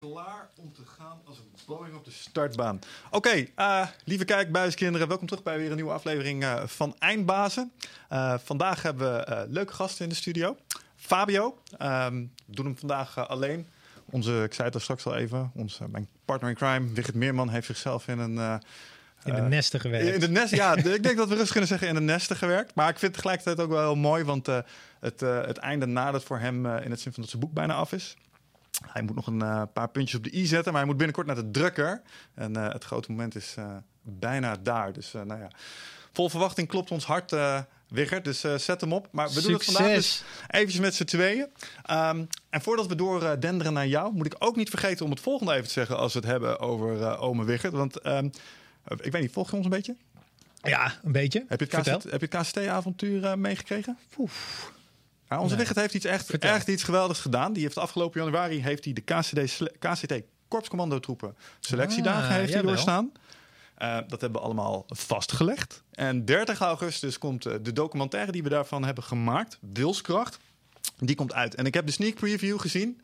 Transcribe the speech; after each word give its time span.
Klaar 0.00 0.48
om 0.56 0.72
te 0.72 0.82
gaan 0.98 1.20
als 1.24 1.38
een 1.38 1.50
Boeing 1.66 1.96
op 1.96 2.04
de 2.04 2.10
startbaan. 2.10 2.78
Oké, 3.10 3.46
eh, 3.54 3.86
lieve 4.04 4.24
kijkbuiskinderen, 4.24 5.08
welkom 5.08 5.26
terug 5.26 5.42
bij 5.42 5.58
weer 5.58 5.70
een 5.70 5.76
nieuwe 5.76 5.92
aflevering 5.92 6.42
uh, 6.42 6.62
van 6.66 6.96
Eindbazen. 6.98 7.72
Uh, 8.12 8.34
vandaag 8.44 8.82
hebben 8.82 9.12
we 9.12 9.46
leuke 9.48 9.72
gasten 9.72 10.02
in 10.02 10.08
de 10.08 10.14
studio. 10.14 10.56
Fabio, 10.96 11.58
um, 11.82 12.32
we 12.46 12.54
doen 12.54 12.64
hem 12.64 12.78
vandaag 12.78 13.28
alleen. 13.28 13.66
Onze, 14.04 14.42
ik 14.42 14.54
zei 14.54 14.66
het 14.66 14.74
al 14.74 14.80
straks 14.80 15.06
al 15.06 15.16
even, 15.16 15.50
onze, 15.54 15.88
mijn 15.88 16.08
partner 16.24 16.50
in 16.50 16.56
crime, 16.56 16.92
Wigert 16.92 17.14
Meerman, 17.14 17.48
heeft 17.48 17.66
zichzelf 17.66 18.08
in 18.08 18.18
een... 18.18 18.60
in 19.24 19.34
de 19.34 19.40
nesten 19.40 19.80
gewerkt. 19.80 20.14
In 20.14 20.20
de 20.20 20.28
nest, 20.28 20.54
ja, 20.54 20.76
ik 20.76 21.02
denk 21.02 21.16
dat 21.16 21.28
we 21.28 21.34
rustig 21.34 21.50
kunnen 21.50 21.68
zeggen 21.68 21.88
in 21.88 21.94
de 21.94 22.00
nesten 22.00 22.36
gewerkt. 22.36 22.74
Maar 22.74 22.88
ik 22.88 22.98
vind 22.98 23.14
het 23.14 23.22
tegelijkertijd 23.22 23.60
ook 23.60 23.70
wel 23.70 23.82
heel 23.82 23.96
mooi, 23.96 24.24
want 24.24 24.46
het, 25.00 25.20
het 25.20 25.56
einde 25.56 25.86
nadert 25.86 26.24
voor 26.24 26.38
hem 26.38 26.66
in 26.66 26.90
het 26.90 27.00
zin 27.00 27.12
van 27.12 27.22
dat 27.22 27.30
zijn 27.30 27.42
boek 27.42 27.52
bijna 27.52 27.74
af 27.74 27.92
is. 27.92 28.16
Hij 28.86 29.02
moet 29.02 29.14
nog 29.14 29.26
een 29.26 29.42
uh, 29.42 29.62
paar 29.72 29.88
puntjes 29.88 30.18
op 30.18 30.24
de 30.24 30.36
i 30.36 30.46
zetten, 30.46 30.72
maar 30.72 30.80
hij 30.80 30.90
moet 30.90 30.96
binnenkort 30.96 31.26
naar 31.26 31.36
de 31.36 31.50
drukker. 31.50 32.02
En 32.34 32.56
uh, 32.56 32.68
het 32.68 32.84
grote 32.84 33.10
moment 33.10 33.34
is 33.34 33.54
uh, 33.58 33.76
bijna 34.02 34.56
daar. 34.62 34.92
Dus 34.92 35.12
nou 35.12 35.40
ja, 35.40 35.50
vol 36.12 36.28
verwachting 36.28 36.68
klopt 36.68 36.90
ons 36.90 37.04
hart, 37.04 37.34
Wigger. 37.88 38.22
Dus 38.22 38.40
zet 38.40 38.80
hem 38.80 38.92
op. 38.92 39.08
Maar 39.10 39.26
we 39.26 39.32
Succes. 39.32 39.50
doen 39.50 39.58
het 39.58 39.64
vandaag 39.64 39.94
dus 39.94 40.22
eventjes 40.48 40.80
met 40.80 40.94
z'n 40.94 41.04
tweeën. 41.04 41.46
Um, 41.90 42.26
en 42.50 42.60
voordat 42.60 42.86
we 42.86 42.94
door 42.94 43.40
denderen 43.40 43.72
naar 43.72 43.86
jou, 43.86 44.12
moet 44.12 44.26
ik 44.26 44.34
ook 44.38 44.56
niet 44.56 44.70
vergeten 44.70 45.04
om 45.04 45.10
het 45.10 45.20
volgende 45.20 45.52
even 45.52 45.66
te 45.66 45.72
zeggen 45.72 45.96
als 45.96 46.12
we 46.12 46.18
het 46.18 46.28
hebben 46.28 46.58
over 46.58 47.18
Ome 47.18 47.44
Wigger. 47.44 47.70
Want 47.70 48.06
um, 48.06 48.30
ik 49.00 49.12
weet 49.12 49.22
niet, 49.22 49.32
volg 49.32 49.50
je 49.50 49.56
ons 49.56 49.64
een 49.64 49.70
beetje? 49.70 49.96
Ja, 50.62 50.94
een 51.02 51.12
beetje. 51.12 51.44
Heb 51.48 51.60
je 51.60 51.76
het, 52.10 52.28
KCT-avontuur 52.28 53.38
meegekregen? 53.38 53.98
Oef. 54.18 54.72
Ja, 55.28 55.40
onze 55.40 55.56
nee. 55.56 55.66
Heeft 55.74 55.94
iets 55.94 56.04
echt, 56.04 56.38
echt 56.38 56.68
iets 56.68 56.82
geweldigs 56.82 57.20
gedaan. 57.20 57.52
Die 57.52 57.62
heeft 57.62 57.78
afgelopen 57.78 58.20
januari 58.20 58.62
heeft 58.62 58.84
hij 58.84 58.92
de 58.92 59.00
KCD, 59.00 59.62
KCT 59.78 60.22
Korpscommando 60.48 60.98
troepen 60.98 61.36
selectiedagen 61.60 62.28
Ah, 62.28 62.34
heeft 62.34 62.52
hij 62.52 62.62
doorstaan. 62.62 63.12
Uh, 63.82 63.98
dat 64.08 64.20
hebben 64.20 64.40
we 64.40 64.46
allemaal 64.46 64.84
vastgelegd. 64.88 65.82
En 65.90 66.24
30 66.24 66.58
augustus 66.60 67.18
komt 67.18 67.46
uh, 67.46 67.54
de 67.62 67.72
documentaire 67.72 68.32
die 68.32 68.42
we 68.42 68.48
daarvan 68.48 68.84
hebben 68.84 69.04
gemaakt, 69.04 69.58
Wilskracht. 69.72 70.38
Die 70.98 71.16
komt 71.16 71.32
uit. 71.32 71.54
En 71.54 71.66
ik 71.66 71.74
heb 71.74 71.86
de 71.86 71.92
sneak 71.92 72.14
preview 72.14 72.60
gezien. 72.60 73.00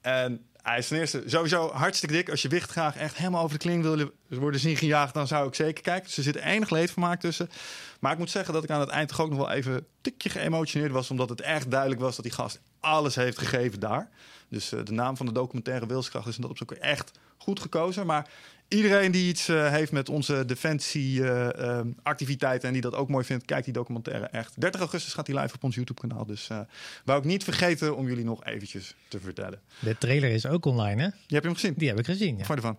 En 0.00 0.44
hij 0.62 0.78
is 0.78 0.88
ten 0.88 0.98
eerste 0.98 1.22
sowieso 1.26 1.70
hartstikke 1.72 2.14
dik. 2.14 2.30
Als 2.30 2.42
je 2.42 2.48
wicht 2.48 2.70
graag 2.70 2.96
echt 2.96 3.16
helemaal 3.16 3.42
over 3.42 3.58
de 3.58 3.64
kling 3.64 3.82
wil 3.82 4.10
worden 4.28 4.60
zien 4.60 4.76
gejaagd, 4.76 5.14
dan 5.14 5.26
zou 5.26 5.48
ik 5.48 5.54
zeker 5.54 5.82
kijken. 5.82 6.06
Dus 6.06 6.16
er 6.16 6.22
zit 6.22 6.36
enig 6.36 6.70
leedvermaak 6.70 7.20
tussen. 7.20 7.50
Maar 7.98 8.12
ik 8.12 8.18
moet 8.18 8.30
zeggen 8.30 8.54
dat 8.54 8.64
ik 8.64 8.70
aan 8.70 8.80
het 8.80 8.88
eind 8.88 9.08
toch 9.08 9.20
ook 9.20 9.28
nog 9.28 9.38
wel 9.38 9.50
even 9.50 9.72
een 9.72 9.86
tikje 10.00 10.28
geëmotioneerd 10.28 10.92
was. 10.92 11.10
Omdat 11.10 11.28
het 11.28 11.40
echt 11.40 11.70
duidelijk 11.70 12.00
was 12.00 12.16
dat 12.16 12.24
die 12.24 12.34
gast 12.34 12.60
alles 12.80 13.14
heeft 13.14 13.38
gegeven 13.38 13.80
daar. 13.80 14.08
Dus 14.48 14.72
uh, 14.72 14.80
de 14.84 14.92
naam 14.92 15.16
van 15.16 15.26
de 15.26 15.32
documentaire 15.32 15.86
Wilskracht 15.86 16.28
is 16.28 16.36
in 16.36 16.42
dat 16.42 16.50
opzicht 16.50 16.72
echt 16.72 17.18
goed 17.36 17.60
gekozen. 17.60 18.06
Maar 18.06 18.28
iedereen 18.68 19.10
die 19.10 19.28
iets 19.28 19.48
uh, 19.48 19.70
heeft 19.70 19.92
met 19.92 20.08
onze 20.08 20.44
defensieactiviteiten 20.44 22.62
uh, 22.62 22.66
en 22.66 22.72
die 22.72 22.82
dat 22.90 22.94
ook 22.94 23.08
mooi 23.08 23.24
vindt, 23.24 23.44
kijkt 23.44 23.64
die 23.64 23.72
documentaire 23.72 24.26
echt. 24.26 24.60
30 24.60 24.80
augustus 24.80 25.14
gaat 25.14 25.26
die 25.26 25.40
live 25.40 25.54
op 25.54 25.64
ons 25.64 25.74
YouTube-kanaal. 25.74 26.26
Dus 26.26 26.48
wou 27.04 27.18
ik 27.18 27.24
niet 27.24 27.44
vergeten 27.44 27.96
om 27.96 28.08
jullie 28.08 28.24
nog 28.24 28.44
eventjes 28.44 28.94
te 29.08 29.20
vertellen. 29.20 29.60
De 29.78 29.98
trailer 29.98 30.30
is 30.30 30.46
ook 30.46 30.64
online, 30.64 31.02
hè? 31.02 31.08
Je 31.26 31.34
hebt 31.34 31.44
hem 31.44 31.54
gezien? 31.54 31.74
Die 31.76 31.88
heb 31.88 31.98
ik 31.98 32.04
gezien, 32.04 32.36
ja. 32.36 32.38
Wat 32.38 32.46
je 32.46 32.54
ervan? 32.54 32.78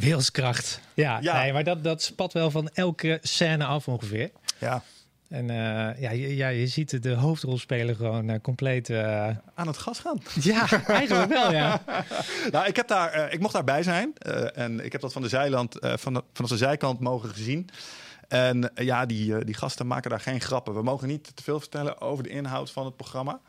Wilskracht. 0.00 0.80
Ja, 0.94 1.18
Ja. 1.20 1.42
Nee, 1.42 1.52
maar 1.52 1.64
dat, 1.64 1.84
dat 1.84 2.02
spat 2.02 2.32
wel 2.32 2.50
van 2.50 2.68
elke 2.68 3.18
scène 3.22 3.64
af 3.64 3.88
ongeveer. 3.88 4.30
Ja, 4.58 4.82
En 5.28 5.50
eh, 5.50 6.00
ja, 6.00 6.10
je, 6.10 6.36
ja, 6.36 6.48
je 6.48 6.66
ziet 6.66 7.02
de 7.02 7.14
hoofdrolspeler 7.14 7.96
gewoon 7.96 8.30
eh, 8.30 8.40
compleet... 8.40 8.90
eh, 8.90 9.28
aan 9.54 9.66
het 9.66 9.78
gas 9.78 9.98
gaan. 9.98 10.22
ja, 10.40 10.66
eigenlijk 10.86 11.30
wel, 11.32 11.52
ja. 11.52 11.82
Nou, 12.52 12.66
ik, 12.66 12.76
heb 12.76 12.88
daar, 12.88 13.32
ik 13.32 13.40
mocht 13.40 13.52
daarbij 13.52 13.82
zijn. 13.82 14.12
en 14.54 14.84
ik 14.84 14.92
heb 14.92 15.00
dat 15.00 15.12
van 15.12 15.22
de, 15.22 15.28
zijland, 15.28 15.76
van 15.80 16.14
de, 16.14 16.22
vanaf 16.32 16.50
de 16.50 16.56
zijkant 16.56 17.00
mogen 17.00 17.28
gezien. 17.28 17.68
En 18.28 18.70
ja, 18.74 19.06
die, 19.06 19.44
die 19.44 19.54
gasten 19.54 19.86
maken 19.86 20.10
daar 20.10 20.20
geen 20.20 20.40
grappen. 20.40 20.74
We 20.74 20.82
mogen 20.82 21.08
niet 21.08 21.36
te 21.36 21.42
veel 21.42 21.60
vertellen 21.60 22.00
over 22.00 22.24
de 22.24 22.30
inhoud 22.30 22.70
van 22.70 22.84
het 22.84 22.96
programma. 22.96 23.40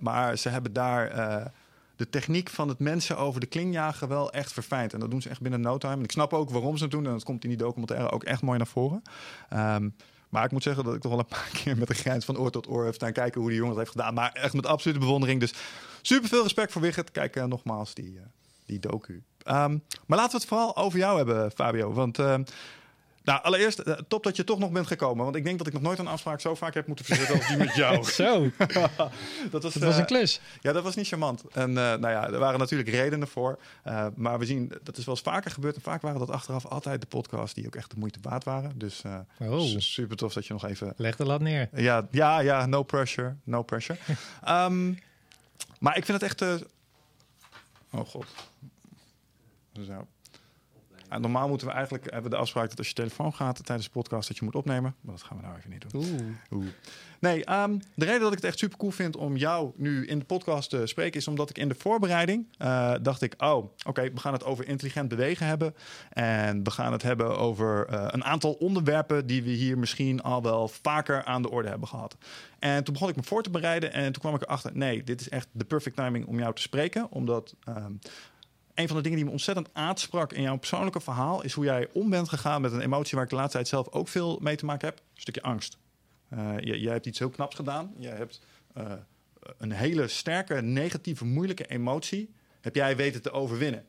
Maar 0.00 0.38
ze 0.38 0.48
hebben 0.48 0.72
daar 0.72 1.52
de 1.96 2.10
techniek 2.10 2.50
van 2.50 2.68
het 2.68 2.78
mensen 2.78 3.18
over 3.18 3.40
de 3.40 3.46
klingjagen 3.46 4.08
wel 4.08 4.32
echt 4.32 4.52
verfijnd. 4.52 4.92
En 4.92 5.00
dat 5.00 5.10
doen 5.10 5.22
ze 5.22 5.28
echt 5.28 5.40
binnen 5.40 5.60
no 5.60 5.78
time. 5.78 5.94
En 5.94 6.02
ik 6.02 6.12
snap 6.12 6.32
ook 6.32 6.50
waarom 6.50 6.76
ze 6.76 6.82
het 6.82 6.92
doen. 6.92 7.06
En 7.06 7.12
dat 7.12 7.24
komt 7.24 7.42
in 7.42 7.48
die 7.48 7.58
documentaire 7.58 8.10
ook 8.10 8.24
echt 8.24 8.42
mooi 8.42 8.58
naar 8.58 8.66
voren. 8.66 9.02
Ehm, 9.48 9.88
maar 10.28 10.44
ik 10.44 10.50
moet 10.50 10.62
zeggen 10.62 10.84
dat 10.84 10.94
ik 10.94 11.00
toch 11.00 11.10
wel 11.10 11.20
een 11.20 11.26
paar 11.26 11.50
keer 11.62 11.78
met 11.78 11.88
een 11.88 11.94
grens 11.94 12.24
van 12.24 12.38
oor 12.38 12.50
tot 12.50 12.68
oor 12.68 12.84
heb 12.84 12.94
staan 12.94 13.12
kijken 13.12 13.40
hoe 13.40 13.50
die 13.50 13.58
jongen 13.58 13.74
dat 13.74 13.84
heeft 13.84 13.96
gedaan. 13.96 14.14
Maar 14.14 14.32
echt 14.32 14.54
met 14.54 14.66
absolute 14.66 15.00
bewondering. 15.00 15.40
Dus 15.40 15.54
super 16.02 16.28
veel 16.28 16.42
respect 16.42 16.72
voor 16.72 16.82
Wigert. 16.82 17.10
Kijk 17.10 17.36
eh, 17.36 17.44
nogmaals 17.44 17.94
die, 17.94 18.18
eh, 18.18 18.24
die 18.66 18.78
docu. 18.78 19.22
Ehm, 19.42 19.78
maar 20.06 20.18
laten 20.18 20.32
we 20.32 20.38
het 20.38 20.46
vooral 20.46 20.76
over 20.76 20.98
jou 20.98 21.16
hebben, 21.16 21.50
Fabio. 21.50 21.92
Want 21.92 22.18
ehm, 22.18 22.42
nou, 23.24 23.42
allereerst 23.42 23.78
eh, 23.78 23.94
top 24.08 24.22
dat 24.22 24.36
je 24.36 24.44
toch 24.44 24.58
nog 24.58 24.70
bent 24.70 24.86
gekomen. 24.86 25.24
Want 25.24 25.36
ik 25.36 25.44
denk 25.44 25.58
dat 25.58 25.66
ik 25.66 25.72
nog 25.72 25.82
nooit 25.82 25.98
een 25.98 26.06
afspraak 26.06 26.40
zo 26.40 26.54
vaak 26.54 26.74
heb 26.74 26.86
moeten 26.86 27.04
verzetten 27.04 27.36
als 27.36 27.46
die 27.48 27.56
met 27.56 27.74
jou. 27.74 28.04
Zo, 28.10 28.50
dat 29.50 29.62
was, 29.62 29.72
dat 29.72 29.82
was 29.82 29.92
eh, 29.92 29.98
een 29.98 30.06
klus. 30.06 30.40
ja, 30.60 30.72
dat 30.72 30.82
was 30.82 30.94
niet 30.94 31.06
charmant. 31.06 31.44
En 31.52 31.68
uh, 31.68 31.74
nou 31.74 32.08
ja, 32.08 32.30
er 32.30 32.38
waren 32.38 32.58
natuurlijk 32.58 32.88
redenen 32.88 33.28
voor. 33.28 33.58
Uh, 33.86 34.06
maar 34.14 34.38
we 34.38 34.44
zien, 34.44 34.72
dat 34.82 34.96
is 34.96 35.04
wel 35.04 35.14
eens 35.14 35.24
vaker 35.24 35.50
gebeurd. 35.50 35.74
En 35.76 35.82
vaak 35.82 36.02
waren 36.02 36.18
dat 36.18 36.30
achteraf 36.30 36.66
altijd 36.66 37.00
de 37.00 37.06
podcasts 37.06 37.54
die 37.54 37.66
ook 37.66 37.74
echt 37.76 37.90
de 37.90 37.98
moeite 37.98 38.18
waard 38.22 38.44
waren. 38.44 38.78
Dus 38.78 39.02
Oh. 39.40 39.78
super 39.78 40.16
tof 40.16 40.32
dat 40.32 40.46
je 40.46 40.52
nog 40.52 40.64
even... 40.64 40.94
Leg 40.96 41.16
de 41.16 41.24
lat 41.24 41.40
neer. 41.40 41.68
Ja, 41.74 42.06
ja, 42.10 42.40
ja, 42.40 42.66
no 42.66 42.82
pressure, 42.82 43.36
no 43.44 43.62
pressure. 43.62 43.98
um, 44.48 44.98
maar 45.80 45.96
ik 45.96 46.04
vind 46.04 46.20
het 46.20 46.30
echt... 46.30 46.64
Oh 47.90 48.06
god. 48.06 48.26
Zo. 49.86 50.06
Normaal 51.08 51.48
moeten 51.48 51.66
we 51.66 51.72
eigenlijk 51.72 52.04
hebben 52.04 52.30
we 52.30 52.36
de 52.36 52.42
afspraak 52.42 52.68
dat 52.68 52.78
als 52.78 52.88
je 52.88 52.94
telefoon 52.94 53.34
gaat 53.34 53.64
tijdens 53.64 53.86
de 53.86 53.92
podcast 53.92 54.28
dat 54.28 54.36
je 54.36 54.44
moet 54.44 54.54
opnemen. 54.54 54.94
Maar 55.00 55.14
dat 55.14 55.22
gaan 55.22 55.36
we 55.36 55.42
nou 55.42 55.56
even 55.56 55.70
niet 55.70 55.90
doen. 55.90 56.02
Oeh. 56.04 56.20
Oeh. 56.50 56.66
Nee, 57.18 57.52
um, 57.52 57.80
de 57.94 58.04
reden 58.04 58.20
dat 58.20 58.32
ik 58.32 58.36
het 58.36 58.46
echt 58.46 58.58
super 58.58 58.78
cool 58.78 58.90
vind 58.90 59.16
om 59.16 59.36
jou 59.36 59.72
nu 59.76 60.06
in 60.06 60.18
de 60.18 60.24
podcast 60.24 60.70
te 60.70 60.86
spreken, 60.86 61.20
is 61.20 61.28
omdat 61.28 61.50
ik 61.50 61.58
in 61.58 61.68
de 61.68 61.74
voorbereiding 61.74 62.46
uh, 62.58 62.94
dacht 63.02 63.22
ik, 63.22 63.34
oh, 63.38 63.56
oké, 63.56 63.70
okay, 63.86 64.12
we 64.12 64.20
gaan 64.20 64.32
het 64.32 64.44
over 64.44 64.68
intelligent 64.68 65.08
bewegen 65.08 65.46
hebben. 65.46 65.74
En 66.10 66.62
we 66.62 66.70
gaan 66.70 66.92
het 66.92 67.02
hebben 67.02 67.38
over 67.38 67.86
uh, 67.90 68.06
een 68.10 68.24
aantal 68.24 68.52
onderwerpen 68.52 69.26
die 69.26 69.42
we 69.42 69.50
hier 69.50 69.78
misschien 69.78 70.22
al 70.22 70.42
wel 70.42 70.68
vaker 70.68 71.24
aan 71.24 71.42
de 71.42 71.50
orde 71.50 71.68
hebben 71.68 71.88
gehad. 71.88 72.16
En 72.58 72.84
toen 72.84 72.92
begon 72.92 73.08
ik 73.08 73.16
me 73.16 73.22
voor 73.22 73.42
te 73.42 73.50
bereiden 73.50 73.92
en 73.92 74.12
toen 74.12 74.22
kwam 74.22 74.34
ik 74.34 74.42
erachter, 74.42 74.70
nee, 74.74 75.04
dit 75.04 75.20
is 75.20 75.28
echt 75.28 75.48
de 75.52 75.64
perfect 75.64 75.96
timing 75.96 76.26
om 76.26 76.38
jou 76.38 76.54
te 76.54 76.62
spreken. 76.62 77.10
Omdat 77.10 77.54
um, 77.68 77.98
een 78.74 78.86
van 78.86 78.96
de 78.96 79.02
dingen 79.02 79.16
die 79.16 79.26
me 79.26 79.32
ontzettend 79.32 79.68
aansprak 79.72 80.32
in 80.32 80.42
jouw 80.42 80.56
persoonlijke 80.56 81.00
verhaal 81.00 81.42
is 81.42 81.52
hoe 81.52 81.64
jij 81.64 81.88
om 81.92 82.10
bent 82.10 82.28
gegaan 82.28 82.60
met 82.60 82.72
een 82.72 82.80
emotie 82.80 83.14
waar 83.14 83.24
ik 83.24 83.30
de 83.30 83.36
laatste 83.36 83.56
tijd 83.56 83.68
zelf 83.68 83.88
ook 83.88 84.08
veel 84.08 84.38
mee 84.42 84.56
te 84.56 84.64
maken 84.64 84.88
heb. 84.88 84.98
Een 84.98 85.20
stukje 85.20 85.42
angst. 85.42 85.78
Uh, 86.32 86.58
jij, 86.58 86.92
hebt 86.92 87.06
iets 87.06 87.18
heel 87.18 87.30
knaps 87.30 87.54
gedaan. 87.54 87.92
Jij 87.98 88.16
hebt 88.16 88.40
uh, 88.76 88.92
een 89.58 89.72
hele 89.72 90.08
sterke, 90.08 90.60
negatieve, 90.60 91.24
moeilijke 91.24 91.66
emotie. 91.66 92.34
Heb 92.60 92.74
jij 92.74 92.96
weten 92.96 93.22
te 93.22 93.30
overwinnen. 93.30 93.86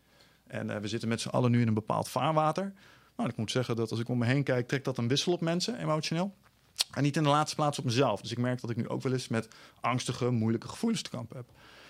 En 0.47 0.69
uh, 0.69 0.77
we 0.77 0.87
zitten 0.87 1.09
met 1.09 1.21
z'n 1.21 1.29
allen 1.29 1.51
nu 1.51 1.61
in 1.61 1.67
een 1.67 1.73
bepaald 1.73 2.09
vaarwater. 2.09 2.73
Nou, 3.17 3.29
ik 3.29 3.37
moet 3.37 3.51
zeggen 3.51 3.75
dat 3.75 3.91
als 3.91 3.99
ik 3.99 4.09
om 4.09 4.17
me 4.17 4.25
heen 4.25 4.43
kijk, 4.43 4.67
trekt 4.67 4.85
dat 4.85 4.97
een 4.97 5.07
wissel 5.07 5.33
op 5.33 5.41
mensen, 5.41 5.79
emotioneel. 5.79 6.35
En 6.91 7.03
niet 7.03 7.15
in 7.15 7.23
de 7.23 7.29
laatste 7.29 7.55
plaats 7.55 7.79
op 7.79 7.85
mezelf. 7.85 8.21
Dus 8.21 8.31
ik 8.31 8.37
merk 8.37 8.61
dat 8.61 8.69
ik 8.69 8.75
nu 8.75 8.87
ook 8.87 9.01
wel 9.01 9.13
eens 9.13 9.27
met 9.27 9.47
angstige, 9.81 10.29
moeilijke 10.29 10.67
gevoelens 10.67 11.01
te 11.01 11.09
kampen 11.09 11.37
heb. 11.37 11.45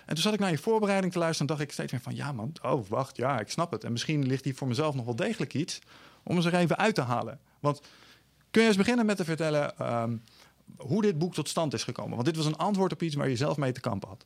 En 0.06 0.14
toen 0.14 0.22
zat 0.22 0.32
ik 0.34 0.40
naar 0.40 0.50
je 0.50 0.58
voorbereiding 0.58 1.12
te 1.12 1.18
luisteren 1.18 1.48
en 1.48 1.56
dacht 1.56 1.68
ik 1.68 1.72
steeds 1.72 2.02
van... 2.02 2.14
ja 2.14 2.32
man, 2.32 2.52
oh 2.62 2.88
wacht, 2.88 3.16
ja, 3.16 3.40
ik 3.40 3.50
snap 3.50 3.70
het. 3.70 3.84
En 3.84 3.92
misschien 3.92 4.26
ligt 4.26 4.44
hier 4.44 4.54
voor 4.54 4.68
mezelf 4.68 4.94
nog 4.94 5.04
wel 5.04 5.16
degelijk 5.16 5.54
iets 5.54 5.78
om 6.22 6.36
eens 6.36 6.44
er 6.44 6.54
even 6.54 6.78
uit 6.78 6.94
te 6.94 7.00
halen. 7.00 7.40
Want 7.60 7.80
kun 8.50 8.62
je 8.62 8.68
eens 8.68 8.76
beginnen 8.76 9.06
met 9.06 9.16
te 9.16 9.24
vertellen 9.24 9.92
um, 10.02 10.22
hoe 10.76 11.02
dit 11.02 11.18
boek 11.18 11.34
tot 11.34 11.48
stand 11.48 11.74
is 11.74 11.84
gekomen? 11.84 12.14
Want 12.14 12.24
dit 12.24 12.36
was 12.36 12.46
een 12.46 12.56
antwoord 12.56 12.92
op 12.92 13.02
iets 13.02 13.14
waar 13.14 13.28
je 13.28 13.36
zelf 13.36 13.56
mee 13.56 13.72
te 13.72 13.80
kampen 13.80 14.08
had. 14.08 14.24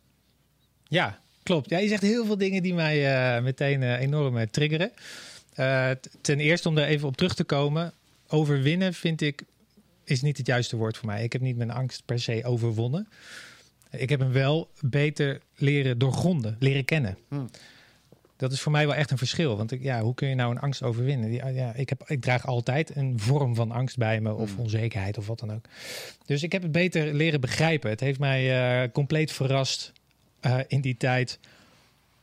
Ja, 0.89 1.19
klopt. 1.43 1.71
Ja, 1.71 1.79
je 1.79 1.89
zegt 1.89 2.03
heel 2.03 2.25
veel 2.25 2.39
dingen 2.39 2.63
die 2.63 2.75
mij 2.75 3.37
uh, 3.37 3.43
meteen 3.43 3.83
uh, 3.83 4.01
enorm 4.01 4.37
uh, 4.37 4.43
triggeren. 4.43 4.93
Ten 6.21 6.41
eerste 6.41 6.69
om 6.69 6.79
er 6.79 6.87
even 6.87 7.09
op 7.09 7.17
terug 7.17 7.35
te 7.35 7.45
komen. 7.45 7.93
Overwinnen 8.29 8.95
vind 8.95 9.21
ik 9.21 9.45
is 10.05 10.23
niet 10.23 10.37
het 10.37 10.47
juiste 10.47 10.77
woord 10.77 10.97
voor 10.97 11.07
mij. 11.07 11.25
Ik 11.25 11.33
heb 11.33 11.43
niet 11.43 11.57
mijn 11.57 11.71
angst 11.71 12.03
per 12.05 12.21
se 12.21 12.45
overwonnen. 12.45 13.09
Ik 13.91 14.09
heb 14.09 14.21
hem 14.21 14.33
wel 14.33 14.71
beter 14.81 15.41
leren 15.55 15.99
doorgronden, 15.99 16.57
leren 16.59 16.85
kennen. 16.85 17.19
Hmm. 17.29 17.49
Dat 18.37 18.53
is 18.53 18.61
voor 18.61 18.73
mij 18.73 18.87
wel 18.87 18.95
echt 18.95 19.11
een 19.11 19.19
verschil. 19.19 19.57
Want 19.57 19.73
ik, 19.73 19.83
ja, 19.83 20.01
hoe 20.01 20.15
kun 20.15 20.29
je 20.29 20.35
nou 20.35 20.51
een 20.51 20.61
angst 20.61 20.83
overwinnen? 20.83 21.33
Ja, 21.33 21.47
ja, 21.49 21.75
ik, 21.75 21.89
heb, 21.89 22.03
ik 22.07 22.21
draag 22.21 22.47
altijd 22.47 22.97
een 22.97 23.19
vorm 23.19 23.55
van 23.55 23.71
angst 23.71 23.97
bij 23.97 24.21
me, 24.21 24.35
of 24.35 24.51
Hmm. 24.51 24.61
onzekerheid 24.61 25.19
of 25.19 25.27
wat 25.27 25.39
dan 25.39 25.53
ook. 25.53 25.65
Dus 26.27 26.43
ik 26.43 26.53
heb 26.53 26.63
het 26.63 26.73
beter 26.73 27.15
leren 27.15 27.41
begrijpen. 27.41 27.91
Het 27.91 28.01
heeft 28.01 28.19
mij 28.19 28.83
uh, 28.85 28.93
compleet 28.93 29.33
verrast 29.33 29.93
uh, 30.43 30.59
in 30.67 30.81
die 30.81 30.97
tijd 30.97 31.39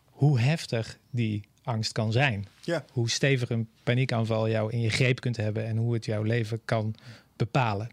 hoe 0.10 0.40
heftig 0.40 0.98
die 1.10 1.44
angst 1.64 1.92
kan 1.92 2.12
zijn. 2.12 2.48
Ja. 2.62 2.86
Hoe 2.92 3.10
stevig 3.10 3.50
een 3.50 3.70
paniekaanval 3.84 4.50
jou 4.50 4.72
in 4.72 4.82
je 4.82 4.90
greep 4.90 5.20
kunt 5.20 5.38
hebben 5.38 5.66
en 5.66 5.78
hoe 5.78 5.94
het 5.94 6.06
jouw 6.06 6.24
leven 6.24 6.62
kan 6.66 6.96
bepalen. 7.36 7.90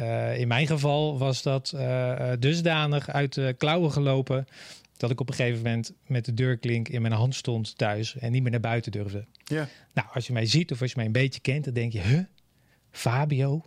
Uh, 0.00 0.38
in 0.38 0.48
mijn 0.48 0.66
geval 0.66 1.18
was 1.18 1.42
dat 1.42 1.72
uh, 1.74 2.32
dusdanig 2.38 3.10
uit 3.10 3.34
de 3.34 3.54
klauwen 3.58 3.92
gelopen 3.92 4.46
dat 4.96 5.10
ik 5.10 5.20
op 5.20 5.28
een 5.28 5.34
gegeven 5.34 5.62
moment 5.62 5.92
met 6.06 6.24
de 6.24 6.34
deurklink 6.34 6.88
in 6.88 7.02
mijn 7.02 7.14
hand 7.14 7.34
stond 7.34 7.78
thuis 7.78 8.16
en 8.18 8.32
niet 8.32 8.42
meer 8.42 8.50
naar 8.50 8.60
buiten 8.60 8.92
durfde. 8.92 9.24
Ja. 9.44 9.68
Nou, 9.94 10.08
als 10.12 10.26
je 10.26 10.32
mij 10.32 10.46
ziet 10.46 10.72
of 10.72 10.80
als 10.80 10.90
je 10.90 10.96
mij 10.96 11.06
een 11.06 11.12
beetje 11.12 11.40
kent, 11.40 11.64
dan 11.64 11.74
denk 11.74 11.92
je, 11.92 12.00
huh? 12.00 12.20
Fabio? 12.90 13.64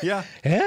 Ja. 0.00 0.24
Hè? 0.40 0.62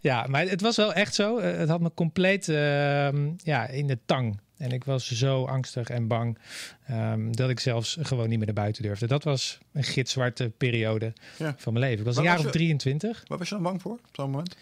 Ja, 0.00 0.26
maar 0.28 0.46
het 0.46 0.60
was 0.60 0.76
wel 0.76 0.92
echt 0.92 1.14
zo. 1.14 1.38
Eh, 1.38 1.56
Het 1.56 1.68
had 1.68 1.80
me 1.80 1.90
compleet 1.94 2.48
ehm, 2.48 3.32
ja, 3.36 3.66
in 3.66 3.86
de 3.86 3.98
tang. 4.06 4.40
En 4.64 4.70
ik 4.72 4.84
was 4.84 5.10
zo 5.12 5.44
angstig 5.44 5.88
en 5.88 6.06
bang 6.06 6.38
ehm, 6.86 7.32
dat 7.32 7.50
ik 7.50 7.60
zelfs 7.60 7.96
gewoon 8.00 8.28
niet 8.28 8.36
meer 8.36 8.46
naar 8.46 8.54
buiten 8.54 8.82
durfde. 8.82 9.06
Dat 9.06 9.24
was 9.24 9.58
een 9.72 9.84
gitzwarte 9.84 10.50
periode 10.58 11.12
Ja. 11.38 11.54
van 11.58 11.72
mijn 11.72 11.84
leven. 11.84 11.98
Ik 12.00 12.04
was 12.04 12.14
Waar 12.14 12.24
een 12.24 12.30
jaar 12.30 12.38
was 12.38 12.46
of 12.46 12.52
je- 12.52 12.58
23 12.58 13.22
Waar 13.26 13.38
was 13.38 13.48
je 13.48 13.54
dan 13.54 13.62
bang 13.64 13.82
voor 13.82 13.92
op 13.92 14.00
zo'n 14.12 14.30
moment? 14.30 14.56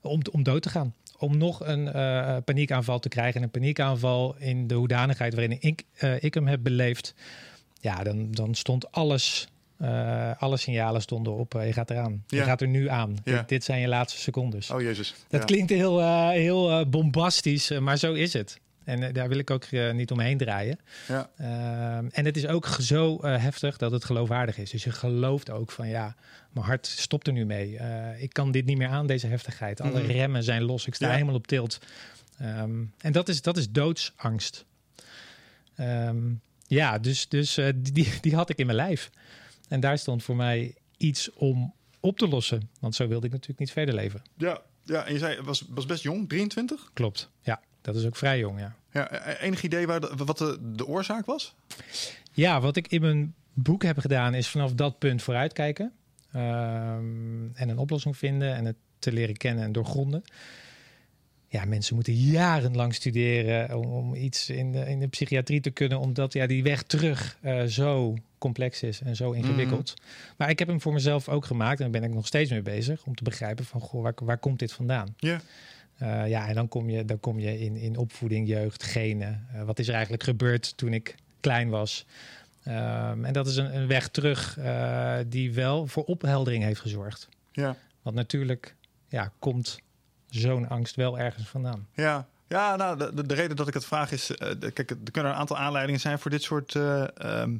om, 0.00 0.20
om 0.30 0.42
dood 0.42 0.62
te 0.62 0.68
gaan. 0.68 0.94
Om 1.18 1.36
nog 1.36 1.60
een 1.66 1.92
eh, 1.92 2.36
paniekaanval 2.44 2.98
te 2.98 3.08
krijgen. 3.08 3.34
En 3.36 3.42
een 3.42 3.50
paniekaanval 3.50 4.36
in 4.38 4.66
de 4.66 4.74
hoedanigheid 4.74 5.34
waarin 5.34 5.56
ik, 5.60 5.82
eh, 5.94 6.22
ik 6.22 6.34
hem 6.34 6.46
heb 6.46 6.62
beleefd. 6.62 7.14
Ja, 7.80 8.02
dan, 8.02 8.30
dan 8.30 8.54
stond 8.54 8.92
alles. 8.92 9.46
eh, 9.78 10.30
alle 10.38 10.56
signalen 10.56 11.00
stonden 11.02 11.32
op. 11.32 11.52
je 11.52 11.72
gaat 11.72 11.90
eraan. 11.90 12.24
Je 12.26 12.42
gaat 12.42 12.60
er 12.60 12.68
nu 12.68 12.88
aan. 12.88 13.16
Ja. 13.24 13.36
Dit, 13.38 13.48
dit 13.48 13.64
zijn 13.64 13.80
je 13.80 13.88
laatste 13.88 14.20
secondes. 14.20 14.70
Oh 14.70 14.80
jezus. 14.80 15.14
Dat 15.28 15.40
Ja. 15.40 15.46
klinkt 15.46 15.70
heel, 15.70 16.28
heel 16.30 16.88
bombastisch, 16.88 17.70
maar 17.70 17.96
zo 17.98 18.12
is 18.12 18.32
het. 18.32 18.60
En 18.84 19.02
eh, 19.02 19.12
daar 19.14 19.28
wil 19.28 19.38
ik 19.38 19.50
ook 19.50 19.64
eh, 19.64 19.92
niet 19.92 20.10
omheen 20.10 20.38
draaien. 20.38 20.78
Ja. 21.08 21.30
Ehm, 21.36 22.06
en 22.10 22.24
het 22.24 22.36
is 22.36 22.46
ook 22.46 22.66
zo 22.80 23.18
eh, 23.18 23.42
heftig 23.42 23.76
dat 23.76 23.90
het 23.92 24.04
geloofwaardig 24.04 24.58
is. 24.58 24.70
Dus 24.70 24.84
je 24.84 24.90
gelooft 24.90 25.50
ook 25.50 25.70
van 25.70 25.88
ja, 25.88 26.16
mijn 26.52 26.66
hart 26.66 26.86
stopt 26.86 27.26
er 27.26 27.32
nu 27.32 27.44
mee. 27.44 27.78
Ik 28.18 28.32
kan 28.32 28.50
dit 28.52 28.64
niet 28.64 28.76
meer 28.78 28.88
aan, 28.88 29.06
deze 29.06 29.26
heftigheid. 29.26 29.80
Alle 29.80 30.02
Mhm. 30.02 30.10
remmen 30.10 30.42
zijn 30.42 30.62
los. 30.62 30.86
Ik 30.86 30.94
sta 30.94 31.06
Ja. 31.06 31.12
helemaal 31.12 31.34
op 31.34 31.46
tilt. 31.46 31.78
Ehm, 32.38 32.84
en 32.98 33.12
dat 33.12 33.28
is, 33.28 33.42
dat 33.42 33.56
is 33.56 33.70
doodsangst. 33.70 34.64
Ehm, 35.76 36.18
ja, 36.66 36.98
dus, 36.98 37.28
dus 37.28 37.58
die, 37.76 38.12
die 38.20 38.34
had 38.34 38.50
ik 38.50 38.58
in 38.58 38.66
mijn 38.66 38.78
lijf. 38.78 39.10
En 39.68 39.80
daar 39.80 39.98
stond 39.98 40.22
voor 40.22 40.36
mij 40.36 40.74
iets 40.96 41.32
om 41.32 41.74
op 42.00 42.18
te 42.18 42.28
lossen. 42.28 42.68
Want 42.80 42.94
zo 42.94 43.08
wilde 43.08 43.26
ik 43.26 43.32
natuurlijk 43.32 43.60
niet 43.60 43.72
verder 43.72 43.94
leven. 43.94 44.22
Ja. 44.36 44.60
ja, 44.84 45.06
en 45.06 45.12
je 45.12 45.18
zei, 45.18 45.40
was, 45.40 45.64
was 45.68 45.86
best 45.86 46.02
jong, 46.02 46.28
23? 46.28 46.90
Klopt. 46.92 47.30
Ja, 47.42 47.60
dat 47.82 47.94
is 47.96 48.06
ook 48.06 48.16
vrij 48.16 48.38
jong, 48.38 48.58
ja. 48.60 48.74
Ja, 48.92 49.10
eh, 49.10 49.46
enig 49.46 49.62
idee 49.62 49.86
waar 49.86 50.00
de- 50.00 50.12
wat 50.16 50.38
de, 50.38 50.58
de 50.62 50.86
oorzaak 50.86 51.26
was? 51.26 51.54
Ja, 52.32 52.60
wat 52.60 52.76
ik 52.76 52.88
in 52.88 53.00
mijn 53.00 53.34
boek 53.52 53.82
heb 53.82 53.98
gedaan 53.98 54.34
is 54.34 54.48
vanaf 54.48 54.72
dat 54.72 54.98
punt 54.98 55.22
vooruitkijken. 55.22 55.92
Ehm, 56.32 57.46
en 57.54 57.68
een 57.68 57.78
oplossing 57.78 58.16
vinden 58.16 58.54
en 58.54 58.64
het 58.64 58.76
te 58.98 59.12
leren 59.12 59.36
kennen 59.36 59.64
en 59.64 59.72
doorgronden. 59.72 60.22
Ja, 61.48 61.64
mensen 61.64 61.94
moeten 61.94 62.14
jarenlang 62.14 62.94
studeren 62.94 63.78
om, 63.78 63.86
om 63.86 64.14
iets 64.14 64.50
in 64.50 64.72
de, 64.72 64.78
in 64.88 65.00
de 65.00 65.06
psychiatrie 65.08 65.60
te 65.60 65.70
kunnen, 65.70 65.98
omdat 66.00 66.32
ja, 66.32 66.46
die 66.46 66.62
weg 66.62 66.82
terug 66.82 67.38
eh, 67.40 67.62
zo 67.62 68.14
complex 68.38 68.82
is 68.82 69.00
en 69.00 69.16
zo 69.16 69.30
ingewikkeld. 69.32 69.94
Maar 70.36 70.50
ik 70.50 70.58
heb 70.58 70.68
hem 70.68 70.80
voor 70.80 70.92
mezelf 70.92 71.28
ook 71.28 71.44
gemaakt 71.44 71.80
en 71.80 71.90
daar 71.92 72.00
ben 72.00 72.10
ik 72.10 72.14
nog 72.16 72.26
steeds 72.26 72.50
mee 72.50 72.62
bezig 72.62 73.04
om 73.04 73.14
te 73.14 73.22
begrijpen 73.24 73.64
van 73.64 73.80
goh, 73.80 74.02
waar, 74.02 74.14
waar 74.24 74.38
komt 74.38 74.58
dit 74.58 74.72
vandaan? 74.72 75.14
Ja. 75.16 75.40
Eh, 75.98 76.28
ja, 76.28 76.48
en 76.48 76.54
dan 76.54 76.68
kom 76.68 76.90
je, 76.90 77.04
dan 77.04 77.20
kom 77.20 77.38
je 77.38 77.60
in, 77.60 77.76
in 77.76 77.96
opvoeding, 77.96 78.48
jeugd, 78.48 78.82
genen. 78.82 79.46
Eh, 79.52 79.62
wat 79.62 79.78
is 79.78 79.88
er 79.88 79.94
eigenlijk 79.94 80.22
gebeurd 80.22 80.76
toen 80.76 80.92
ik 80.92 81.14
klein 81.40 81.68
was? 81.68 82.06
Ehm, 82.62 83.24
en 83.24 83.32
dat 83.32 83.46
is 83.46 83.56
een, 83.56 83.76
een 83.76 83.86
weg 83.86 84.08
terug 84.08 84.58
eh, 84.58 85.18
die 85.26 85.52
wel 85.54 85.86
voor 85.86 86.04
opheldering 86.04 86.64
heeft 86.64 86.80
gezorgd. 86.80 87.28
Ja. 87.52 87.76
Want 88.02 88.16
natuurlijk 88.16 88.74
ja, 89.08 89.32
komt 89.38 89.80
zo'n 90.28 90.68
angst 90.68 90.96
wel 90.96 91.18
ergens 91.18 91.48
vandaan. 91.48 91.88
Ja, 91.94 92.26
ja 92.48 92.76
nou, 92.76 92.98
de, 92.98 93.14
de, 93.14 93.26
de 93.26 93.34
reden 93.34 93.56
dat 93.56 93.68
ik 93.68 93.74
het 93.74 93.84
vraag 93.84 94.12
is... 94.12 94.30
kijk, 94.72 94.90
er 94.90 95.10
kunnen 95.10 95.32
een 95.32 95.38
aantal 95.38 95.56
aanleidingen 95.58 96.00
zijn 96.00 96.18
voor 96.18 96.30
dit 96.30 96.42
soort... 96.42 96.74
eh, 96.74 97.16
ehm, 97.16 97.56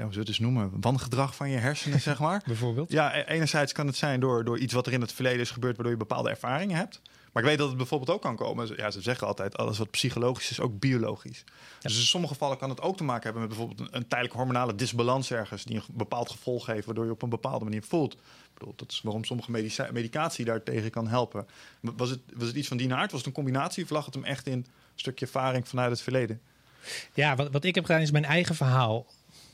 ja, 0.00 0.06
hoe 0.06 0.14
zullen 0.14 0.26
we 0.26 0.32
het 0.32 0.54
eens 0.54 0.54
noemen? 0.54 0.80
Wangedrag 0.80 1.34
van 1.34 1.50
je 1.50 1.56
hersenen, 1.56 2.00
zeg 2.00 2.18
maar. 2.18 2.42
Bijvoorbeeld. 2.46 2.92
Ja, 2.92 3.16
e- 3.16 3.22
enerzijds 3.22 3.72
kan 3.72 3.86
het 3.86 3.96
zijn 3.96 4.20
door, 4.20 4.44
door 4.44 4.58
iets 4.58 4.72
wat 4.72 4.86
er 4.86 4.92
in 4.92 5.00
het 5.00 5.12
verleden 5.12 5.40
is 5.40 5.50
gebeurd... 5.50 5.74
waardoor 5.74 5.92
je 5.92 5.98
bepaalde 5.98 6.30
ervaringen 6.30 6.76
hebt. 6.76 7.00
Maar 7.32 7.42
ik 7.42 7.48
weet 7.48 7.58
dat 7.58 7.68
het 7.68 7.76
bijvoorbeeld 7.76 8.10
ook 8.10 8.22
kan 8.22 8.36
komen... 8.36 8.76
Ja, 8.76 8.90
ze 8.90 9.00
zeggen 9.00 9.26
altijd, 9.26 9.56
alles 9.56 9.78
wat 9.78 9.90
psychologisch 9.90 10.50
is, 10.50 10.60
ook 10.60 10.78
biologisch. 10.78 11.44
Dus 11.80 11.96
in 11.96 12.02
sommige 12.02 12.32
gevallen 12.32 12.58
kan 12.58 12.68
het 12.70 12.80
ook 12.80 12.96
te 12.96 13.04
maken 13.04 13.22
hebben... 13.22 13.40
met 13.40 13.50
bijvoorbeeld 13.50 13.80
een, 13.80 13.96
een 13.96 14.08
tijdelijke 14.08 14.36
hormonale 14.36 14.74
disbalans 14.74 15.30
ergens... 15.30 15.64
die 15.64 15.76
een 15.76 15.82
bepaald 15.92 16.30
gevolg 16.30 16.66
heeft, 16.66 16.86
waardoor 16.86 17.04
je 17.04 17.10
op 17.10 17.22
een 17.22 17.28
bepaalde 17.28 17.64
manier 17.64 17.82
voelt. 17.82 18.12
Ik 18.12 18.18
bedoel, 18.54 18.72
dat 18.76 18.90
is 18.90 19.00
waarom 19.02 19.24
sommige 19.24 19.50
medicatie 19.92 20.44
daartegen 20.44 20.90
kan 20.90 21.08
helpen. 21.08 21.46
Was 21.80 22.10
het, 22.10 22.20
was 22.34 22.46
het 22.46 22.56
iets 22.56 22.68
van 22.68 22.76
die 22.76 22.94
aard? 22.94 23.10
Was 23.10 23.20
het 23.20 23.28
een 23.28 23.34
combinatie 23.34 23.84
of 23.84 23.90
lag 23.90 24.04
het 24.04 24.14
hem 24.14 24.24
echt 24.24 24.46
in 24.46 24.52
een 24.52 24.66
stukje 24.94 25.24
ervaring 25.24 25.68
vanuit 25.68 25.90
het 25.90 26.00
verleden? 26.00 26.40
Ja, 27.14 27.36
wat, 27.36 27.50
wat 27.50 27.64
ik 27.64 27.74
heb 27.74 27.84
gedaan 27.84 28.00
is 28.00 28.10
mijn 28.10 28.24
eigen 28.24 28.54
verhaal 28.54 29.06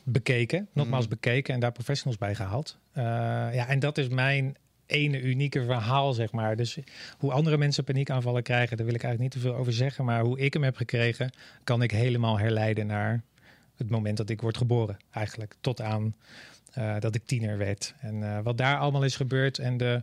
bekeken. 0.09 0.69
Nogmaals 0.73 1.05
Mhm. 1.05 1.15
bekeken 1.15 1.55
en 1.55 1.61
daar 1.61 1.73
professionals 1.73 2.19
bij 2.19 2.35
gehaald. 2.35 2.79
Eh, 2.93 3.05
ja, 3.53 3.67
en 3.69 3.79
dat 3.79 3.99
is 3.99 4.09
mijn 4.09 4.57
ene 4.87 5.21
unieke 5.21 5.65
verhaal, 5.65 6.13
zeg 6.13 6.33
maar. 6.33 6.57
Dus 6.57 6.79
hoe 7.19 7.33
andere 7.33 7.57
mensen 7.57 7.85
paniekaanvallen 7.85 8.43
krijgen, 8.43 8.77
daar 8.77 8.87
wil 8.87 8.95
ik 8.95 9.03
eigenlijk 9.03 9.35
niet 9.35 9.43
te 9.43 9.49
veel 9.49 9.59
over 9.59 9.73
zeggen. 9.73 10.05
Maar 10.05 10.21
hoe 10.21 10.39
ik 10.39 10.53
hem 10.53 10.63
heb 10.63 10.77
gekregen, 10.77 11.31
kan 11.65 11.83
ik 11.83 11.91
helemaal 11.91 12.39
herleiden 12.39 12.87
naar 12.87 13.23
het 13.77 13.91
moment 13.91 14.17
dat 14.17 14.31
ik 14.31 14.41
word 14.41 14.57
geboren. 14.57 14.97
Eigenlijk 15.11 15.55
tot 15.61 15.81
aan 15.81 16.15
eh, 16.73 16.95
dat 16.99 17.15
ik 17.15 17.23
tiener 17.25 17.59
werd. 17.59 17.95
En 18.01 18.23
eh, 18.23 18.39
wat 18.43 18.59
daar 18.59 18.79
allemaal 18.79 19.05
is 19.05 19.17
gebeurd 19.17 19.59
en 19.59 19.77
de, 19.77 20.03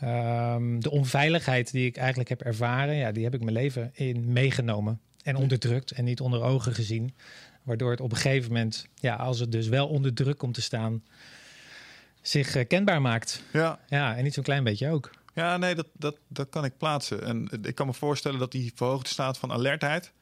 ehm, 0.00 0.78
de 0.80 0.90
onveiligheid 0.90 1.72
die 1.72 1.86
ik 1.86 1.96
eigenlijk 1.96 2.28
heb 2.28 2.40
ervaren, 2.42 2.94
ja, 2.94 3.12
die 3.12 3.24
heb 3.24 3.34
ik 3.34 3.40
mijn 3.40 3.56
leven 3.56 3.90
in 3.94 4.32
meegenomen. 4.32 5.00
En 5.22 5.36
onderdrukt 5.36 5.90
en 5.90 6.04
niet 6.04 6.20
onder 6.20 6.42
ogen 6.42 6.74
gezien. 6.74 7.14
Waardoor 7.62 7.90
het 7.90 8.00
op 8.00 8.10
een 8.10 8.16
gegeven 8.16 8.52
moment, 8.52 8.86
ja, 8.94 9.14
als 9.14 9.38
het 9.38 9.52
dus 9.52 9.68
wel 9.68 9.88
onder 9.88 10.14
druk 10.14 10.38
komt 10.38 10.54
te 10.54 10.62
staan, 10.62 11.02
zich 12.20 12.56
eh, 12.56 12.66
kenbaar 12.66 13.00
maakt. 13.00 13.42
Ja, 13.52 13.78
Ja, 13.88 14.16
en 14.16 14.24
niet 14.24 14.34
zo'n 14.34 14.44
klein 14.44 14.64
beetje 14.64 14.90
ook. 14.90 15.10
ja 15.34 15.56
nee, 15.56 15.74
dat, 15.74 15.86
dat, 15.92 16.16
dat 16.28 16.48
kan 16.48 16.64
ik 16.64 16.76
plaatsen. 16.76 17.24
En 17.24 17.48
ik 17.62 17.74
kan 17.74 17.86
me 17.86 17.94
voorstellen 17.94 18.38
dat 18.38 18.52
die 18.52 18.72
verhoogde 18.74 19.08
staat 19.08 19.38
van 19.38 19.52
alertheid... 19.52 20.12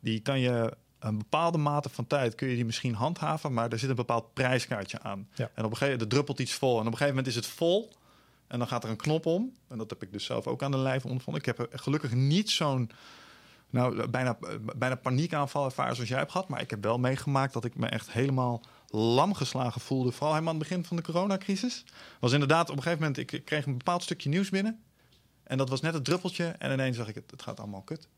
die 0.00 0.20
kan 0.20 0.40
je 0.40 0.76
een 0.98 1.18
bepaalde 1.18 1.58
mate 1.58 1.88
van 1.88 2.06
tijd 2.06 2.34
kun 2.34 2.48
je 2.48 2.54
die 2.54 2.64
misschien 2.64 2.94
handhaven... 2.94 3.52
maar 3.52 3.72
er 3.72 3.78
zit 3.78 3.88
een 3.88 3.94
bepaald 3.94 4.34
prijskaartje 4.34 5.00
aan. 5.00 5.28
Ja. 5.34 5.50
En 5.54 5.64
op 5.64 5.70
een 5.70 5.76
gegeven 5.76 5.92
moment 5.92 6.10
druppelt 6.10 6.38
iets 6.38 6.52
vol. 6.52 6.72
En 6.72 6.80
op 6.80 6.86
een 6.86 6.92
gegeven 6.92 7.14
moment 7.14 7.26
is 7.26 7.34
het 7.34 7.46
vol... 7.46 7.94
En 8.46 8.58
dan 8.58 8.68
gaat 8.68 8.84
er 8.84 8.90
een 8.90 8.96
knop 8.96 9.26
om. 9.26 9.52
En 9.68 9.78
dat 9.78 9.90
heb 9.90 10.02
ik 10.02 10.12
dus 10.12 10.24
zelf 10.24 10.46
ook 10.46 10.62
aan 10.62 10.70
de 10.70 10.78
lijf 10.78 11.04
ondervonden. 11.04 11.42
Ik 11.42 11.46
heb 11.46 11.58
er 11.58 11.78
gelukkig 11.78 12.12
niet 12.12 12.50
zo'n 12.50 12.90
nou, 13.76 14.08
bijna, 14.08 14.38
bijna 14.76 14.94
paniekaanval 14.94 15.64
ervaren 15.64 15.94
zoals 15.94 16.10
jij 16.10 16.18
hebt 16.18 16.30
gehad. 16.30 16.48
Maar 16.48 16.60
ik 16.60 16.70
heb 16.70 16.82
wel 16.82 16.98
meegemaakt 16.98 17.52
dat 17.52 17.64
ik 17.64 17.76
me 17.76 17.86
echt 17.86 18.10
helemaal 18.12 18.62
lam 18.88 19.34
geslagen 19.34 19.80
voelde. 19.80 20.10
Vooral 20.12 20.32
helemaal 20.32 20.52
aan 20.54 20.60
het 20.60 20.68
begin 20.68 20.84
van 20.84 20.96
de 20.96 21.02
coronacrisis. 21.02 21.84
Was 22.20 22.32
inderdaad 22.32 22.70
op 22.70 22.76
een 22.76 22.82
gegeven 22.82 23.04
moment, 23.04 23.32
ik 23.32 23.44
kreeg 23.44 23.66
een 23.66 23.78
bepaald 23.78 24.02
stukje 24.02 24.28
nieuws 24.28 24.50
binnen. 24.50 24.82
En 25.42 25.58
dat 25.58 25.68
was 25.68 25.80
net 25.80 25.94
het 25.94 26.04
druppeltje. 26.04 26.44
En 26.44 26.72
ineens 26.72 26.96
zag 26.96 27.08
ik 27.08 27.14
het, 27.14 27.30
het 27.30 27.42
gaat 27.42 27.60
allemaal 27.60 27.82
kut. 27.82 28.08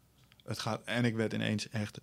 Het 0.44 0.58
gaat, 0.58 0.80
en 0.84 1.04
ik 1.04 1.16
werd 1.16 1.32
ineens 1.32 1.68
echt 1.68 2.00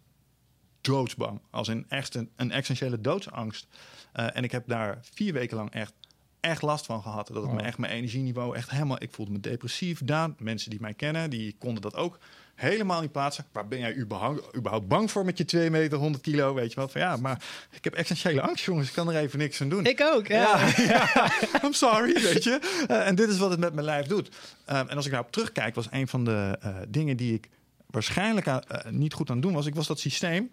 doodsbang. 0.81 1.41
Als 1.49 1.67
in 1.67 1.85
echt 1.89 2.15
een, 2.15 2.29
een 2.35 2.51
essentiële 2.51 3.01
doodsangst. 3.01 3.67
Eh, 4.11 4.35
en 4.35 4.43
ik 4.43 4.51
heb 4.51 4.67
daar 4.67 4.97
vier 5.01 5.33
weken 5.33 5.57
lang 5.57 5.71
echt, 5.71 5.93
echt 6.39 6.61
last 6.61 6.85
van 6.85 7.01
gehad. 7.01 7.27
Dat 7.27 7.43
het 7.43 7.51
me 7.51 7.59
Oh. 7.59 7.65
echt 7.65 7.77
mijn 7.77 7.93
energieniveau 7.93 8.55
echt 8.55 8.69
helemaal... 8.69 9.01
Ik 9.01 9.11
voelde 9.11 9.31
me 9.31 9.39
depressief. 9.39 10.03
Daan, 10.03 10.35
mensen 10.39 10.69
die 10.69 10.81
mij 10.81 10.93
kennen, 10.93 11.29
die 11.29 11.55
konden 11.59 11.81
dat 11.81 11.95
ook 11.95 12.19
helemaal 12.55 13.01
niet 13.01 13.11
plaatsen. 13.11 13.45
Waar 13.51 13.67
ben 13.67 13.79
jij 13.79 13.95
überhaupt, 13.95 14.55
überhaupt 14.55 14.87
bang 14.87 15.11
voor 15.11 15.25
met 15.25 15.37
je 15.37 15.45
2 15.45 15.69
meter, 15.69 15.97
100 15.97 16.23
kilo? 16.23 16.53
Weet 16.53 16.69
je 16.69 16.75
wel? 16.75 16.87
Van 16.87 17.01
ja, 17.01 17.17
maar 17.17 17.43
ik 17.71 17.83
heb 17.83 17.93
essentiële 17.93 18.41
angst, 18.41 18.65
jongens. 18.65 18.87
Ik 18.87 18.93
kan 18.93 19.09
er 19.09 19.21
even 19.21 19.39
niks 19.39 19.61
aan 19.61 19.69
doen. 19.69 19.85
Ik 19.85 20.01
ook, 20.01 20.27
ja. 20.27 20.67
Ja, 20.77 21.31
I'm 21.63 21.73
sorry, 21.73 22.21
weet 22.21 22.43
je. 22.43 22.85
Eh, 22.87 23.07
en 23.07 23.15
dit 23.15 23.29
is 23.29 23.37
wat 23.37 23.49
het 23.49 23.59
met 23.59 23.73
mijn 23.73 23.85
lijf 23.85 24.05
doet. 24.05 24.27
Um, 24.69 24.75
en 24.75 24.95
als 24.95 25.05
ik 25.05 25.11
daarop 25.11 25.31
terugkijk, 25.31 25.75
was 25.75 25.87
een 25.91 26.07
van 26.07 26.23
de 26.23 26.59
uh, 26.63 26.75
dingen 26.87 27.17
die 27.17 27.33
ik 27.33 27.49
waarschijnlijk 27.89 28.47
aan, 28.47 28.63
niet 28.89 29.13
goed 29.13 29.29
aan 29.29 29.35
het 29.35 29.45
doen 29.45 29.53
was. 29.53 29.65
Ik 29.65 29.75
was 29.75 29.87
dat 29.87 29.99
systeem 29.99 30.49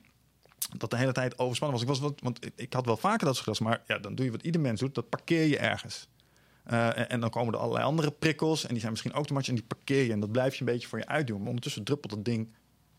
dat 0.77 0.91
de 0.91 0.97
hele 0.97 1.13
tijd 1.13 1.39
overspannen 1.39 1.79
was. 1.79 1.89
Ik 1.89 2.01
was 2.01 2.11
wat, 2.11 2.21
want 2.23 2.45
ik, 2.45 2.53
ik 2.57 2.73
had 2.73 2.87
wel 2.87 2.97
vaker 2.97 3.27
dat 3.27 3.37
soort 3.37 3.61
maar 3.61 3.83
ja, 3.87 3.99
dan 3.99 4.15
doe 4.15 4.25
je 4.25 4.31
wat 4.31 4.43
ieder 4.43 4.61
mens 4.61 4.81
doet. 4.81 4.95
Dat 4.95 5.09
parkeer 5.09 5.45
je 5.45 5.59
ergens. 5.59 6.09
Uh, 6.71 6.99
en, 6.99 7.09
en, 7.09 7.21
dan 7.21 7.31
komen 7.31 7.55
er 7.55 7.61
allerlei 7.61 7.85
andere 7.85 8.11
prikkels. 8.11 8.63
En 8.63 8.69
die 8.69 8.79
zijn 8.79 8.91
misschien 8.91 9.13
automatisch. 9.13 9.49
En 9.49 9.55
die 9.55 9.65
parkeer 9.65 10.05
je. 10.05 10.13
En 10.13 10.21
dat 10.21 10.33
blijf 10.33 10.55
je 10.55 10.61
een 10.61 10.73
beetje 10.73 10.89
voor 10.89 10.99
je 10.99 11.07
uitdoen. 11.07 11.39
Maar 11.39 11.49
ondertussen 11.49 11.85
druppelt 11.85 12.13
dat 12.13 12.25
ding 12.25 12.49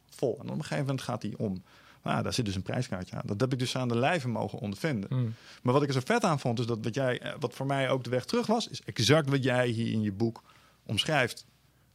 vol. 0.09 0.39
En 0.39 0.49
op 0.49 0.55
een 0.55 0.61
gegeven 0.61 0.85
moment 0.85 1.01
gaat 1.01 1.21
die 1.21 1.37
om. 1.37 1.63
Nou, 2.03 2.23
daar 2.23 2.33
zit 2.33 2.45
dus 2.45 2.55
een 2.55 2.61
prijskaartje 2.61 3.15
aan. 3.15 3.21
Dat 3.25 3.39
heb 3.39 3.53
ik 3.53 3.59
dus 3.59 3.75
aan 3.75 3.87
de 3.87 3.97
lijve 3.97 4.27
mogen 4.27 4.59
ondervinden. 4.59 5.09
Mm. 5.13 5.33
Maar 5.61 5.73
wat 5.73 5.81
ik 5.81 5.87
er 5.87 5.93
zo 5.93 5.99
vet 6.05 6.23
aan 6.23 6.39
vond, 6.39 6.59
is 6.59 6.65
dat 6.65 6.79
wat, 6.83 6.95
jij, 6.95 7.35
wat 7.39 7.53
voor 7.53 7.65
mij 7.65 7.89
ook 7.89 8.03
de 8.03 8.09
weg 8.09 8.25
terug 8.25 8.47
was, 8.47 8.67
is 8.67 8.81
exact 8.81 9.29
wat 9.29 9.43
jij 9.43 9.67
hier 9.67 9.91
in 9.91 10.01
je 10.01 10.11
boek 10.11 10.43
omschrijft. 10.85 11.45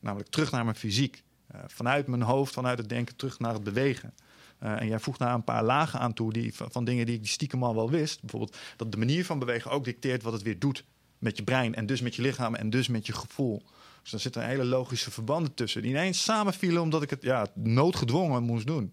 Namelijk 0.00 0.30
terug 0.30 0.50
naar 0.50 0.64
mijn 0.64 0.76
fysiek. 0.76 1.22
Uh, 1.54 1.60
vanuit 1.66 2.06
mijn 2.06 2.22
hoofd, 2.22 2.52
vanuit 2.52 2.78
het 2.78 2.88
denken, 2.88 3.16
terug 3.16 3.38
naar 3.38 3.52
het 3.52 3.64
bewegen. 3.64 4.14
Uh, 4.62 4.80
en 4.80 4.88
jij 4.88 4.98
voegt 4.98 5.18
daar 5.18 5.34
een 5.34 5.44
paar 5.44 5.64
lagen 5.64 6.00
aan 6.00 6.12
toe 6.12 6.32
die, 6.32 6.54
van, 6.54 6.70
van 6.70 6.84
dingen 6.84 7.06
die 7.06 7.18
ik 7.18 7.26
stiekem 7.26 7.64
al 7.64 7.74
wel 7.74 7.90
wist. 7.90 8.20
Bijvoorbeeld 8.20 8.56
dat 8.76 8.92
de 8.92 8.98
manier 8.98 9.24
van 9.24 9.38
bewegen 9.38 9.70
ook 9.70 9.84
dicteert 9.84 10.22
wat 10.22 10.32
het 10.32 10.42
weer 10.42 10.58
doet 10.58 10.84
met 11.18 11.36
je 11.36 11.42
brein. 11.42 11.74
En 11.74 11.86
dus 11.86 12.00
met 12.00 12.14
je 12.14 12.22
lichaam 12.22 12.54
en 12.54 12.70
dus 12.70 12.88
met 12.88 13.06
je 13.06 13.12
gevoel. 13.12 13.62
Dus 14.02 14.12
er 14.12 14.20
zitten 14.20 14.46
hele 14.46 14.64
logische 14.64 15.10
verbanden 15.10 15.54
tussen. 15.54 15.82
Die 15.82 15.90
ineens 15.90 16.22
samenvielen 16.22 16.82
omdat 16.82 17.02
ik 17.02 17.10
het 17.10 17.22
ja, 17.22 17.46
noodgedwongen 17.54 18.42
moest 18.42 18.66
doen. 18.66 18.92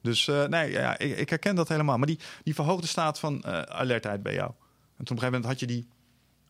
Dus 0.00 0.26
uh, 0.26 0.44
nee, 0.44 0.70
ja, 0.70 0.98
ik, 0.98 1.18
ik, 1.18 1.28
herken 1.28 1.54
dat 1.54 1.68
helemaal. 1.68 1.98
Maar 1.98 2.06
die, 2.06 2.18
die 2.42 2.54
verhoogde 2.54 2.86
staat 2.86 3.18
van 3.18 3.42
uh, 3.46 3.60
alertheid 3.60 4.22
bij 4.22 4.34
jou. 4.34 4.50
En 4.96 5.04
toen 5.04 5.16
op 5.16 5.22
een 5.22 5.28
gegeven 5.30 5.40
moment 5.40 5.50
had 5.50 5.60
je 5.60 5.66
die 5.66 5.88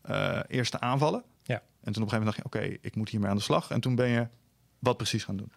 uh, 0.09 0.39
eerste 0.47 0.79
aanvallen. 0.79 1.23
Ja. 1.43 1.61
En 1.83 1.93
toen 1.93 2.03
op 2.03 2.11
een 2.11 2.17
gegeven 2.17 2.17
moment 2.17 2.51
dacht 2.51 2.63
je, 2.63 2.69
oké, 2.69 2.87
ik 2.87 2.95
moet 2.95 3.09
hiermee 3.09 3.29
aan 3.29 3.35
de 3.35 3.41
slag. 3.41 3.69
En 3.71 3.79
toen 3.79 3.95
ben 3.95 4.07
je 4.07 4.27
wat 4.79 4.97
precies 4.97 5.23
gaan 5.23 5.37
doen? 5.37 5.51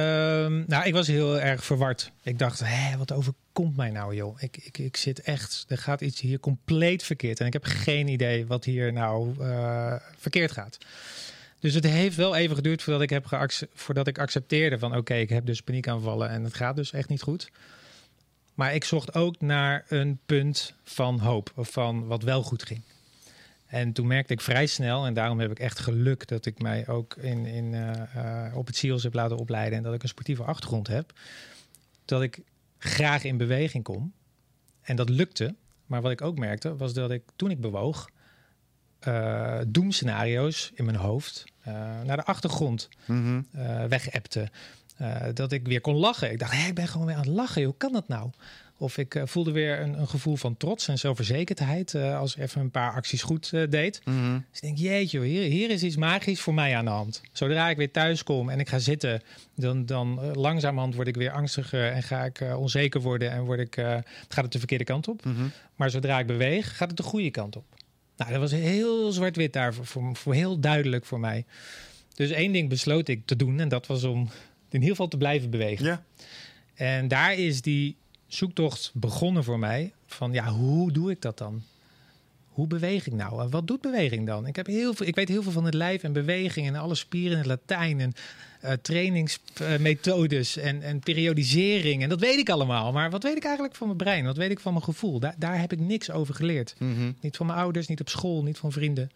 Um, 0.00 0.64
nou, 0.66 0.84
ik 0.84 0.92
was 0.92 1.06
heel 1.06 1.40
erg 1.40 1.64
verward. 1.64 2.12
Ik 2.22 2.38
dacht, 2.38 2.60
hé, 2.64 2.96
wat 2.96 3.12
overkomt 3.12 3.49
mij 3.68 3.90
nou, 3.90 4.14
joh? 4.14 4.42
Ik, 4.42 4.56
ik, 4.56 4.78
ik 4.78 4.96
zit 4.96 5.20
echt, 5.20 5.64
er 5.68 5.78
gaat 5.78 6.00
iets 6.00 6.20
hier 6.20 6.40
compleet 6.40 7.02
verkeerd. 7.02 7.40
En 7.40 7.46
ik 7.46 7.52
heb 7.52 7.64
geen 7.64 8.08
idee 8.08 8.46
wat 8.46 8.64
hier 8.64 8.92
nou 8.92 9.34
uh, 9.40 9.94
verkeerd 10.16 10.52
gaat. 10.52 10.78
Dus 11.58 11.74
het 11.74 11.84
heeft 11.84 12.16
wel 12.16 12.36
even 12.36 12.56
geduurd 12.56 12.82
voordat 12.82 13.02
ik, 13.02 13.10
heb 13.10 13.50
voordat 13.74 14.06
ik 14.06 14.18
accepteerde 14.18 14.78
van... 14.78 14.96
oké, 14.96 15.14
ik 15.14 15.28
heb 15.28 15.46
dus 15.46 15.62
paniekaanvallen 15.62 16.28
en 16.28 16.44
het 16.44 16.54
gaat 16.54 16.76
dus 16.76 16.92
echt 16.92 17.08
niet 17.08 17.22
goed. 17.22 17.50
Maar 18.54 18.74
ik 18.74 18.84
zocht 18.84 19.14
ook 19.14 19.40
naar 19.40 19.84
een 19.88 20.18
punt 20.26 20.74
van 20.84 21.18
hoop, 21.18 21.52
of 21.54 21.70
van 21.70 22.06
wat 22.06 22.22
wel 22.22 22.42
goed 22.42 22.62
ging. 22.62 22.80
En 23.66 23.92
toen 23.92 24.06
merkte 24.06 24.32
ik 24.32 24.40
vrij 24.40 24.66
snel, 24.66 25.06
en 25.06 25.14
daarom 25.14 25.40
heb 25.40 25.50
ik 25.50 25.58
echt 25.58 25.78
geluk 25.78 26.28
dat 26.28 26.46
ik 26.46 26.58
mij 26.58 26.88
ook 26.88 27.16
in, 27.16 27.46
in, 27.46 27.72
uh, 27.72 28.52
op 28.54 28.66
het 28.66 28.76
SEALS 28.76 29.02
heb 29.02 29.14
laten 29.14 29.36
opleiden 29.36 29.78
en 29.78 29.84
dat 29.84 29.94
ik 29.94 30.02
een 30.02 30.08
sportieve 30.08 30.42
achtergrond 30.42 30.86
heb, 30.86 31.12
dat 32.04 32.22
ik 32.22 32.40
graag 32.80 33.24
in 33.24 33.36
beweging 33.36 33.84
kom. 33.84 34.12
En 34.82 34.96
dat 34.96 35.08
lukte. 35.08 35.54
Maar 35.86 36.02
wat 36.02 36.10
ik 36.10 36.22
ook 36.22 36.38
merkte, 36.38 36.76
was 36.76 36.92
dat 36.92 37.10
ik 37.10 37.22
toen 37.36 37.50
ik 37.50 37.60
bewoog, 37.60 38.08
uh, 39.08 39.60
doemscenario's 39.68 40.70
in 40.74 40.84
mijn 40.84 40.96
hoofd 40.96 41.44
uh, 41.68 41.74
naar 42.02 42.16
de 42.16 42.24
achtergrond 42.24 42.88
mm 43.06 43.22
-hmm. 43.22 43.46
uh, 43.62 43.84
wegepte. 43.84 44.50
dat 45.34 45.52
ik 45.52 45.66
weer 45.66 45.80
kon 45.80 45.94
lachen. 45.94 46.30
Ik 46.30 46.38
dacht, 46.38 46.52
hé, 46.52 46.66
ik 46.66 46.74
ben 46.74 46.88
gewoon 46.88 47.06
weer 47.06 47.16
aan 47.16 47.22
het 47.22 47.30
lachen. 47.30 47.64
Hoe 47.64 47.76
kan 47.76 47.92
dat 47.92 48.08
nou? 48.08 48.30
Of 48.80 48.98
ik 48.98 49.14
uh, 49.14 49.22
voelde 49.26 49.50
weer 49.50 49.80
een, 49.80 50.00
een, 50.00 50.08
gevoel 50.08 50.36
van 50.36 50.56
trots 50.56 50.88
en 50.88 50.98
zelfverzekerdheid 50.98 51.94
uh, 51.94 52.18
als 52.18 52.36
ik 52.36 52.42
even 52.42 52.60
een 52.60 52.70
paar 52.70 52.92
acties 52.92 53.22
goed 53.22 53.50
uh, 53.54 53.70
deed. 53.70 54.00
Mm 54.04 54.18
-hmm. 54.18 54.44
Dus 54.50 54.60
ik 54.60 54.62
denk, 54.62 54.78
jeetje, 54.78 55.20
hier, 55.20 55.42
hier 55.42 55.70
is 55.70 55.82
iets 55.82 55.96
magisch 55.96 56.40
voor 56.40 56.54
mij 56.54 56.76
aan 56.76 56.84
de 56.84 56.90
hand. 56.90 57.20
Zodra 57.32 57.70
ik 57.70 57.76
weer 57.76 57.90
thuis 57.90 58.22
kom 58.22 58.48
en 58.48 58.60
ik 58.60 58.68
ga 58.68 58.78
zitten, 58.78 59.22
dan, 59.54 59.86
dan 59.86 60.36
langzamerhand 60.36 60.94
word 60.94 61.08
ik 61.08 61.16
weer 61.16 61.30
angstiger 61.30 61.92
en 61.92 62.02
ga 62.02 62.24
ik 62.24 62.40
onzeker 62.56 63.00
worden 63.00 63.30
en 63.30 63.44
word 63.44 63.60
ik, 63.60 63.74
gaat 64.28 64.44
het 64.44 64.52
de 64.52 64.58
verkeerde 64.58 64.84
kant 64.84 65.08
op. 65.08 65.24
Mm 65.24 65.34
-hmm. 65.34 65.52
Maar 65.74 65.90
zodra 65.90 66.18
ik 66.18 66.26
beweeg, 66.26 66.76
gaat 66.76 66.88
het 66.88 66.96
de 66.96 67.02
goede 67.02 67.30
kant 67.30 67.56
op. 67.56 67.64
Nou, 68.16 68.30
dat 68.30 68.40
was 68.40 68.50
heel 68.50 69.12
zwart-wit 69.12 69.52
daar, 69.52 69.74
voor, 69.74 69.86
voor, 69.86 70.16
voor 70.16 70.34
heel 70.34 70.60
duidelijk 70.60 71.04
voor 71.04 71.20
mij. 71.20 71.44
Dus 72.14 72.30
één 72.30 72.52
ding 72.52 72.68
besloot 72.68 73.08
ik 73.08 73.26
te 73.26 73.36
doen 73.36 73.60
en 73.60 73.68
dat 73.68 73.86
was 73.86 74.04
om 74.04 74.20
in 74.70 74.80
ieder 74.80 74.88
geval 74.88 75.08
te 75.08 75.16
blijven 75.16 75.50
bewegen. 75.50 75.84
Ja. 75.84 76.04
En 76.74 77.08
daar 77.08 77.34
is 77.34 77.62
die 77.62 77.96
zoektocht 78.34 78.90
begonnen 78.94 79.44
voor 79.44 79.58
mij. 79.58 79.92
Van 80.06 80.32
ja, 80.32 80.48
hoe 80.48 80.92
doe 80.92 81.10
ik 81.10 81.22
dat 81.22 81.38
dan? 81.38 81.62
Hoe 82.48 82.66
beweeg 82.66 83.06
ik 83.06 83.12
nou? 83.12 83.42
En 83.42 83.50
wat 83.50 83.66
doet 83.66 83.80
beweging 83.80 84.26
dan? 84.26 84.46
Ik, 84.46 84.56
heb 84.56 84.66
heel 84.66 84.94
veel, 84.94 85.06
ik 85.06 85.14
weet 85.14 85.28
heel 85.28 85.42
veel 85.42 85.52
van 85.52 85.64
het 85.64 85.74
lijf 85.74 86.02
en 86.02 86.12
beweging 86.12 86.66
en 86.66 86.74
alle 86.74 86.94
spieren 86.94 87.32
in 87.32 87.38
het 87.38 87.46
Latijn 87.46 88.00
en 88.00 88.12
uh, 88.64 88.72
trainingsmethodes 88.72 90.56
uh, 90.56 90.66
en, 90.66 90.82
en 90.82 91.00
periodisering. 91.00 92.02
En 92.02 92.08
dat 92.08 92.20
weet 92.20 92.38
ik 92.38 92.50
allemaal. 92.50 92.92
Maar 92.92 93.10
wat 93.10 93.22
weet 93.22 93.36
ik 93.36 93.44
eigenlijk 93.44 93.74
van 93.74 93.86
mijn 93.86 93.98
brein? 93.98 94.24
Wat 94.24 94.36
weet 94.36 94.50
ik 94.50 94.60
van 94.60 94.72
mijn 94.72 94.84
gevoel? 94.84 95.20
Daar, 95.20 95.34
daar 95.38 95.60
heb 95.60 95.72
ik 95.72 95.80
niks 95.80 96.10
over 96.10 96.34
geleerd. 96.34 96.74
Mm 96.78 96.94
-hmm. 96.94 97.16
Niet 97.20 97.36
van 97.36 97.46
mijn 97.46 97.58
ouders, 97.58 97.86
niet 97.86 98.00
op 98.00 98.08
school, 98.08 98.42
niet 98.42 98.58
van 98.58 98.72
vrienden. 98.72 99.10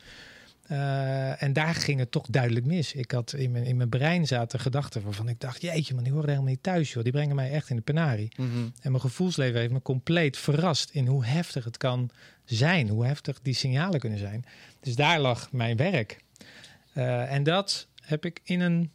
Uh, 0.70 1.42
en 1.42 1.52
daar 1.52 1.74
ging 1.74 1.98
het 1.98 2.10
toch 2.10 2.26
duidelijk 2.26 2.66
mis. 2.66 2.92
Ik 2.92 3.10
had 3.10 3.32
in 3.32 3.50
mijn, 3.50 3.64
in 3.64 3.76
mijn 3.76 3.88
brein 3.88 4.26
zaten 4.26 4.60
gedachten 4.60 5.02
waarvan 5.02 5.28
ik 5.28 5.40
dacht: 5.40 5.62
Jeetje, 5.62 5.94
man, 5.94 6.04
die 6.04 6.12
horen 6.12 6.28
helemaal 6.28 6.50
niet 6.50 6.62
thuis, 6.62 6.92
joh. 6.92 7.02
Die 7.02 7.12
brengen 7.12 7.36
mij 7.36 7.50
echt 7.50 7.70
in 7.70 7.76
de 7.76 7.82
penarie. 7.82 8.32
Mm 8.36 8.50
-hmm. 8.50 8.72
En 8.80 8.90
mijn 8.90 9.02
gevoelsleven 9.02 9.60
heeft 9.60 9.72
me 9.72 9.82
compleet 9.82 10.36
verrast 10.36 10.90
in 10.90 11.06
hoe 11.06 11.24
heftig 11.24 11.64
het 11.64 11.76
kan 11.76 12.10
zijn, 12.44 12.88
hoe 12.88 13.06
heftig 13.06 13.40
die 13.42 13.54
signalen 13.54 14.00
kunnen 14.00 14.18
zijn. 14.18 14.44
Dus 14.80 14.94
daar 14.96 15.20
lag 15.20 15.52
mijn 15.52 15.76
werk. 15.76 16.18
Uh, 16.94 17.32
en 17.32 17.42
dat 17.42 17.86
heb 18.02 18.24
ik 18.24 18.40
in 18.44 18.60
een, 18.60 18.90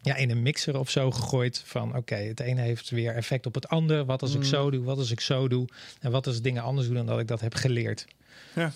ja, 0.00 0.16
in 0.16 0.30
een 0.30 0.42
mixer 0.42 0.78
of 0.78 0.90
zo 0.90 1.10
gegooid. 1.10 1.62
Van 1.64 1.88
oké, 1.88 1.98
okay, 1.98 2.26
het 2.26 2.40
ene 2.40 2.60
heeft 2.60 2.90
weer 2.90 3.14
effect 3.14 3.46
op 3.46 3.54
het 3.54 3.68
ander. 3.68 4.04
Wat 4.04 4.22
als 4.22 4.34
mm. 4.34 4.40
ik 4.40 4.46
zo 4.46 4.70
doe, 4.70 4.84
wat 4.84 4.98
als 4.98 5.10
ik 5.10 5.20
zo 5.20 5.48
doe. 5.48 5.68
En 6.00 6.10
wat 6.10 6.26
als 6.26 6.42
dingen 6.42 6.62
anders 6.62 6.86
doe 6.86 6.96
dan 6.96 7.06
dat 7.06 7.20
ik 7.20 7.28
dat 7.28 7.40
heb 7.40 7.54
geleerd. 7.54 8.06
Ja. 8.54 8.72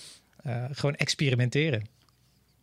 Uh, 0.47 0.65
gewoon 0.71 0.95
experimenteren. 0.95 1.87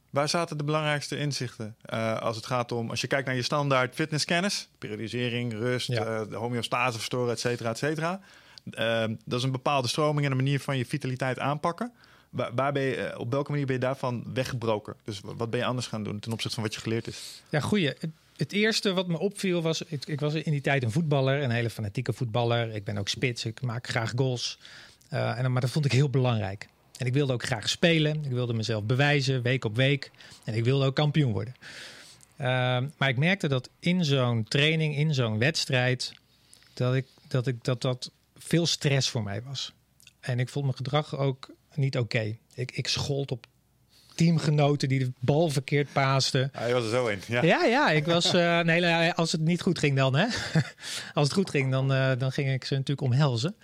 Waar 0.09 0.29
zaten 0.29 0.57
de 0.57 0.63
belangrijkste 0.63 1.17
inzichten 1.17 1.75
uh, 1.93 2.19
als 2.21 2.35
het 2.35 2.45
gaat 2.45 2.71
om, 2.71 2.89
als 2.89 3.01
je 3.01 3.07
kijkt 3.07 3.25
naar 3.25 3.35
je 3.35 3.41
standaard 3.41 3.95
fitnesskennis, 3.95 4.67
periodisering, 4.77 5.53
rust, 5.53 5.87
ja. 5.87 6.19
uh, 6.19 6.29
de 6.29 6.35
homeostase 6.35 6.97
verstoren, 6.97 7.31
et 7.31 7.39
cetera, 7.39 7.69
et 7.69 7.77
cetera. 7.77 8.19
Uh, 8.71 9.03
dat 9.25 9.39
is 9.39 9.43
een 9.43 9.51
bepaalde 9.51 9.87
stroming 9.87 10.25
en 10.25 10.31
een 10.31 10.37
manier 10.37 10.59
van 10.59 10.77
je 10.77 10.85
vitaliteit 10.85 11.39
aanpakken. 11.39 11.91
Waar, 12.29 12.55
waar 12.55 12.71
ben 12.71 12.81
je, 12.81 13.19
op 13.19 13.31
welke 13.31 13.51
manier 13.51 13.65
ben 13.65 13.75
je 13.75 13.81
daarvan 13.81 14.23
weggebroken? 14.33 14.95
Dus 15.03 15.21
wat 15.23 15.49
ben 15.49 15.59
je 15.59 15.65
anders 15.65 15.87
gaan 15.87 16.03
doen 16.03 16.19
ten 16.19 16.31
opzichte 16.31 16.55
van 16.55 16.63
wat 16.63 16.73
je 16.73 16.81
geleerd 16.81 17.07
is? 17.07 17.41
Ja, 17.49 17.59
goeie. 17.59 17.87
Het, 17.87 18.09
het 18.37 18.51
eerste 18.51 18.93
wat 18.93 19.07
me 19.07 19.19
opviel 19.19 19.61
was, 19.61 19.81
ik, 19.81 20.05
ik, 20.05 20.19
was 20.19 20.33
in 20.33 20.51
die 20.51 20.61
tijd 20.61 20.83
een 20.83 20.91
voetballer, 20.91 21.43
een 21.43 21.51
hele 21.51 21.69
fanatieke 21.69 22.13
voetballer. 22.13 22.75
Ik 22.75 22.83
ben 22.83 22.97
ook 22.97 23.07
spits, 23.07 23.45
ik 23.45 23.61
maak 23.61 23.87
graag 23.87 24.11
goals. 24.15 24.59
En, 25.09 25.51
maar 25.51 25.61
dat 25.61 25.69
vond 25.69 25.85
ik 25.85 25.91
heel 25.91 26.09
belangrijk. 26.09 26.67
En 26.97 27.05
ik 27.05 27.13
wilde 27.13 27.33
ook 27.33 27.43
graag 27.43 27.69
spelen. 27.69 28.25
Ik 28.25 28.31
wilde 28.31 28.53
mezelf 28.53 28.83
bewijzen, 28.83 29.41
week 29.41 29.65
op 29.65 29.75
week. 29.75 30.11
En 30.43 30.53
ik 30.53 30.63
wilde 30.63 30.85
ook 30.85 30.95
kampioen 30.95 31.31
worden. 31.31 31.55
Uh, 32.41 32.45
maar 32.97 33.09
ik 33.09 33.17
merkte 33.17 33.47
dat 33.47 33.69
in 33.79 34.05
zo'n 34.05 34.43
training, 34.43 34.95
in 34.95 35.13
zo'n 35.13 35.37
wedstrijd, 35.37 36.13
dat 36.73 36.95
ik, 36.95 37.05
dat, 37.27 37.47
ik, 37.47 37.63
dat 37.63 37.81
dat 37.81 38.11
veel 38.37 38.65
stress 38.65 39.09
voor 39.09 39.23
mij 39.23 39.41
was. 39.41 39.73
En 40.19 40.39
ik 40.39 40.49
vond 40.49 40.65
mijn 40.65 40.77
gedrag 40.77 41.17
ook 41.17 41.49
niet 41.73 41.97
oké. 41.97 42.37
Ik, 42.53 42.71
ik 42.71 42.87
schold 42.87 43.31
op 43.31 43.47
teamgenoten 44.17 44.89
die 44.89 44.99
de 44.99 45.11
bal 45.19 45.49
verkeerd 45.49 45.93
paasten. 45.93 46.49
Hij 46.51 46.73
was 46.73 46.83
er 46.83 46.89
zo 46.89 47.07
in. 47.07 47.19
Ja, 47.27 47.43
ja, 47.43 47.63
ja 47.63 47.89
ik 47.89 48.05
was. 48.05 48.33
Uh, 48.33 48.59
nee, 48.59 49.11
als 49.11 49.31
het 49.31 49.41
niet 49.41 49.61
goed 49.61 49.79
ging, 49.79 49.95
dan. 49.95 50.15
Hè? 50.15 50.25
als 51.13 51.27
het 51.27 51.33
goed 51.33 51.49
ging, 51.49 51.71
dan, 51.71 51.91
uh, 51.91 52.11
dan 52.17 52.31
ging 52.31 52.51
ik 52.51 52.65
ze 52.65 52.73
natuurlijk 52.73 53.11
omhelzen. 53.11 53.55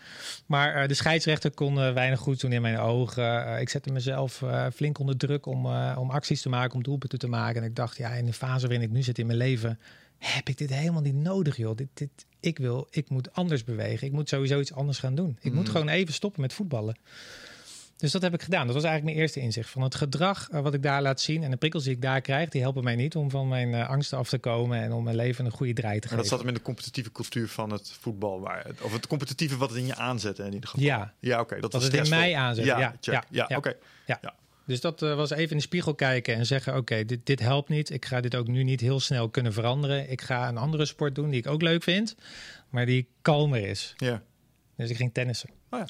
Maar 0.46 0.82
uh, 0.82 0.88
de 0.88 0.94
scheidsrechter 0.94 1.52
kon 1.52 1.76
weinig 1.94 2.20
goed 2.20 2.42
doen 2.42 2.52
in 2.52 2.62
mijn 2.62 2.80
ogen. 2.80 3.60
ik 3.60 3.70
zette 3.70 3.92
mezelf 3.92 4.44
flink 4.76 5.00
onder 5.00 5.18
druk 5.18 5.46
om, 5.46 5.66
om 5.96 6.10
acties 6.10 6.42
te 6.42 6.50
maken, 6.50 6.76
om 6.76 6.84
doelpunten 6.84 7.20
te 7.20 7.28
maken. 7.28 7.62
En 7.62 7.68
ik 7.68 7.76
dacht, 7.76 7.98
ja, 7.98 8.10
in 8.10 8.26
de 8.26 8.34
fase 8.34 8.68
waarin 8.68 8.86
ik 8.86 8.92
nu 8.92 9.04
zit 9.04 9.18
in 9.18 9.26
mijn 9.26 9.38
leven, 9.38 9.80
heb 10.18 10.50
ik 10.50 10.58
dit 10.58 10.70
helemaal 10.74 11.02
niet 11.02 11.16
nodig, 11.16 11.58
joh. 11.58 11.76
Dit, 11.76 11.88
dit, 11.94 12.26
ik 12.40 12.58
wil, 12.58 12.88
ik 12.90 13.10
moet 13.10 13.34
anders 13.34 13.64
bewegen. 13.64 14.08
Ik 14.08 14.14
moet 14.14 14.30
sowieso 14.30 14.60
iets 14.60 14.74
anders 14.74 15.00
gaan 15.00 15.16
doen. 15.16 15.38
Ik 15.42 15.52
mm. 15.52 15.58
moet 15.58 15.70
gewoon 15.70 15.90
even 15.90 16.14
stoppen 16.14 16.42
met 16.42 16.54
voetballen. 16.54 16.96
Dus 18.04 18.12
dat 18.12 18.22
heb 18.22 18.34
ik 18.34 18.42
gedaan. 18.42 18.66
Dat 18.66 18.76
was 18.76 18.84
eigenlijk 18.84 19.14
mijn 19.14 19.26
eerste 19.26 19.40
inzicht. 19.40 19.70
Van 19.70 19.82
het 19.82 19.96
gedrag 19.96 20.50
uh, 20.52 20.60
wat 20.60 20.74
ik 20.74 20.84
daar 20.84 21.02
laat 21.02 21.22
zien 21.22 21.44
en 21.44 21.52
de 21.52 21.58
prikkels 21.58 21.84
die 21.84 21.94
ik 21.94 22.02
daar 22.02 22.22
krijg, 22.22 22.50
die 22.50 22.62
helpen 22.62 22.84
mij 22.84 22.96
niet 22.96 23.16
om 23.16 23.30
van 23.30 23.48
mijn 23.48 23.70
uh, 23.70 23.90
angsten 23.90 24.18
af 24.18 24.30
te 24.30 24.38
komen 24.38 24.82
en 24.82 24.92
om 24.92 25.04
mijn 25.04 25.16
leven 25.16 25.46
een 25.46 25.52
goede 25.52 25.74
draai 25.74 26.00
te 26.00 26.08
geven. 26.08 26.12
En 26.12 26.18
dat 26.18 26.28
zat 26.28 26.40
hem 26.40 26.48
in 26.48 26.54
de 26.54 26.62
competitieve 26.62 27.12
cultuur 27.12 27.48
van 27.48 27.72
het 27.72 27.92
voetbal, 28.00 28.42
waar 28.42 28.66
of 28.82 28.94
het 28.94 29.08
competitieve 29.08 29.58
wat 29.58 29.70
het 29.70 29.78
in 29.78 29.86
je 29.86 29.96
aanzette 29.96 30.44
in 30.44 30.54
ieder 30.54 30.70
geval. 30.70 30.86
Ja, 30.86 31.14
ja 31.20 31.34
oké. 31.34 31.44
Okay. 31.44 31.60
Dat, 31.60 31.74
was 31.74 31.84
het 31.84 31.94
in 31.94 32.10
mij 32.10 32.36
aanzet. 32.36 32.66
Ja, 32.66 32.80
ja, 32.80 32.96
ja, 33.02 33.12
ja, 33.12 33.24
ja. 33.30 33.44
oké. 33.44 33.56
Okay. 33.56 33.76
Ja. 34.06 34.18
ja. 34.22 34.34
Dus 34.66 34.82
dat 34.82 35.02
uh, 35.02 35.16
was 35.16 35.30
even 35.30 35.52
in 35.52 35.58
de 35.58 35.64
spiegel 35.64 35.96
kijken 35.96 36.36
en 36.36 36.46
zeggen: 36.46 36.72
Oké, 36.72 36.82
okay, 36.82 37.06
dit, 37.06 37.26
dit 37.26 37.40
helpt 37.40 37.70
niet. 37.70 37.90
Ik 37.90 38.06
ga 38.06 38.22
dit 38.22 38.36
ook 38.36 38.48
nu 38.48 38.64
niet 38.64 38.82
heel 38.82 39.00
snel 39.00 39.30
kunnen 39.30 39.54
veranderen. 39.54 40.12
Ik 40.12 40.22
ga 40.22 40.48
een 40.48 40.58
andere 40.58 40.86
sport 40.86 41.16
doen 41.16 41.30
die 41.30 41.40
ik 41.40 41.48
ook 41.48 41.62
leuk 41.62 41.84
vind, 41.84 42.16
maar 42.70 42.86
die 42.86 43.08
kalmer 43.22 43.68
is. 43.68 43.94
Ja. 43.98 44.24
Dus 44.78 44.90
ik 44.90 44.96
ging 44.96 45.14
tennissen. 45.14 45.50
Oh 45.70 45.80
ja. 45.80 45.88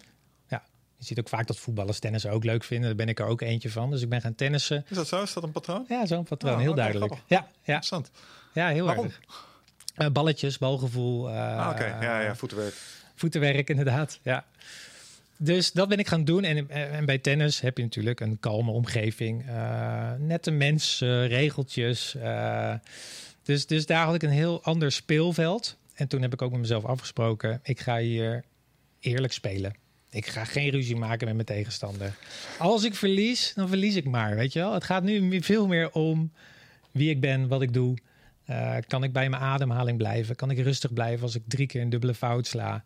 Je 1.03 1.09
ziet 1.09 1.19
ook 1.19 1.29
vaak 1.29 1.47
dat 1.47 1.57
voetballers 1.57 1.99
tennissen 1.99 2.31
ook 2.31 2.43
leuk 2.43 2.63
vinden. 2.63 2.87
Daar 2.87 2.95
ben 2.95 3.07
ik 3.07 3.19
er 3.19 3.25
ook 3.25 3.41
eentje 3.41 3.69
van. 3.69 3.89
Dus 3.89 4.01
ik 4.01 4.09
ben 4.09 4.21
gaan 4.21 4.35
tennissen. 4.35 4.85
Is 4.89 4.95
dat 4.95 5.07
zo? 5.07 5.21
Is 5.21 5.33
dat 5.33 5.43
een 5.43 5.51
patroon? 5.51 5.85
Ja, 5.87 6.05
zo'n 6.05 6.23
patroon. 6.23 6.53
Oh, 6.53 6.59
heel 6.59 6.73
duidelijk. 6.73 7.13
Ja, 7.13 7.47
ja. 7.63 7.73
Interessant. 7.73 8.11
Ja, 8.53 8.67
heel 8.67 8.85
Waarom? 8.85 9.05
erg. 9.05 9.19
Uh, 9.97 10.07
balletjes, 10.07 10.57
balgevoel. 10.57 11.29
Uh, 11.29 11.57
ah, 11.57 11.69
Oké, 11.69 11.83
okay. 11.83 12.03
ja, 12.03 12.19
ja, 12.19 12.35
voetenwerk. 12.35 12.75
Voetenwerk, 13.15 13.69
inderdaad. 13.69 14.19
Ja. 14.21 14.45
Dus 15.37 15.71
dat 15.71 15.87
ben 15.87 15.97
ik 15.97 16.07
gaan 16.07 16.23
doen. 16.23 16.43
En, 16.43 16.69
en 16.69 17.05
bij 17.05 17.17
tennis 17.17 17.59
heb 17.59 17.77
je 17.77 17.83
natuurlijk 17.83 18.19
een 18.19 18.39
kalme 18.39 18.71
omgeving. 18.71 19.49
Uh, 19.49 20.11
nette 20.17 20.51
mensen, 20.51 21.27
regeltjes. 21.27 22.15
dus, 23.43 23.65
dus 23.65 23.85
daar 23.85 24.05
had 24.05 24.15
ik 24.15 24.23
een 24.23 24.29
heel 24.29 24.63
ander 24.63 24.91
speelveld. 24.91 25.77
En 25.93 26.07
toen 26.07 26.21
heb 26.21 26.33
ik 26.33 26.41
ook 26.41 26.51
met 26.51 26.59
mezelf 26.59 26.85
afgesproken. 26.85 27.59
Ik 27.63 27.79
ga 27.79 27.97
hier 27.97 28.43
eerlijk 28.99 29.33
spelen. 29.33 29.82
Ik 30.13 30.27
ga 30.27 30.45
geen 30.45 30.69
ruzie 30.69 30.95
maken 30.95 31.25
met 31.25 31.35
mijn 31.35 31.45
tegenstander. 31.45 32.15
Als 32.59 32.83
ik 32.83 32.95
verlies, 32.95 33.53
dan 33.55 33.67
verlies 33.67 33.95
ik 33.95 34.05
maar. 34.05 34.35
Weet 34.35 34.53
je 34.53 34.59
wel? 34.59 34.73
Het 34.73 34.83
gaat 34.83 35.03
nu 35.03 35.41
veel 35.41 35.67
meer 35.67 35.91
om 35.91 36.31
wie 36.91 37.09
ik 37.09 37.21
ben, 37.21 37.47
wat 37.47 37.61
ik 37.61 37.73
doe. 37.73 37.97
Uh, 38.49 38.75
kan 38.87 39.03
ik 39.03 39.13
bij 39.13 39.29
mijn 39.29 39.41
ademhaling 39.41 39.97
blijven? 39.97 40.35
Kan 40.35 40.51
ik 40.51 40.57
rustig 40.57 40.93
blijven 40.93 41.23
als 41.23 41.35
ik 41.35 41.41
drie 41.47 41.67
keer 41.67 41.81
een 41.81 41.89
dubbele 41.89 42.13
fout 42.13 42.47
sla? 42.47 42.83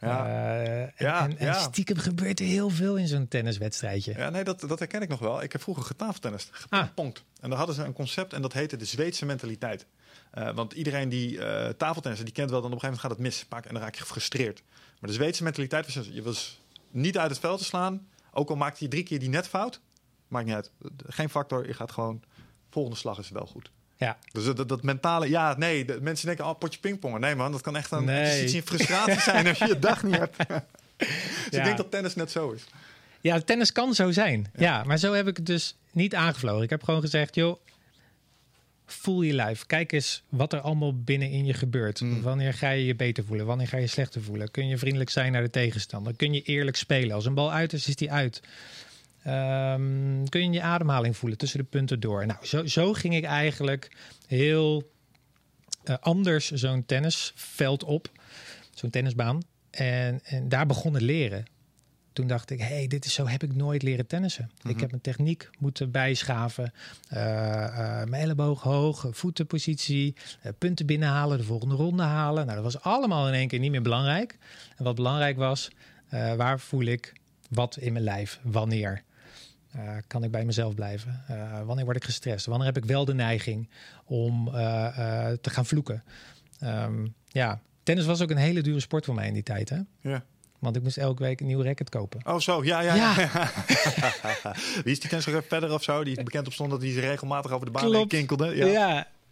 Ja. 0.00 0.26
Uh, 0.26 0.80
en, 0.80 0.92
ja, 0.98 1.24
en, 1.24 1.38
en 1.38 1.46
ja. 1.46 1.60
stiekem 1.60 1.96
gebeurt 1.96 2.40
er 2.40 2.46
heel 2.46 2.70
veel 2.70 2.96
in 2.96 3.08
zo'n 3.08 3.28
tenniswedstrijdje. 3.28 4.12
Ja, 4.16 4.30
nee, 4.30 4.44
dat, 4.44 4.60
dat 4.60 4.78
herken 4.78 5.02
ik 5.02 5.08
nog 5.08 5.18
wel. 5.18 5.42
Ik 5.42 5.52
heb 5.52 5.62
vroeger 5.62 5.84
getafeltennist, 5.84 6.48
gepongponkt. 6.52 7.18
Ah. 7.18 7.24
En 7.40 7.48
daar 7.48 7.58
hadden 7.58 7.76
ze 7.76 7.82
een 7.82 7.92
concept 7.92 8.32
en 8.32 8.42
dat 8.42 8.52
heette 8.52 8.76
de 8.76 8.84
Zweedse 8.84 9.26
mentaliteit. 9.26 9.86
Uh, 10.38 10.54
want 10.54 10.72
iedereen 10.72 11.08
die 11.08 11.32
uh, 11.32 11.68
tafeltennissen, 11.68 12.26
die 12.26 12.34
kent 12.34 12.50
wel, 12.50 12.60
dan 12.60 12.72
op 12.72 12.76
een 12.76 12.80
gegeven 12.80 13.00
moment 13.00 13.00
gaat 13.00 13.10
het 13.10 13.50
mis. 13.58 13.68
En 13.68 13.74
dan 13.74 13.82
raak 13.82 13.94
je 13.94 14.00
gefrustreerd. 14.00 14.62
Maar 15.00 15.10
de 15.10 15.16
Zweedse 15.16 15.42
mentaliteit 15.42 15.94
was, 15.94 16.08
je 16.12 16.22
was 16.22 16.60
niet 16.90 17.18
uit 17.18 17.30
het 17.30 17.40
veld 17.40 17.58
te 17.58 17.64
slaan. 17.64 18.08
Ook 18.32 18.48
al 18.48 18.56
maakte 18.56 18.84
je 18.84 18.90
drie 18.90 19.02
keer 19.02 19.18
die 19.18 19.28
netfout. 19.28 19.80
Maakt 20.28 20.46
niet 20.46 20.54
uit. 20.54 20.70
Geen 21.06 21.30
factor. 21.30 21.66
Je 21.66 21.74
gaat 21.74 21.92
gewoon, 21.92 22.22
volgende 22.70 22.98
slag 22.98 23.18
is 23.18 23.30
wel 23.30 23.46
goed. 23.46 23.70
Ja. 23.96 24.18
Dus 24.32 24.44
dat, 24.44 24.68
dat, 24.68 24.82
mentale, 24.82 25.28
ja, 25.28 25.56
nee, 25.56 25.84
de, 25.84 26.00
mensen 26.00 26.26
denken, 26.26 26.44
oh, 26.44 26.58
potje 26.58 26.80
pingpongen. 26.80 27.20
Nee 27.20 27.34
man, 27.34 27.52
dat 27.52 27.60
kan 27.60 27.76
echt 27.76 27.90
een 27.90 28.04
nee. 28.04 28.42
iets 28.42 28.54
in 28.54 28.62
frustratie 28.62 29.20
zijn 29.20 29.46
als 29.46 29.58
je 29.58 29.66
je 29.66 29.78
dag 29.78 30.02
niet 30.02 30.16
hebt. 30.16 30.36
dus 30.98 31.08
ja. 31.50 31.58
ik 31.58 31.64
denk 31.64 31.76
dat 31.76 31.90
tennis 31.90 32.14
net 32.14 32.30
zo 32.30 32.50
is. 32.50 32.64
Ja, 33.20 33.40
tennis 33.40 33.72
kan 33.72 33.94
zo 33.94 34.10
zijn. 34.10 34.50
Ja. 34.54 34.62
ja. 34.62 34.84
maar 34.84 34.98
zo 34.98 35.12
heb 35.12 35.26
ik 35.26 35.36
het 35.36 35.46
dus 35.46 35.76
niet 35.90 36.14
aangevlogen. 36.14 36.62
Ik 36.62 36.70
heb 36.70 36.82
gewoon 36.82 37.00
gezegd, 37.00 37.34
joh, 37.34 37.60
voel 38.92 39.22
je 39.22 39.32
lijf. 39.32 39.66
Kijk 39.66 39.92
eens 39.92 40.22
wat 40.28 40.52
er 40.52 40.60
allemaal 40.60 41.02
binnenin 41.02 41.44
je 41.44 41.54
gebeurt. 41.54 42.00
Mm. 42.00 42.22
Wanneer 42.22 42.54
ga 42.54 42.70
je 42.70 42.86
je 42.86 42.94
beter 42.94 43.24
voelen? 43.24 43.46
Wanneer 43.46 43.68
ga 43.68 43.76
je 43.76 43.86
slechter 43.86 44.22
voelen? 44.22 44.50
Kun 44.50 44.68
je 44.68 44.78
vriendelijk 44.78 45.10
zijn 45.10 45.32
naar 45.32 45.42
de 45.42 45.50
tegenstander? 45.50 46.16
Kun 46.16 46.32
je 46.32 46.42
eerlijk 46.42 46.76
spelen? 46.76 47.14
Als 47.14 47.24
een 47.24 47.34
bal 47.34 47.52
uit 47.52 47.72
is, 47.72 47.88
is 47.88 47.96
die 47.96 48.12
uit. 48.12 48.42
Ehm, 49.22 50.24
kun 50.28 50.40
je 50.40 50.50
je 50.50 50.62
ademhaling 50.62 51.16
voelen 51.16 51.38
tussen 51.38 51.58
de 51.58 51.64
punten 51.64 52.00
door? 52.00 52.26
Nou, 52.26 52.46
zo, 52.46 52.66
zo 52.66 52.92
ging 52.92 53.14
ik 53.14 53.24
eigenlijk 53.24 53.90
heel 54.26 54.90
uh, 55.84 55.96
anders 56.00 56.50
zo'n 56.50 56.86
tennisveld 56.86 57.84
op. 57.84 58.10
Zo'n 58.74 58.90
tennisbaan. 58.90 59.42
En, 59.70 60.20
en 60.24 60.48
daar 60.48 60.66
begonnen 60.66 61.02
leren 61.02 61.44
toen 62.12 62.26
dacht 62.26 62.50
ik, 62.50 62.60
hey, 62.60 62.86
dit 62.86 63.04
is 63.04 63.14
zo 63.14 63.26
heb 63.26 63.42
ik 63.42 63.54
nooit 63.54 63.82
leren 63.82 64.06
tennissen. 64.06 64.50
Ik 64.56 64.64
Mhm. 64.70 64.78
heb 64.80 64.90
mijn 64.90 65.02
techniek 65.02 65.50
moeten 65.58 65.90
bijschaven. 65.90 66.72
Uh, 67.12 67.18
uh, 67.18 68.04
mijn 68.04 68.14
elleboog 68.22 68.62
hoog, 68.62 69.06
voetenpositie, 69.10 70.14
uh, 70.46 70.52
punten 70.58 70.86
binnenhalen, 70.86 71.38
de 71.38 71.44
volgende 71.44 71.74
ronde 71.74 72.02
halen. 72.02 72.46
Nou, 72.46 72.62
dat 72.62 72.72
was 72.72 72.82
allemaal 72.82 73.28
in 73.28 73.34
één 73.34 73.48
keer 73.48 73.58
niet 73.58 73.70
meer 73.70 73.82
belangrijk. 73.82 74.38
En 74.76 74.84
wat 74.84 74.94
belangrijk 74.94 75.36
was, 75.36 75.70
waar 76.36 76.60
voel 76.60 76.84
ik 76.84 77.12
wat 77.50 77.76
in 77.76 77.92
mijn 77.92 78.04
lijf, 78.04 78.40
wanneer. 78.42 79.02
Uh, 79.76 79.96
kan 80.06 80.24
ik 80.24 80.30
bij 80.30 80.44
mezelf 80.44 80.74
blijven? 80.74 81.24
Uh, 81.30 81.62
wanneer 81.62 81.84
word 81.84 81.96
ik 81.96 82.04
gestrest? 82.04 82.46
Wanneer 82.46 82.66
heb 82.66 82.76
ik 82.76 82.84
wel 82.84 83.04
de 83.04 83.14
neiging 83.14 83.68
om 84.04 84.46
uh, 84.48 84.52
te 85.40 85.50
gaan 85.50 85.66
vloeken? 85.66 86.02
Um, 86.64 87.14
ja, 87.26 87.60
tennis 87.82 88.06
was 88.06 88.20
ook 88.22 88.30
een 88.30 88.36
hele 88.36 88.62
dure 88.62 88.80
sport 88.80 89.04
voor 89.04 89.14
mij 89.14 89.26
in 89.26 89.34
die 89.34 89.42
tijd. 89.42 89.68
Hè? 89.68 89.78
Ja. 90.00 90.24
Want 90.60 90.76
ik 90.76 90.82
moest 90.82 90.96
elke 90.96 91.22
week 91.22 91.40
een 91.40 91.46
nieuw 91.46 91.62
racket 91.62 91.88
kopen. 91.88 92.20
Oh, 92.24 92.38
zo. 92.38 92.64
Ja, 92.64 92.80
ja. 92.80 92.94
Ja. 92.94 93.14
ja. 93.16 93.50
Wie 94.84 94.92
is 94.92 95.00
die 95.00 95.08
tennisser 95.08 95.42
verder 95.48 95.72
of 95.72 95.82
zo? 95.82 96.04
Die 96.04 96.16
is 96.16 96.22
bekend 96.24 96.46
op 96.46 96.52
stond 96.52 96.70
dat 96.70 96.80
hij 96.82 96.90
ze 96.92 97.00
regelmatig 97.00 97.50
over 97.50 97.66
de 97.66 97.72
baan 97.72 97.82
heen 97.82 97.92
Klopt. 97.92 98.08
kinkelde. 98.08 98.56
Ja, 98.56 98.66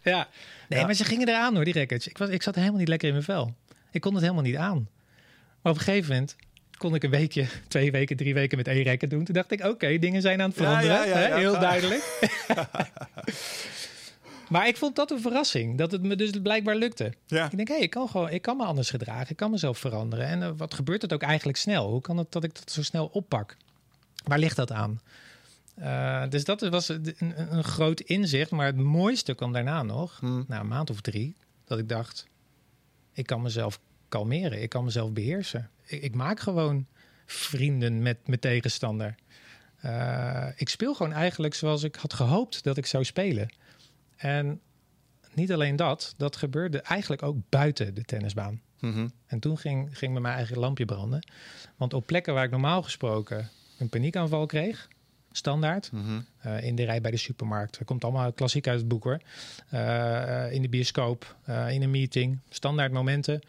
Ja. 0.03 0.27
Nee, 0.69 0.79
Ja. 0.79 0.85
maar 0.85 0.93
ze 0.95 1.03
gingen 1.03 1.27
eraan 1.27 1.55
hoor, 1.55 1.63
die 1.63 1.73
rackets. 1.73 2.07
Ik, 2.07 2.17
was, 2.17 2.29
ik 2.29 2.43
zat 2.43 2.55
helemaal 2.55 2.77
niet 2.79 2.87
lekker 2.87 3.07
in 3.07 3.13
mijn 3.13 3.25
vel. 3.25 3.53
Ik 3.91 4.01
kon 4.01 4.13
het 4.13 4.21
helemaal 4.21 4.43
niet 4.43 4.55
aan. 4.55 4.89
Maar 5.61 5.71
op 5.71 5.77
een 5.79 5.83
gegeven 5.83 6.11
moment 6.13 6.35
kon 6.77 6.95
ik 6.95 7.03
een 7.03 7.09
weekje, 7.09 7.45
twee 7.67 7.91
weken, 7.91 8.17
drie 8.17 8.33
weken 8.33 8.57
met 8.57 8.67
één 8.67 8.83
racket 8.83 9.09
doen. 9.09 9.23
Toen 9.23 9.35
dacht 9.35 9.51
ik, 9.51 9.63
oké, 9.65 9.97
dingen 9.99 10.21
zijn 10.21 10.41
aan 10.41 10.49
het 10.49 10.57
veranderen. 10.57 10.95
ja, 10.95 11.03
ja, 11.05 11.13
hè? 11.15 11.27
ja. 11.27 11.35
Heel 11.37 11.59
duidelijk. 11.59 12.03
maar 14.49 14.67
ik 14.67 14.77
vond 14.77 14.95
dat 14.95 15.11
een 15.11 15.21
verrassing, 15.21 15.77
dat 15.77 15.91
het 15.91 16.01
me 16.01 16.15
dus 16.15 16.31
blijkbaar 16.41 16.75
lukte. 16.75 17.13
Ja. 17.27 17.45
Ik 17.45 17.55
denk, 17.55 17.67
hé, 17.67 17.75
ik 17.75 17.89
kan 17.89 18.09
gewoon, 18.09 18.29
ik 18.29 18.41
kan 18.41 18.57
me 18.57 18.63
anders 18.63 18.89
gedragen, 18.89 19.29
ik 19.29 19.35
kan 19.35 19.51
mezelf 19.51 19.77
veranderen. 19.77 20.25
En 20.25 20.41
uh, 20.41 20.49
wat 20.57 20.73
gebeurt 20.73 21.01
het 21.01 21.13
ook 21.13 21.21
eigenlijk 21.21 21.57
snel? 21.57 21.89
Hoe 21.89 22.01
kan 22.01 22.17
het 22.17 22.31
dat 22.31 22.43
ik 22.43 22.55
dat 22.55 22.71
zo 22.71 22.83
snel 22.83 23.05
oppak? 23.05 23.57
Waar 24.23 24.39
ligt 24.39 24.55
dat 24.55 24.71
aan? 24.71 25.01
Uh, 25.79 26.23
dus 26.29 26.43
dat 26.43 26.61
was 26.61 26.89
een, 26.89 27.15
een, 27.17 27.53
een, 27.53 27.63
groot 27.63 27.99
inzicht. 27.99 28.51
Maar 28.51 28.65
het 28.65 28.77
mooiste 28.77 29.33
kwam 29.33 29.53
daarna 29.53 29.83
nog, 29.83 30.19
Hmm. 30.19 30.45
na 30.47 30.59
een 30.59 30.67
maand 30.67 30.89
of 30.89 31.01
drie, 31.01 31.35
dat 31.65 31.79
ik 31.79 31.89
dacht: 31.89 32.27
ik 33.13 33.25
kan 33.25 33.41
mezelf 33.41 33.79
kalmeren, 34.09 34.61
ik 34.61 34.69
kan 34.69 34.83
mezelf 34.83 35.11
beheersen. 35.11 35.69
Ik, 35.85 36.01
ik 36.01 36.15
maak 36.15 36.39
gewoon 36.39 36.85
vrienden 37.25 38.01
met 38.01 38.17
mijn 38.27 38.39
tegenstander. 38.39 39.15
Uh, 39.85 40.47
ik 40.55 40.69
speel 40.69 40.93
gewoon 40.95 41.13
eigenlijk 41.13 41.53
zoals 41.53 41.83
ik 41.83 41.95
had 41.95 42.13
gehoopt 42.13 42.63
dat 42.63 42.77
ik 42.77 42.85
zou 42.85 43.03
spelen. 43.03 43.49
En 44.19 44.61
niet 45.33 45.51
alleen 45.51 45.75
dat, 45.75 46.13
dat 46.17 46.35
gebeurde 46.35 46.81
eigenlijk 46.81 47.23
ook 47.23 47.37
buiten 47.49 47.93
de 47.93 48.03
tennisbaan. 48.03 48.61
Mm 48.79 48.93
-hmm. 48.93 49.11
En 49.25 49.39
toen 49.39 49.57
ging, 49.57 49.97
ging 49.97 50.13
bij 50.13 50.21
mij 50.21 50.33
eigen 50.33 50.57
lampje 50.57 50.85
branden. 50.85 51.27
Want 51.77 51.93
op 51.93 52.05
plekken 52.05 52.33
waar 52.33 52.43
ik 52.43 52.51
normaal 52.51 52.83
gesproken 52.83 53.49
een 53.77 53.89
paniekaanval 53.89 54.45
kreeg, 54.45 54.87
standaard, 55.31 55.91
mm 55.91 56.05
-hmm. 56.05 56.25
uh, 56.45 56.63
in 56.63 56.75
de 56.75 56.83
rij 56.83 57.01
bij 57.01 57.11
de 57.11 57.17
supermarkt. 57.17 57.77
Dat 57.77 57.87
komt 57.87 58.03
allemaal 58.03 58.33
klassiek 58.33 58.67
uit 58.67 58.79
het 58.79 58.87
boek 58.87 59.03
hoor. 59.03 59.19
Uh, 59.73 60.51
in 60.51 60.61
de 60.61 60.69
bioscoop, 60.69 61.35
uh, 61.49 61.71
in 61.71 61.81
een 61.81 61.91
meeting, 61.91 62.39
standaard 62.49 62.91
momenten 62.91 63.41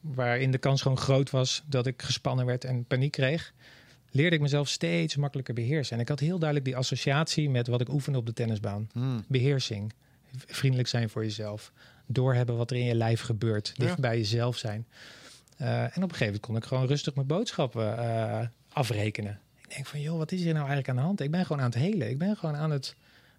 waarin 0.00 0.50
de 0.50 0.58
kans 0.58 0.82
gewoon 0.82 0.98
groot 0.98 1.30
was 1.30 1.62
dat 1.66 1.86
ik 1.86 2.02
gespannen 2.02 2.46
werd 2.46 2.64
en 2.64 2.84
paniek 2.84 3.12
kreeg. 3.12 3.52
Leerde 4.16 4.36
ik 4.36 4.42
mezelf 4.42 4.68
steeds 4.68 5.16
makkelijker 5.16 5.54
beheersen. 5.54 5.96
En 5.96 6.02
ik 6.02 6.08
had 6.08 6.20
heel 6.20 6.38
duidelijk 6.38 6.68
die 6.68 6.76
associatie 6.76 7.50
met 7.50 7.66
wat 7.66 7.80
ik 7.80 7.88
oefende 7.88 8.18
op 8.18 8.26
de 8.26 8.32
tennisbaan. 8.32 8.88
Mm. 8.94 9.24
Beheersing, 9.28 9.92
vriendelijk 10.46 10.88
zijn 10.88 11.10
voor 11.10 11.22
jezelf, 11.22 11.72
doorhebben 12.06 12.56
wat 12.56 12.70
er 12.70 12.76
in 12.76 12.84
je 12.84 12.94
lijf 12.94 13.20
gebeurt, 13.20 13.72
dicht 13.76 13.98
bij 13.98 14.16
jezelf 14.16 14.56
zijn. 14.56 14.86
Uh, 15.60 15.82
en 15.82 15.86
op 15.86 15.94
een 15.96 16.02
gegeven 16.02 16.24
moment 16.26 16.42
kon 16.44 16.56
ik 16.56 16.64
gewoon 16.64 16.86
rustig 16.86 17.14
mijn 17.14 17.26
boodschappen 17.26 17.98
uh, 17.98 18.40
afrekenen. 18.72 19.40
Ik 19.62 19.74
denk 19.74 19.86
van, 19.86 20.00
joh, 20.00 20.18
wat 20.18 20.32
is 20.32 20.38
hier 20.38 20.54
nou 20.54 20.66
eigenlijk 20.66 20.88
aan 20.88 20.96
de 20.96 21.02
hand? 21.02 21.20
Ik 21.20 21.30
ben 21.30 21.46
gewoon 21.46 21.62
aan 21.62 21.70
het 21.70 21.78
helen. 21.78 22.10
Ik 22.10 22.18
ben 22.18 22.36
gewoon 22.36 22.56
aan 22.56 22.70
het 22.70 22.94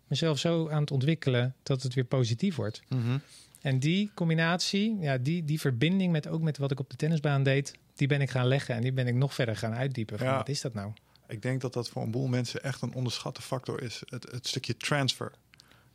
mezelf 0.07 0.39
zo 0.39 0.69
aan 0.69 0.81
het 0.81 0.91
ontwikkelen 0.91 1.55
dat 1.63 1.83
het 1.83 1.93
weer 1.93 2.03
positief 2.03 2.55
wordt. 2.55 2.81
Mm 2.87 3.01
-hmm. 3.01 3.21
En 3.61 3.79
die 3.79 4.11
combinatie, 4.13 4.97
ja, 4.99 5.17
die, 5.17 5.45
die 5.45 5.59
verbinding 5.59 6.11
met 6.11 6.27
ook 6.27 6.41
met 6.41 6.57
wat 6.57 6.71
ik 6.71 6.79
op 6.79 6.89
de 6.89 6.95
tennisbaan 6.95 7.43
deed, 7.43 7.73
die 7.97 8.07
ben 8.07 8.21
ik 8.21 8.29
gaan 8.29 8.45
leggen 8.47 8.75
en 8.75 8.81
die 8.81 8.91
ben 8.91 9.07
ik 9.07 9.15
nog 9.15 9.33
verder 9.33 9.57
gaan 9.57 9.73
uitdiepen. 9.73 10.17
Van, 10.17 10.27
Ja. 10.27 10.37
Wat 10.37 10.49
is 10.49 10.61
dat 10.61 10.73
nou? 10.73 10.91
Ik 11.27 11.41
denk 11.41 11.61
dat 11.61 11.73
dat 11.73 11.89
voor 11.89 12.01
een 12.03 12.11
boel 12.11 12.27
mensen 12.27 12.63
echt 12.63 12.81
een 12.81 12.93
onderschatte 12.93 13.41
factor 13.41 13.81
is. 13.81 14.01
Het, 14.05 14.31
het 14.31 14.47
stukje 14.47 14.77
transfer. 14.77 15.31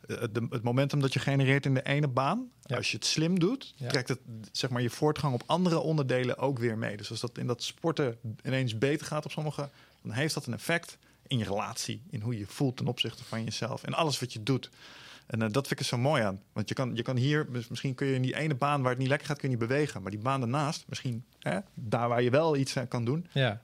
Eh, 0.07 0.17
Het, 0.19 0.63
momentum 0.63 0.99
dat 1.01 1.13
je 1.13 1.19
genereert 1.19 1.65
in 1.65 1.73
de 1.73 1.83
ene 1.83 2.07
baan, 2.07 2.49
Ja. 2.61 2.75
als 2.75 2.91
je 2.91 2.97
het 2.97 3.05
slim 3.05 3.39
doet, 3.39 3.73
Ja. 3.75 3.87
trekt 3.89 4.09
het 4.09 4.19
zeg 4.51 4.69
maar, 4.69 4.81
je 4.81 4.89
voortgang 4.89 5.33
op 5.33 5.43
andere 5.45 5.79
onderdelen 5.79 6.37
ook 6.37 6.59
weer 6.59 6.77
mee. 6.77 6.97
Dus 6.97 7.09
als 7.09 7.19
dat 7.19 7.37
in 7.37 7.47
dat 7.47 7.63
sporten 7.63 8.17
ineens 8.43 8.77
beter 8.77 9.05
gaat 9.05 9.25
op 9.25 9.31
sommige, 9.31 9.69
dan 10.01 10.11
heeft 10.11 10.33
dat 10.33 10.45
een 10.45 10.53
effect 10.53 10.97
in 11.27 11.37
je 11.37 11.43
relatie, 11.45 12.01
in 12.09 12.21
hoe 12.21 12.37
je 12.37 12.45
voelt 12.47 12.77
ten 12.77 12.87
opzichte 12.87 13.23
van 13.23 13.43
jezelf 13.43 13.83
en 13.83 13.93
alles 13.93 14.19
wat 14.19 14.33
je 14.33 14.43
doet. 14.43 14.69
En 15.27 15.41
eh, 15.41 15.47
dat 15.51 15.67
vind 15.67 15.71
ik 15.71 15.79
er 15.79 15.85
zo 15.85 15.97
mooi 15.97 16.21
aan. 16.23 16.41
Want 16.53 16.69
je 16.69 16.75
kan, 16.75 16.95
je 16.95 17.01
kan 17.01 17.17
hier, 17.17 17.47
misschien 17.69 17.95
kun 17.95 18.07
je 18.07 18.15
in 18.15 18.21
die 18.21 18.35
ene 18.35 18.55
baan 18.55 18.81
waar 18.81 18.89
het 18.91 18.99
niet 18.99 19.07
lekker 19.07 19.27
gaat, 19.27 19.37
kun 19.37 19.49
je 19.49 19.57
niet 19.57 19.67
bewegen. 19.67 20.01
Maar 20.01 20.11
die 20.11 20.19
baan 20.19 20.39
daarnaast, 20.39 20.83
misschien 20.87 21.25
hè, 21.39 21.59
daar 21.73 22.09
waar 22.09 22.21
je 22.21 22.29
wel 22.29 22.57
iets 22.57 22.77
aan 22.77 22.87
kan 22.87 23.05
doen, 23.05 23.27
Ja, 23.31 23.61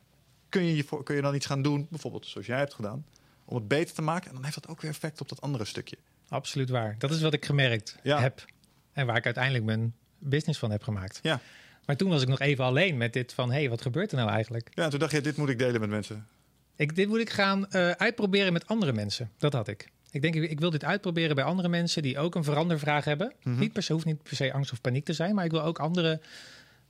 kun 0.50 0.64
je, 0.64 0.84
kun 1.04 1.16
je 1.16 1.22
dan 1.22 1.36
iets 1.36 1.46
gaan 1.46 1.62
doen, 1.62 1.88
bijvoorbeeld 1.90 2.26
zoals 2.26 2.48
jij 2.48 2.58
hebt 2.58 2.74
gedaan, 2.74 3.06
om 3.46 3.56
het 3.56 3.68
beter 3.68 3.96
te 3.96 4.02
maken. 4.02 4.28
En 4.28 4.34
dan 4.34 4.44
heeft 4.44 4.56
dat 4.56 4.68
ook 4.68 4.82
weer 4.82 4.92
effect 4.92 5.22
op 5.22 5.30
dat 5.30 5.42
andere 5.42 5.66
stukje. 5.66 5.98
absoluut 6.30 6.70
waar. 6.70 6.96
Dat 6.98 7.12
is 7.12 7.22
wat 7.22 7.34
ik 7.34 7.46
gemerkt 7.46 7.98
Ja. 8.04 8.20
heb. 8.20 8.46
En 8.94 9.06
waar 9.06 9.18
ik 9.18 9.26
uiteindelijk 9.26 9.66
mijn 9.66 9.94
business 10.18 10.60
van 10.60 10.72
heb 10.72 10.84
gemaakt. 10.84 11.20
Ja. 11.22 11.40
Maar 11.86 11.96
toen 11.96 12.10
was 12.10 12.22
ik 12.22 12.28
nog 12.28 12.40
even 12.40 12.64
alleen 12.66 12.98
met 12.98 13.14
dit 13.14 13.34
van, 13.34 13.52
hé, 13.52 13.60
hey, 13.60 13.70
wat 13.70 13.82
gebeurt 13.82 14.12
er 14.12 14.18
nou 14.18 14.30
eigenlijk? 14.30 14.70
Ja, 14.74 14.84
en 14.84 14.90
toen 14.90 15.00
dacht 15.00 15.12
je, 15.12 15.22
dit 15.22 15.38
moet 15.38 15.50
ik 15.50 15.60
delen 15.60 15.80
met 15.82 15.90
mensen. 15.90 16.28
Ik, 16.76 16.96
dit 16.96 17.08
moet 17.08 17.20
ik 17.20 17.30
gaan 17.30 17.68
eh, 17.70 17.90
uitproberen 17.92 18.54
met 18.54 18.68
andere 18.68 18.94
mensen. 18.94 19.32
Dat 19.38 19.54
had 19.54 19.68
ik. 19.68 19.90
Ik 20.12 20.22
denk, 20.22 20.36
ik, 20.36 20.50
ik 20.50 20.60
wil 20.60 20.70
dit 20.70 20.84
uitproberen 20.84 21.36
bij 21.36 21.44
andere 21.44 21.70
mensen 21.70 22.02
die 22.02 22.20
ook 22.20 22.36
een 22.36 22.44
verandervraag 22.44 23.06
hebben. 23.06 23.34
Mhm. 23.44 23.60
Niet 23.60 23.74
per 23.74 23.84
se, 23.84 23.94
hoeft 23.94 24.06
niet 24.06 24.24
per 24.24 24.36
se 24.36 24.54
angst 24.54 24.72
of 24.72 24.82
paniek 24.82 25.06
te 25.06 25.14
zijn, 25.14 25.36
maar 25.36 25.46
ik 25.46 25.52
wil 25.52 25.64
ook 25.64 25.80
andere 25.80 26.22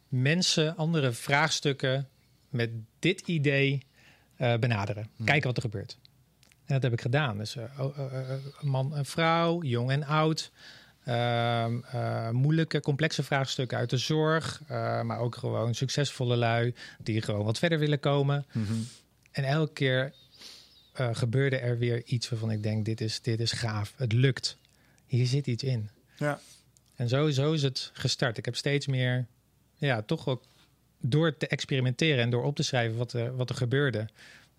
mensen, 0.08 0.75
andere 0.75 1.12
vraagstukken 1.12 2.08
met 2.49 2.69
dit 2.99 3.27
idee 3.27 3.86
eh, 4.36 4.55
benaderen. 4.55 5.10
Mhm. 5.15 5.23
Kijken 5.23 5.47
wat 5.47 5.58
er 5.58 5.63
gebeurt. 5.63 5.97
En 6.69 6.75
dat 6.75 6.84
heb 6.84 6.93
ik 6.93 7.01
gedaan. 7.01 7.38
Dus 7.38 7.55
eh, 7.55 7.63
oh, 7.79 7.97
eh, 7.97 8.36
man 8.62 8.95
en 8.95 9.05
vrouw, 9.05 9.63
jong 9.63 9.91
en 9.91 10.03
oud. 10.05 10.51
Ehm, 11.03 11.79
eh, 11.91 12.29
moeilijke, 12.29 12.79
complexe 12.79 13.23
vraagstukken 13.23 13.77
uit 13.77 13.89
de 13.89 13.97
zorg. 13.97 14.62
maar 15.03 15.19
ook 15.19 15.36
gewoon 15.36 15.75
succesvolle 15.75 16.36
lui 16.36 16.75
die 16.97 17.21
gewoon 17.21 17.45
wat 17.45 17.60
verder 17.60 17.79
willen 17.79 17.99
komen. 17.99 18.45
En 19.32 19.43
elke 19.43 19.73
keer 19.73 20.13
eh, 20.99 21.09
gebeurde 21.12 21.57
er 21.57 21.77
weer 21.77 22.03
iets 22.05 22.29
waarvan 22.29 22.51
ik 22.51 22.63
denk: 22.63 22.85
dit 22.85 23.01
is, 23.01 23.21
dit 23.21 23.39
is 23.39 23.51
gaaf. 23.51 23.93
Het 23.95 24.13
lukt. 24.13 24.57
Hier 25.05 25.25
zit 25.25 25.47
iets 25.47 25.63
in. 25.63 25.89
Ja. 26.17 26.39
En 26.95 27.09
zo, 27.09 27.29
zo 27.29 27.51
is 27.51 27.63
het 27.63 27.91
gestart. 27.93 28.38
Ik 28.38 28.45
heb 28.45 28.55
steeds 28.55 28.88
meer, 28.88 29.27
ja, 29.77 30.01
toch 30.01 30.27
ook 30.27 30.43
door 30.97 31.38
te 31.38 31.47
experimenteren 31.47 32.23
en 32.23 32.29
door 32.29 32.43
op 32.43 32.55
te 32.55 32.63
schrijven 32.63 32.97
wat 32.97 33.13
er, 33.13 33.35
wat 33.35 33.49
er 33.49 33.55
gebeurde. 33.55 34.07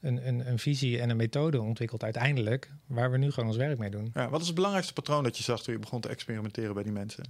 Een, 0.00 0.29
een, 0.29 0.48
een 0.48 0.59
visie 0.59 1.00
en 1.00 1.11
een 1.11 1.16
methode 1.16 1.61
ontwikkeld 1.61 2.03
uiteindelijk, 2.03 2.70
waar 2.87 3.11
we 3.11 3.18
nu 3.18 3.31
gewoon 3.31 3.48
ons 3.48 3.59
werk 3.59 3.79
mee 3.79 3.90
doen. 3.90 4.11
ja. 4.14 4.29
Wat 4.29 4.40
is 4.40 4.46
het 4.46 4.55
belangrijkste 4.55 4.94
patroon 4.94 5.22
dat 5.22 5.37
je 5.37 5.42
zag 5.42 5.62
toen 5.62 5.74
je 5.74 5.81
begon 5.81 6.00
te 6.00 6.09
experimenteren 6.09 6.74
bij 6.74 6.83
die 6.83 6.92
mensen? 6.92 7.24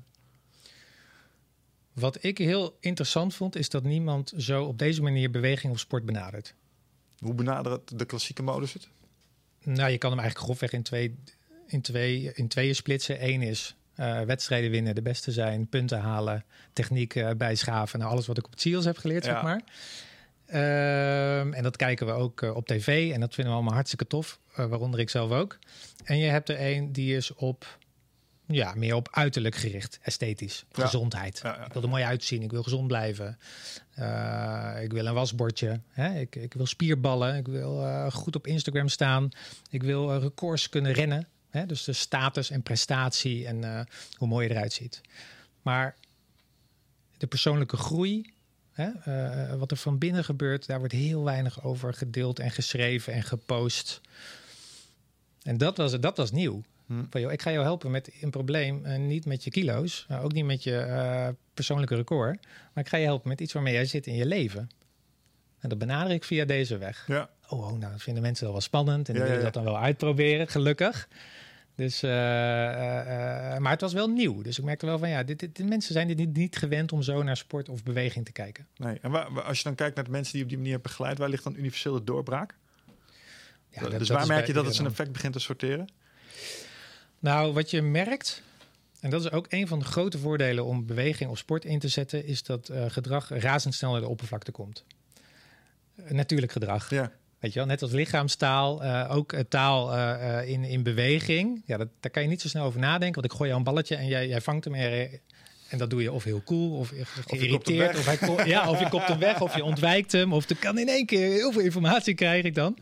Wat 1.92 2.24
ik 2.24 2.38
heel 2.38 2.76
interessant 2.80 3.34
vond, 3.34 3.56
is 3.56 3.68
dat 3.68 3.82
niemand 3.82 4.32
zo 4.36 4.64
op 4.64 4.78
deze 4.78 5.02
manier 5.02 5.30
beweging 5.30 5.72
of 5.72 5.78
sport 5.78 6.04
benadert. 6.04 6.54
Hoe 7.18 7.34
benadert 7.34 7.98
de 7.98 8.04
klassieke 8.04 8.42
modus 8.42 8.72
het? 8.72 8.88
Nou, 9.64 9.90
je 9.90 9.98
kan 9.98 10.10
hem 10.10 10.18
eigenlijk 10.20 10.48
grofweg 10.50 10.72
in 10.72 10.82
twee, 10.82 11.18
in 11.66 11.80
twee, 11.80 12.32
in 12.34 12.48
tweeën 12.48 12.74
splitsen. 12.74 13.24
Eén 13.28 13.42
is 13.42 13.74
eh, 13.94 14.20
wedstrijden 14.20 14.70
winnen, 14.70 14.94
de 14.94 15.02
beste 15.02 15.32
zijn, 15.32 15.68
punten 15.68 16.00
halen, 16.00 16.44
techniek 16.72 17.14
eh, 17.14 17.30
bijschaven. 17.36 17.98
Nou, 17.98 18.10
alles 18.10 18.26
wat 18.26 18.38
ik 18.38 18.44
op 18.44 18.50
het 18.50 18.60
SEALS 18.60 18.84
heb 18.84 18.96
geleerd, 18.98 19.24
Ja. 19.24 19.32
zeg 19.32 19.42
maar. 19.42 19.62
Ehm, 20.46 21.52
en 21.52 21.62
dat 21.62 21.76
kijken 21.76 22.06
we 22.06 22.12
ook 22.12 22.42
eh, 22.42 22.56
op 22.56 22.66
tv 22.66 23.12
en 23.12 23.20
dat 23.20 23.34
vinden 23.34 23.52
we 23.52 23.58
allemaal 23.58 23.74
hartstikke 23.74 24.06
tof, 24.06 24.38
waaronder 24.54 25.00
ik 25.00 25.10
zelf 25.10 25.30
ook. 25.30 25.58
En 26.04 26.18
je 26.18 26.28
hebt 26.28 26.48
er 26.48 26.56
een 26.60 26.92
die 26.92 27.16
is 27.16 27.34
op, 27.34 27.78
ja, 28.52 28.74
meer 28.74 28.94
op 28.94 29.08
uiterlijk 29.10 29.54
gericht, 29.54 29.98
esthetisch, 30.02 30.64
Ja. 30.72 30.82
gezondheid. 30.82 31.40
Ja, 31.42 31.56
ja. 31.56 31.66
Ik 31.66 31.72
wil 31.72 31.82
er 31.82 31.88
mooi 31.88 32.04
uitzien, 32.04 32.42
ik 32.42 32.50
wil 32.50 32.62
gezond 32.62 32.86
blijven. 32.86 33.38
Eh, 33.94 34.82
ik 34.82 34.92
wil 34.92 35.06
een 35.06 35.14
wasbordje, 35.14 35.80
hè? 35.88 36.20
Ik, 36.20 36.36
ik 36.36 36.54
wil 36.54 36.66
spierballen, 36.66 37.36
ik 37.36 37.46
wil 37.46 37.82
eh, 37.84 38.10
goed 38.12 38.36
op 38.36 38.46
Instagram 38.46 38.88
staan. 38.88 39.28
Ik 39.70 39.82
wil 39.82 40.12
eh, 40.14 40.22
records 40.22 40.68
kunnen 40.68 40.92
rennen, 40.92 41.28
hè? 41.50 41.66
dus 41.66 41.84
de 41.84 41.92
status 41.92 42.50
en 42.50 42.62
prestatie 42.62 43.46
en 43.46 43.86
hoe 44.16 44.28
mooi 44.28 44.48
je 44.48 44.54
eruit 44.54 44.72
ziet. 44.72 45.00
Maar 45.62 45.96
de 47.18 47.26
persoonlijke 47.26 47.76
groei, 47.76 48.32
hè? 48.72 48.88
wat 49.58 49.70
er 49.70 49.76
van 49.76 49.98
binnen 49.98 50.24
gebeurt, 50.24 50.66
daar 50.66 50.78
wordt 50.78 50.94
heel 50.94 51.24
weinig 51.24 51.64
over 51.64 51.94
gedeeld 51.94 52.38
en 52.38 52.50
geschreven 52.50 53.12
en 53.12 53.22
gepost. 53.22 54.00
En 55.42 55.58
dat 55.58 55.76
was, 55.76 56.00
dat 56.00 56.16
was 56.16 56.30
nieuw. 56.30 56.62
Hm. 56.90 57.02
Van, 57.10 57.20
joh, 57.20 57.32
ik 57.32 57.42
ga 57.42 57.50
jou 57.50 57.64
helpen 57.64 57.90
met 57.90 58.10
een 58.20 58.30
probleem. 58.30 58.84
En 58.84 59.06
niet 59.06 59.26
met 59.26 59.44
je 59.44 59.50
kilo's, 59.50 60.06
ook 60.22 60.32
niet 60.32 60.44
met 60.44 60.62
je 60.62 60.76
eh, 60.76 61.28
persoonlijke 61.54 61.94
record. 61.94 62.46
Maar 62.74 62.84
ik 62.84 62.90
ga 62.90 62.96
je 62.96 63.04
helpen 63.04 63.28
met 63.28 63.40
iets 63.40 63.52
waarmee 63.52 63.72
jij 63.74 63.84
zit 63.84 64.06
in 64.06 64.14
je 64.14 64.26
leven. 64.26 64.70
En 65.58 65.68
dat 65.68 65.78
benader 65.78 66.12
ik 66.12 66.24
via 66.24 66.44
deze 66.44 66.78
weg. 66.78 67.04
Ja. 67.06 67.30
Oh, 67.48 67.58
oh, 67.66 67.78
nou, 67.78 67.92
dat 67.92 68.02
vinden 68.02 68.22
mensen 68.22 68.44
wel 68.44 68.52
wel 68.52 68.62
spannend. 68.62 69.08
En 69.08 69.14
die 69.14 69.22
Ja, 69.22 69.28
willen 69.28 69.44
ja. 69.44 69.50
dat 69.50 69.54
dan 69.64 69.72
wel 69.72 69.78
uitproberen, 69.82 70.48
gelukkig. 70.48 71.08
Dus, 71.74 72.02
eh, 72.02 72.10
eh, 72.10 73.52
eh, 73.54 73.58
maar 73.60 73.72
het 73.72 73.80
was 73.80 73.92
wel 73.92 74.08
nieuw. 74.08 74.42
Dus 74.42 74.58
ik 74.58 74.64
merkte 74.64 74.86
wel 74.86 74.98
van 74.98 75.08
ja, 75.08 75.22
dit, 75.22 75.38
dit, 75.38 75.56
de 75.56 75.64
mensen 75.64 75.92
zijn 75.92 76.06
dit 76.08 76.16
niet, 76.16 76.36
niet 76.36 76.56
gewend 76.56 76.92
om 76.92 77.02
zo 77.02 77.22
naar 77.22 77.36
sport 77.36 77.68
of 77.68 77.82
beweging 77.82 78.24
te 78.24 78.32
kijken. 78.32 78.66
Nee. 78.76 78.98
En 79.02 79.10
waar, 79.10 79.32
waar- 79.32 79.44
als 79.44 79.58
je 79.58 79.64
dan 79.64 79.74
kijkt 79.74 79.94
naar 79.96 80.04
de 80.04 80.10
mensen 80.10 80.32
die 80.32 80.42
op 80.42 80.48
die 80.48 80.56
manier 80.58 80.72
hebt 80.72 80.84
begeleid, 80.84 81.18
waar 81.18 81.28
ligt 81.28 81.44
dan 81.44 81.54
universele 81.56 82.04
doorbraak? 82.04 82.54
Ja, 83.70 83.80
dat- 83.82 83.98
dus 83.98 84.08
waar 84.08 84.26
merk 84.26 84.46
je 84.46 84.52
dat 84.52 84.64
het 84.64 84.74
zijn 84.74 84.86
effect 84.88 85.12
begint 85.12 85.32
te 85.32 85.38
sorteren? 85.38 85.88
Nou, 87.20 87.52
wat 87.52 87.70
je 87.70 87.82
merkt, 87.82 88.42
en 89.00 89.10
dat 89.10 89.24
is 89.24 89.30
ook 89.30 89.46
een 89.48 89.66
van 89.68 89.78
de 89.78 89.84
grote 89.84 90.18
voordelen 90.18 90.64
om 90.64 90.86
beweging 90.86 91.30
of 91.30 91.38
sport 91.38 91.64
in 91.64 91.78
te 91.78 91.88
zetten, 91.88 92.26
is 92.26 92.42
dat 92.42 92.68
eh, 92.68 92.84
gedrag 92.88 93.28
razendsnel 93.28 93.92
naar 93.92 94.00
de 94.00 94.08
oppervlakte 94.08 94.50
komt. 94.52 94.84
Eh, 95.96 96.10
natuurlijk 96.10 96.52
gedrag. 96.52 96.90
Ja. 96.90 97.12
Weet 97.38 97.52
je 97.52 97.58
wel, 97.58 97.68
net 97.68 97.82
als 97.82 97.90
lichaamstaal, 97.90 98.82
eh, 98.82 99.16
ook 99.16 99.34
taal 99.48 99.96
in, 100.42 100.64
in 100.64 100.82
beweging. 100.82 101.62
Ja, 101.66 101.76
dat, 101.76 101.88
daar 102.00 102.10
kan 102.10 102.22
je 102.22 102.28
niet 102.28 102.40
zo 102.40 102.48
snel 102.48 102.64
over 102.64 102.80
nadenken, 102.80 103.20
want 103.20 103.32
ik 103.32 103.38
gooi 103.38 103.48
jou 103.48 103.60
een 103.60 103.72
balletje 103.72 103.96
en 103.96 104.06
jij, 104.06 104.28
jij 104.28 104.40
vangt 104.40 104.64
hem 104.64 104.74
er. 104.74 105.20
En 105.68 105.78
dat 105.78 105.90
doe 105.90 106.02
je 106.02 106.12
of 106.12 106.24
heel 106.24 106.42
cool, 106.42 106.76
of 106.78 106.92
geïrriteerd, 107.26 107.98
of, 107.98 108.04
hij 108.04 108.16
ko- 108.16 108.42
ja, 108.44 108.70
of 108.70 108.78
je 108.80 108.88
kopt 108.88 109.08
hem 109.08 109.18
weg, 109.18 109.40
of 109.40 109.56
je 109.56 109.64
ontwijkt 109.64 110.12
hem, 110.12 110.32
of 110.32 110.50
er 110.50 110.56
kan 110.56 110.78
in 110.78 110.88
één 110.88 111.06
keer 111.06 111.30
heel 111.30 111.52
veel 111.52 111.60
informatie 111.62 112.14
krijg 112.14 112.44
ik 112.44 112.54
dan. 112.54 112.76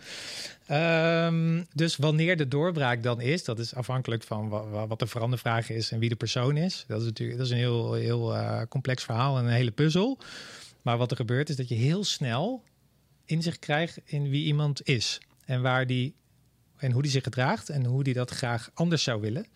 Ehm, 0.68 1.62
dus 1.74 1.96
wanneer 1.96 2.36
de 2.36 2.48
doorbraak 2.48 3.02
dan 3.02 3.20
is, 3.20 3.44
dat 3.44 3.58
is 3.58 3.74
afhankelijk 3.74 4.22
van 4.22 4.48
wa- 4.48 4.68
wa- 4.68 4.86
wat 4.86 4.98
de 4.98 5.06
verandervraag 5.06 5.70
is 5.70 5.90
en 5.92 5.98
wie 5.98 6.08
de 6.08 6.16
persoon 6.16 6.56
is. 6.56 6.84
Dat 6.88 7.00
is 7.00 7.06
natuurlijk 7.06 7.38
dat 7.38 7.46
is 7.46 7.52
een 7.52 7.58
heel, 7.58 7.92
heel 7.94 8.36
eh, 8.36 8.62
complex 8.68 9.04
verhaal 9.04 9.38
en 9.38 9.44
een 9.44 9.50
hele 9.50 9.70
puzzel. 9.70 10.18
Maar 10.82 10.96
wat 10.98 11.10
er 11.10 11.16
gebeurt 11.16 11.48
is 11.48 11.56
dat 11.56 11.68
je 11.68 11.74
heel 11.74 12.04
snel 12.04 12.62
inzicht 13.24 13.58
krijgt 13.58 13.98
in 14.04 14.30
wie 14.30 14.44
iemand 14.44 14.86
is 14.88 15.20
en 15.44 15.62
waar 15.62 15.86
die 15.86 16.14
en 16.76 16.92
hoe 16.92 17.02
die 17.02 17.10
zich 17.10 17.22
gedraagt 17.22 17.68
en 17.68 17.84
hoe 17.84 18.04
die 18.04 18.14
dat 18.14 18.30
graag 18.30 18.70
anders 18.74 19.02
zou 19.02 19.20
willen. 19.20 19.46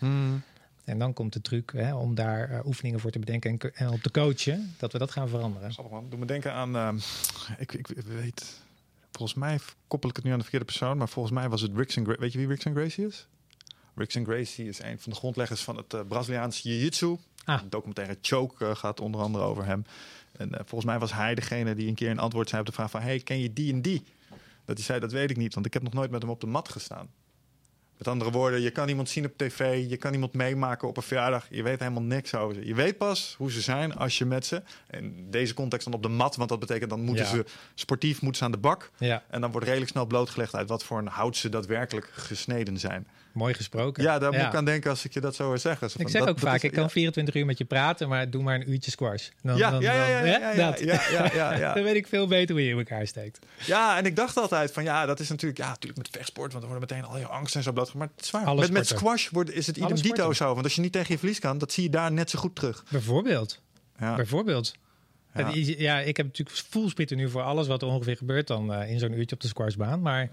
En 0.85 0.99
dan 0.99 1.13
komt 1.13 1.33
de 1.33 1.41
truc 1.41 1.73
hè, 1.77 1.95
om 1.95 2.15
daar 2.15 2.51
eh, 2.51 2.67
oefeningen 2.67 3.01
voor 3.01 3.11
te 3.11 3.19
bedenken 3.19 3.75
en, 3.75 3.89
op 3.89 4.01
te 4.03 4.11
coachen, 4.11 4.75
dat 4.79 4.93
we 4.93 4.99
dat 4.99 5.11
gaan 5.11 5.29
veranderen. 5.29 5.73
Grappig 5.73 5.93
man. 5.93 6.07
Doe 6.11 6.19
me 6.19 6.27
denken 6.27 6.53
aan, 6.53 6.77
ehm, 6.77 6.97
ik, 7.59 7.73
ik 7.73 7.87
weet, 8.07 8.61
volgens 9.29 9.45
mij 9.45 9.75
koppel 9.89 10.09
ik 10.11 10.17
het 10.17 10.25
nu 10.25 10.31
aan 10.31 10.37
de 10.37 10.43
verkeerde 10.43 10.67
persoon, 10.67 10.97
maar 10.97 11.09
volgens 11.09 11.35
mij 11.35 11.49
was 11.49 11.61
het 11.61 11.71
Rickson 11.77 12.05
Gra- 12.05 12.17
Weet 12.19 12.33
je 12.33 12.39
wie 12.39 12.47
Rickson 12.47 12.73
Gracie 12.75 13.07
is? 13.07 13.27
Rickson 13.95 14.25
Gracie 14.25 14.69
is 14.69 14.83
een 14.83 14.99
van 15.01 15.13
de 15.13 15.19
grondleggers 15.19 15.63
van 15.63 15.77
het 15.77 15.95
eh, 15.95 16.01
Braziliaanse 16.09 16.69
Jiu-Jitsu. 16.69 17.17
Ah. 17.45 17.61
De 17.61 17.69
documentaire 17.69 18.19
Choke 18.21 18.67
eh, 18.67 18.75
gaat 18.77 19.01
onder 19.01 19.21
andere 19.21 19.45
over 19.45 19.65
hem. 19.65 19.85
En 20.33 20.53
eh, 20.53 20.59
volgens 20.59 20.85
mij 20.85 20.99
was 20.99 21.13
hij 21.13 21.35
degene 21.35 21.75
die 21.75 21.89
een 21.89 21.95
keer 21.95 22.11
een 22.11 22.19
antwoord 22.19 22.49
zei 22.49 22.61
op 22.61 22.67
de 22.67 22.73
vraag 22.73 22.91
van... 22.91 23.01
hey, 23.01 23.19
ken 23.21 23.39
je 23.39 23.53
die 23.53 23.73
en 23.73 23.83
die? 23.83 24.05
Dat 24.65 24.77
hij 24.77 24.85
zei, 24.85 25.01
dat 25.01 25.13
weet 25.13 25.31
ik 25.31 25.37
niet, 25.37 25.55
want 25.55 25.67
ik 25.67 25.73
heb 25.73 25.83
nog 25.83 25.93
nooit 25.93 26.11
met 26.11 26.23
hem 26.23 26.31
op 26.31 26.41
de 26.41 26.47
mat 26.47 26.69
gestaan. 26.69 27.09
Met 28.03 28.11
andere 28.13 28.31
woorden, 28.31 28.61
je 28.61 28.71
kan 28.71 28.89
iemand 28.89 29.09
zien 29.09 29.25
op 29.25 29.33
tv, 29.37 29.89
je 29.89 29.97
kan 29.97 30.13
iemand 30.13 30.33
meemaken 30.33 30.89
op 30.89 30.97
een 30.97 31.03
verjaardag. 31.03 31.47
Je 31.51 31.63
weet 31.63 31.79
helemaal 31.79 32.03
niks 32.03 32.35
over 32.35 32.55
ze. 32.55 32.67
Je 32.67 32.75
weet 32.75 32.99
pas 32.99 33.35
hoe 33.39 33.51
ze 33.51 33.61
zijn 33.61 33.95
als 33.97 34.19
je 34.19 34.25
met 34.25 34.47
ze... 34.47 34.63
in 34.91 35.27
deze 35.31 35.55
context 35.55 35.85
dan 35.85 35.95
op 35.95 36.03
de 36.03 36.09
mat, 36.09 36.37
want 36.37 36.49
dat 36.49 36.59
betekent 36.59 36.91
dan 36.91 37.01
moeten 37.01 37.25
Ja. 37.25 37.31
ze 37.31 37.45
sportief 37.75 38.21
moeten 38.21 38.39
ze 38.39 38.45
aan 38.45 38.53
de 38.53 38.59
bak. 38.59 38.91
Ja, 38.99 39.23
En 39.31 39.41
dan 39.41 39.51
wordt 39.51 39.67
redelijk 39.67 39.91
snel 39.91 40.07
blootgelegd 40.07 40.55
uit 40.55 40.69
wat 40.69 40.85
voor 40.85 40.99
een 40.99 41.07
hout 41.07 41.37
ze 41.37 41.49
daadwerkelijk 41.49 42.11
gesneden 42.13 42.79
zijn. 42.79 43.07
Mooi 43.33 43.55
gesproken. 43.55 44.03
Ja, 44.03 44.19
daar 44.19 44.33
moet 44.33 44.43
ik 44.43 44.55
aan 44.55 44.65
denken 44.65 44.91
als 44.91 45.05
ik 45.05 45.13
je 45.13 45.21
dat 45.21 45.35
zo 45.35 45.45
hoor 45.45 45.59
zeggen. 45.59 45.91
Ik 45.97 46.09
zeg 46.09 46.27
ook 46.27 46.39
vaak, 46.39 46.63
ik 46.63 46.73
kan 46.73 46.83
ja. 46.83 46.89
24 46.89 47.35
uur 47.35 47.47
met 47.47 47.59
je 47.59 47.65
praten, 47.65 48.09
maar 48.09 48.31
doe 48.31 48.43
maar 48.43 48.55
een 48.55 48.71
uurtje 48.71 48.91
squash. 48.91 49.29
Dan, 49.43 49.57
Ja, 49.57 49.71
dan, 49.71 49.81
ja, 49.81 50.07
ja, 50.07 50.25
ja, 51.35 51.55
ja, 51.55 51.75
dan 51.75 51.83
weet 51.83 51.95
ik 51.95 52.07
veel 52.07 52.27
beter 52.27 52.55
hoe 52.55 52.65
je 52.65 52.71
in 52.71 52.79
elkaar 52.79 53.07
steekt. 53.07 53.39
Ja, 53.65 53.99
en 53.99 54.07
ik 54.07 54.17
dacht 54.17 54.37
altijd 54.37 54.73
van 54.73 54.85
ja, 54.85 55.07
dat 55.07 55.21
is 55.21 55.29
natuurlijk, 55.29 55.61
ja, 55.61 55.69
natuurlijk 55.69 55.97
met 55.97 56.09
vechtsport, 56.11 56.53
want 56.53 56.65
dan 56.65 56.73
worden 56.73 56.89
meteen 56.97 57.11
al 57.11 57.19
je 57.19 57.27
angst 57.27 57.57
en 57.57 57.63
zo 57.63 57.73
bloot. 57.73 57.95
Maar 57.95 58.09
het 58.17 58.25
is 58.25 58.31
waar. 58.31 58.55
Met, 58.55 58.71
met 58.71 58.87
squash 58.87 59.29
wordt, 59.29 59.53
is 59.53 59.67
het 59.67 59.77
idem 59.77 60.03
dito 60.03 60.33
zo. 60.33 60.53
Want 60.53 60.65
als 60.65 60.75
je 60.75 60.81
niet 60.81 60.93
tegen 60.93 61.13
je 61.13 61.19
verlies 61.19 61.39
kan, 61.39 61.59
dat 61.59 61.73
zie 61.73 61.83
je 61.83 61.91
daar 61.91 62.13
net 62.13 62.31
zo 62.31 62.39
goed 62.39 62.55
terug. 62.55 62.85
Bijvoorbeeld. 62.91 63.61
Ja. 63.99 64.15
Bijvoorbeeld. 64.15 64.75
Ja. 65.35 65.45
Het 65.47 65.57
is- 65.57 65.69
Ja, 65.69 65.99
ik 66.01 66.17
heb 66.17 66.27
natuurlijk 66.27 66.57
voelsprieten 66.71 67.17
nu 67.17 67.29
voor 67.31 67.43
alles 67.43 67.67
wat 67.67 67.83
er 67.83 67.89
ongeveer 67.89 68.17
gebeurt 68.17 68.47
dan 68.47 68.73
eh, 68.75 68.91
in 68.91 68.99
zo'n 68.99 69.13
uurtje 69.19 69.35
op 69.37 69.43
de 69.43 69.49
squashbaan. 69.49 70.01
Maar 70.03 70.31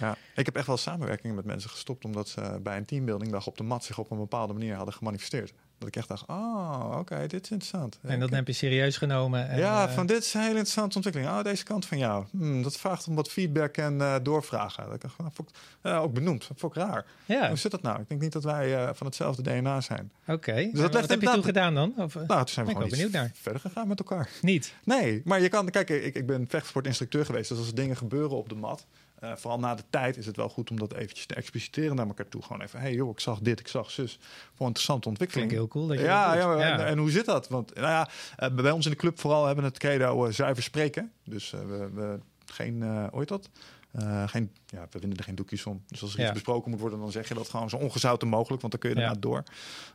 Ja. 0.00 0.16
Ik 0.34 0.44
heb 0.46 0.56
echt 0.56 0.66
wel 0.66 0.76
samenwerkingen 0.76 1.36
met 1.36 1.44
mensen 1.44 1.70
gestopt 1.70 2.04
omdat 2.04 2.28
ze 2.28 2.58
bij 2.62 2.76
een 2.76 2.84
teambuilding 2.84 3.30
dag 3.32 3.46
op 3.46 3.56
de 3.56 3.62
mat 3.62 3.84
zich 3.84 3.98
op 3.98 4.10
een 4.10 4.18
bepaalde 4.18 4.52
manier 4.52 4.74
hadden 4.74 4.94
gemanifesteerd. 4.94 5.52
Dat 5.78 5.88
ik 5.88 5.96
echt 5.96 6.08
dacht, 6.08 6.24
oh, 6.26 6.96
oké, 6.98 7.26
dit 7.26 7.44
is 7.44 7.50
interessant. 7.50 7.98
en 8.02 8.20
dat 8.20 8.30
heb 8.30 8.46
je 8.46 8.52
serieus 8.52 8.96
genomen. 8.96 9.48
En, 9.48 9.58
ja, 9.58 9.88
eh, 9.88 9.94
van 9.94 10.06
dit 10.06 10.22
is 10.24 10.34
een 10.34 10.40
hele 10.40 10.52
interessante 10.52 10.96
ontwikkeling. 10.96 11.30
Oh, 11.30 11.42
deze 11.44 11.64
kant 11.64 11.86
van 11.86 11.98
jou. 11.98 12.24
Hmm, 12.30 12.62
dat 12.62 12.76
vraagt 12.76 13.06
om 13.08 13.14
wat 13.14 13.30
feedback 13.30 13.76
en 13.76 14.00
eh, 14.00 14.14
doorvragen. 14.22 14.84
Dat 14.84 14.94
ik 14.94 15.02
nou, 15.18 15.30
vond 15.34 15.50
ook 15.82 16.12
benoemd. 16.12 16.48
Dat 16.48 16.58
vond 16.60 16.76
ik 16.76 16.82
raar. 16.82 17.04
ja, 17.24 17.48
Hoe 17.48 17.56
zit 17.56 17.70
dat 17.70 17.82
nou? 17.82 18.00
Ik 18.00 18.08
denk 18.08 18.20
niet 18.20 18.32
dat 18.32 18.44
wij 18.44 18.94
van 18.94 19.06
hetzelfde 19.06 19.42
DNA 19.42 19.80
zijn. 19.80 20.12
oké. 20.26 20.52
En 20.52 20.70
legt 20.72 20.92
wat 20.94 21.08
heb 21.08 21.20
je 21.20 21.30
toen 21.30 21.44
gedaan 21.44 21.74
dan? 21.74 21.92
Of, 21.96 22.14
Nou, 22.14 22.26
toen 22.26 22.48
zijn 22.48 22.66
we 22.66 22.72
gewoon 22.72 22.88
benieuwd 22.88 23.30
verder 23.34 23.60
gegaan 23.60 23.88
met 23.88 23.98
elkaar. 23.98 24.28
niet? 24.42 24.74
Nee, 24.84 25.22
maar 25.24 25.40
je 25.40 25.48
kan, 25.48 25.70
kijk, 25.70 25.90
ik, 25.90 26.14
ik 26.14 26.26
ben 26.26 26.46
vechtsportinstructeur 26.48 27.24
geweest. 27.24 27.48
Dus 27.48 27.58
als 27.58 27.68
er 27.68 27.74
dingen 27.74 27.96
gebeuren 27.96 28.36
op 28.36 28.48
de 28.48 28.54
mat, 28.54 28.86
eh, 29.20 29.32
vooral 29.36 29.58
na 29.58 29.74
de 29.74 29.82
tijd, 29.90 30.16
is 30.16 30.26
het 30.26 30.36
wel 30.36 30.48
goed 30.48 30.70
om 30.70 30.78
dat 30.78 30.92
eventjes 30.94 31.26
te 31.26 31.34
expliciteren 31.34 31.96
naar 31.96 32.06
elkaar 32.06 32.28
toe. 32.28 32.42
Gewoon 32.42 32.62
even, 32.62 32.80
hey 32.80 32.94
joh, 32.94 33.10
ik 33.10 33.20
zag 33.20 33.38
dit, 33.38 33.60
ik 33.60 33.68
zag 33.68 33.90
zus. 33.90 34.18
Voor 34.20 34.60
een 34.60 34.66
interessante 34.66 35.08
ontwikkeling. 35.08 35.50
Vind 35.50 35.60
ik 35.60 35.66
heel 35.66 35.80
cool 35.80 35.86
dat 35.86 35.98
je 35.98 36.04
ja, 36.04 36.34
dat 36.34 36.58
ja. 36.60 36.78
En, 36.78 36.86
en 36.86 36.98
hoe 36.98 37.10
zit 37.10 37.24
dat? 37.24 37.48
Want 37.48 37.74
nou 37.74 37.86
ja, 37.86 38.08
eh, 38.36 38.50
bij 38.50 38.70
ons 38.70 38.84
in 38.84 38.90
de 38.90 38.96
club 38.96 39.20
vooral 39.20 39.46
hebben 39.46 39.64
we 39.64 39.70
het 39.70 39.78
credo 39.78 40.26
eh, 40.26 40.32
zuiver 40.32 40.62
spreken. 40.62 41.12
Dus 41.24 41.50
we, 41.50 41.90
we 41.94 42.18
geen, 42.46 42.84
ooit 43.12 43.28
dat? 43.28 43.50
Geen, 44.26 44.50
ja, 44.66 44.86
we 44.90 44.98
vinden 44.98 45.18
er 45.18 45.24
geen 45.24 45.34
doekjes 45.34 45.66
om. 45.66 45.82
Dus 45.86 46.02
als 46.02 46.12
er 46.12 46.18
Ja. 46.18 46.24
iets 46.24 46.32
besproken 46.34 46.70
moet 46.70 46.80
worden, 46.80 46.98
dan 46.98 47.10
zeg 47.12 47.28
je 47.28 47.34
dat 47.34 47.48
gewoon 47.48 47.70
zo 47.70 47.76
ongezouten 47.76 48.28
mogelijk, 48.28 48.60
want 48.60 48.72
dan 48.72 48.80
kun 48.82 48.90
je 48.90 48.96
Ja. 48.96 49.02
daarna 49.02 49.20
door. 49.20 49.42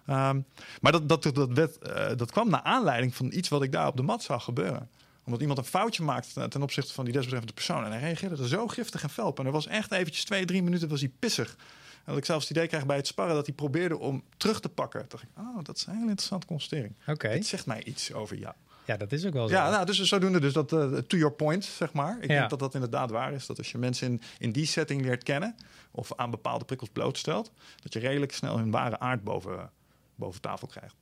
Ehm, 0.05 0.39
maar 0.81 0.91
dat, 0.91 1.09
dat, 1.09 1.23
dat, 1.23 1.49
werd, 1.53 1.77
eh, 1.77 2.17
dat 2.17 2.31
kwam 2.31 2.49
naar 2.49 2.62
aanleiding 2.62 3.15
van 3.15 3.31
iets 3.33 3.49
wat 3.49 3.63
ik 3.63 3.71
daar 3.71 3.88
op 3.88 3.97
de 3.97 4.03
mat 4.03 4.23
zag 4.23 4.43
gebeuren 4.43 4.89
omdat 5.25 5.41
iemand 5.41 5.59
een 5.59 5.65
foutje 5.65 6.03
maakt 6.03 6.33
ten 6.33 6.62
opzichte 6.62 6.93
van 6.93 7.03
die 7.03 7.13
desbetreffende 7.13 7.53
persoon. 7.55 7.86
En 7.86 7.91
hij 7.91 7.99
reageerde 7.99 8.41
er 8.41 8.47
zo 8.47 8.67
giftig 8.67 9.03
en 9.03 9.09
fel 9.09 9.27
op. 9.27 9.39
En 9.39 9.45
er 9.45 9.51
was 9.51 9.67
echt 9.67 9.91
eventjes 9.91 10.25
twee, 10.25 10.45
drie 10.45 10.63
minuten 10.63 10.89
was 10.89 10.99
hij 10.99 11.12
pissig. 11.19 11.55
En 11.95 12.09
dat 12.12 12.17
ik 12.17 12.25
zelfs 12.25 12.47
het 12.47 12.57
idee 12.57 12.67
kreeg 12.67 12.86
bij 12.86 12.95
het 12.97 13.07
sparren 13.07 13.36
dat 13.36 13.45
hij 13.45 13.55
probeerde 13.55 13.97
om 13.97 14.23
terug 14.38 14.59
te 14.59 14.69
pakken. 14.69 14.99
Toen 14.99 15.09
dacht 15.09 15.23
ik, 15.23 15.29
oh, 15.38 15.63
dat 15.63 15.77
is 15.77 15.86
een 15.86 15.93
hele 15.93 16.07
interessante 16.07 16.47
constatering. 16.47 16.95
Oké, 17.07 17.27
Het 17.27 17.45
zegt 17.47 17.65
mij 17.65 17.83
iets 17.83 18.13
over 18.13 18.38
jou. 18.38 18.53
ja, 18.86 18.97
dat 18.97 19.12
is 19.12 19.25
ook 19.25 19.33
wel 19.33 19.47
zo. 19.47 19.53
Ja, 19.53 19.69
nou, 19.69 19.86
dus 19.86 20.01
zodoende 20.01 20.39
dus 20.39 20.53
dat, 20.53 20.73
eh, 20.73 20.91
to 20.97 21.17
your 21.17 21.33
point, 21.33 21.65
zeg 21.65 21.93
maar. 21.93 22.17
Ik 22.21 22.29
Ja. 22.29 22.38
denk 22.38 22.49
dat 22.49 22.59
dat 22.59 22.73
inderdaad 22.73 23.09
waar 23.12 23.33
is. 23.33 23.45
Dat 23.45 23.57
als 23.57 23.71
je 23.71 23.77
mensen 23.77 24.07
in, 24.07 24.21
in 24.38 24.51
die 24.51 24.65
setting 24.65 25.01
leert 25.01 25.23
kennen... 25.23 25.55
of 25.91 26.12
aan 26.15 26.29
bepaalde 26.31 26.65
prikkels 26.65 26.89
blootstelt... 26.89 27.51
dat 27.81 27.93
je 27.93 27.99
redelijk 27.99 28.33
snel 28.33 28.57
hun 28.57 28.71
ware 28.71 28.99
aard 28.99 29.23
boven, 29.23 29.69
boven 30.15 30.41
tafel 30.41 30.67
krijgt. 30.67 30.95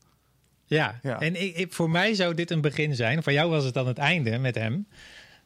Ja, 0.77 0.99
Ja. 1.03 1.19
en 1.19 1.41
ik, 1.41 1.55
ik- 1.55 1.73
voor 1.73 1.89
mij 1.89 2.13
zou 2.13 2.33
dit 2.33 2.51
een 2.51 2.61
begin 2.61 2.95
zijn. 2.95 3.23
Voor 3.23 3.33
jou 3.33 3.49
was 3.49 3.63
het 3.63 3.73
dan 3.73 3.87
het 3.87 3.97
einde 3.97 4.37
met 4.37 4.55
hem. 4.55 4.87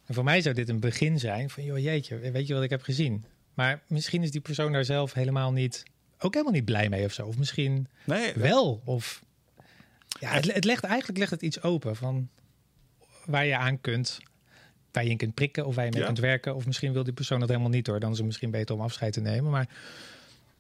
En 0.05 0.13
voor 0.13 0.23
mij 0.23 0.41
zou 0.41 0.55
dit 0.55 0.69
een 0.69 0.79
begin 0.79 1.19
zijn 1.19 1.49
van, 1.49 1.63
joh, 1.63 1.77
jeetje, 1.79 2.31
weet 2.31 2.47
je 2.47 2.53
wat 2.53 2.63
ik 2.63 2.69
heb 2.69 2.81
gezien? 2.81 3.25
Maar 3.53 3.81
misschien 3.88 4.23
is 4.23 4.31
die 4.31 4.41
persoon 4.41 4.71
daar 4.71 4.85
zelf 4.85 5.13
helemaal 5.13 5.51
niet, 5.51 5.83
ook 6.19 6.33
helemaal 6.33 6.53
niet 6.53 6.65
blij 6.65 6.89
mee 6.89 7.05
of 7.05 7.13
zo. 7.13 7.25
Of 7.25 7.38
misschien 7.38 7.88
Nee, 8.03 8.33
wel. 8.35 8.81
Of 8.85 9.23
ja, 10.19 10.29
het, 10.31 10.53
het 10.53 10.63
legt 10.65 10.83
eigenlijk 10.83 11.19
legt 11.19 11.31
het 11.31 11.41
iets 11.41 11.61
open 11.61 11.95
van 11.95 12.29
waar 13.25 13.45
je 13.45 13.57
aan 13.57 13.81
kunt, 13.81 14.19
waar 14.91 15.03
je 15.03 15.09
in 15.09 15.17
kunt 15.17 15.33
prikken 15.33 15.65
of 15.65 15.75
waar 15.75 15.85
je 15.85 15.91
mee 15.91 15.99
Ja. 15.99 16.05
kunt 16.05 16.19
werken. 16.19 16.55
Of 16.55 16.65
misschien 16.65 16.93
wil 16.93 17.03
die 17.03 17.13
persoon 17.13 17.39
dat 17.39 17.49
helemaal 17.49 17.69
niet 17.69 17.88
hoor. 17.88 17.99
Dan 17.99 18.11
is 18.11 18.17
het 18.17 18.25
misschien 18.25 18.51
beter 18.51 18.75
om 18.75 18.81
afscheid 18.81 19.13
te 19.13 19.21
nemen. 19.21 19.51
Maar 19.51 19.67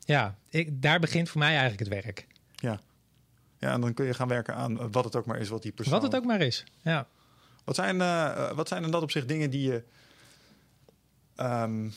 ja, 0.05 0.35
ik, 0.49 0.81
daar 0.81 0.99
begint 0.99 1.29
voor 1.29 1.39
mij 1.39 1.49
eigenlijk 1.57 1.79
het 1.79 2.03
werk. 2.03 2.27
Ja. 2.55 2.81
Ja, 3.57 3.71
en 3.71 3.81
dan 3.81 3.93
kun 3.93 4.05
je 4.05 4.13
gaan 4.13 4.27
werken 4.27 4.55
aan 4.55 4.91
wat 4.91 5.03
het 5.03 5.15
ook 5.15 5.25
maar 5.25 5.39
is 5.39 5.49
wat 5.49 5.61
die 5.61 5.71
persoon... 5.71 5.93
Wat 5.93 6.03
het 6.03 6.15
ook 6.15 6.25
maar 6.25 6.41
is, 6.41 6.63
ja. 6.81 7.07
Wat 7.63 7.75
zijn, 7.75 7.95
uh, 7.95 8.51
wat 8.51 8.67
zijn 8.67 8.83
in 8.83 8.91
dat 8.91 9.01
opzicht 9.01 9.27
dingen 9.27 9.49
die 9.49 9.71
je... 9.71 9.83
Um, 11.37 11.93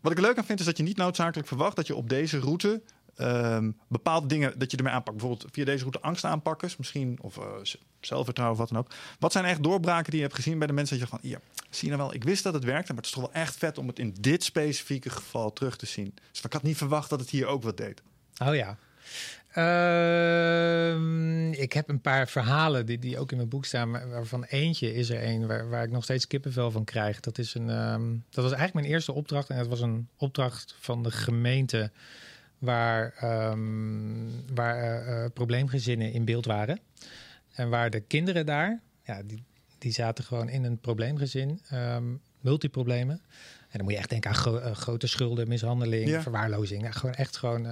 wat 0.00 0.12
ik 0.12 0.20
leuk 0.20 0.38
aan 0.38 0.44
vind 0.44 0.60
is 0.60 0.66
dat 0.66 0.76
je 0.76 0.82
niet 0.82 0.96
noodzakelijk 0.96 1.48
verwacht 1.48 1.76
dat 1.76 1.86
je 1.86 1.94
op 1.94 2.08
deze 2.08 2.38
route 2.38 2.82
um, 3.16 3.78
bepaalde 3.88 4.26
dingen 4.26 4.58
dat 4.58 4.70
je 4.70 4.76
ermee 4.76 4.92
aanpakt. 4.92 5.16
Bijvoorbeeld 5.16 5.50
via 5.52 5.64
deze 5.64 5.80
route 5.80 6.00
angst 6.00 6.24
aanpakken, 6.24 6.70
misschien 6.78 7.18
of 7.20 7.36
uh, 7.36 7.44
zelfvertrouwen 8.00 8.58
of 8.58 8.62
wat 8.62 8.72
dan 8.72 8.84
ook. 8.84 8.92
Wat 9.18 9.32
zijn 9.32 9.44
echt 9.44 9.62
doorbraken 9.62 10.10
die 10.10 10.20
je 10.20 10.26
hebt 10.26 10.34
gezien 10.36 10.58
bij 10.58 10.66
de 10.66 10.72
mensen 10.72 10.98
dat 10.98 11.08
je 11.08 11.16
van, 11.16 11.30
ja, 11.30 11.38
zie 11.70 11.88
je 11.88 11.96
nou 11.96 12.06
wel, 12.06 12.16
ik 12.16 12.24
wist 12.24 12.42
dat 12.42 12.54
het 12.54 12.64
werkte, 12.64 12.92
maar 12.92 13.02
het 13.02 13.06
is 13.06 13.12
toch 13.12 13.32
wel 13.32 13.42
echt 13.42 13.56
vet 13.56 13.78
om 13.78 13.86
het 13.86 13.98
in 13.98 14.16
dit 14.20 14.44
specifieke 14.44 15.10
geval 15.10 15.52
terug 15.52 15.76
te 15.76 15.86
zien. 15.86 16.14
Dus 16.30 16.42
ik 16.42 16.52
had 16.52 16.62
niet 16.62 16.76
verwacht 16.76 17.10
dat 17.10 17.20
het 17.20 17.30
hier 17.30 17.46
ook 17.46 17.62
wat 17.62 17.76
deed. 17.76 18.02
Oh 18.44 18.54
ja. 18.54 18.76
Uh, 19.56 21.50
ik 21.60 21.72
heb 21.72 21.88
een 21.88 22.00
paar 22.00 22.28
verhalen 22.28 22.86
die, 22.86 22.98
die 22.98 23.18
ook 23.18 23.30
in 23.30 23.36
mijn 23.36 23.48
boek 23.48 23.64
staan, 23.64 23.90
waarvan 23.90 24.44
eentje 24.44 24.94
is 24.94 25.10
er 25.10 25.24
een 25.24 25.46
waar, 25.46 25.68
waar 25.68 25.84
ik 25.84 25.90
nog 25.90 26.04
steeds 26.04 26.26
kippenvel 26.26 26.70
van 26.70 26.84
krijg. 26.84 27.20
Dat, 27.20 27.38
is 27.38 27.54
een, 27.54 27.68
um, 27.68 28.24
dat 28.30 28.44
was 28.44 28.52
eigenlijk 28.52 28.74
mijn 28.74 28.94
eerste 28.94 29.12
opdracht 29.12 29.48
en 29.48 29.56
dat 29.56 29.66
was 29.66 29.80
een 29.80 30.08
opdracht 30.16 30.74
van 30.78 31.02
de 31.02 31.10
gemeente 31.10 31.90
waar, 32.58 33.14
um, 33.50 34.30
waar 34.54 35.08
uh, 35.08 35.26
probleemgezinnen 35.34 36.12
in 36.12 36.24
beeld 36.24 36.44
waren. 36.44 36.80
En 37.52 37.68
waar 37.68 37.90
de 37.90 38.00
kinderen 38.00 38.46
daar, 38.46 38.80
ja, 39.02 39.22
die, 39.22 39.44
die 39.78 39.92
zaten 39.92 40.24
gewoon 40.24 40.48
in 40.48 40.64
een 40.64 40.78
probleemgezin, 40.78 41.60
um, 41.72 42.20
multiproblemen. 42.40 43.20
En 43.60 43.78
dan 43.78 43.82
moet 43.82 43.92
je 43.92 43.98
echt 43.98 44.10
denken 44.10 44.30
aan 44.30 44.36
gro 44.36 44.58
uh, 44.58 44.70
grote 44.70 45.06
schulden, 45.06 45.48
mishandeling, 45.48 46.08
ja. 46.08 46.22
verwaarlozing. 46.22 46.82
Ja, 46.82 46.90
gewoon 46.90 47.14
echt 47.14 47.36
gewoon 47.36 47.66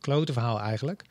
klote 0.00 0.32
verhaal 0.32 0.60
eigenlijk. 0.60 1.04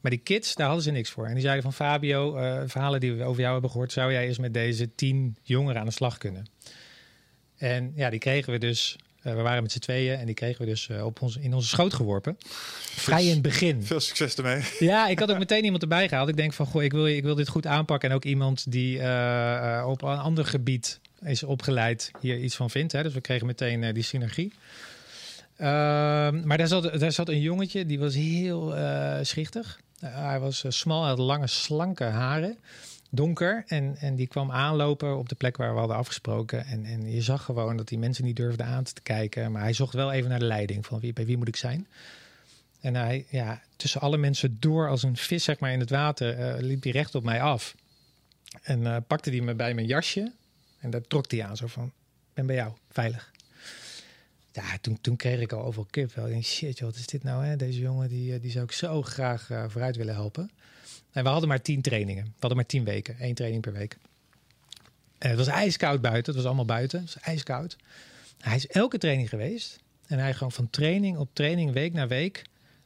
Maar 0.00 0.10
die 0.10 0.20
kids, 0.20 0.54
daar 0.54 0.66
hadden 0.66 0.84
ze 0.84 0.90
niks 0.90 1.10
voor. 1.10 1.26
En 1.26 1.32
die 1.32 1.42
zeiden 1.42 1.62
van 1.62 1.72
Fabio, 1.72 2.32
verhalen 2.66 3.00
die 3.00 3.12
we 3.12 3.24
over 3.24 3.40
jou 3.40 3.52
hebben 3.52 3.70
gehoord, 3.70 3.92
zou 3.92 4.12
jij 4.12 4.26
eens 4.26 4.38
met 4.38 4.54
deze 4.54 4.94
tien 4.94 5.36
jongeren 5.42 5.80
aan 5.80 5.86
de 5.86 5.92
slag 5.92 6.18
kunnen? 6.18 6.46
En 7.56 7.92
ja, 7.94 8.10
die 8.10 8.18
kregen 8.18 8.52
we 8.52 8.58
dus 8.58 8.96
uh, 9.22 9.34
we 9.34 9.40
waren 9.40 9.62
met 9.62 9.72
z'n 9.72 9.78
tweeën 9.78 10.18
en 10.18 10.26
die 10.26 10.34
kregen 10.34 10.64
we 10.64 10.70
dus 10.70 10.88
uh, 10.88 11.04
op 11.04 11.22
ons, 11.22 11.36
in 11.36 11.54
onze 11.54 11.68
schoot 11.68 11.94
geworpen. 11.94 12.36
Vrij 12.80 13.24
in 13.24 13.30
het 13.30 13.42
begin. 13.42 13.82
Veel 13.84 14.00
succes 14.00 14.34
ermee. 14.34 14.62
Ja, 14.78 15.08
ik 15.08 15.18
had 15.18 15.30
ook 15.30 15.38
meteen 15.38 15.64
iemand 15.64 15.82
erbij 15.82 16.08
gehaald. 16.08 16.28
Ik 16.28 16.36
denk 16.36 16.52
van, 16.52 16.66
goh, 16.66 16.82
ik 16.82 16.92
wil, 16.92 17.06
ik 17.06 17.22
wil 17.22 17.34
dit 17.34 17.48
goed 17.48 17.66
aanpakken. 17.66 18.08
En 18.08 18.14
ook 18.14 18.24
iemand 18.24 18.72
die 18.72 18.96
op 19.84 20.02
een 20.02 20.18
ander 20.18 20.44
gebied 20.44 21.00
is 21.20 21.42
opgeleid 21.42 22.10
hier 22.20 22.38
iets 22.38 22.56
van 22.56 22.70
vindt. 22.70 22.92
Hè. 22.92 23.02
Dus 23.02 23.14
we 23.14 23.20
kregen 23.20 23.46
meteen 23.46 23.94
die 23.94 24.02
synergie. 24.02 24.52
Ehm, 25.60 26.46
maar 26.46 26.58
daar 26.58 26.66
zat, 26.66 27.00
daar 27.00 27.12
zat 27.12 27.28
een 27.28 27.40
jongetje, 27.40 27.86
die 27.86 27.98
was 27.98 28.14
heel 28.14 28.74
schichtig. 29.22 29.80
hij 30.00 30.40
was 30.40 30.64
smal, 30.68 31.00
hij 31.00 31.08
had 31.08 31.18
lange, 31.18 31.46
slanke 31.46 32.04
haren 32.04 32.58
donker. 33.10 33.64
En, 33.66 33.96
en 33.96 34.16
die 34.16 34.26
kwam 34.26 34.50
aanlopen 34.50 35.18
op 35.18 35.28
de 35.28 35.34
plek 35.34 35.56
waar 35.56 35.72
we 35.72 35.78
hadden 35.78 35.96
afgesproken. 35.96 36.64
En, 36.64 36.84
en 36.84 37.10
je 37.10 37.22
zag 37.22 37.44
gewoon 37.44 37.76
dat 37.76 37.88
die 37.88 37.98
mensen 37.98 38.24
niet 38.24 38.36
durfden 38.36 38.66
aan 38.66 38.84
te 38.84 39.02
kijken. 39.02 39.52
Maar 39.52 39.62
hij 39.62 39.72
zocht 39.72 39.94
wel 39.94 40.12
even 40.12 40.30
naar 40.30 40.38
de 40.38 40.44
leiding 40.44 40.86
van 40.86 41.00
wie, 41.00 41.12
bij 41.12 41.26
wie 41.26 41.36
moet 41.36 41.48
ik 41.48 41.56
zijn. 41.56 41.86
En 42.80 42.94
hij, 42.94 43.26
ja, 43.28 43.62
tussen 43.76 44.00
alle 44.00 44.16
mensen 44.16 44.56
door 44.60 44.88
als 44.88 45.02
een 45.02 45.16
vis 45.16 45.44
zeg 45.44 45.58
maar, 45.58 45.72
in 45.72 45.80
het 45.80 45.90
water, 45.90 46.62
liep 46.62 46.82
hij 46.82 46.92
recht 46.92 47.14
op 47.14 47.24
mij 47.24 47.42
af. 47.42 47.74
En 48.62 49.04
pakte 49.06 49.30
hij 49.30 49.40
me 49.40 49.54
bij 49.54 49.74
mijn 49.74 49.86
jasje. 49.86 50.32
En 50.78 50.90
daar 50.90 51.00
trok 51.00 51.30
hij 51.30 51.44
aan, 51.44 51.56
zo 51.56 51.66
van, 51.66 51.92
ben 52.34 52.46
bij 52.46 52.56
jou, 52.56 52.72
veilig. 52.90 53.30
Ja, 54.52 54.78
toen, 55.00 55.16
kreeg 55.16 55.40
ik 55.40 55.52
al 55.52 55.64
overal 55.64 55.86
kip. 55.90 56.16
Ik 56.16 56.26
denk, 56.26 56.44
shit, 56.44 56.80
wat 56.80 56.94
is 56.94 57.06
dit 57.06 57.22
nou? 57.22 57.44
Hè? 57.44 57.56
Deze 57.56 57.80
jongen, 57.80 58.08
die, 58.08 58.40
die 58.40 58.50
zou 58.50 58.64
ik 58.64 58.72
zo 58.72 59.02
graag 59.02 59.50
uh, 59.50 59.64
vooruit 59.68 59.96
willen 59.96 60.14
helpen. 60.14 60.50
En 61.12 61.22
we 61.22 61.28
hadden 61.28 61.48
maar 61.48 61.62
tien 61.62 61.82
trainingen. 61.82 62.24
We 62.24 62.30
hadden 62.38 62.56
maar 62.56 62.66
tien 62.66 62.84
weken. 62.84 63.18
één 63.18 63.34
training 63.34 63.62
per 63.62 63.72
week. 63.72 63.96
En 65.18 65.28
het 65.28 65.38
was 65.38 65.46
ijskoud 65.46 66.00
buiten. 66.00 66.24
Het 66.24 66.34
was 66.34 66.44
allemaal 66.44 66.76
buiten. 66.76 67.00
Het 67.00 67.14
was 67.14 67.22
ijskoud. 67.22 67.76
Hij 68.38 68.56
is 68.56 68.66
elke 68.66 68.98
training 68.98 69.28
geweest. 69.28 69.78
En 70.06 70.18
hij 70.18 70.34
gewoon 70.34 70.52
van 70.52 70.70
training 70.70 71.16
op 71.16 71.28
training, 71.32 71.72
week 71.72 71.92
na 71.92 72.06
week, 72.06 72.42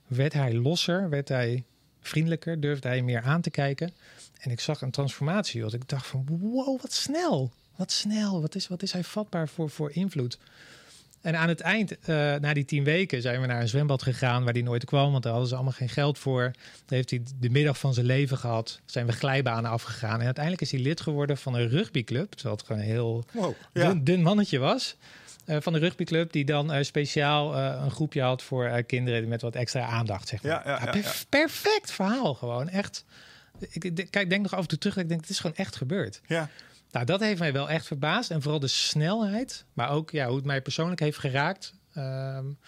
werd 0.06 0.32
hij 0.32 0.54
losser, 0.54 1.08
werd 1.08 1.28
hij 1.28 1.64
vriendelijker, 2.00 2.60
durfde 2.60 2.88
hij 2.88 3.02
meer 3.02 3.22
aan 3.22 3.40
te 3.40 3.50
kijken. 3.50 3.94
En 4.40 4.50
ik 4.50 4.60
zag 4.60 4.82
een 4.82 4.90
transformatie. 4.90 5.60
Want 5.60 5.74
ik 5.74 5.88
dacht 5.88 6.06
van, 6.06 6.26
wow, 6.28 6.80
wat 6.80 6.92
snel. 6.92 7.52
Wat 7.76 7.92
snel. 7.92 8.40
Wat 8.40 8.54
is, 8.54 8.68
wat 8.68 8.82
is 8.82 8.92
hij 8.92 9.04
vatbaar 9.04 9.48
voor, 9.48 9.70
voor 9.70 9.90
invloed? 9.92 10.38
En 11.24 11.36
aan 11.36 11.48
het 11.48 11.60
eind, 11.60 11.92
uh, 11.92 12.06
na 12.34 12.54
die 12.54 12.64
tien 12.64 12.84
weken, 12.84 13.22
zijn 13.22 13.40
we 13.40 13.46
naar 13.46 13.60
een 13.60 13.68
zwembad 13.68 14.02
gegaan 14.02 14.44
waar 14.44 14.52
hij 14.52 14.62
nooit 14.62 14.84
kwam, 14.84 15.10
want 15.10 15.22
daar 15.22 15.32
hadden 15.32 15.50
ze 15.50 15.54
allemaal 15.54 15.72
geen 15.72 15.88
geld 15.88 16.18
voor. 16.18 16.42
Daar 16.42 16.54
heeft 16.86 17.10
hij 17.10 17.22
de 17.40 17.50
middag 17.50 17.78
van 17.78 17.94
zijn 17.94 18.06
leven 18.06 18.38
gehad. 18.38 18.80
Zijn 18.84 19.06
we 19.06 19.12
glijbanen 19.12 19.70
afgegaan. 19.70 20.18
En 20.18 20.24
uiteindelijk 20.24 20.64
is 20.64 20.70
hij 20.70 20.80
lid 20.80 21.00
geworden 21.00 21.36
van 21.36 21.54
een 21.54 21.68
rugbyclub, 21.68 22.32
terwijl 22.32 22.56
het 22.56 22.66
gewoon 22.66 22.82
een 22.82 22.88
heel 22.88 23.24
wow, 23.32 23.54
ja. 23.72 23.88
dun, 23.88 24.04
dun, 24.04 24.22
mannetje 24.22 24.58
was. 24.58 24.96
Uh, 25.46 25.56
van 25.60 25.72
de 25.72 25.78
rugbyclub 25.78 26.32
die 26.32 26.44
dan 26.44 26.74
uh, 26.74 26.82
speciaal 26.82 27.56
een 27.56 27.90
groepje 27.90 28.22
had 28.22 28.42
voor 28.42 28.82
kinderen 28.82 29.28
met 29.28 29.42
wat 29.42 29.54
extra 29.54 29.86
aandacht. 29.86 30.28
Zeg 30.28 30.42
maar. 30.42 30.52
ja, 30.52 30.62
ja, 30.64 30.84
ja, 30.84 30.90
perf 30.90 31.26
perfect 31.28 31.90
verhaal 31.90 32.34
gewoon, 32.34 32.68
echt. 32.68 33.04
Ik, 33.70 33.84
ik, 33.84 34.06
kijk, 34.10 34.28
denk 34.28 34.42
nog 34.42 34.54
af 34.54 34.60
en 34.60 34.68
toe 34.68 34.78
terug. 34.78 34.96
Ik 34.96 35.08
denk, 35.08 35.20
het 35.20 35.30
is 35.30 35.38
gewoon 35.38 35.56
echt 35.56 35.76
gebeurd. 35.76 36.20
Ja. 36.26 36.48
Nou, 36.94 37.06
dat 37.06 37.20
heeft 37.20 37.38
mij 37.38 37.52
wel 37.52 37.68
echt 37.68 37.86
verbaasd. 37.86 38.30
En 38.30 38.42
vooral 38.42 38.60
de 38.60 38.66
snelheid, 38.66 39.64
maar 39.72 39.90
ook 39.90 40.10
ja, 40.10 40.26
hoe 40.26 40.36
het 40.36 40.44
mij 40.44 40.62
persoonlijk 40.62 41.00
heeft 41.00 41.18
geraakt. 41.18 41.74
Um, 41.96 42.58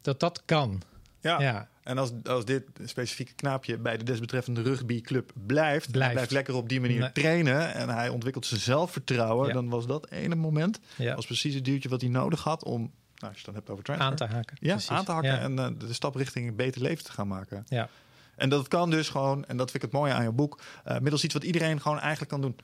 dat 0.00 0.20
dat 0.20 0.42
kan. 0.44 0.82
Ja. 1.20 1.40
ja. 1.40 1.68
En 1.82 1.98
als, 1.98 2.10
als 2.24 2.44
dit 2.44 2.62
specifieke 2.84 3.32
knaapje 3.32 3.78
bij 3.78 3.96
de 3.96 4.04
desbetreffende 4.04 4.62
rugbyclub 4.62 5.32
blijft, 5.46 5.90
blijft. 5.90 6.12
blijft 6.12 6.30
lekker 6.30 6.54
op 6.54 6.68
die 6.68 6.80
manier 6.80 7.00
nee. 7.00 7.12
trainen 7.12 7.74
en 7.74 7.88
hij 7.88 8.08
ontwikkelt 8.08 8.46
zijn 8.46 8.60
zelfvertrouwen, 8.60 9.46
ja. 9.46 9.52
dan 9.52 9.68
was 9.68 9.86
dat 9.86 10.10
ene 10.10 10.34
moment 10.34 10.80
ja. 10.96 11.14
was 11.14 11.26
precies 11.26 11.54
het 11.54 11.64
duwtje 11.64 11.88
wat 11.88 12.00
hij 12.00 12.10
nodig 12.10 12.42
had 12.42 12.64
om, 12.64 12.80
nou, 12.80 12.90
als 13.18 13.30
je 13.30 13.36
het 13.36 13.44
dan 13.44 13.54
hebt 13.54 13.70
over 13.70 13.84
transfer, 13.84 14.08
aan 14.08 14.16
te 14.16 14.24
haken. 14.24 14.56
Ja, 14.60 14.72
precies. 14.72 14.90
aan 14.90 15.04
te 15.04 15.12
haken 15.12 15.40
en 15.40 15.52
uh, 15.52 15.66
de 15.78 15.92
stap 15.92 16.14
richting 16.14 16.48
een 16.48 16.56
beter 16.56 16.82
leven 16.82 17.04
te 17.04 17.12
gaan 17.12 17.28
maken. 17.28 17.64
Ja. 17.68 17.88
En 18.36 18.48
dat 18.48 18.68
kan 18.68 18.90
dus 18.90 19.08
gewoon, 19.08 19.44
en 19.44 19.56
dat 19.56 19.70
vind 19.70 19.82
ik 19.84 19.90
het 19.90 20.00
mooie 20.00 20.12
aan 20.12 20.24
je 20.24 20.32
boek, 20.32 20.60
uh, 20.88 20.98
middels 20.98 21.24
iets 21.24 21.34
wat 21.34 21.44
iedereen 21.44 21.80
gewoon 21.80 21.98
eigenlijk 21.98 22.30
kan 22.30 22.40
doen. 22.40 22.56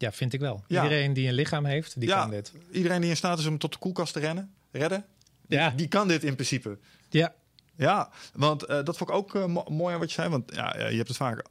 Ja, 0.00 0.12
vind 0.12 0.32
ik 0.32 0.40
wel. 0.40 0.64
Ja. 0.66 0.82
Iedereen 0.82 1.12
die 1.12 1.28
een 1.28 1.34
lichaam 1.34 1.64
heeft, 1.64 2.00
die 2.00 2.08
ja, 2.08 2.20
kan 2.20 2.30
dit. 2.30 2.52
Iedereen 2.70 3.00
die 3.00 3.10
in 3.10 3.16
staat 3.16 3.38
is 3.38 3.46
om 3.46 3.58
tot 3.58 3.72
de 3.72 3.78
koelkast 3.78 4.12
te 4.12 4.20
rennen, 4.20 4.54
redden, 4.70 5.04
ja. 5.48 5.68
die, 5.68 5.76
die 5.76 5.88
kan 5.88 6.08
dit 6.08 6.24
in 6.24 6.34
principe. 6.34 6.78
Ja. 7.08 7.34
Ja, 7.76 8.10
want 8.34 8.62
uh, 8.62 8.68
dat 8.68 8.96
vond 8.96 9.10
ik 9.10 9.16
ook 9.16 9.34
uh, 9.34 9.44
mo 9.44 9.64
mooi 9.68 9.94
aan 9.94 10.00
wat 10.00 10.08
je 10.08 10.14
zei. 10.14 10.28
Want 10.28 10.54
ja, 10.54 10.76
je 10.76 10.96
hebt 10.96 11.08
het 11.08 11.16
vaak 11.16 11.44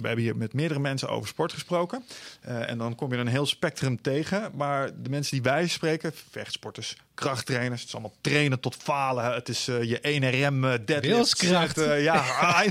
we 0.00 0.06
hebben 0.06 0.24
hier 0.24 0.36
met 0.36 0.52
meerdere 0.52 0.80
mensen 0.80 1.08
over 1.08 1.28
sport 1.28 1.52
gesproken. 1.52 2.04
Uh, 2.48 2.70
en 2.70 2.78
dan 2.78 2.94
kom 2.94 3.12
je 3.12 3.18
een 3.18 3.26
heel 3.26 3.46
spectrum 3.46 4.02
tegen. 4.02 4.50
Maar 4.54 5.02
de 5.02 5.10
mensen 5.10 5.32
die 5.32 5.42
wij 5.42 5.68
spreken, 5.68 6.12
vechtsporters, 6.30 6.96
krachttrainers, 7.14 7.80
het 7.80 7.88
is 7.88 7.94
allemaal 7.94 8.14
trainen 8.20 8.60
tot 8.60 8.74
falen. 8.74 9.34
Het 9.34 9.48
is 9.48 9.68
uh, 9.68 9.82
je 9.82 9.98
1RM 9.98 10.54
uh, 10.54 10.72
deadlift. 10.84 11.40
Ja, 11.40 12.62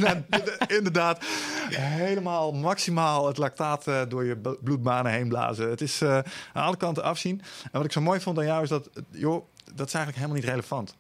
inderdaad. 0.78 1.26
Helemaal 1.70 2.52
maximaal 2.52 3.28
het 3.28 3.38
lactaat 3.38 3.86
door 4.08 4.26
je 4.26 4.58
bloedbanen 4.64 5.12
heen 5.12 5.28
blazen. 5.28 5.70
Het 5.70 5.82
is 5.82 6.02
aan 6.02 6.24
alle 6.54 6.78
kanten 6.78 7.04
afzien. 7.04 7.42
En 7.64 7.70
wat 7.72 7.86
ik 7.86 7.92
zo 7.92 8.02
mooi 8.02 8.20
vond 8.20 8.38
aan 8.38 8.46
jou 8.46 8.64
is 8.64 8.70
dat, 8.70 8.90
joh, 9.12 9.46
dat 9.74 9.88
is 9.88 9.94
eigenlijk 9.94 10.16
helemaal 10.16 10.36
niet 10.36 10.46
relevant 10.46 10.96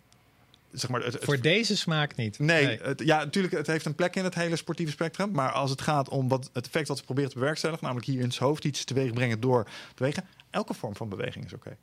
zeg 0.80 0.90
maar, 0.90 1.04
het, 1.04 1.13
het, 1.13 1.24
voor 1.24 1.40
deze 1.40 1.78
smaak 1.78 2.16
niet. 2.16 2.40
Nee, 2.40 2.66
nee. 2.66 2.80
Het, 2.82 3.02
ja, 3.06 3.18
natuurlijk, 3.18 3.54
het 3.54 3.68
heeft 3.68 3.86
een 3.86 3.96
plek 3.96 4.16
in 4.16 4.24
het 4.24 4.36
hele 4.36 4.56
sportieve 4.56 4.92
spectrum. 4.92 5.32
Maar 5.32 5.52
als 5.52 5.70
het 5.70 5.82
gaat 5.82 6.10
om 6.10 6.28
wat, 6.28 6.50
het 6.54 6.66
effect 6.66 6.88
wat 6.88 6.98
ze 6.98 7.04
proberen 7.04 7.30
te 7.30 7.38
bewerkstelligen, 7.38 7.84
namelijk 7.84 8.08
hier 8.08 8.20
in 8.20 8.28
het 8.28 8.38
hoofd 8.38 8.66
iets 8.66 8.84
teweeg 8.84 9.13
brengen 9.13 9.40
door 9.40 9.63
te 9.63 9.72
bewegen, 9.96 10.28
elke 10.50 10.74
vorm 10.74 10.96
van 10.96 11.10
beweging 11.10 11.46
is 11.46 11.54
oké. 11.54 11.68
Okay. 11.68 11.78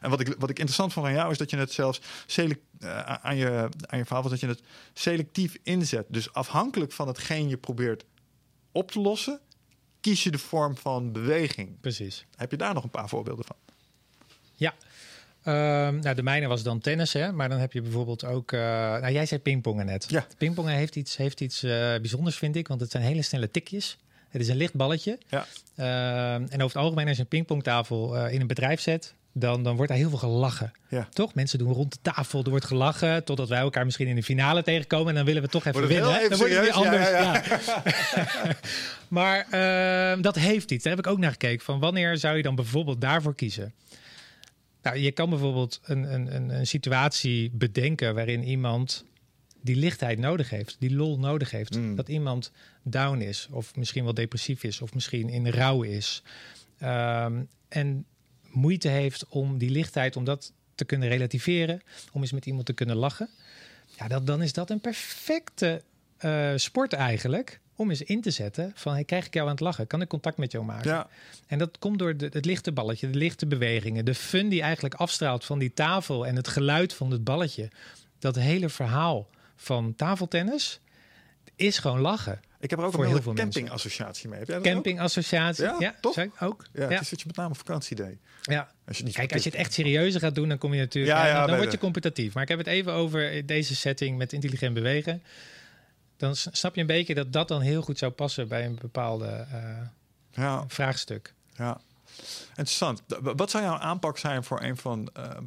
En 0.00 0.10
wat 0.10 0.20
ik, 0.20 0.26
wat 0.26 0.50
ik 0.50 0.58
interessant 0.58 0.92
vond 0.92 1.06
aan 1.06 1.12
jou 1.12 1.30
is 1.30 1.38
dat 1.38 1.50
je 1.50 1.56
het 1.56 1.72
zelfs 1.72 2.00
select, 2.26 2.60
uh, 2.80 3.00
aan, 3.00 3.36
je, 3.36 3.68
aan 3.86 3.98
je 3.98 4.04
verhaal 4.04 4.22
was 4.22 4.30
dat 4.30 4.40
je 4.40 4.46
het 4.46 4.62
selectief 4.92 5.56
inzet. 5.62 6.06
Dus 6.08 6.32
afhankelijk 6.32 6.92
van 6.92 7.06
hetgeen 7.06 7.48
je 7.48 7.56
probeert 7.56 8.04
op 8.72 8.90
te 8.90 9.00
lossen, 9.00 9.40
kies 10.00 10.22
je 10.22 10.30
de 10.30 10.38
vorm 10.38 10.76
van 10.76 11.12
beweging. 11.12 11.80
Precies. 11.80 12.26
Heb 12.36 12.50
je 12.50 12.56
daar 12.56 12.74
nog 12.74 12.84
een 12.84 12.90
paar 12.90 13.08
voorbeelden 13.08 13.44
van? 13.44 13.56
Ja, 14.54 14.74
Um, 15.44 15.98
nou, 16.00 16.14
de 16.14 16.22
mijne 16.22 16.46
was 16.46 16.62
dan 16.62 16.80
tennis, 16.80 17.12
hè? 17.12 17.32
maar 17.32 17.48
dan 17.48 17.58
heb 17.58 17.72
je 17.72 17.82
bijvoorbeeld 17.82 18.24
ook. 18.24 18.52
Uh, 18.52 18.60
nou, 18.60 19.12
jij 19.12 19.26
zei 19.26 19.40
pingpongen 19.40 19.86
net. 19.86 20.06
Ja. 20.08 20.26
Pingpongen 20.38 20.74
heeft 20.74 20.96
iets, 20.96 21.16
heeft 21.16 21.40
iets 21.40 21.64
uh, 21.64 21.70
bijzonders, 21.70 22.36
vind 22.36 22.56
ik, 22.56 22.68
want 22.68 22.80
het 22.80 22.90
zijn 22.90 23.02
hele 23.02 23.22
snelle 23.22 23.50
tikjes. 23.50 23.98
Het 24.30 24.40
is 24.40 24.48
een 24.48 24.56
licht 24.56 24.74
balletje. 24.74 25.18
Ja. 25.28 25.46
Uh, 25.76 26.34
en 26.34 26.54
over 26.54 26.64
het 26.64 26.76
algemeen, 26.76 27.08
als 27.08 27.16
je 27.16 27.22
een 27.22 27.28
pingpongtafel 27.28 28.16
eh, 28.16 28.32
in 28.32 28.40
een 28.40 28.46
bedrijf 28.46 28.80
zet, 28.80 29.14
dan, 29.32 29.62
dan 29.62 29.76
wordt 29.76 29.90
daar 29.90 30.00
heel 30.00 30.08
veel 30.08 30.18
gelachen. 30.18 30.72
Ja. 30.88 31.08
Toch? 31.12 31.34
Mensen 31.34 31.58
doen 31.58 31.72
rond 31.72 31.92
de 31.92 31.98
tafel, 32.02 32.44
er 32.44 32.50
wordt 32.50 32.64
gelachen, 32.64 33.24
totdat 33.24 33.48
wij 33.48 33.58
elkaar 33.58 33.84
misschien 33.84 34.06
in 34.06 34.14
de 34.14 34.22
finale 34.22 34.62
tegenkomen 34.62 35.08
en 35.08 35.14
dan 35.14 35.24
willen 35.24 35.42
we 35.42 35.48
toch 35.48 35.64
even 35.64 35.86
winnen. 35.86 36.16
Even 36.16 36.30
dan 36.30 36.38
wordt 36.38 36.54
het 36.54 36.62
weer 36.62 36.72
anders. 36.72 37.10
Ja, 37.10 37.42
ja, 37.44 38.56
maar 39.18 39.46
ehm, 39.50 40.20
dat 40.20 40.36
heeft 40.36 40.70
iets. 40.70 40.84
Daar 40.84 40.96
heb 40.96 41.04
ik 41.04 41.12
ook 41.12 41.18
naar 41.18 41.30
gekeken. 41.30 41.64
Van 41.64 41.80
wanneer 41.80 42.16
zou 42.16 42.36
je 42.36 42.42
dan 42.42 42.54
bijvoorbeeld 42.54 43.00
daarvoor 43.00 43.34
kiezen? 43.34 43.72
Nou, 44.82 44.96
je 44.96 45.12
kan 45.12 45.30
bijvoorbeeld 45.30 45.80
een, 45.82 46.14
een, 46.14 46.34
een, 46.34 46.48
een 46.48 46.66
situatie 46.66 47.50
bedenken 47.50 48.14
waarin 48.14 48.44
iemand 48.44 49.04
die 49.62 49.76
lichtheid 49.76 50.18
nodig 50.18 50.50
heeft, 50.50 50.76
die 50.78 50.94
lol 50.94 51.18
nodig 51.18 51.50
heeft. 51.50 51.76
Mm. 51.76 51.96
Dat 51.96 52.08
iemand 52.08 52.52
down 52.82 53.20
is, 53.20 53.48
of 53.50 53.76
misschien 53.76 54.04
wel 54.04 54.14
depressief 54.14 54.64
is, 54.64 54.80
of 54.80 54.94
misschien 54.94 55.28
in 55.28 55.48
rouw 55.48 55.82
is. 55.82 56.22
Ehm, 56.78 57.42
en 57.68 58.04
moeite 58.50 58.88
heeft 58.88 59.26
om 59.28 59.58
die 59.58 59.70
lichtheid, 59.70 60.16
om 60.16 60.24
dat 60.24 60.52
te 60.74 60.84
kunnen 60.84 61.08
relativeren, 61.08 61.82
om 62.12 62.20
eens 62.20 62.32
met 62.32 62.46
iemand 62.46 62.66
te 62.66 62.72
kunnen 62.72 62.96
lachen. 62.96 63.28
Ja, 63.98 64.08
dat, 64.08 64.26
dan 64.26 64.42
is 64.42 64.52
dat 64.52 64.70
een 64.70 64.80
perfecte 64.80 65.82
eh, 66.16 66.52
sport 66.56 66.92
eigenlijk. 66.92 67.60
Om 67.80 67.90
eens 67.90 68.02
in 68.02 68.20
te 68.20 68.30
zetten 68.30 68.72
van, 68.74 68.92
hey, 68.92 69.04
krijg 69.04 69.26
ik 69.26 69.34
jou 69.34 69.46
aan 69.46 69.52
het 69.52 69.60
lachen? 69.62 69.86
Kan 69.86 70.00
ik 70.00 70.08
contact 70.08 70.36
met 70.36 70.52
jou 70.52 70.64
maken? 70.64 70.90
Ja, 70.90 71.08
En 71.46 71.58
dat 71.58 71.78
komt 71.78 71.98
door 71.98 72.16
de, 72.16 72.28
het 72.32 72.44
lichte 72.44 72.72
balletje, 72.72 73.10
de 73.10 73.18
lichte 73.18 73.46
bewegingen, 73.46 74.04
de 74.04 74.14
fun 74.14 74.48
die 74.48 74.62
eigenlijk 74.62 74.94
afstraalt 74.94 75.44
van 75.44 75.58
die 75.58 75.72
tafel 75.74 76.26
en 76.26 76.36
het 76.36 76.48
geluid 76.48 76.94
van 76.94 77.10
het 77.10 77.24
balletje. 77.24 77.68
Dat 78.18 78.34
hele 78.36 78.68
verhaal 78.68 79.28
van 79.56 79.94
tafeltennis 79.94 80.80
is 81.56 81.78
gewoon 81.78 82.00
lachen. 82.00 82.40
ik 82.60 82.70
heb 82.70 82.78
er 82.78 82.84
ook 82.84 82.90
Voor 82.92 83.00
een 83.00 83.06
heel 83.06 83.16
hele 83.18 83.22
veel 83.22 83.32
mensen. 83.44 83.52
campingassociatie 83.52 84.28
mee. 84.28 84.38
Heb 84.38 84.48
jij 84.48 84.56
dat 84.58 84.66
ook? 84.66 84.72
Campingassociatie. 84.72 85.64
Ja, 85.64 85.76
Ja, 85.78 85.94
toch? 86.00 86.16
ook. 86.40 86.66
Ja, 86.72 86.82
Ja. 86.82 86.88
het 86.88 87.00
is 87.00 87.10
wat 87.10 87.20
je 87.20 87.26
met 87.26 87.36
name 87.36 87.54
vakantie 87.54 87.96
deed. 87.96 88.16
Ja. 88.42 88.70
Als 88.86 88.98
je 88.98 89.04
niet 89.04 89.14
Kijk, 89.14 89.32
als 89.32 89.42
je 89.42 89.50
het 89.50 89.58
echt 89.58 89.72
serieuzer 89.72 90.20
gaat 90.20 90.34
doen, 90.34 90.48
dan 90.48 90.58
kom 90.58 90.74
je 90.74 90.80
natuurlijk. 90.80 91.16
Ja, 91.16 91.36
dan 91.38 91.46
bij 91.46 91.56
word 91.58 91.72
je 91.72 91.78
competitief. 91.78 92.34
Maar 92.34 92.42
ik 92.42 92.48
heb 92.48 92.58
het 92.58 92.66
even 92.66 92.92
over 92.92 93.46
deze 93.46 93.76
setting 93.76 94.18
met 94.18 94.32
intelligent 94.32 94.74
bewegen. 94.74 95.22
Dan 96.20 96.36
snap 96.36 96.74
je 96.74 96.80
een 96.80 96.86
beetje 96.86 97.14
dat 97.14 97.32
dat 97.32 97.48
dan 97.48 97.60
heel 97.60 97.82
goed 97.82 97.98
zou 97.98 98.12
passen 98.12 98.48
bij 98.48 98.64
een 98.66 98.78
bepaalde 98.80 99.26
eh, 99.26 99.78
Ja, 100.30 100.64
vraagstuk. 100.68 101.34
ja. 101.54 101.80
Interessant. 102.48 103.02
Wat 103.20 103.50
zou 103.50 103.64
jouw 103.64 103.76
aanpak 103.78 104.18
zijn 104.18 104.44
voor 104.44 104.62
een 104.62 104.76
van 104.76 105.08
ehm, 105.12 105.44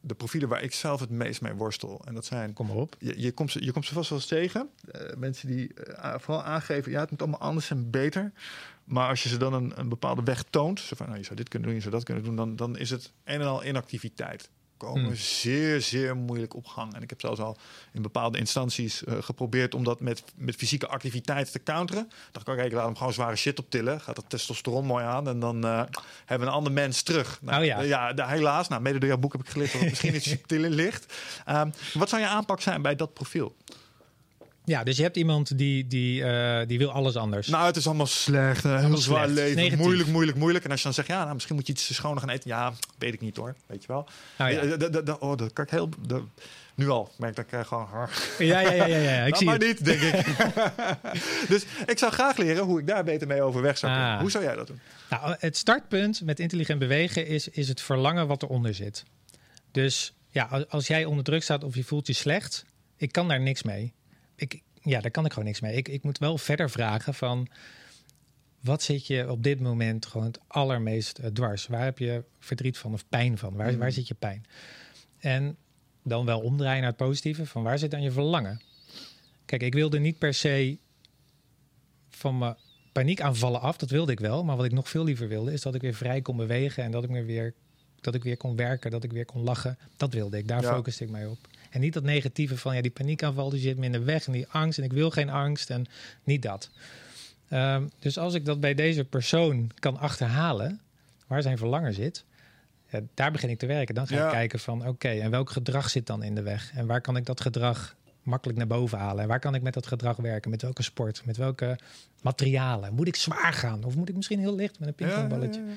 de 0.00 0.14
profielen 0.14 0.48
waar 0.48 0.62
ik 0.62 0.72
zelf 0.72 1.00
het 1.00 1.10
meest 1.10 1.40
mee 1.40 1.52
worstel? 1.52 2.02
En 2.04 2.14
dat 2.14 2.24
zijn 2.24 2.52
Kom 2.52 2.66
maar 2.66 2.76
op. 2.76 2.96
je, 2.98 3.20
je, 3.20 3.32
komt 3.32 3.50
ze, 3.50 3.64
je 3.64 3.72
komt 3.72 3.86
ze 3.86 3.94
vast 3.94 4.08
wel 4.08 4.18
eens 4.18 4.26
tegen. 4.28 4.68
Eh, 4.90 5.16
mensen 5.16 5.48
die 5.48 5.74
eh, 5.74 6.14
vooral 6.18 6.42
aangeven, 6.44 6.92
ja, 6.92 7.00
het 7.00 7.10
moet 7.10 7.20
allemaal 7.22 7.40
anders 7.40 7.70
en 7.70 7.90
beter. 7.90 8.32
Maar 8.84 9.08
als 9.08 9.22
je 9.22 9.28
ze 9.28 9.36
dan 9.36 9.52
een, 9.52 9.72
een 9.78 9.88
bepaalde 9.88 10.22
weg 10.22 10.42
toont, 10.50 10.80
zo 10.80 10.96
van, 10.96 11.06
nou, 11.06 11.18
je 11.18 11.24
zou 11.24 11.36
dit 11.36 11.48
kunnen 11.48 11.68
doen, 11.68 11.76
je 11.76 11.82
zou 11.84 11.94
dat 11.94 12.04
kunnen 12.04 12.24
doen, 12.24 12.36
dan, 12.36 12.56
dan 12.56 12.76
is 12.78 12.90
het 12.90 13.12
een 13.24 13.40
en 13.40 13.46
al 13.46 13.64
inactiviteit. 13.64 14.50
Komen 14.84 15.04
Hmm. 15.04 15.14
zeer, 15.14 15.80
zeer 15.80 16.16
moeilijk 16.16 16.54
op 16.54 16.66
gang. 16.66 16.94
En 16.94 17.02
ik 17.02 17.10
heb 17.10 17.20
zelfs 17.20 17.40
al 17.40 17.56
in 17.92 18.02
bepaalde 18.02 18.38
instanties 18.38 19.04
eh, 19.04 19.14
geprobeerd 19.20 19.74
om 19.74 19.84
dat 19.84 20.00
met, 20.00 20.22
met 20.36 20.54
fysieke 20.56 20.86
activiteit 20.86 21.52
te 21.52 21.62
counteren. 21.62 22.10
Dacht 22.32 22.48
ik, 22.48 22.64
ik 22.64 22.72
laat 22.72 22.84
hem 22.84 22.96
gewoon 22.96 23.12
zware 23.12 23.36
shit 23.36 23.58
optillen. 23.58 24.00
Gaat 24.00 24.16
dat 24.16 24.24
testosteron 24.28 24.84
mooi 24.86 25.04
aan. 25.04 25.28
En 25.28 25.38
dan 25.38 25.64
eh, 25.64 25.82
hebben 26.24 26.46
we 26.46 26.52
een 26.52 26.58
ander 26.58 26.72
mens 26.72 27.02
terug. 27.02 27.38
Nou, 27.42 27.60
Oh 27.60 27.66
ja. 27.66 27.78
eh, 27.80 27.88
ja, 27.88 28.12
de- 28.12 28.26
helaas. 28.26 28.68
Nou, 28.68 28.82
mede 28.82 28.98
door 28.98 29.08
jouw 29.08 29.18
boek 29.18 29.32
heb 29.32 29.40
ik 29.42 29.48
geleerd 29.48 29.72
dat 29.72 29.80
het 29.80 29.90
misschien 29.90 30.14
iets 30.18 30.28
subtieler 30.28 30.70
ligt. 30.70 31.14
Ehm, 31.44 31.70
wat 31.94 32.08
zou 32.08 32.22
je 32.22 32.28
aanpak 32.28 32.60
zijn 32.60 32.82
bij 32.82 32.96
dat 32.96 33.12
profiel? 33.14 33.54
Ja, 34.66 34.84
dus 34.84 34.96
je 34.96 35.02
hebt 35.02 35.16
iemand 35.16 35.58
die, 35.58 35.86
die, 35.86 36.24
eh, 36.24 36.66
die 36.66 36.78
wil 36.78 36.90
alles 36.90 37.16
anders. 37.16 37.46
Nou, 37.48 37.66
het 37.66 37.76
is 37.76 37.86
allemaal 37.86 38.06
slecht. 38.06 38.62
Heel 38.62 38.72
Allemaal 38.76 38.96
zwaar 38.98 39.24
slecht. 39.28 39.38
leven. 39.38 39.56
Negatief. 39.56 39.78
Moeilijk, 39.84 40.08
moeilijk, 40.08 40.36
moeilijk. 40.38 40.64
En 40.64 40.70
als 40.70 40.78
je 40.78 40.84
dan 40.84 40.94
zegt, 40.94 41.08
ja, 41.08 41.22
nou, 41.22 41.34
misschien 41.34 41.54
moet 41.54 41.66
je 41.66 41.72
iets 41.72 41.94
schoner 41.94 42.20
gaan 42.20 42.28
eten. 42.28 42.50
Ja, 42.50 42.72
weet 42.98 43.14
ik 43.14 43.20
niet 43.20 43.36
hoor. 43.36 43.54
Weet 43.66 43.80
je 43.82 43.88
wel. 43.88 44.08
Nou 44.38 44.50
ja. 44.52 44.60
Eh, 44.60 45.14
oh, 45.18 45.36
dat 45.36 45.52
kan 45.52 45.64
ik 45.64 45.70
heel... 45.70 45.88
nu 46.74 46.88
al. 46.88 47.10
Merk 47.18 47.36
dat 47.36 47.44
ik 47.44 47.52
eh, 47.52 47.64
gewoon... 47.64 47.88
ja, 48.38 48.60
ja, 48.60 48.70
ja, 48.72 48.84
ja, 48.86 48.96
ja. 48.98 49.24
ik 49.26 49.30
Nou, 49.30 49.36
zie 49.36 49.46
maar 49.46 49.58
het. 49.58 49.66
niet, 49.66 49.84
denk 49.84 50.00
ik. 50.00 50.26
dus 51.52 51.64
ik 51.86 51.98
zou 51.98 52.12
graag 52.12 52.36
leren 52.36 52.64
hoe 52.64 52.80
ik 52.80 52.86
daar 52.86 53.04
beter 53.04 53.26
mee 53.26 53.42
overweg 53.42 53.78
zou 53.78 53.92
kunnen. 53.92 54.10
Ah. 54.12 54.20
Hoe 54.20 54.30
zou 54.30 54.44
jij 54.44 54.54
dat 54.54 54.66
doen? 54.66 54.80
Nou, 55.10 55.36
het 55.38 55.56
startpunt 55.56 56.20
met 56.24 56.40
intelligent 56.40 56.78
bewegen 56.78 57.26
is, 57.26 57.48
is 57.48 57.68
het 57.68 57.80
verlangen 57.80 58.26
wat 58.26 58.42
eronder 58.42 58.74
zit. 58.74 59.04
Dus 59.70 60.12
ja, 60.30 60.64
als 60.68 60.86
jij 60.86 61.04
onder 61.04 61.24
druk 61.24 61.42
staat 61.42 61.64
of 61.64 61.74
je 61.74 61.84
voelt 61.84 62.06
je 62.06 62.12
slecht, 62.12 62.64
ik 62.96 63.12
kan 63.12 63.28
daar 63.28 63.40
niks 63.40 63.62
mee. 63.62 63.92
Ik, 64.36 64.60
ja, 64.82 65.00
daar 65.00 65.10
kan 65.10 65.24
ik 65.24 65.32
gewoon 65.32 65.48
niks 65.48 65.60
mee. 65.60 65.76
Ik, 65.76 65.88
ik 65.88 66.02
moet 66.02 66.18
wel 66.18 66.38
verder 66.38 66.70
vragen 66.70 67.14
van, 67.14 67.48
wat 68.60 68.82
zit 68.82 69.06
je 69.06 69.30
op 69.30 69.42
dit 69.42 69.60
moment 69.60 70.06
gewoon 70.06 70.26
het 70.26 70.38
allermeest 70.46 71.18
eh, 71.18 71.30
dwars? 71.30 71.66
Waar 71.66 71.84
heb 71.84 71.98
je 71.98 72.24
verdriet 72.38 72.78
van 72.78 72.92
of 72.92 73.08
pijn 73.08 73.38
van? 73.38 73.54
Waar, 73.54 73.72
Mm. 73.72 73.78
waar 73.78 73.92
zit 73.92 74.08
je 74.08 74.14
pijn? 74.14 74.44
En 75.18 75.56
dan 76.02 76.24
wel 76.24 76.40
omdraaien 76.40 76.80
naar 76.80 76.88
het 76.90 76.96
positieve, 76.98 77.46
van 77.46 77.62
waar 77.62 77.78
zit 77.78 77.90
dan 77.90 78.02
je 78.02 78.10
verlangen? 78.10 78.60
Kijk, 79.44 79.62
ik 79.62 79.74
wilde 79.74 79.98
niet 79.98 80.18
per 80.18 80.34
se 80.34 80.78
van 82.10 82.38
mijn 82.38 82.56
paniekaanvallen 82.92 83.60
af. 83.60 83.76
Dat 83.76 83.90
wilde 83.90 84.12
ik 84.12 84.20
wel. 84.20 84.44
Maar 84.44 84.56
wat 84.56 84.64
ik 84.64 84.72
nog 84.72 84.88
veel 84.88 85.04
liever 85.04 85.28
wilde, 85.28 85.52
is 85.52 85.62
dat 85.62 85.74
ik 85.74 85.80
weer 85.80 85.94
vrij 85.94 86.20
kon 86.22 86.36
bewegen. 86.36 86.84
En 86.84 86.90
dat 86.90 87.04
ik, 87.04 87.10
me 87.10 87.22
weer, 87.24 87.54
dat 88.00 88.14
ik 88.14 88.22
weer 88.22 88.36
kon 88.36 88.56
werken. 88.56 88.90
Dat 88.90 89.04
ik 89.04 89.12
weer 89.12 89.24
kon 89.24 89.42
lachen. 89.42 89.78
Dat 89.96 90.12
wilde 90.12 90.38
ik. 90.38 90.48
Daar 90.48 90.62
Ja. 90.62 90.74
focuste 90.74 91.04
ik 91.04 91.10
mij 91.10 91.26
op. 91.26 91.38
En 91.74 91.80
niet 91.80 91.92
dat 91.92 92.02
negatieve 92.02 92.56
van 92.56 92.74
ja, 92.76 92.82
die 92.82 92.90
paniekaanval 92.90 93.50
die 93.50 93.60
zit 93.60 93.76
me 93.78 93.84
in 93.86 93.92
de 93.92 94.02
weg. 94.02 94.26
En 94.26 94.32
die 94.32 94.46
angst. 94.48 94.78
En 94.78 94.84
ik 94.84 94.92
wil 94.92 95.10
geen 95.10 95.30
angst. 95.30 95.70
En 95.70 95.86
niet 96.24 96.42
dat. 96.42 96.70
Ehm, 97.48 97.86
dus 97.98 98.18
als 98.18 98.34
ik 98.34 98.44
dat 98.44 98.60
bij 98.60 98.74
deze 98.74 99.04
persoon 99.04 99.70
kan 99.78 99.98
achterhalen, 99.98 100.80
waar 101.26 101.42
zijn 101.42 101.58
verlangen 101.58 101.94
zit. 101.94 102.24
Ja, 102.90 103.00
daar 103.14 103.32
begin 103.32 103.48
ik 103.48 103.58
te 103.58 103.66
werken. 103.66 103.94
Dan 103.94 104.06
ga 104.06 104.14
Ja. 104.16 104.24
ik 104.26 104.32
kijken 104.32 104.58
van 104.58 104.86
oké, 104.88 105.08
en 105.08 105.30
welk 105.30 105.50
gedrag 105.50 105.90
zit 105.90 106.06
dan 106.06 106.22
in 106.22 106.34
de 106.34 106.42
weg? 106.42 106.70
En 106.74 106.86
waar 106.86 107.00
kan 107.00 107.16
ik 107.16 107.26
dat 107.26 107.40
gedrag 107.40 107.94
makkelijk 108.22 108.58
naar 108.58 108.66
boven 108.66 108.98
halen? 108.98 109.22
En 109.22 109.28
waar 109.28 109.40
kan 109.40 109.54
ik 109.54 109.62
met 109.62 109.74
dat 109.74 109.86
gedrag 109.86 110.16
werken? 110.16 110.50
Met 110.50 110.62
welke 110.62 110.82
sport? 110.82 111.22
Met 111.24 111.36
welke 111.36 111.78
materialen? 112.22 112.94
Moet 112.94 113.06
ik 113.08 113.16
zwaar 113.16 113.52
gaan? 113.52 113.84
Of 113.84 113.96
moet 113.96 114.08
ik 114.08 114.14
misschien 114.16 114.38
heel 114.38 114.54
licht 114.54 114.78
met 114.78 114.88
een 114.88 114.94
pingpongballetje? 114.94 115.60
Ja. 115.60 115.72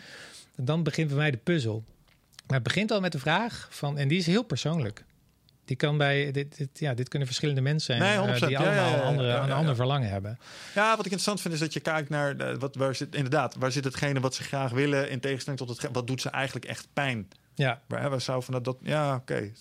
En 0.55 0.65
dan 0.65 0.83
begint 0.83 1.07
bij 1.07 1.17
mij 1.17 1.31
de 1.31 1.37
puzzel. 1.37 1.83
Maar 2.47 2.55
het 2.55 2.63
begint 2.63 2.91
al 2.91 2.99
met 2.99 3.11
de 3.11 3.19
vraag 3.19 3.67
van, 3.71 3.97
en 3.97 4.07
die 4.07 4.17
is 4.17 4.25
heel 4.25 4.43
persoonlijk. 4.43 5.03
Die 5.67 5.75
kan 5.75 5.97
bij, 5.97 6.31
dit, 6.31 6.57
dit, 6.57 6.79
ja, 6.79 6.93
dit 6.93 7.07
kunnen 7.07 7.27
verschillende 7.27 7.61
mensen 7.61 7.95
zijn 7.95 8.17
Nee, 8.19 8.27
eh, 8.27 8.35
100%. 8.35 8.47
die 8.47 8.57
allemaal 8.57 8.89
ja, 8.89 9.01
andere, 9.01 9.33
een 9.33 9.51
ander 9.51 9.75
verlangen 9.75 10.09
hebben. 10.09 10.39
Ja, 10.75 10.89
wat 10.89 10.99
ik 10.99 11.11
interessant 11.11 11.41
vind 11.41 11.53
is 11.53 11.59
dat 11.59 11.73
je 11.73 11.79
kijkt 11.79 12.09
naar 12.09 12.57
wat, 12.57 12.75
waar 12.75 12.95
zit 12.95 13.15
inderdaad, 13.15 13.55
waar 13.55 13.71
zit 13.71 13.83
hetgene 13.83 14.19
wat 14.19 14.35
ze 14.35 14.43
graag 14.43 14.71
willen 14.71 15.09
in 15.09 15.19
tegenstelling 15.19 15.61
tot 15.61 15.81
het 15.81 15.91
wat 15.91 16.07
doet 16.07 16.21
ze 16.21 16.29
eigenlijk 16.29 16.65
echt 16.65 16.87
pijn. 16.93 17.27
Ja, 17.55 17.81
Waar, 17.87 18.09
waar 18.09 18.21
zou 18.21 18.43
van 18.43 18.53
dat, 18.53 18.63
dat 18.63 18.77
ja, 18.81 19.15
oké. 19.15 19.51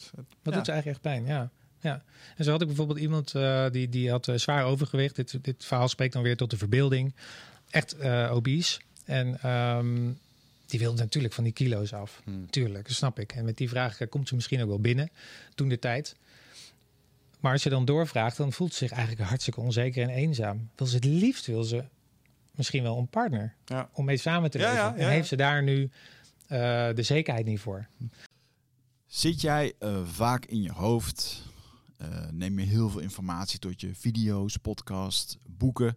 Wat 0.42 0.54
doet 0.54 0.64
ze 0.64 0.72
eigenlijk 0.72 0.86
echt 0.86 1.00
pijn? 1.00 1.26
Ja. 1.26 1.50
ja. 1.80 2.02
En 2.36 2.44
zo 2.44 2.50
had 2.50 2.60
ik 2.60 2.66
bijvoorbeeld 2.66 2.98
iemand 2.98 3.34
eh, 3.34 3.66
die, 3.70 3.88
die 3.88 4.10
had 4.10 4.28
eh, 4.28 4.36
zwaar 4.36 4.64
overgewicht. 4.64 5.16
Dit, 5.16 5.44
dit 5.44 5.64
verhaal 5.64 5.88
spreekt 5.88 6.12
dan 6.12 6.22
weer 6.22 6.36
tot 6.36 6.50
de 6.50 6.56
verbeelding. 6.56 7.14
Echt 7.70 7.96
obese. 8.30 8.80
En 9.04 9.38
ehm, 9.42 10.10
die 10.66 10.81
wilde 10.81 11.02
natuurlijk 11.02 11.35
van 11.35 11.44
die 11.44 11.52
kilo's 11.52 11.92
af. 11.92 12.20
Hmm. 12.24 12.50
Tuurlijk, 12.50 12.87
dat 12.87 12.96
snap 12.96 13.18
ik. 13.18 13.33
En 13.33 13.44
met 13.44 13.57
die 13.57 13.68
vraag 13.68 14.00
eh, 14.00 14.09
komt 14.09 14.29
ze 14.29 14.35
misschien 14.35 14.62
ook 14.62 14.68
wel 14.68 14.81
binnen 14.81 15.11
toen 15.55 15.68
de 15.68 15.79
tijd. 15.79 16.16
Maar 17.40 17.52
als 17.52 17.62
je 17.62 17.70
dan 17.70 17.85
doorvraagt, 17.85 18.37
dan 18.37 18.52
voelt 18.52 18.72
ze 18.72 18.79
zich 18.79 18.90
eigenlijk 18.90 19.29
hartstikke 19.29 19.61
onzeker 19.61 20.02
en 20.02 20.09
eenzaam. 20.09 20.70
Wil 20.76 20.87
ze 20.87 20.94
het 20.94 21.05
liefst, 21.05 21.46
wil 21.46 21.62
ze 21.64 21.85
misschien 22.50 22.83
wel 22.83 22.98
een 22.98 23.09
partner 23.09 23.55
Ja. 23.64 23.88
om 23.92 24.05
mee 24.05 24.16
samen 24.16 24.50
te 24.50 24.59
leven. 24.59 24.74
ja, 24.74 24.87
ja, 24.87 24.96
en 24.96 25.09
heeft 25.09 25.29
ze 25.29 25.37
daar 25.37 25.62
nu 25.62 25.90
eh, 26.46 26.88
de 26.94 27.02
zekerheid 27.02 27.46
niet 27.46 27.61
voor? 27.61 27.87
Zit 29.07 29.40
jij 29.40 29.72
eh, 29.79 30.07
vaak 30.07 30.44
in 30.44 30.62
je 30.62 30.72
hoofd? 30.72 31.42
Eh, 31.96 32.09
neem 32.31 32.59
je 32.59 32.66
heel 32.66 32.90
veel 32.90 33.00
informatie 33.00 33.59
tot 33.59 33.81
je 33.81 33.94
video's, 33.94 34.57
podcasts, 34.57 35.38
boeken? 35.46 35.96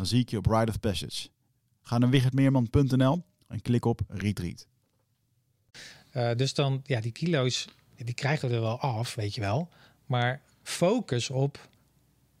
Dan 0.00 0.08
zie 0.08 0.20
ik 0.20 0.30
je 0.30 0.36
op 0.36 0.46
Ride 0.46 0.70
of 0.70 0.80
Passage. 0.80 1.28
Ga 1.80 1.98
naar 1.98 2.10
wichertmeerman.nl 2.10 3.22
en 3.48 3.62
klik 3.62 3.84
op 3.84 4.00
Retreat. 4.08 4.66
Uh, 6.12 6.30
dus 6.36 6.54
dan, 6.54 6.80
ja, 6.84 7.00
die 7.00 7.12
kilo's, 7.12 7.68
die 7.96 8.14
krijgen 8.14 8.48
we 8.48 8.54
er 8.54 8.60
wel 8.60 8.78
af, 8.78 9.14
weet 9.14 9.34
je 9.34 9.40
wel. 9.40 9.68
Maar 10.06 10.42
focus 10.62 11.30
op 11.30 11.68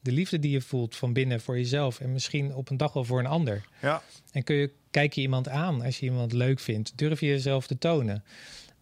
de 0.00 0.12
liefde 0.12 0.38
die 0.38 0.50
je 0.50 0.60
voelt 0.60 0.96
van 0.96 1.12
binnen 1.12 1.40
voor 1.40 1.56
jezelf 1.56 2.00
en 2.00 2.12
misschien 2.12 2.54
op 2.54 2.70
een 2.70 2.76
dag 2.76 2.92
wel 2.92 3.04
voor 3.04 3.18
een 3.18 3.26
ander. 3.26 3.64
Ja. 3.82 4.02
En 4.32 4.44
kun 4.44 4.56
je, 4.56 4.72
kijk 4.90 5.12
je 5.12 5.20
iemand 5.20 5.48
aan 5.48 5.82
als 5.82 5.98
je 5.98 6.06
iemand 6.06 6.32
leuk 6.32 6.60
vindt? 6.60 6.98
Durf 6.98 7.20
je 7.20 7.26
jezelf 7.26 7.66
te 7.66 7.78
tonen? 7.78 8.24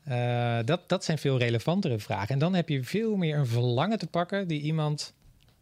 Uh, 0.09 0.59
dat, 0.64 0.89
dat 0.89 1.05
zijn 1.05 1.18
veel 1.18 1.39
relevantere 1.39 1.99
vragen. 1.99 2.29
En 2.29 2.39
dan 2.39 2.55
heb 2.55 2.68
je 2.68 2.85
veel 2.85 3.16
meer 3.16 3.39
een 3.39 3.47
verlangen 3.47 3.99
te 3.99 4.07
pakken 4.07 4.49
die 4.49 4.61
iemand 4.61 5.14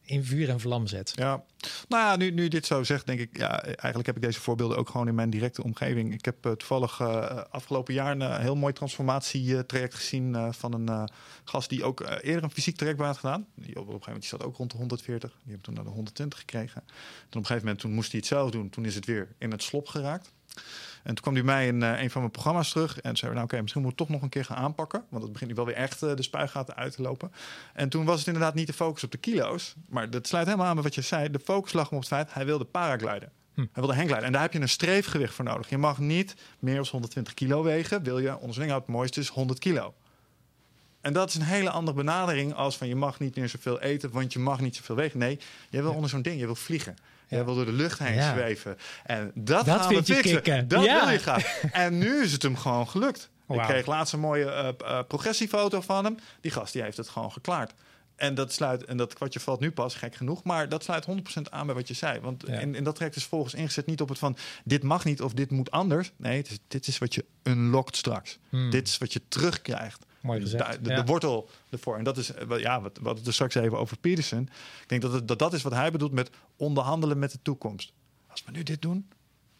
in 0.06 0.24
vuur 0.24 0.48
en 0.48 0.60
vlam 0.60 0.86
zet. 0.86 1.12
Ja, 1.14 1.44
nou 1.88 2.02
ja, 2.04 2.16
nu, 2.16 2.30
nu 2.30 2.48
dit 2.48 2.66
zo 2.66 2.84
zegt, 2.84 3.06
denk 3.06 3.20
ik, 3.20 3.36
ja, 3.36 3.62
eigenlijk 3.62 4.06
heb 4.06 4.16
ik 4.16 4.22
deze 4.22 4.40
voorbeelden 4.40 4.76
ook 4.76 4.88
gewoon 4.88 5.08
in 5.08 5.14
mijn 5.14 5.30
directe 5.30 5.62
omgeving. 5.62 6.14
Ik 6.14 6.24
heb 6.24 6.46
uh, 6.46 6.52
toevallig 6.52 7.00
uh, 7.00 7.40
afgelopen 7.50 7.94
jaar 7.94 8.10
een 8.10 8.20
uh, 8.20 8.38
heel 8.38 8.56
mooi 8.56 8.72
transformatietraject 8.72 9.94
gezien 9.94 10.54
van 10.54 10.72
een 10.72 11.10
gast 11.44 11.68
die 11.68 11.84
ook 11.84 12.00
eerder 12.00 12.42
een 12.42 12.50
fysiek 12.50 12.76
traject 12.76 13.00
had 13.00 13.16
gedaan. 13.16 13.46
Die 13.54 13.80
op, 13.80 13.86
een 13.86 13.86
gegeven 13.86 14.06
moment 14.06 14.24
zat 14.24 14.44
ook 14.44 14.56
rond 14.56 14.70
de 14.70 14.76
140. 14.76 15.38
Die 15.42 15.52
heb 15.52 15.62
toen 15.62 15.74
naar 15.74 15.84
de 15.84 15.90
120 15.90 16.38
gekregen. 16.38 16.82
Toen 16.84 16.92
op 17.28 17.34
een 17.34 17.46
gegeven 17.46 17.62
moment 17.62 17.78
toen 17.78 17.92
moest 17.92 18.10
hij 18.10 18.20
het 18.20 18.28
zelf 18.28 18.50
doen. 18.50 18.70
Toen 18.70 18.84
is 18.84 18.94
het 18.94 19.04
weer 19.04 19.28
in 19.38 19.50
het 19.50 19.62
slop 19.62 19.88
geraakt. 19.88 20.32
En 21.06 21.14
toen 21.14 21.22
kwam 21.22 21.34
hij 21.34 21.42
mij 21.42 21.66
in 21.66 21.80
uh, 21.80 22.02
een 22.02 22.10
van 22.10 22.20
mijn 22.20 22.32
programma's 22.32 22.70
terug. 22.70 23.00
En 23.00 23.16
zei: 23.16 23.32
Nou, 23.32 23.44
oké, 23.44 23.44
okay, 23.44 23.60
misschien 23.60 23.82
moeten 23.82 23.82
we 23.82 23.88
het 23.88 23.96
toch 23.96 24.08
nog 24.08 24.22
een 24.22 24.28
keer 24.28 24.44
gaan 24.44 24.64
aanpakken. 24.64 25.04
Want 25.08 25.22
het 25.22 25.32
begint 25.32 25.50
nu 25.50 25.56
wel 25.56 25.66
weer 25.66 25.74
echt 25.74 26.02
uh, 26.02 26.14
de 26.16 26.22
spuigaten 26.22 26.76
uit 26.76 26.92
te 26.92 27.02
lopen. 27.02 27.32
En 27.74 27.88
toen 27.88 28.04
was 28.04 28.18
het 28.18 28.26
inderdaad 28.26 28.54
niet 28.54 28.66
de 28.66 28.72
focus 28.72 29.04
op 29.04 29.10
de 29.10 29.18
kilo's. 29.18 29.74
Maar 29.88 30.10
dat 30.10 30.26
sluit 30.26 30.46
helemaal 30.46 30.66
aan 30.66 30.74
met 30.74 30.84
wat 30.84 30.94
je 30.94 31.00
zei. 31.00 31.30
De 31.30 31.38
focus 31.38 31.72
lag 31.72 31.88
hem 31.88 31.98
op 31.98 32.04
het 32.04 32.12
feit: 32.12 32.34
hij 32.34 32.44
wilde 32.44 32.64
paragliden. 32.64 33.32
Hm. 33.54 33.60
Hij 33.60 33.68
wilde 33.72 33.94
hanggliden. 33.94 34.24
En 34.24 34.32
daar 34.32 34.42
heb 34.42 34.52
je 34.52 34.60
een 34.60 34.68
streefgewicht 34.68 35.34
voor 35.34 35.44
nodig. 35.44 35.68
Je 35.68 35.78
mag 35.78 35.98
niet 35.98 36.34
meer 36.58 36.74
dan 36.74 36.86
120 36.90 37.34
kilo 37.34 37.62
wegen. 37.62 38.02
Wil 38.02 38.18
je 38.18 38.38
onderling 38.38 38.72
het 38.72 38.86
mooiste 38.86 39.20
is 39.20 39.28
100 39.28 39.58
kilo. 39.58 39.94
En 41.00 41.12
dat 41.12 41.28
is 41.28 41.34
een 41.34 41.42
hele 41.42 41.70
andere 41.70 41.96
benadering 41.96 42.54
als 42.54 42.76
van 42.76 42.88
je 42.88 42.96
mag 42.96 43.18
niet 43.18 43.36
meer 43.36 43.48
zoveel 43.48 43.80
eten, 43.80 44.10
want 44.10 44.32
je 44.32 44.38
mag 44.38 44.60
niet 44.60 44.76
zoveel 44.76 44.96
wegen. 44.96 45.18
Nee, 45.18 45.38
je 45.70 45.80
wil 45.80 45.90
ja. 45.90 45.94
onder 45.94 46.10
zo'n 46.10 46.22
ding, 46.22 46.40
je 46.40 46.46
wil 46.46 46.54
vliegen. 46.54 46.96
Je 47.26 47.44
wil 47.44 47.54
door 47.54 47.64
de 47.64 47.72
lucht 47.72 47.98
heen 47.98 48.14
ja. 48.14 48.32
zweven. 48.32 48.78
En 49.04 49.30
dat, 49.34 49.64
dat 49.64 49.80
gaan 49.80 49.94
we 49.94 50.04
fixen. 50.04 50.68
Dat 50.68 50.82
wil 50.82 51.08
je 51.08 51.18
graag. 51.18 51.62
En 51.72 51.98
nu 51.98 52.22
is 52.22 52.32
het 52.32 52.42
hem 52.42 52.56
gewoon 52.56 52.88
gelukt. 52.88 53.30
Wow. 53.46 53.58
Ik 53.58 53.64
kreeg 53.64 53.86
laatst 53.86 54.12
een 54.12 54.20
mooie 54.20 54.44
uh, 54.44 54.88
uh, 54.88 55.00
progressiefoto 55.08 55.80
van 55.80 56.04
hem. 56.04 56.16
Die 56.40 56.50
gast 56.50 56.72
die 56.72 56.82
heeft 56.82 56.96
het 56.96 57.08
gewoon 57.08 57.32
geklaard. 57.32 57.72
En 58.16 58.34
dat 58.34 58.52
sluit, 58.52 58.84
en 58.84 58.96
dat 58.96 59.14
kwartje 59.14 59.40
valt 59.40 59.60
nu 59.60 59.70
pas, 59.70 59.94
gek 59.94 60.14
genoeg. 60.14 60.44
Maar 60.44 60.68
dat 60.68 60.84
sluit 60.84 61.06
100% 61.06 61.12
aan 61.50 61.66
bij 61.66 61.74
wat 61.74 61.88
je 61.88 61.94
zei. 61.94 62.20
Want 62.20 62.44
ja. 62.46 62.58
in 62.58 62.84
dat 62.84 62.94
traject 62.94 63.16
is 63.16 63.24
volgens 63.24 63.54
ingezet 63.54 63.86
niet 63.86 64.00
op 64.00 64.08
het 64.08 64.18
van 64.18 64.36
dit 64.64 64.82
mag 64.82 65.04
niet 65.04 65.22
of 65.22 65.32
dit 65.32 65.50
moet 65.50 65.70
anders. 65.70 66.12
Nee, 66.16 66.42
is, 66.42 66.58
dit 66.68 66.86
is 66.86 66.98
wat 66.98 67.14
je 67.14 67.24
unlockt 67.42 67.96
straks. 67.96 68.38
Hmm. 68.48 68.70
Dit 68.70 68.88
is 68.88 68.98
wat 68.98 69.12
je 69.12 69.20
terugkrijgt. 69.28 70.04
Mooi 70.26 70.40
gezegd. 70.40 70.72
De, 70.72 70.80
de, 70.80 70.90
ja. 70.90 70.96
de, 70.96 71.04
wortel 71.04 71.48
ervoor. 71.70 71.96
En 71.98 72.04
dat 72.04 72.16
is 72.16 72.30
ja, 72.58 72.80
wat, 72.80 72.98
wat 73.02 73.26
er 73.26 73.32
straks 73.32 73.54
even 73.54 73.78
over 73.78 73.98
Peterson. 73.98 74.42
Ik 74.82 74.88
denk 74.88 75.02
dat, 75.02 75.12
het, 75.12 75.28
dat 75.28 75.38
dat 75.38 75.52
is 75.52 75.62
wat 75.62 75.72
hij 75.72 75.90
bedoelt 75.90 76.12
met 76.12 76.30
onderhandelen 76.56 77.18
met 77.18 77.32
de 77.32 77.38
toekomst. 77.42 77.92
Als 78.26 78.42
we 78.44 78.50
nu 78.50 78.62
dit 78.62 78.82
doen, 78.82 79.06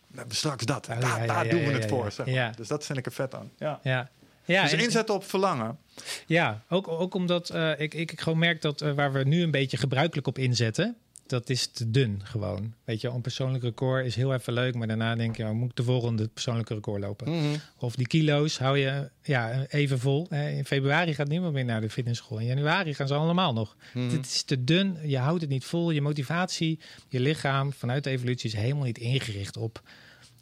dan 0.09 0.17
hebben 0.19 0.29
we 0.29 0.35
straks 0.35 0.65
dat. 0.65 0.89
Oh, 0.89 1.01
daar 1.01 1.21
ja, 1.21 1.27
daar 1.27 1.45
ja, 1.45 1.51
doen 1.51 1.65
we 1.65 1.73
het 1.73 1.87
voor. 1.87 2.13
Zeg 2.13 2.27
maar. 2.27 2.57
Dus 2.57 2.69
dat 2.69 2.85
vind 2.85 2.99
ik 2.99 3.07
er 3.07 3.13
vet 3.13 3.35
aan. 3.35 3.51
Ja. 3.59 3.81
Ja. 3.83 4.11
Ja, 4.47 4.63
dus 4.63 4.73
en- 4.73 4.79
inzetten 4.79 5.15
op 5.15 5.25
verlangen. 5.25 5.79
Ja, 6.27 6.63
ook, 6.69 6.89
ook 6.89 7.15
omdat 7.15 7.51
eh, 7.51 7.81
ik, 7.81 7.95
ik 7.95 8.21
gewoon 8.21 8.39
merk 8.39 8.63
dat 8.63 8.81
eh, 8.81 8.93
waar 8.93 9.13
we 9.13 9.25
nu 9.25 9.43
een 9.43 9.51
beetje 9.51 9.77
gebruikelijk 9.77 10.27
op 10.27 10.39
inzetten, 10.39 10.97
dat 11.27 11.51
is 11.51 11.67
te 11.67 11.91
dun 11.91 12.21
gewoon. 12.25 12.75
Weet 12.85 13.01
je, 13.01 13.09
een 13.09 13.21
persoonlijk 13.21 13.65
record 13.65 14.07
is 14.07 14.17
heel 14.17 14.35
even 14.35 14.53
leuk, 14.53 14.75
maar 14.75 14.87
daarna 14.87 15.15
denk 15.15 15.37
je, 15.37 15.45
oh, 15.45 15.51
moet 15.51 15.71
ik 15.71 15.77
de 15.77 15.83
volgende 15.83 16.29
persoonlijke 16.29 16.75
record 16.75 17.01
lopen? 17.01 17.31
Mhm. 17.31 17.59
Of 17.79 17.97
die 17.97 18.07
kilo's 18.07 18.59
hou 18.59 18.79
je 18.79 19.11
ja, 19.23 19.67
even 19.69 19.99
vol. 19.99 20.29
In 20.31 20.65
februari 20.65 21.15
gaat 21.15 21.29
niemand 21.29 21.53
meer 21.53 21.65
naar 21.65 21.81
de 21.81 21.91
fitnessschool. 21.91 22.39
In 22.39 22.47
januari 22.47 22.95
gaan 22.95 23.09
ze 23.09 23.15
allemaal 23.15 23.53
nog. 23.53 23.77
Mhm. 23.95 24.11
Het 24.11 24.27
is 24.27 24.43
te 24.43 24.65
dun, 24.65 24.99
je 25.03 25.19
houdt 25.19 25.41
het 25.41 25.51
niet 25.51 25.65
vol. 25.65 25.91
Je 25.91 26.01
motivatie, 26.01 26.81
je 27.09 27.21
lichaam 27.21 27.73
vanuit 27.73 28.05
de 28.05 28.11
evolutie 28.11 28.51
is 28.51 28.57
helemaal 28.57 28.85
niet 28.85 28.99
ingericht 28.99 29.57
op 29.57 29.83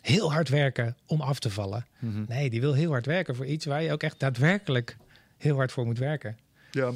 heel 0.00 0.32
hard 0.32 0.48
werken 0.48 0.96
om 1.06 1.20
af 1.20 1.38
te 1.38 1.50
vallen. 1.50 1.86
Mhm. 1.98 2.24
Nee, 2.28 2.50
die 2.50 2.60
wil 2.60 2.72
heel 2.72 2.90
hard 2.90 3.06
werken 3.06 3.36
voor 3.36 3.46
iets 3.46 3.64
waar 3.64 3.82
je 3.82 3.92
ook 3.92 4.02
echt 4.02 4.20
daadwerkelijk 4.20 4.96
heel 5.36 5.56
hard 5.56 5.72
voor 5.72 5.84
moet 5.84 5.98
werken. 5.98 6.38
Ja. 6.70 6.92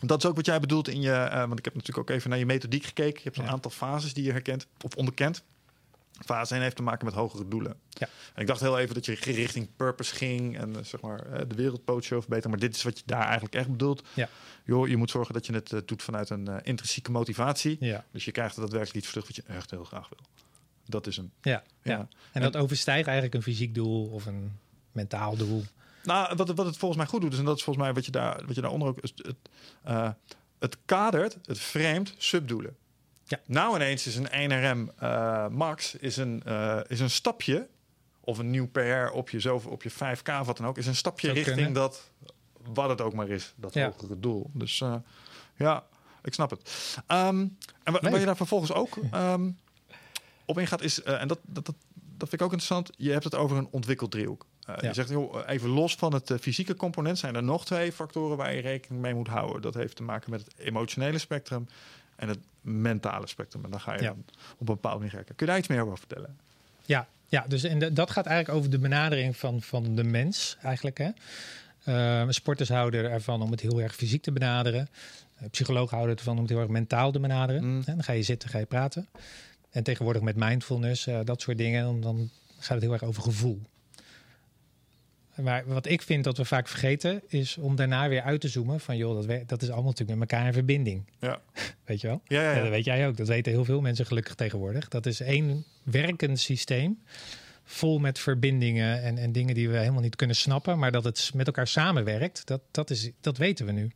Dat 0.00 0.18
is 0.24 0.28
ook 0.30 0.36
wat 0.36 0.46
jij 0.46 0.60
bedoelt 0.60 0.88
in 0.88 1.00
je... 1.00 1.12
eh, 1.12 1.38
want 1.46 1.58
ik 1.58 1.64
heb 1.64 1.74
natuurlijk 1.74 2.10
ook 2.10 2.16
even 2.16 2.30
naar 2.30 2.38
je 2.38 2.46
methodiek 2.46 2.84
gekeken. 2.84 3.16
Je 3.16 3.22
hebt 3.24 3.36
een 3.36 3.44
Ja. 3.44 3.50
aantal 3.50 3.70
fases 3.70 4.14
die 4.14 4.24
je 4.24 4.30
herkent 4.32 4.66
of 4.80 4.94
onderkent. 4.94 5.42
Fase 6.24 6.54
1 6.54 6.62
heeft 6.62 6.76
te 6.76 6.82
maken 6.82 7.04
met 7.04 7.14
hogere 7.14 7.48
doelen. 7.48 7.74
Ja. 7.88 8.08
En 8.34 8.40
ik 8.40 8.46
dacht 8.46 8.60
heel 8.60 8.78
even 8.78 8.94
dat 8.94 9.06
je 9.06 9.14
richting 9.14 9.68
purpose 9.76 10.14
ging... 10.14 10.58
en 10.58 10.76
eh, 10.76 10.84
zeg 10.84 11.00
maar 11.00 11.20
eh, 11.32 11.42
de 11.48 11.54
wereldpootje 11.54 12.16
of 12.16 12.28
beter. 12.28 12.50
Maar 12.50 12.58
dit 12.58 12.76
is 12.76 12.82
wat 12.82 12.98
je 12.98 13.02
daar 13.06 13.24
eigenlijk 13.24 13.54
echt 13.54 13.70
bedoelt. 13.70 14.02
Ja. 14.14 14.28
Joh, 14.64 14.88
je 14.88 14.96
moet 14.96 15.10
zorgen 15.10 15.34
dat 15.34 15.46
je 15.46 15.52
het 15.52 15.88
doet 15.88 16.02
vanuit 16.02 16.30
een 16.30 16.48
intrinsieke 16.62 17.10
motivatie. 17.10 17.76
Ja. 17.80 18.04
Dus 18.12 18.24
je 18.24 18.30
krijgt 18.32 18.54
er 18.54 18.60
daadwerkelijk 18.60 18.96
iets 18.98 19.06
voor 19.08 19.22
terug 19.22 19.36
wat 19.36 19.46
je 19.46 19.52
echt 19.58 19.70
heel 19.70 19.84
graag 19.84 20.08
wil. 20.08 20.18
Dat 20.86 21.06
is 21.06 21.16
hem. 21.16 21.30
Ja, 21.40 21.62
ja. 21.82 21.92
Ja. 21.92 22.08
En 22.32 22.42
dat 22.42 22.56
overstijgt 22.56 23.06
eigenlijk 23.06 23.34
een 23.36 23.42
fysiek 23.42 23.74
doel 23.74 24.06
of 24.06 24.26
een 24.26 24.58
mentaal 24.92 25.36
doel. 25.36 25.64
Nou, 26.06 26.36
wat, 26.36 26.48
het- 26.48 26.56
wat 26.56 26.66
het 26.66 26.76
volgens 26.76 27.00
mij 27.00 27.10
goed 27.10 27.20
doet, 27.20 27.32
is, 27.32 27.38
en 27.38 27.44
dat 27.44 27.56
is 27.56 27.62
volgens 27.64 27.84
mij 27.84 27.94
wat 27.94 28.04
je, 28.04 28.10
daar, 28.10 28.42
wat 28.46 28.54
je 28.54 28.60
daaronder 28.60 28.88
ook... 28.88 29.00
is 29.00 29.12
Het, 29.16 29.36
eh, 29.82 30.10
het 30.58 30.76
kadert, 30.84 31.38
het 31.44 31.58
framet 31.58 32.14
subdoelen. 32.16 32.76
Ja. 33.24 33.40
Nou 33.46 33.74
ineens 33.74 34.06
is 34.06 34.16
een 34.16 34.28
1RM 34.88 34.92
eh, 34.98 35.48
max 35.48 35.94
is 35.94 36.16
een, 36.16 36.42
eh, 36.44 36.80
is 36.86 37.00
een 37.00 37.10
stapje... 37.10 37.68
of 38.20 38.38
een 38.38 38.50
nieuw 38.50 38.68
PR 38.68 39.12
op 39.12 39.30
je, 39.30 39.54
op 39.68 39.82
je 39.82 39.90
5K 39.90 40.28
of 40.40 40.46
wat 40.46 40.56
dan 40.56 40.66
ook... 40.66 40.78
is 40.78 40.86
een 40.86 40.96
stapje 40.96 41.26
richting 41.32 41.56
kunnen. 41.56 41.72
dat, 41.72 42.10
wat 42.74 42.88
het 42.88 43.00
ook 43.00 43.12
maar 43.14 43.28
is, 43.28 43.52
dat 43.56 43.74
Ja. 43.74 43.84
hogere 43.86 44.20
doel. 44.20 44.50
Dus 44.52 44.78
ja, 45.56 45.84
ik 46.22 46.34
snap 46.34 46.50
het. 46.50 46.96
Ehm, 47.06 47.26
en 47.82 47.92
wa- 47.92 47.98
Nee. 48.00 48.10
wat 48.10 48.20
je 48.20 48.26
daar 48.26 48.36
vervolgens 48.36 48.72
ook 48.72 48.96
ehm, 49.10 49.50
op 50.44 50.58
ingaat 50.58 50.82
is... 50.82 51.02
en 51.02 51.28
dat, 51.28 51.38
dat, 51.42 51.66
dat, 51.66 51.74
dat 51.94 52.28
vind 52.28 52.32
ik 52.40 52.42
ook 52.46 52.52
interessant. 52.52 52.90
Je 52.96 53.10
hebt 53.10 53.24
het 53.24 53.34
over 53.34 53.56
een 53.56 53.68
ontwikkeld 53.70 54.10
Eh, 54.66 54.74
Ja. 54.80 54.88
Je 54.88 54.94
zegt, 54.94 55.08
joh, 55.08 55.42
even 55.46 55.68
los 55.68 55.94
van 55.94 56.14
het 56.14 56.30
eh, 56.30 56.38
fysieke 56.38 56.74
component... 56.74 57.18
zijn 57.18 57.34
er 57.34 57.42
nog 57.42 57.64
twee 57.64 57.92
factoren 57.92 58.36
waar 58.36 58.54
je 58.54 58.60
rekening 58.60 59.02
mee 59.02 59.14
moet 59.14 59.28
houden. 59.28 59.62
Dat 59.62 59.74
heeft 59.74 59.96
te 59.96 60.02
maken 60.02 60.30
met 60.30 60.40
het 60.44 60.54
emotionele 60.58 61.18
spectrum... 61.18 61.68
en 62.16 62.28
het 62.28 62.38
mentale 62.60 63.26
spectrum. 63.26 63.64
En 63.64 63.70
dan 63.70 63.80
ga 63.80 63.94
je 63.94 64.02
Ja. 64.02 64.08
dan 64.08 64.24
op 64.52 64.60
een 64.60 64.66
bepaalde 64.66 64.98
manier 64.98 65.14
werken. 65.14 65.34
Kun 65.34 65.46
je 65.46 65.52
daar 65.52 65.60
iets 65.60 65.68
meer 65.70 65.82
over 65.84 65.98
vertellen? 65.98 66.36
Ja, 66.84 67.08
ja 67.28 67.44
dus 67.48 67.62
en 67.62 67.78
de- 67.78 67.92
dat 67.92 68.10
gaat 68.10 68.26
eigenlijk 68.26 68.58
over 68.58 68.70
de 68.70 68.78
benadering 68.78 69.36
van, 69.36 69.62
van 69.62 69.94
de 69.94 70.04
mens 70.04 70.56
eigenlijk. 70.62 70.98
Hè? 70.98 71.10
Eh, 71.84 72.26
sporters 72.28 72.68
houden 72.68 73.10
ervan 73.10 73.42
om 73.42 73.50
het 73.50 73.60
heel 73.60 73.80
erg 73.80 73.94
fysiek 73.94 74.22
te 74.22 74.32
benaderen. 74.32 74.88
Eh, 75.36 75.48
psychologen 75.50 75.96
houden 75.96 76.16
ervan 76.16 76.34
om 76.36 76.40
het 76.40 76.50
heel 76.50 76.60
erg 76.60 76.68
mentaal 76.68 77.12
te 77.12 77.20
benaderen. 77.20 77.64
Mm. 77.64 77.76
En 77.86 77.94
dan 77.94 78.02
ga 78.04 78.12
je 78.12 78.22
zitten, 78.22 78.48
ga 78.48 78.58
je 78.58 78.66
praten. 78.66 79.08
En 79.70 79.82
tegenwoordig 79.82 80.22
met 80.22 80.36
mindfulness, 80.36 81.06
eh, 81.06 81.18
dat 81.24 81.40
soort 81.40 81.58
dingen, 81.58 81.82
dan, 81.84 82.00
dan 82.00 82.30
gaat 82.58 82.74
het 82.74 82.82
heel 82.82 82.92
erg 82.92 83.02
over 83.02 83.22
gevoel. 83.22 83.60
Maar 85.42 85.62
wat 85.66 85.86
ik 85.86 86.02
vind 86.02 86.24
dat 86.24 86.36
we 86.36 86.44
vaak 86.44 86.68
vergeten, 86.68 87.22
is 87.28 87.56
om 87.58 87.76
daarna 87.76 88.08
weer 88.08 88.22
uit 88.22 88.40
te 88.40 88.48
zoomen 88.48 88.80
van 88.80 88.96
joh, 88.96 89.26
dat, 89.26 89.48
dat 89.48 89.62
is 89.62 89.68
allemaal 89.70 89.90
natuurlijk 89.90 90.18
met 90.18 90.30
elkaar 90.30 90.46
in 90.46 90.52
verbinding. 90.52 91.04
Ja, 91.20 91.40
Weet 91.84 92.00
je 92.00 92.06
wel? 92.06 92.20
ja, 92.26 92.40
ja. 92.42 92.50
Ja, 92.50 92.56
ja. 92.56 92.62
dat 92.62 92.70
weet 92.70 92.84
jij 92.84 93.06
ook. 93.08 93.16
Dat 93.16 93.28
weten 93.28 93.52
heel 93.52 93.64
veel 93.64 93.80
mensen 93.80 94.06
gelukkig 94.06 94.34
tegenwoordig. 94.34 94.88
Dat 94.88 95.06
is 95.06 95.20
één 95.20 95.64
werkend 95.82 96.40
systeem. 96.40 96.98
Vol 97.64 97.98
met 97.98 98.18
verbindingen 98.18 99.02
en, 99.02 99.18
en 99.18 99.32
dingen 99.32 99.54
die 99.54 99.68
we 99.68 99.76
helemaal 99.78 100.00
niet 100.02 100.16
kunnen 100.16 100.36
snappen. 100.36 100.78
Maar 100.78 100.92
dat 100.92 101.04
het 101.04 101.30
met 101.34 101.46
elkaar 101.46 101.66
samenwerkt, 101.66 102.46
dat, 102.46 102.60
dat, 102.70 102.90
is, 102.90 103.10
dat 103.20 103.36
weten 103.38 103.66
we 103.66 103.72
nu. 103.72 103.90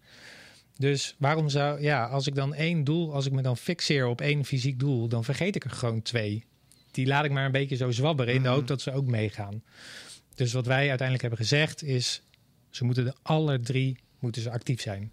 Dus 0.77 1.15
waarom 1.19 1.49
zou, 1.49 1.83
ja, 1.83 2.05
als 2.07 2.27
ik 2.27 2.35
dan 2.35 2.55
één 2.55 2.85
doel, 2.85 3.15
als 3.15 3.27
ik 3.27 3.33
me 3.33 3.43
dan 3.43 3.57
fixeer 3.57 4.07
op 4.07 4.21
één 4.21 4.45
fysiek 4.45 4.79
doel, 4.79 5.09
dan 5.09 5.25
vergeet 5.25 5.57
ik 5.57 5.65
er 5.65 5.71
gewoon 5.71 6.03
twee. 6.03 6.45
Die 6.91 7.07
laat 7.07 7.25
ik 7.25 7.31
maar 7.31 7.45
een 7.45 7.53
beetje 7.53 7.77
zo 7.77 7.91
zwabberen 7.91 8.35
in 8.35 8.43
de 8.43 8.49
Mhm. 8.49 8.57
hoop 8.57 8.67
dat 8.67 8.81
ze 8.81 8.93
ook 8.93 9.07
meegaan. 9.07 9.63
Dus 10.35 10.53
wat 10.53 10.67
wij 10.67 10.89
uiteindelijk 10.89 11.21
hebben 11.21 11.39
gezegd 11.47 11.83
is, 11.83 12.23
ze 12.71 12.85
moeten 12.85 13.05
de 13.05 13.15
alle 13.23 13.61
drie 13.61 13.99
moeten 14.19 14.43
ze 14.43 14.51
actief 14.51 14.81
zijn. 14.81 15.13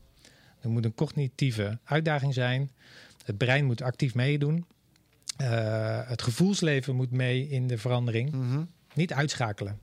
Er 0.61 0.69
moet 0.69 0.85
een 0.85 0.95
cognitieve 0.95 1.77
uitdaging 1.83 2.33
zijn. 2.33 2.71
Het 3.25 3.37
brein 3.37 3.65
moet 3.65 3.81
actief 3.81 4.15
meedoen. 4.15 4.65
Eh, 5.37 6.09
het 6.09 6.21
gevoelsleven 6.21 6.95
moet 6.95 7.11
mee 7.11 7.49
in 7.49 7.67
de 7.67 7.77
verandering. 7.77 8.31
Mhm. 8.31 8.63
Niet 8.93 9.13
uitschakelen. 9.13 9.79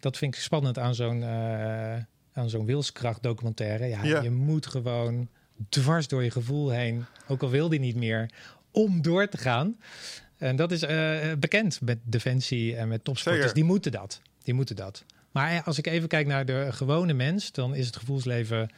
Dat 0.00 0.16
vind 0.16 0.34
ik 0.34 0.40
spannend 0.40 0.78
aan 0.78 0.94
zo'n 0.94 1.22
eh 1.22 1.96
aan 2.32 2.50
zo'n 2.50 2.66
wilskracht 2.66 3.22
documentaire. 3.22 3.86
Ja, 3.86 4.04
Ja. 4.04 4.22
Je 4.22 4.30
moet 4.30 4.66
gewoon 4.66 5.28
dwars 5.68 6.08
door 6.08 6.24
je 6.24 6.30
gevoel 6.30 6.70
heen, 6.70 7.04
ook 7.28 7.42
al 7.42 7.50
wil 7.50 7.68
die 7.68 7.80
niet 7.80 7.96
meer, 7.96 8.30
om 8.70 9.02
door 9.02 9.28
te 9.28 9.38
gaan. 9.38 9.76
En 10.38 10.56
dat 10.56 10.72
is 10.72 10.82
eh, 10.82 11.18
bekend 11.38 11.80
met 11.80 11.98
defensie 12.02 12.76
en 12.76 12.88
met 12.88 13.04
topsporters. 13.04 13.40
Zeker. 13.42 13.54
Die 13.60 13.64
moeten 13.64 13.92
dat. 13.92 14.20
Die 14.42 14.54
moeten 14.54 14.76
dat. 14.76 15.04
Maar 15.30 15.62
als 15.64 15.78
ik 15.78 15.86
even 15.86 16.08
kijk 16.08 16.26
naar 16.26 16.46
de 16.46 16.66
gewone 16.70 17.12
mens, 17.12 17.52
dan 17.52 17.74
is 17.74 17.86
het 17.86 17.96
gevoelsleven 17.96 18.70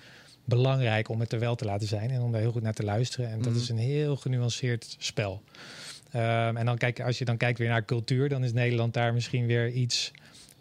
belangrijk 0.45 1.09
om 1.09 1.21
het 1.21 1.33
er 1.33 1.39
wel 1.39 1.55
te 1.55 1.65
laten 1.65 1.89
zijn 1.89 2.11
en 2.11 2.21
om 2.21 2.33
daar 2.33 2.41
heel 2.41 2.53
goed 2.53 2.63
naar 2.63 2.73
te 2.75 2.85
luisteren. 2.85 3.31
En 3.31 3.43
dat 3.43 3.53
Mhm. 3.53 3.61
is 3.61 3.69
een 3.69 3.79
heel 3.79 4.17
genuanceerd 4.17 4.97
spel. 4.99 5.43
Ehm, 6.11 6.57
en 6.57 6.67
dan 6.67 6.79
kijk, 6.79 7.01
als 7.01 7.19
je 7.19 7.25
dan 7.25 7.37
kijkt 7.37 7.59
weer 7.59 7.69
naar 7.69 7.85
cultuur, 7.85 8.29
dan 8.29 8.45
is 8.45 8.53
Nederland 8.53 8.95
daar 8.95 9.13
misschien 9.15 9.47
weer 9.47 9.69
iets 9.71 10.11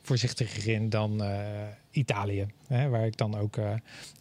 voorzichtiger 0.07 0.73
in 0.73 0.89
dan 0.89 1.23
eh, 1.23 1.39
Italië. 1.91 2.45
Hè, 2.67 2.89
waar 2.89 3.05
ik 3.05 3.17
dan 3.17 3.37
ook 3.39 3.57
eh, 3.57 3.71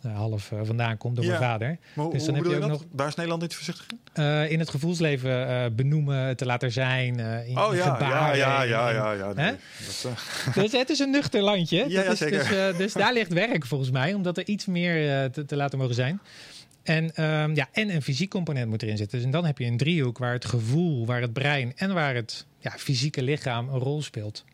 eh, 0.03 0.16
half 0.16 0.53
vandaan 0.62 0.97
kom 0.97 1.14
door 1.14 1.24
Ja. 1.24 1.30
mijn 1.30 1.43
vader. 1.43 1.78
Maar 1.95 2.11
Dus 2.11 2.24
dan 2.24 2.34
heb 2.34 2.45
je 2.45 2.55
ook 2.55 2.68
dat? 2.68 2.84
Daar 2.93 3.07
is 3.09 3.14
Nederland 3.14 3.43
niet 3.43 3.55
voorzichtig 3.55 3.87
in? 4.14 4.51
In 4.51 4.59
het 4.59 4.68
gevoelsleven 4.70 5.74
benoemen, 5.76 6.37
te 6.37 6.47
laten 6.47 6.72
zijn, 6.72 7.18
in, 7.18 7.59
Oh 7.59 7.74
ja, 7.74 7.84
ja, 7.84 7.95
gebaren. 7.95 8.39
ja, 8.39 8.62
ja, 8.62 8.91
ja. 8.91 9.12
ja 9.12 9.32
nee. 9.32 9.45
Hè? 9.45 9.53
Dat, 10.03 10.55
Dus 10.62 10.72
het 10.72 10.91
is 10.91 10.99
een 10.99 11.11
nuchter 11.11 11.43
landje. 11.43 11.76
Ja, 11.76 11.82
Dat 11.84 12.05
ja, 12.05 12.11
is, 12.11 12.18
zeker. 12.18 12.49
Dus, 12.49 12.76
dus 12.76 12.93
daar 12.93 13.12
ligt 13.12 13.32
werk 13.32 13.66
volgens 13.66 13.91
mij, 13.91 14.14
om 14.14 14.22
dat 14.22 14.37
er 14.39 14.47
iets 14.47 14.66
meer 14.66 15.30
te, 15.30 15.45
te 15.45 15.57
laten 15.57 15.78
mogen 15.78 15.95
zijn. 15.95 16.20
En, 16.82 17.14
ehm, 17.14 17.55
ja, 17.55 17.68
en 17.72 17.95
een 17.95 18.03
fysiek 18.03 18.30
component 18.30 18.68
moet 18.68 18.82
erin 18.82 18.97
zitten. 18.97 19.16
Dus 19.16 19.26
en 19.26 19.32
dan 19.32 19.45
heb 19.45 19.59
je 19.59 19.64
een 19.64 19.76
driehoek 19.76 20.18
waar 20.18 20.32
het 20.32 20.45
gevoel, 20.45 21.07
waar 21.07 21.20
het 21.20 21.32
brein 21.32 21.72
en 21.76 21.95
waar 21.95 22.14
het 22.14 22.47
ja, 22.59 22.70
fysieke 22.70 23.22
lichaam 23.22 23.68
een 23.68 23.78
rol 23.78 24.03
speelt. 24.03 24.45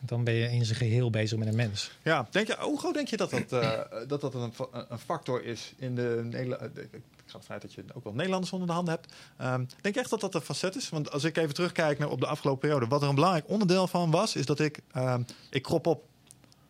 En 0.00 0.06
dan 0.06 0.24
ben 0.24 0.34
je 0.34 0.50
in 0.50 0.64
zijn 0.64 0.78
geheel 0.78 1.10
bezig 1.10 1.38
met 1.38 1.48
een 1.48 1.56
mens. 1.56 1.90
Ja, 2.02 2.28
denk 2.30 2.46
je, 2.46 2.56
hoe 2.60 2.78
groot 2.78 2.94
denk 2.94 3.08
je 3.08 3.16
dat 3.16 3.30
dat, 3.30 3.52
eh, 3.52 3.80
dat, 4.06 4.20
dat 4.20 4.34
een, 4.34 4.52
een 4.88 4.98
factor 4.98 5.44
is 5.44 5.72
in 5.76 5.94
de 5.94 6.20
Nederland? 6.24 6.62
Ik 6.78 7.34
ga 7.34 7.38
ervan 7.38 7.52
uit 7.52 7.62
dat 7.62 7.72
je 7.72 7.84
ook 7.94 8.04
wel 8.04 8.12
Nederlanders 8.12 8.52
onder 8.52 8.68
de 8.68 8.74
handen 8.74 8.94
hebt. 8.94 9.12
Ehm, 9.36 9.64
denk 9.80 9.94
je 9.94 10.00
echt 10.00 10.10
dat 10.10 10.20
dat 10.20 10.34
een 10.34 10.40
facet 10.40 10.76
is? 10.76 10.88
Want 10.88 11.10
als 11.10 11.24
ik 11.24 11.36
even 11.36 11.54
terugkijk 11.54 11.98
naar 11.98 12.08
op 12.10 12.20
de 12.20 12.26
afgelopen 12.26 12.60
periode, 12.60 12.86
wat 12.86 13.02
er 13.02 13.08
een 13.08 13.14
belangrijk 13.14 13.48
onderdeel 13.48 13.86
van 13.86 14.10
was, 14.10 14.36
is 14.36 14.46
dat 14.46 14.60
ik, 14.60 14.80
ehm, 14.92 15.22
ik 15.50 15.62
krop 15.62 15.86
op. 15.86 16.04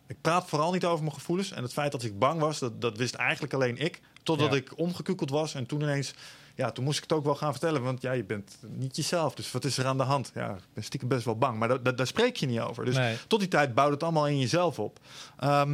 Ik 0.07 0.17
praat 0.21 0.49
vooral 0.49 0.71
niet 0.71 0.85
over 0.85 1.03
mijn 1.03 1.15
gevoelens. 1.15 1.51
En 1.51 1.63
het 1.63 1.73
feit 1.73 1.91
dat 1.91 2.03
ik 2.03 2.19
bang 2.19 2.39
was, 2.39 2.59
dat, 2.59 2.81
dat 2.81 2.97
wist 2.97 3.13
eigenlijk 3.15 3.53
alleen 3.53 3.77
ik. 3.77 4.01
Totdat 4.23 4.51
Ja. 4.51 4.57
ik 4.57 4.77
omgekukeld 4.77 5.29
was. 5.29 5.53
En 5.53 5.65
toen 5.65 5.81
ineens, 5.81 6.13
ja, 6.59 6.71
toen 6.71 6.83
moest 6.83 6.97
ik 6.97 7.03
het 7.03 7.13
ook 7.13 7.23
wel 7.23 7.35
gaan 7.35 7.51
vertellen. 7.51 7.81
Want 7.83 8.01
ja, 8.01 8.11
je 8.11 8.23
bent 8.23 8.57
niet 8.67 8.95
jezelf. 8.95 9.35
Dus 9.35 9.51
wat 9.51 9.65
is 9.65 9.77
er 9.77 9.85
aan 9.85 9.97
de 9.97 10.03
hand? 10.03 10.31
Ja, 10.33 10.55
ik 10.55 10.63
ben 10.73 10.83
stiekem 10.83 11.09
best 11.09 11.25
wel 11.25 11.37
bang. 11.37 11.59
Maar 11.59 11.67
da- 11.67 11.77
da- 11.77 11.91
daar 11.91 12.07
spreek 12.07 12.35
je 12.35 12.45
niet 12.45 12.59
over. 12.59 12.85
Dus 12.85 12.95
Nee. 12.95 13.15
tot 13.27 13.39
die 13.39 13.47
tijd 13.47 13.73
bouwde 13.73 13.93
het 13.93 14.03
allemaal 14.03 14.27
in 14.27 14.39
jezelf 14.39 14.79
op. 14.79 14.99
Ehm, 15.37 15.69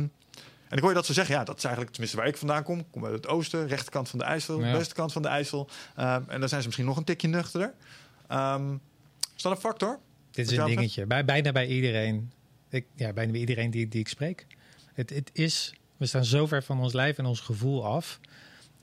en 0.68 0.78
ik 0.78 0.80
hoor 0.80 0.90
je 0.90 0.96
dat 0.96 1.06
ze 1.06 1.14
zeggen, 1.14 1.36
ja, 1.36 1.44
dat 1.44 1.58
is 1.58 1.64
eigenlijk 1.64 1.94
tenminste 1.94 2.20
waar 2.22 2.30
ik 2.30 2.38
vandaan 2.38 2.64
kom. 2.64 2.80
Ik 2.80 2.86
kom 2.92 3.06
uit 3.06 3.14
het 3.14 3.28
oosten, 3.28 3.68
rechterkant 3.68 4.10
van 4.10 4.20
de 4.20 4.26
IJssel, 4.26 4.60
Ja. 4.64 4.84
van 5.10 5.22
de 5.22 5.28
IJssel. 5.28 5.70
Ehm, 5.96 6.22
en 6.28 6.40
dan 6.40 6.50
zijn 6.50 6.62
ze 6.62 6.66
misschien 6.68 6.86
nog 6.88 6.98
een 6.98 7.04
tikje 7.04 7.28
nuchterder. 7.28 7.74
Ehm, 8.28 8.74
is 9.36 9.42
dat 9.42 9.52
een 9.52 9.58
factor? 9.58 10.00
Dit 10.32 10.52
is 10.52 10.58
een 10.58 10.66
dingetje. 10.66 11.06
Bij, 11.06 11.26
bijna 11.26 11.52
bij 11.52 11.68
iedereen. 11.68 12.32
Ik, 12.70 12.86
ja, 12.96 13.14
bijna 13.14 13.32
bij 13.32 13.40
iedereen 13.40 13.72
die, 13.72 13.88
die 13.88 14.00
ik 14.00 14.08
spreek. 14.08 14.48
Het, 14.94 15.10
het 15.10 15.30
is, 15.34 15.74
we 15.98 16.06
staan 16.06 16.26
zo 16.26 16.46
ver 16.48 16.64
van 16.64 16.80
ons 16.80 16.94
lijf 16.94 17.18
en 17.18 17.26
ons 17.26 17.40
gevoel 17.40 17.86
af. 17.86 18.20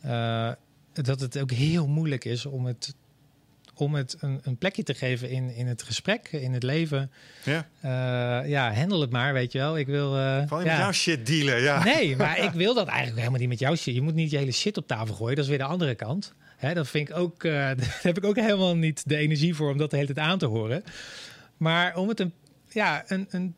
eh, 0.00 0.50
dat 0.92 1.20
het 1.20 1.38
ook 1.38 1.50
heel 1.50 1.88
moeilijk 1.88 2.24
is 2.24 2.46
om 2.46 2.66
het, 2.66 2.94
om 3.74 3.94
het 3.94 4.16
een, 4.20 4.40
een 4.42 4.56
plekje 4.56 4.82
te 4.82 4.94
geven 4.94 5.30
in, 5.30 5.54
in 5.54 5.66
het 5.66 5.82
gesprek, 5.82 6.28
in 6.32 6.52
het 6.52 6.62
leven. 6.62 7.10
Ja. 7.44 7.68
Eh, 7.80 8.48
ja, 8.50 8.74
handel 8.74 9.00
het 9.00 9.10
maar, 9.10 9.32
weet 9.32 9.52
je 9.52 9.58
wel. 9.58 9.78
Ik 9.78 9.86
wil. 9.86 10.16
eh, 10.18 10.42
Val 10.46 10.58
je 10.60 10.64
ja. 10.64 10.70
met 10.72 10.80
jouw 10.82 10.92
shit 10.92 11.26
dealen, 11.26 11.60
ja. 11.62 11.84
Nee, 11.84 12.16
maar 12.16 12.38
ik 12.44 12.50
wil 12.50 12.74
dat 12.74 12.86
eigenlijk 12.86 13.18
helemaal 13.18 13.40
niet 13.40 13.48
met 13.48 13.58
jouw 13.58 13.74
shit. 13.74 13.94
Je 13.94 14.02
moet 14.02 14.14
niet 14.14 14.30
je 14.30 14.36
hele 14.38 14.52
shit 14.52 14.76
op 14.76 14.86
tafel 14.86 15.14
gooien. 15.14 15.34
Dat 15.36 15.44
is 15.44 15.50
weer 15.50 15.58
de 15.58 15.64
andere 15.64 15.94
kant. 15.94 16.32
Hè, 16.56 16.74
dat 16.74 16.88
vind 16.88 17.08
ik 17.08 17.16
ook. 17.16 17.44
eh, 17.44 17.52
daar 17.78 17.98
heb 18.02 18.16
ik 18.16 18.24
ook 18.24 18.36
helemaal 18.36 18.76
niet 18.76 19.08
de 19.08 19.16
energie 19.16 19.54
voor 19.54 19.70
om 19.70 19.78
dat 19.78 19.90
de 19.90 19.96
hele 19.96 20.12
tijd 20.14 20.26
aan 20.26 20.38
te 20.38 20.46
horen. 20.46 20.84
Maar 21.56 21.96
om 21.96 22.08
het 22.08 22.20
een, 22.20 22.32
ja, 22.68 23.04
een, 23.06 23.26
een, 23.30 23.54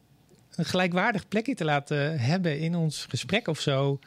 een 0.55 0.65
gelijkwaardig 0.65 1.29
plekje 1.29 1.55
te 1.55 1.65
laten 1.65 2.19
hebben 2.21 2.59
in 2.59 2.75
ons 2.75 3.07
gesprek 3.09 3.49
of 3.49 3.61
zo. 3.61 3.99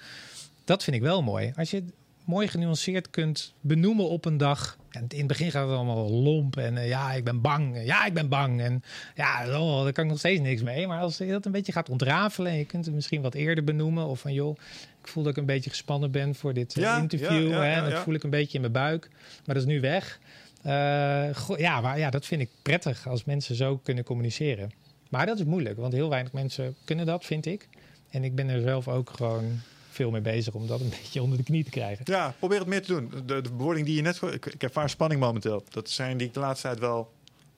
Dat 0.66 0.84
vind 0.84 0.96
ik 0.96 1.02
wel 1.02 1.24
mooi. 1.24 1.52
Als 1.56 1.72
je 1.72 1.84
mooi 2.28 2.48
genuanceerd 2.48 3.10
kunt 3.10 3.54
benoemen 3.62 4.10
op 4.10 4.26
een 4.26 4.38
dag. 4.38 4.78
En 4.90 5.06
in 5.08 5.18
het 5.18 5.28
begin 5.28 5.52
gaat 5.52 5.68
het 5.68 5.76
allemaal 5.78 6.10
lomp. 6.12 6.58
En 6.58 6.78
eh, 6.78 6.88
ja, 6.88 7.14
ik 7.14 7.24
ben 7.24 7.42
bang. 7.42 7.76
En 7.76 7.86
Ja, 7.86 8.06
ik 8.06 8.14
ben 8.14 8.30
bang. 8.30 8.62
En 8.62 8.84
ja, 9.16 9.60
oh, 9.60 9.84
daar 9.84 9.92
kan 9.94 10.04
ik 10.04 10.10
nog 10.10 10.20
steeds 10.20 10.42
niks 10.42 10.62
mee. 10.62 10.88
Maar 10.88 11.00
als 11.00 11.18
je 11.18 11.28
dat 11.28 11.46
een 11.46 11.52
beetje 11.52 11.72
gaat 11.72 11.90
ontrafelen. 11.90 12.52
En 12.52 12.58
je 12.58 12.66
kunt 12.66 12.86
het 12.86 12.94
misschien 12.94 13.22
wat 13.22 13.34
eerder 13.34 13.64
benoemen. 13.64 14.06
Of 14.06 14.20
van 14.20 14.34
joh, 14.34 14.58
ik 15.02 15.08
voel 15.08 15.24
dat 15.24 15.32
ik 15.32 15.38
een 15.38 15.46
beetje 15.46 15.70
gespannen 15.70 16.12
ben 16.12 16.36
voor 16.36 16.54
dit 16.54 16.76
eh, 16.76 16.84
Ja, 16.84 16.98
interview. 16.98 17.50
ja, 17.50 17.62
hè, 17.64 17.90
dat 17.90 18.00
voel 18.00 18.14
ik 18.14 18.24
een 18.24 18.30
beetje 18.30 18.54
in 18.54 18.62
mijn 18.62 18.74
buik. 18.74 19.10
Maar 19.46 19.56
dat 19.56 19.64
is 19.64 19.66
nu 19.74 19.80
weg. 19.80 20.20
Eh, 20.64 21.36
goh, 21.36 21.58
ja, 21.58 21.82
maar 21.82 22.00
ja, 22.00 22.10
dat 22.10 22.26
vind 22.26 22.42
ik 22.42 22.50
prettig 22.62 23.08
als 23.08 23.24
mensen 23.24 23.56
zo 23.56 23.78
kunnen 23.78 24.04
communiceren. 24.04 24.72
Maar 25.10 25.26
dat 25.26 25.40
is 25.40 25.46
moeilijk, 25.46 25.78
want 25.78 25.94
heel 25.94 26.10
weinig 26.10 26.32
mensen 26.34 26.76
kunnen 26.86 27.06
dat, 27.06 27.26
vind 27.26 27.46
ik. 27.46 27.68
En 28.10 28.24
ik 28.24 28.36
ben 28.36 28.50
er 28.50 28.62
zelf 28.62 28.88
ook 28.88 29.10
gewoon 29.10 29.60
veel 29.98 30.12
mee 30.12 30.22
bezig 30.22 30.54
om 30.54 30.68
dat 30.68 30.80
een 30.80 30.90
beetje 31.02 31.22
onder 31.22 31.38
de 31.38 31.44
knie 31.44 31.64
te 31.64 31.70
krijgen. 31.70 32.06
Ja, 32.08 32.34
probeer 32.40 32.60
het 32.60 32.68
meer 32.68 32.82
te 32.82 32.94
doen. 32.94 33.12
De, 33.26 33.42
de 33.42 33.52
bewoording 33.52 33.86
die 33.86 33.96
je 33.96 34.02
net... 34.02 34.22
Ik, 34.22 34.46
ik 34.46 34.64
ervaar 34.64 34.90
spanning 34.90 35.22
momenteel. 35.22 35.64
Dat 35.70 35.90
zijn 35.90 36.18
die 36.18 36.28
ik 36.28 36.34
de 36.34 36.40
laatste 36.40 36.68
tijd 36.68 36.80
wel, 36.80 37.12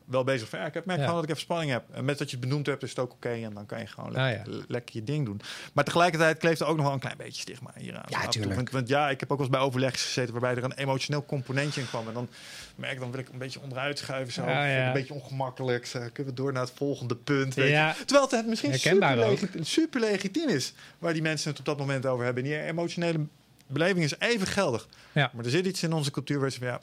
wel 0.10 0.24
bezig 0.24 0.50
van. 0.50 0.60
Ja, 0.60 0.66
ik 0.66 0.74
heb 0.74 0.86
merk 0.86 1.00
Ja. 1.00 1.06
gewoon 1.06 1.20
dat 1.22 1.30
ik 1.30 1.36
even 1.36 1.46
spanning 1.48 1.72
heb. 1.72 1.84
En 1.92 2.06
met 2.06 2.18
dat 2.18 2.30
je 2.32 2.38
het 2.38 2.46
benoemd 2.48 2.66
hebt, 2.66 2.84
is 2.84 2.90
het 2.90 3.00
ook 3.00 3.12
oké. 3.12 3.30
en 3.30 3.54
dan 3.54 3.66
kan 3.66 3.80
je 3.80 3.88
gewoon 3.88 4.16
Ah, 4.16 4.24
lekker, 4.26 4.64
lekker 4.68 4.96
je 4.96 5.04
ding 5.04 5.26
doen. 5.26 5.42
Maar 5.74 5.84
tegelijkertijd 5.84 6.38
kleeft 6.38 6.62
er 6.62 6.68
ook 6.68 6.76
nog 6.76 6.86
wel 6.86 6.94
een 6.94 7.00
klein 7.00 7.18
beetje 7.18 7.42
stigma 7.42 7.72
hier 7.76 7.96
aan. 7.98 8.04
Ja, 8.08 8.18
Af 8.18 8.24
en 8.24 8.30
toe. 8.30 8.32
tuurlijk. 8.32 8.56
Want, 8.56 8.70
want 8.72 8.88
ja, 8.88 9.10
ik 9.10 9.20
heb 9.20 9.32
ook 9.32 9.38
wel 9.38 9.48
eens 9.48 9.56
bij 9.58 9.66
overleg 9.66 9.92
gezeten... 10.02 10.32
waarbij 10.32 10.56
er 10.56 10.64
een 10.64 10.78
emotioneel 10.78 11.26
componentje 11.26 11.82
in 11.82 11.88
kwam. 11.88 12.08
En 12.08 12.14
dan 12.14 12.30
merk 12.76 12.94
ik, 12.94 13.00
dan 13.00 13.12
wil 13.12 13.20
ik 13.20 13.30
een 13.30 13.38
beetje 13.38 13.60
onderuit 13.62 13.98
schuiven. 14.00 14.34
Zo. 14.34 14.42
Ah, 14.42 14.48
ja. 14.48 14.88
Een 14.88 14.94
beetje 14.94 15.14
ongemakkelijk. 15.14 15.86
Zo, 15.86 16.00
kunnen 16.14 16.34
we 16.36 16.42
door 16.42 16.54
naar 16.54 16.62
het 16.64 16.72
volgende 16.76 17.16
punt. 17.16 17.54
Weet 17.54 17.70
je. 17.70 17.94
Terwijl 18.06 18.30
het 18.30 18.48
misschien 18.48 18.80
super, 18.80 19.38
super 19.62 20.00
legitiem 20.00 20.50
is 20.50 20.74
waar 21.00 21.14
die 21.14 21.22
mensen 21.22 21.50
het 21.50 21.60
op 21.60 21.66
dat 21.66 21.78
moment 21.78 22.06
over 22.06 22.26
hebben. 22.26 22.44
En 22.44 22.50
die 22.50 22.60
emotionele 22.62 23.26
beleving 23.68 24.04
is 24.04 24.20
even 24.20 24.48
geldig. 24.48 24.88
Ja. 25.12 25.32
Maar 25.34 25.46
er 25.46 25.52
zit 25.52 25.66
iets 25.66 25.84
in 25.84 25.94
onze 25.94 26.12
cultuur 26.12 26.40
waar 26.40 26.50
ze 26.52 26.58
van 26.60 26.68
ja, 26.68 26.82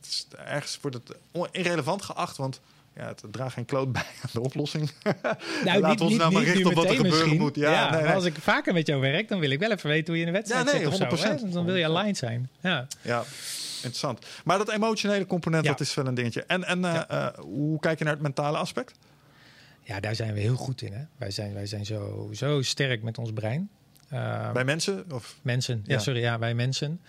het 0.00 0.08
is, 0.08 0.26
ergens 0.46 0.78
wordt 0.80 0.96
het 0.96 1.16
irrelevant 1.52 2.02
geacht, 2.02 2.36
want 2.36 2.60
ja, 2.96 3.06
het 3.06 3.22
draagt 3.30 3.54
geen 3.54 3.64
kloot 3.64 3.92
bij 3.98 4.02
aan 4.22 4.30
de 4.32 4.40
oplossing. 4.40 4.90
nou, 5.64 5.80
Laten 5.80 5.98
we 5.98 6.04
ons 6.04 6.16
nou 6.16 6.32
maar 6.32 6.42
richten 6.42 6.66
op 6.66 6.72
wat 6.74 6.84
er 6.84 6.90
gebeuren 6.94 7.18
misschien. 7.20 7.40
moet. 7.40 7.56
Ja, 7.56 7.90
nee, 7.90 8.06
als 8.06 8.24
ik 8.24 8.34
vaker 8.40 8.72
met 8.72 8.86
jou 8.86 9.00
werk, 9.00 9.28
dan 9.28 9.38
wil 9.38 9.50
ik 9.50 9.58
wel 9.58 9.70
even 9.70 9.88
weten 9.90 10.06
hoe 10.06 10.14
je 10.16 10.20
in 10.20 10.32
de 10.32 10.38
wedstrijd 10.38 10.66
Ja, 10.66 10.72
nee, 10.72 10.80
zit 10.90 11.12
of 11.12 11.18
zo. 11.18 11.26
100%. 11.36 11.40
hè? 11.40 11.50
Dan 11.50 11.64
wil 11.64 11.76
je 11.76 11.84
aligned 11.84 12.16
zijn. 12.16 12.50
Ja. 12.60 12.86
ja, 13.02 13.24
interessant. 13.74 14.26
Maar 14.44 14.58
dat 14.58 14.70
emotionele 14.70 15.26
component, 15.26 15.64
Ja. 15.64 15.70
dat 15.70 15.80
is 15.80 15.94
wel 15.94 16.06
een 16.06 16.14
dingetje. 16.14 16.44
En, 16.44 16.64
en 16.64 16.84
eh, 16.84 17.02
eh, 17.26 17.34
hoe 17.38 17.80
kijk 17.80 17.98
je 17.98 18.04
naar 18.04 18.12
het 18.12 18.22
mentale 18.22 18.56
aspect? 18.56 18.92
ja, 19.82 20.00
daar 20.00 20.14
zijn 20.14 20.34
we 20.34 20.40
heel 20.40 20.56
goed 20.56 20.82
in. 20.82 20.92
Hè? 20.92 21.02
Wij 21.16 21.30
zijn, 21.30 21.54
wij 21.54 21.66
zijn 21.66 21.86
zo, 21.86 22.28
zo 22.32 22.62
sterk 22.62 23.02
met 23.02 23.18
ons 23.18 23.32
brein. 23.32 23.70
Uh, 24.12 24.52
Bij 24.52 24.64
mensen? 24.64 25.04
Of, 25.12 25.36
Mensen, 25.42 25.82
ja. 25.86 25.98
Sorry, 25.98 26.20
ja, 26.20 26.38
wij 26.38 26.54
mensen. 26.54 27.00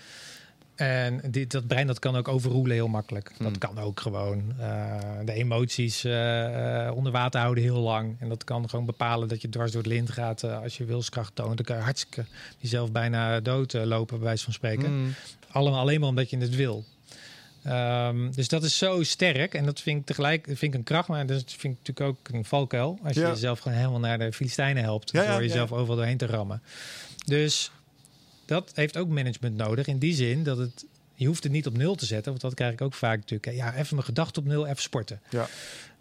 En 0.81 1.21
dit, 1.31 1.51
dat 1.51 1.67
brein 1.67 1.87
dat 1.87 1.99
kan 1.99 2.15
ook 2.15 2.27
overroelen 2.27 2.73
heel 2.73 2.87
makkelijk. 2.87 3.31
Hmm. 3.37 3.45
Dat 3.45 3.57
kan 3.57 3.79
ook 3.79 3.99
gewoon 3.99 4.53
eh, 4.59 4.99
de 5.25 5.33
emoties 5.33 6.03
eh, 6.03 6.85
eh, 6.85 6.95
onder 6.95 7.11
water 7.11 7.39
houden 7.41 7.63
heel 7.63 7.79
lang. 7.79 8.15
En 8.19 8.29
dat 8.29 8.43
kan 8.43 8.69
gewoon 8.69 8.85
bepalen 8.85 9.27
dat 9.27 9.41
je 9.41 9.49
dwars 9.49 9.71
door 9.71 9.81
het 9.81 9.91
lint 9.91 10.11
gaat 10.11 10.43
als 10.43 10.77
je 10.77 10.85
wilskracht 10.85 11.35
toont. 11.35 11.55
Dan 11.55 11.65
kan 11.65 11.75
je 11.75 11.81
hartstikke 11.81 12.25
jezelf 12.57 12.91
bijna 12.91 13.39
dood 13.39 13.73
lopen, 13.73 14.17
bij 14.17 14.25
wijze 14.25 14.43
van 14.43 14.53
spreken. 14.53 14.91
Mm. 14.91 15.13
Allemaal 15.51 15.79
alleen 15.79 15.99
maar 15.99 16.09
omdat 16.09 16.29
je 16.29 16.37
het 16.37 16.55
wil. 16.55 16.85
Ehm, 17.63 18.31
dus 18.31 18.47
dat 18.47 18.63
is 18.63 18.77
zo 18.77 19.03
sterk. 19.03 19.53
En 19.53 19.65
dat 19.65 19.81
vind 19.81 19.99
ik 19.99 20.05
tegelijk 20.05 20.45
vind 20.45 20.61
ik 20.61 20.73
een 20.73 20.83
kracht. 20.83 21.07
Maar 21.07 21.25
dat 21.25 21.43
vind 21.47 21.73
ik 21.73 21.87
natuurlijk 21.87 22.07
ook 22.07 22.35
een 22.35 22.45
valkuil. 22.45 22.99
Als 23.03 23.13
je 23.13 23.21
Ja. 23.21 23.29
jezelf 23.29 23.59
gewoon 23.59 23.77
helemaal 23.77 23.99
naar 23.99 24.19
de 24.19 24.33
Filistijnen 24.33 24.83
helpt. 24.83 25.11
Ja, 25.11 25.21
door 25.21 25.31
ja, 25.31 25.41
jezelf 25.41 25.71
overal 25.71 25.95
doorheen 25.95 26.17
te 26.17 26.25
rammen. 26.25 26.61
Dus 27.25 27.71
dat 28.51 28.71
heeft 28.75 28.97
ook 28.97 29.07
management 29.09 29.55
nodig. 29.57 29.87
In 29.87 29.97
die 29.99 30.13
zin 30.13 30.43
dat 30.43 30.57
het... 30.57 30.85
Je 31.15 31.27
hoeft 31.27 31.43
het 31.43 31.51
niet 31.51 31.67
op 31.67 31.77
nul 31.77 31.95
te 31.95 32.05
zetten. 32.05 32.29
Want 32.29 32.41
dat 32.41 32.53
krijg 32.53 32.73
ik 32.73 32.81
ook 32.81 32.93
vaak 32.93 33.17
natuurlijk. 33.17 33.57
Ja, 33.57 33.73
even 33.75 33.95
mijn 33.95 34.05
gedachten 34.07 34.41
op 34.41 34.47
nul, 34.47 34.65
even 34.67 34.81
sporten. 34.81 35.21
Ja. 35.29 35.47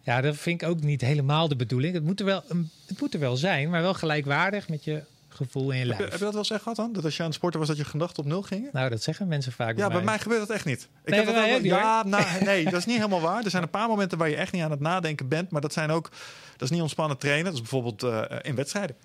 Ja, 0.01 0.21
dat 0.21 0.37
vind 0.37 0.63
ik 0.63 0.69
ook 0.69 0.81
niet 0.83 1.01
helemaal 1.01 1.49
de 1.49 1.57
bedoeling. 1.57 1.95
Het 1.95 2.05
moet 2.05 2.21
er 2.21 2.27
wel, 2.27 2.43
het 2.87 3.01
moet 3.01 3.15
er 3.15 3.21
wel 3.21 3.37
zijn. 3.37 3.71
Maar 3.71 3.83
wel 3.83 3.95
gelijkwaardig 3.95 4.69
met 4.69 4.85
je 4.85 5.03
gevoel 5.29 5.71
in 5.71 5.79
je 5.79 5.85
Heb, 5.85 5.93
je, 5.93 5.99
lijf. 5.99 6.11
heb 6.11 6.19
je 6.19 6.25
dat 6.25 6.31
wel 6.33 6.39
eens 6.43 6.51
echt 6.51 6.63
gehad 6.63 6.77
dan? 6.77 6.93
Dat 6.93 7.05
als 7.05 7.15
je 7.17 7.21
aan 7.23 7.27
het 7.29 7.37
sporten 7.37 7.59
was, 7.61 7.69
dat 7.69 7.77
je 7.79 7.85
gedachten 7.85 8.23
op 8.23 8.29
nul 8.29 8.43
gingen? 8.43 8.71
Nou, 8.73 8.91
dat 8.91 9.03
zeggen 9.03 9.29
mensen 9.29 9.53
vaak 9.53 9.77
Ja, 9.79 9.89
bij 9.89 10.03
mij 10.03 10.19
gebeurt 10.19 10.41
dat 10.41 10.51
echt 10.57 10.65
niet. 10.65 10.89
Ik 11.05 11.11
Nee, 11.11 11.19
heb 11.19 11.27
dat 11.29 11.35
mij 11.35 11.51
wel- 11.51 11.61
niet, 11.61 11.71
ja, 11.71 12.03
nou, 12.07 12.45
nee, 12.45 12.65
dat 12.65 12.75
is 12.75 12.87
niet 12.87 12.97
helemaal 12.97 13.21
waar. 13.21 13.45
Er 13.45 13.51
zijn 13.51 13.63
een 13.63 13.71
paar 13.71 13.89
momenten 13.89 14.19
waar 14.19 14.29
je 14.29 14.37
echt 14.37 14.53
niet 14.53 14.63
aan 14.63 14.71
het 14.71 14.81
nadenken 14.81 15.29
bent. 15.29 15.51
Maar 15.51 15.61
dat 15.61 15.73
zijn 15.73 15.91
ook, 15.91 16.09
dat 16.53 16.63
is 16.63 16.71
niet 16.71 16.81
ontspannen 16.81 17.19
trainen. 17.19 17.45
Dat 17.45 17.55
is 17.55 17.61
bijvoorbeeld 17.61 18.03
eh, 18.03 18.23
in 18.43 18.55
wedstrijden. 18.55 18.97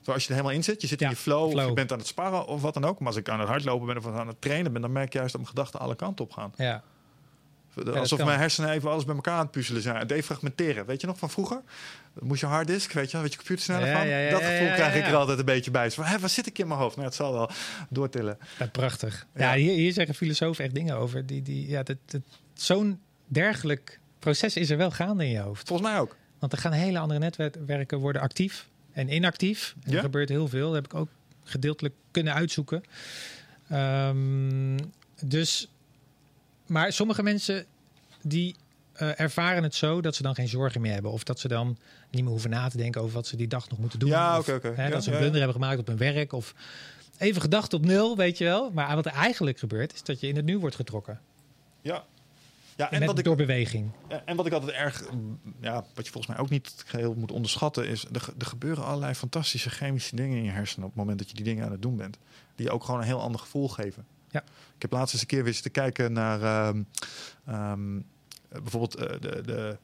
Zo, 0.00 0.12
als 0.12 0.22
je 0.22 0.28
er 0.28 0.34
helemaal 0.34 0.56
in 0.56 0.64
zit, 0.64 0.80
je 0.80 0.86
zit 0.86 1.00
Ja, 1.00 1.06
in 1.06 1.12
je 1.12 1.18
flow, 1.18 1.54
of 1.54 1.64
je 1.66 1.72
bent 1.72 1.92
aan 1.92 1.98
het 1.98 2.06
sparren 2.06 2.46
of 2.46 2.62
wat 2.62 2.74
dan 2.74 2.84
ook. 2.84 2.98
Maar 2.98 3.08
als 3.08 3.16
ik 3.16 3.28
aan 3.28 3.40
het 3.40 3.48
hardlopen 3.48 3.86
ben 3.86 3.96
of 3.96 4.06
aan 4.06 4.26
het 4.26 4.40
trainen 4.40 4.72
ben, 4.72 4.82
dan 4.82 4.92
merk 4.92 5.06
ik 5.06 5.12
juist 5.12 5.32
dat 5.32 5.40
mijn 5.40 5.54
gedachten 5.54 5.80
alle 5.80 5.96
kanten 5.96 6.24
op 6.24 6.32
gaan. 6.32 6.52
Ja, 6.56 6.82
Alsof 7.94 8.24
mijn 8.24 8.38
hersenen 8.38 8.70
even 8.70 8.90
alles 8.90 9.04
bij 9.04 9.14
elkaar 9.14 9.34
aan 9.34 9.42
het 9.42 9.50
puzzelen 9.50 9.82
zijn. 9.82 10.06
Defragmenteren. 10.06 10.86
Weet 10.86 11.00
je 11.00 11.06
nog 11.06 11.18
van 11.18 11.30
vroeger? 11.30 11.62
Moest 12.20 12.40
je 12.40 12.46
harddisk, 12.46 12.92
weet 12.92 13.06
je 13.06 13.12
wel, 13.12 13.20
weet 13.22 13.30
je 13.30 13.36
computer 13.38 13.64
sneller 13.64 13.86
Ja, 13.86 13.98
van. 13.98 14.08
ja, 14.08 14.30
dat 14.30 14.42
gevoel 14.42 14.72
krijg 14.72 14.94
ik 14.94 15.06
er 15.06 15.14
altijd 15.14 15.38
een 15.38 15.44
beetje 15.44 15.70
bij. 15.70 15.90
Van, 15.90 16.04
hé, 16.04 16.18
waar 16.18 16.28
zit 16.28 16.46
ik 16.46 16.58
in 16.58 16.68
mijn 16.68 16.80
hoofd? 16.80 16.94
Nou, 16.96 17.06
het 17.08 17.16
zal 17.16 17.32
wel 17.32 17.50
doortillen. 17.88 18.38
Prachtig. 18.72 19.26
Ja. 19.34 19.52
Ja, 19.52 19.58
hier, 19.58 19.74
hier 19.74 19.92
zeggen 19.92 20.14
filosofen 20.14 20.64
echt 20.64 20.74
dingen 20.74 20.96
over. 20.96 21.26
Die, 21.26 21.42
die, 21.42 21.68
ja, 21.68 21.82
dat, 21.82 21.96
dat, 22.06 22.20
Zo'n 22.54 23.00
dergelijk 23.26 24.00
proces 24.18 24.56
is 24.56 24.70
er 24.70 24.76
wel 24.76 24.90
gaande 24.90 25.24
in 25.24 25.30
je 25.30 25.38
hoofd. 25.40 25.68
Volgens 25.68 25.88
mij 25.90 25.98
ook. 26.00 26.16
Want 26.38 26.52
er 26.52 26.58
gaan 26.58 26.72
hele 26.72 26.98
andere 26.98 27.18
netwerken 27.20 27.98
worden 27.98 28.22
actief. 28.22 28.68
En 28.92 29.14
inactief. 29.14 29.74
En 29.82 29.90
Ja? 29.90 29.96
Er 29.96 30.02
gebeurt 30.02 30.28
heel 30.28 30.48
veel. 30.48 30.66
Dat 30.66 30.74
heb 30.74 30.84
ik 30.84 30.94
ook 30.94 31.08
gedeeltelijk 31.44 31.94
kunnen 32.10 32.34
uitzoeken. 32.34 32.82
Ehm, 33.68 34.78
dus, 35.24 35.68
maar 36.66 36.92
sommige 36.92 37.22
mensen 37.22 37.66
die 38.22 38.56
eh, 38.92 39.20
ervaren 39.20 39.62
het 39.62 39.74
zo 39.74 40.00
dat 40.00 40.14
ze 40.14 40.22
dan 40.22 40.34
geen 40.34 40.48
zorgen 40.48 40.80
meer 40.80 40.92
hebben. 40.92 41.10
Of 41.12 41.24
dat 41.24 41.40
ze 41.40 41.48
dan 41.48 41.78
niet 42.10 42.22
meer 42.22 42.30
hoeven 42.30 42.50
na 42.50 42.68
te 42.68 42.76
denken 42.76 43.00
over 43.00 43.14
wat 43.14 43.26
ze 43.26 43.36
die 43.36 43.48
dag 43.48 43.70
nog 43.70 43.78
moeten 43.78 43.98
doen. 43.98 44.08
Ja, 44.08 44.38
Of, 44.38 44.46
hè, 44.46 44.52
Ja, 44.52 44.88
dat 44.88 45.02
ze 45.02 45.08
een 45.08 45.14
ja, 45.14 45.20
blunder 45.20 45.40
hebben 45.40 45.60
gemaakt 45.60 45.78
op 45.78 45.86
hun 45.86 45.96
werk. 45.96 46.32
Of 46.32 46.54
even 47.18 47.40
gedacht 47.40 47.72
op 47.72 47.84
nul, 47.84 48.16
weet 48.16 48.38
je 48.38 48.44
wel. 48.44 48.70
Maar 48.70 48.94
wat 48.94 49.06
er 49.06 49.12
eigenlijk 49.12 49.58
gebeurt, 49.58 49.94
is 49.94 50.02
dat 50.02 50.20
je 50.20 50.28
in 50.28 50.36
het 50.36 50.44
nu 50.44 50.58
wordt 50.58 50.76
getrokken. 50.76 51.20
Ja. 51.80 52.04
Ja, 52.76 52.90
En 52.90 53.06
wat, 53.06 53.18
ik, 53.18 53.24
door 53.24 53.36
beweging. 53.36 53.90
en 54.24 54.36
wat 54.36 54.46
ik 54.46 54.52
altijd 54.52 54.72
erg, 54.72 55.04
ja, 55.60 55.84
wat 55.94 56.06
je 56.06 56.12
volgens 56.12 56.26
mij 56.34 56.38
ook 56.38 56.50
niet 56.50 56.82
geheel 56.86 57.14
moet 57.14 57.32
onderschatten, 57.32 57.88
is 57.88 58.04
er, 58.04 58.28
er 58.38 58.46
gebeuren 58.46 58.84
allerlei 58.84 59.14
fantastische 59.14 59.70
chemische 59.70 60.16
dingen 60.16 60.36
in 60.36 60.44
je 60.44 60.50
hersenen 60.50 60.84
op 60.84 60.90
het 60.90 61.00
moment 61.00 61.18
dat 61.18 61.28
je 61.28 61.34
die 61.34 61.44
dingen 61.44 61.64
aan 61.64 61.72
het 61.72 61.82
doen 61.82 61.96
bent. 61.96 62.18
Die 62.54 62.66
je 62.66 62.72
ook 62.72 62.84
gewoon 62.84 63.00
een 63.00 63.06
heel 63.06 63.20
ander 63.20 63.40
gevoel 63.40 63.68
geven. 63.68 64.06
Ja. 64.30 64.42
Ik 64.76 64.82
heb 64.82 64.92
laatst 64.92 65.12
eens 65.12 65.22
een 65.22 65.28
keer 65.28 65.44
weer 65.44 65.52
zitten 65.52 65.72
kijken 65.72 66.12
naar 66.12 66.42
ehm, 66.42 66.82
ehm, 67.46 67.96
eh, 68.48 68.60
bijvoorbeeld 68.60 68.94
eh, 68.94 69.20
de, 69.20 69.42
de, 69.42 69.78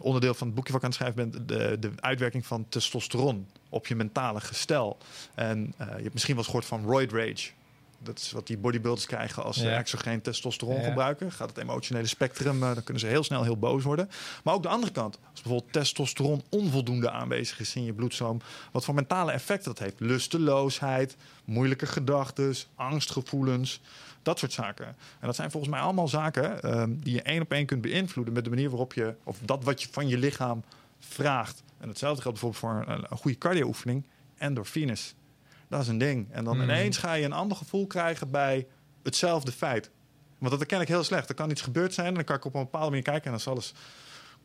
onderdeel 0.00 0.34
van 0.34 0.46
het 0.46 0.56
boekje 0.56 0.72
wat 0.72 0.82
ik 0.82 0.88
aan 0.88 0.94
het 0.94 1.14
schrijven 1.14 1.30
ben, 1.30 1.46
de, 1.46 1.76
de 1.78 1.92
uitwerking 1.96 2.46
van 2.46 2.68
testosteron 2.68 3.46
op 3.68 3.86
je 3.86 3.94
mentale 3.94 4.40
gestel. 4.40 4.98
En 5.34 5.74
eh, 5.76 5.86
je 5.86 6.02
hebt 6.02 6.12
misschien 6.12 6.34
wel 6.34 6.44
eens 6.44 6.52
gehoord 6.52 6.66
van 6.66 6.84
roid 6.84 7.12
rage. 7.12 7.50
Dat 8.02 8.18
is 8.18 8.32
wat 8.32 8.46
die 8.46 8.58
bodybuilders 8.58 9.06
krijgen 9.06 9.42
als 9.44 9.56
ze 9.56 9.64
Ja. 9.68 9.76
exogeen 9.78 10.20
testosteron 10.20 10.76
Ja. 10.76 10.82
gebruiken. 10.82 11.32
Gaat 11.32 11.48
het 11.48 11.58
emotionele 11.58 12.06
spectrum, 12.06 12.62
eh, 12.62 12.74
dan 12.74 12.82
kunnen 12.84 13.02
ze 13.02 13.08
heel 13.08 13.22
snel 13.24 13.42
heel 13.42 13.56
boos 13.58 13.82
worden. 13.82 14.10
Maar 14.44 14.54
ook 14.54 14.62
de 14.62 14.68
andere 14.68 14.92
kant. 14.92 15.18
Als 15.30 15.42
bijvoorbeeld 15.42 15.72
testosteron 15.72 16.42
onvoldoende 16.48 17.10
aanwezig 17.10 17.60
is 17.60 17.74
in 17.74 17.84
je 17.84 17.92
bloedstroom. 17.92 18.40
Wat 18.72 18.84
voor 18.84 18.94
mentale 18.94 19.32
effecten 19.32 19.68
dat 19.74 19.78
heeft. 19.78 20.00
Lusteloosheid, 20.00 21.16
moeilijke 21.44 21.86
gedachten, 21.86 22.54
angstgevoelens. 22.74 23.80
Dat 24.22 24.38
soort 24.38 24.52
zaken. 24.52 24.86
En 24.86 25.26
dat 25.26 25.36
zijn 25.36 25.50
volgens 25.50 25.72
mij 25.72 25.80
allemaal 25.80 26.08
zaken 26.08 26.62
ehm, 26.62 26.90
die 26.96 27.14
je 27.14 27.22
één 27.22 27.42
op 27.42 27.52
één 27.52 27.66
kunt 27.66 27.80
beïnvloeden 27.80 28.34
met 28.34 28.44
de 28.44 28.50
manier 28.50 28.68
waarop 28.70 28.92
je, 28.92 29.14
of 29.24 29.38
dat 29.44 29.64
wat 29.64 29.82
je 29.82 29.88
van 29.90 30.08
je 30.08 30.18
lichaam 30.18 30.62
vraagt. 30.98 31.62
En 31.78 31.88
hetzelfde 31.88 32.22
geldt 32.22 32.40
bijvoorbeeld 32.40 32.84
voor 32.86 32.94
een, 32.94 33.04
een 33.10 33.16
goede 33.18 33.38
cardio-oefening, 33.38 34.04
endorfines. 34.38 35.14
Dat 35.70 35.80
is 35.80 35.88
een 35.88 35.98
ding. 35.98 36.32
En 36.32 36.44
dan 36.44 36.54
Hmm. 36.54 36.62
ineens 36.62 36.96
ga 36.96 37.12
je 37.12 37.24
een 37.24 37.32
ander 37.32 37.56
gevoel 37.56 37.86
krijgen 37.86 38.30
bij 38.30 38.66
hetzelfde 39.02 39.52
feit. 39.52 39.90
Want 40.38 40.50
dat 40.50 40.60
herken 40.60 40.80
ik 40.80 40.88
heel 40.88 41.04
slecht. 41.04 41.28
Er 41.28 41.34
kan 41.34 41.50
iets 41.50 41.62
gebeurd 41.62 41.94
zijn 41.94 42.06
en 42.06 42.14
dan 42.14 42.24
kan 42.24 42.36
ik 42.36 42.44
op 42.44 42.54
een 42.54 42.60
bepaalde 42.62 42.88
manier 42.88 43.02
kijken 43.02 43.24
en 43.24 43.30
dan 43.30 43.40
is 43.40 43.46
alles 43.46 43.74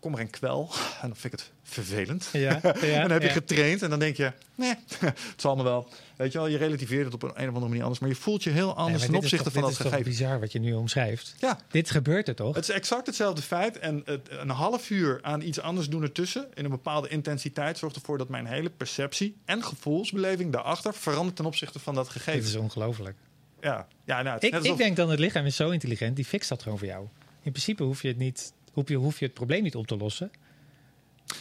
kommer 0.05 0.19
en 0.19 0.29
kwel. 0.29 0.69
En 1.01 1.07
dan 1.07 1.15
vind 1.15 1.33
ik 1.33 1.39
het 1.39 1.51
vervelend. 1.63 2.29
Ja, 2.31 2.59
ja, 2.63 2.73
en 2.81 3.01
dan 3.01 3.11
heb 3.11 3.21
je 3.21 3.27
ja. 3.27 3.33
getraind 3.33 3.81
en 3.81 3.89
dan 3.89 3.99
denk 3.99 4.17
je, 4.17 4.31
nee, 4.55 4.69
het 4.99 5.41
zal 5.41 5.55
me 5.55 5.63
wel. 5.63 5.87
Weet 6.15 6.31
je 6.31 6.37
wel, 6.37 6.47
je 6.47 6.57
relativeert 6.57 7.05
het 7.05 7.13
op 7.13 7.23
een, 7.23 7.29
een 7.29 7.35
of 7.35 7.53
andere 7.53 7.67
manier 7.67 7.81
anders. 7.81 7.99
Maar 7.99 8.09
je 8.09 8.15
voelt 8.15 8.43
je 8.43 8.49
heel 8.49 8.75
anders 8.75 9.05
ten 9.05 9.15
opzichte 9.15 9.43
toch- 9.43 9.53
van 9.53 9.61
dat 9.61 9.71
Dit 9.71 9.79
is 9.79 9.85
gegeven. 9.85 10.11
bizar 10.11 10.39
wat 10.39 10.51
je 10.51 10.59
nu 10.59 10.73
omschrijft. 10.73 11.35
Ja, 11.39 11.59
Dit 11.71 11.89
gebeurt 11.89 12.27
er 12.27 12.35
toch? 12.35 12.55
het 12.55 12.69
is 12.69 12.75
exact 12.75 13.05
hetzelfde 13.05 13.41
feit. 13.41 13.79
En 13.79 14.01
het, 14.05 14.27
een 14.29 14.49
half 14.49 14.89
uur 14.89 15.19
aan 15.21 15.41
iets 15.41 15.59
anders 15.59 15.89
doen 15.89 16.01
ertussen, 16.03 16.47
in 16.53 16.63
een 16.63 16.71
bepaalde 16.71 17.07
intensiteit, 17.07 17.77
zorgt 17.77 17.95
ervoor 17.95 18.17
dat 18.17 18.29
mijn 18.29 18.45
hele 18.45 18.69
perceptie 18.69 19.35
en 19.45 19.63
gevoelsbeleving 19.63 20.51
daarachter 20.51 20.93
verandert 20.93 21.35
ten 21.35 21.45
opzichte 21.45 21.79
van 21.79 21.95
dat 21.95 22.03
Dit 22.03 22.13
gegeven. 22.13 22.47
is 22.49 22.55
ongelooflijk. 22.55 23.15
Ja, 23.61 23.87
ja 24.05 24.21
nou, 24.21 24.35
het 24.35 24.43
Ik, 24.43 24.63
ik 24.63 24.77
denk 24.77 24.95
dan 24.95 25.09
het 25.09 25.19
lichaam 25.19 25.45
is 25.45 25.55
zo 25.55 25.69
intelligent, 25.69 26.15
die 26.15 26.25
fixt 26.25 26.49
dat 26.49 26.63
gewoon 26.63 26.77
voor 26.77 26.87
jou. 26.87 27.07
In 27.41 27.51
principe 27.51 27.83
hoef 27.83 28.01
je 28.01 28.07
het 28.07 28.17
niet, 28.17 28.53
hoef 28.75 28.89
je, 28.89 28.95
hoef 28.95 29.19
je 29.19 29.25
het 29.25 29.33
probleem 29.33 29.63
niet 29.63 29.75
op 29.75 29.87
te 29.87 29.97
lossen. 29.97 30.31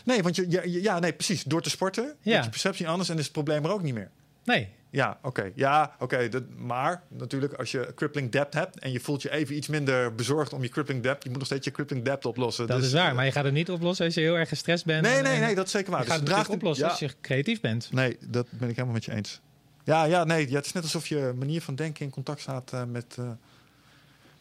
Nee, 0.04 0.22
want 0.22 0.36
je, 0.36 0.62
ja, 0.82 0.98
nee, 0.98 1.12
precies. 1.12 1.42
Door 1.44 1.62
te 1.62 1.70
sporten 1.70 2.14
Ja. 2.20 2.42
je 2.42 2.48
perceptie 2.48 2.88
anders 2.88 3.08
en 3.08 3.18
is 3.18 3.24
het 3.24 3.32
probleem 3.32 3.64
er 3.64 3.70
ook 3.72 3.82
niet 3.82 3.94
meer. 3.94 4.10
Nee, 4.44 4.68
Ja, 4.90 5.18
oké. 5.22 5.50
Ja, 5.54 5.96
oké. 5.98 6.28
Maar 6.56 7.02
natuurlijk, 7.08 7.52
als 7.52 7.70
je 7.70 7.92
crippling 7.94 8.30
debt 8.30 8.54
hebt 8.54 8.78
en 8.78 8.92
je 8.92 9.00
voelt 9.00 9.22
je 9.22 9.30
even 9.30 9.56
iets 9.56 9.68
minder 9.68 10.14
bezorgd 10.14 10.52
om 10.52 10.62
je 10.62 10.68
crippling 10.68 11.02
debt, 11.02 11.22
je 11.22 11.28
moet 11.28 11.38
nog 11.38 11.46
steeds 11.46 11.64
je 11.64 11.70
crippling 11.72 12.04
debt 12.04 12.24
oplossen. 12.24 12.66
dat 12.66 12.76
Dus, 12.76 12.86
is 12.86 12.92
waar. 12.92 13.08
eh, 13.08 13.14
Maar 13.14 13.24
je 13.24 13.32
gaat 13.32 13.44
het 13.44 13.52
niet 13.52 13.70
oplossen 13.70 14.04
als 14.04 14.14
je 14.14 14.20
heel 14.20 14.34
erg 14.38 14.48
gestrest 14.48 14.84
bent. 14.84 15.02
Nee, 15.02 15.16
en- 15.16 15.22
nee, 15.24 15.40
nee, 15.40 15.54
dat 15.54 15.64
is 15.66 15.70
zeker 15.72 15.90
waar. 15.90 16.00
Je 16.00 16.06
gaat 16.06 16.18
Dus 16.18 16.26
het 16.28 16.34
draagt 16.34 16.50
oplossen 16.50 16.84
ja. 16.84 16.90
als 16.90 17.00
je 17.00 17.10
creatief 17.20 17.60
bent. 17.60 17.92
Nee, 17.92 18.16
dat 18.28 18.46
ben 18.50 18.68
ik 18.68 18.74
helemaal 18.74 18.94
met 18.94 19.04
je 19.04 19.12
eens. 19.12 19.40
Ja, 19.84 20.04
ja, 20.04 20.24
nee. 20.24 20.48
Ja, 20.50 20.56
het 20.56 20.66
is 20.66 20.72
net 20.72 20.82
alsof 20.82 21.06
je 21.06 21.32
manier 21.36 21.60
van 21.62 21.74
denken 21.74 22.04
in 22.04 22.10
contact 22.10 22.40
staat 22.40 22.72
eh, 22.72 22.84
met. 22.84 23.16
eh, 23.18 23.30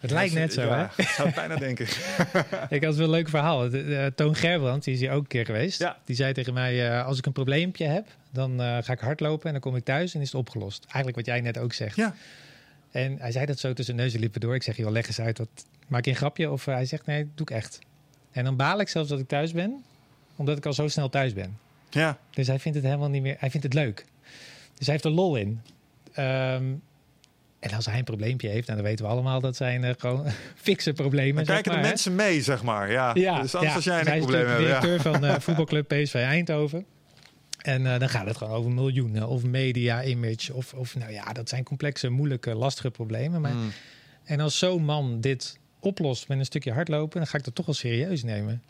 Het 0.03 0.11
lijkt 0.11 0.33
net 0.33 0.53
zo, 0.53 0.61
ja, 0.61 0.91
hè? 0.95 1.01
Ik 1.03 1.07
zou 1.09 1.27
het 1.27 1.35
bijna 1.35 1.55
denken. 1.55 1.85
Ik 2.69 2.83
had 2.83 2.95
wel 2.95 3.05
een 3.05 3.09
leuk 3.11 3.29
verhaal. 3.29 3.59
De, 3.59 3.69
de- 3.69 4.11
Toon 4.15 4.35
Gerbrand, 4.35 4.83
die 4.83 4.93
is 4.93 4.99
hier 4.99 5.11
ook 5.11 5.21
een 5.21 5.27
keer 5.27 5.45
geweest. 5.45 5.79
Ja. 5.79 5.97
Die 6.05 6.15
zei 6.15 6.33
tegen 6.33 6.53
mij, 6.53 6.89
eh, 6.89 7.05
als 7.05 7.17
ik 7.17 7.25
een 7.25 7.31
probleempje 7.31 7.85
heb, 7.85 8.07
dan 8.31 8.61
eh, 8.61 8.77
ga 8.81 8.93
ik 8.93 8.99
hardlopen 8.99 9.45
en 9.45 9.51
dan 9.51 9.61
kom 9.61 9.75
ik 9.75 9.83
thuis 9.83 10.13
en 10.15 10.21
is 10.21 10.27
het 10.31 10.35
opgelost. 10.35 10.83
Eigenlijk 10.83 11.15
wat 11.15 11.25
jij 11.25 11.41
net 11.41 11.57
ook 11.57 11.73
zegt. 11.73 11.95
Ja. 11.95 12.15
En 12.91 13.17
hij 13.19 13.31
zei 13.31 13.45
dat 13.45 13.59
zo 13.59 13.73
tussen 13.73 13.95
neus 13.95 14.13
en 14.13 14.19
lippen 14.19 14.41
door. 14.41 14.55
Ik 14.55 14.63
zeg, 14.63 14.77
joh, 14.77 14.91
leg 14.91 15.07
eens 15.07 15.19
uit. 15.19 15.37
Wat, 15.37 15.47
maak 15.87 16.05
je 16.05 16.11
een 16.11 16.17
grapje? 16.17 16.51
Of 16.51 16.67
eh, 16.67 16.73
hij 16.73 16.85
zegt, 16.85 17.05
nee, 17.05 17.23
doe 17.35 17.47
ik 17.49 17.55
echt. 17.55 17.79
En 18.31 18.43
dan 18.43 18.55
baal 18.55 18.79
ik 18.79 18.87
zelfs 18.89 19.09
dat 19.09 19.19
ik 19.19 19.27
thuis 19.27 19.51
ben, 19.51 19.83
omdat 20.35 20.57
ik 20.57 20.65
al 20.65 20.73
zo 20.73 20.87
snel 20.87 21.09
thuis 21.09 21.33
ben. 21.33 21.57
Ja, 21.89 22.17
Dus 22.29 22.47
hij 22.47 22.59
vindt 22.59 22.77
het 22.77 22.85
helemaal 22.87 23.09
niet 23.09 23.21
meer, 23.21 23.35
hij 23.39 23.49
vindt 23.49 23.65
het 23.65 23.75
leuk. 23.75 24.05
Dus 24.77 24.85
hij 24.85 24.91
heeft 24.95 25.05
er 25.05 25.11
lol 25.11 25.35
in. 25.35 25.61
Ehm, 26.13 26.63
en 27.69 27.75
als 27.75 27.85
hij 27.85 27.97
een 27.97 28.03
probleempje 28.03 28.47
heeft, 28.49 28.67
en 28.67 28.75
dan 28.75 28.83
weten 28.83 29.05
we 29.05 29.11
allemaal 29.11 29.39
dat 29.39 29.55
zijn 29.55 29.83
eh, 29.83 29.93
gewoon 29.97 30.25
fikse 30.55 30.93
problemen. 30.93 31.35
dan 31.35 31.53
kijken 31.53 31.71
de 31.71 31.77
hè. 31.77 31.83
mensen 31.83 32.15
mee, 32.15 32.41
zeg 32.41 32.63
maar. 32.63 32.91
Ja, 32.91 33.11
Ja, 33.15 33.41
dus 33.41 33.55
anders 33.55 33.71
ja. 33.71 33.75
als 33.75 33.83
jij 34.05 34.13
een 34.15 34.19
probleem 34.21 34.47
hebt. 34.47 34.59
Ja. 34.61 34.65
directeur 34.79 35.01
van 35.01 35.25
eh 35.25 35.39
voetbalclub 35.45 35.87
PSV 35.87 36.13
Eindhoven. 36.15 36.85
En 37.61 37.93
eh, 37.93 37.99
dan 37.99 38.09
gaat 38.09 38.25
het 38.25 38.37
gewoon 38.37 38.53
over 38.53 38.71
miljoenen 38.71 39.27
of 39.27 39.43
media 39.43 40.03
image. 40.03 40.53
Of, 40.53 40.73
of 40.73 40.95
nou 40.95 41.11
ja, 41.11 41.33
dat 41.33 41.49
zijn 41.49 41.63
complexe, 41.63 42.09
moeilijke, 42.09 42.55
lastige 42.55 42.91
problemen. 42.91 43.41
Maar, 43.41 43.53
Mm. 43.53 43.71
En 44.23 44.39
als 44.39 44.57
zo'n 44.57 44.83
man 44.85 45.21
dit 45.21 45.59
oplost 45.79 46.27
met 46.27 46.37
een 46.39 46.45
stukje 46.45 46.71
hardlopen, 46.71 47.17
dan 47.19 47.27
ga 47.27 47.37
ik 47.37 47.43
dat 47.43 47.55
toch 47.55 47.65
wel 47.65 47.75
serieus 47.75 48.23
nemen. 48.23 48.61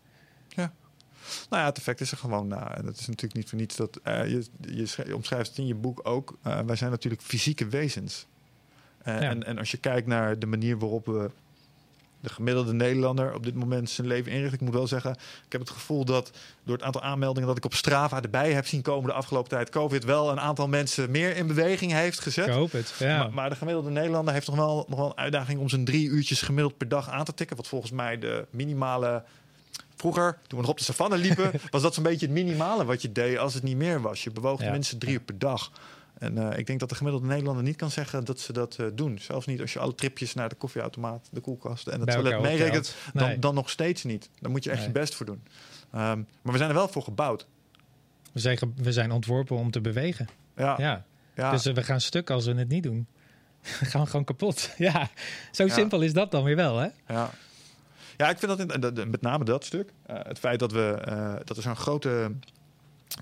Nou 1.49 1.61
ja, 1.61 1.65
het 1.65 1.77
effect 1.77 2.01
is 2.01 2.11
er 2.11 2.17
gewoon 2.17 2.47
na. 2.47 2.77
En 2.77 2.85
dat 2.85 2.97
is 2.99 3.07
natuurlijk 3.07 3.33
niet 3.33 3.49
voor 3.49 3.57
niets 3.59 3.75
dat 3.75 3.99
je, 4.03 4.43
je, 4.71 4.85
sch- 4.85 5.05
je 5.05 5.15
omschrijft 5.15 5.47
het 5.49 5.57
in 5.57 5.65
je 5.67 5.75
boek 5.75 5.99
ook. 6.03 6.37
eh, 6.43 6.59
wij 6.65 6.75
zijn 6.75 6.91
natuurlijk 6.91 7.21
fysieke 7.21 7.67
wezens. 7.67 8.25
Eh, 9.03 9.13
Ja. 9.21 9.29
en, 9.29 9.43
en 9.45 9.57
als 9.57 9.71
je 9.71 9.77
kijkt 9.77 10.07
naar 10.07 10.39
de 10.39 10.45
manier 10.45 10.77
waarop 10.79 11.05
we 11.05 11.29
de 12.19 12.29
gemiddelde 12.29 12.73
Nederlander 12.73 13.33
op 13.33 13.43
dit 13.43 13.53
moment 13.55 13.89
zijn 13.89 14.07
leven 14.07 14.31
inricht. 14.31 14.53
Ik 14.53 14.61
moet 14.61 14.73
wel 14.73 14.87
zeggen, 14.87 15.11
ik 15.45 15.51
heb 15.51 15.61
het 15.61 15.69
gevoel 15.69 16.05
dat 16.05 16.31
door 16.63 16.75
het 16.75 16.85
aantal 16.85 17.01
aanmeldingen 17.01 17.47
dat 17.47 17.57
ik 17.57 17.65
op 17.65 17.73
Strava 17.73 18.21
erbij 18.21 18.53
heb 18.53 18.67
zien 18.67 18.81
komen 18.81 19.09
de 19.09 19.15
afgelopen 19.15 19.49
tijd, 19.49 19.69
COVID 19.69 20.03
wel 20.03 20.31
een 20.31 20.39
aantal 20.39 20.67
mensen 20.67 21.11
meer 21.11 21.35
in 21.35 21.47
beweging 21.47 21.91
heeft 21.91 22.19
gezet. 22.19 22.47
Ik 22.47 22.53
hoop 22.53 22.71
het. 22.71 22.93
Ja. 22.99 23.17
Maar, 23.17 23.33
maar 23.33 23.49
de 23.49 23.55
gemiddelde 23.55 23.89
Nederlander 23.89 24.33
heeft 24.33 24.47
nog 24.47 24.55
wel, 24.55 24.85
nog 24.87 24.99
wel 24.99 25.07
een 25.09 25.17
uitdaging 25.17 25.59
om 25.59 25.69
zijn 25.69 25.85
drie 25.85 26.07
uurtjes 26.07 26.41
gemiddeld 26.41 26.77
per 26.77 26.87
dag 26.87 27.09
aan 27.09 27.25
te 27.25 27.33
tikken. 27.33 27.55
Wat 27.57 27.67
volgens 27.67 27.91
mij 27.91 28.19
de 28.19 28.45
minimale. 28.49 29.23
Vroeger, 29.95 30.31
toen 30.47 30.57
we 30.59 30.65
nog 30.65 30.69
op 30.71 30.77
de 30.77 30.83
savanne 30.83 31.17
liepen, 31.17 31.51
was 31.71 31.81
dat 31.81 31.93
zo'n 31.93 32.03
beetje 32.03 32.25
het 32.25 32.35
minimale 32.35 32.85
wat 32.85 33.01
je 33.01 33.11
deed 33.11 33.37
als 33.37 33.53
het 33.53 33.63
niet 33.63 33.77
meer 33.77 34.01
was. 34.01 34.23
Je 34.23 34.31
bewoog 34.31 34.57
Ja. 34.59 34.63
tenminste 34.65 34.97
drie 34.97 35.13
uur 35.13 35.19
per 35.21 35.39
dag. 35.39 35.71
En 36.23 36.37
eh, 36.51 36.57
ik 36.59 36.65
denk 36.67 36.79
dat 36.79 36.89
de 36.89 36.95
gemiddelde 36.95 37.27
Nederlander 37.27 37.63
niet 37.63 37.75
kan 37.75 37.91
zeggen 37.91 38.25
dat 38.25 38.39
ze 38.39 38.53
dat 38.53 38.75
eh, 38.79 38.85
doen. 38.93 39.19
Zelfs 39.19 39.45
niet 39.45 39.61
als 39.61 39.73
je 39.73 39.79
alle 39.79 39.95
tripjes 39.95 40.33
naar 40.33 40.49
de 40.49 40.55
koffieautomaat, 40.55 41.27
de 41.31 41.39
koelkast 41.39 41.87
en 41.87 41.95
het 41.99 42.05
Bij 42.05 42.13
toilet 42.15 42.41
meerekent. 42.41 42.95
Dan, 43.13 43.39
dan 43.39 43.53
nog 43.55 43.69
steeds 43.69 44.03
niet. 44.03 44.29
Dan 44.39 44.51
moet 44.51 44.63
je 44.63 44.69
echt 44.69 44.79
Nee. 44.79 44.87
je 44.87 44.93
best 44.93 45.15
voor 45.15 45.25
doen. 45.25 45.43
Ehm, 45.91 46.17
maar 46.41 46.51
we 46.51 46.57
zijn 46.57 46.69
er 46.69 46.75
wel 46.75 46.87
voor 46.87 47.03
gebouwd. 47.03 47.45
We, 48.31 48.39
zijn, 48.39 48.57
ge- 48.57 48.71
we 48.75 48.91
zijn 48.91 49.11
ontworpen 49.11 49.57
om 49.57 49.71
te 49.71 49.81
bewegen. 49.81 50.27
Ja, 50.55 50.75
Ja. 50.77 51.05
ja. 51.35 51.51
Dus 51.51 51.65
eh, 51.65 51.73
we 51.73 51.83
gaan 51.83 52.01
stuk 52.01 52.29
als 52.29 52.45
we 52.45 52.53
het 52.53 52.67
niet 52.69 52.83
doen. 52.83 53.07
Dan 53.79 53.89
gaan 53.89 54.01
we 54.01 54.07
gewoon 54.09 54.25
kapot. 54.25 54.69
Ja, 54.77 55.09
zo 55.51 55.65
Ja. 55.65 55.73
simpel 55.73 56.01
is 56.01 56.13
dat 56.13 56.31
dan 56.31 56.43
weer 56.43 56.55
wel, 56.55 56.77
hè? 56.77 56.87
Ja. 57.07 57.29
Ja, 58.17 58.29
ik 58.29 58.37
vind 58.39 58.57
dat, 58.57 58.93
in, 58.97 59.09
met 59.09 59.21
name 59.21 59.43
dat 59.45 59.65
stuk. 59.65 59.93
het 60.07 60.39
feit 60.39 60.59
dat, 60.59 60.71
we, 60.71 61.01
dat 61.43 61.57
er 61.57 61.63
zo'n 61.63 61.75
grote 61.75 62.31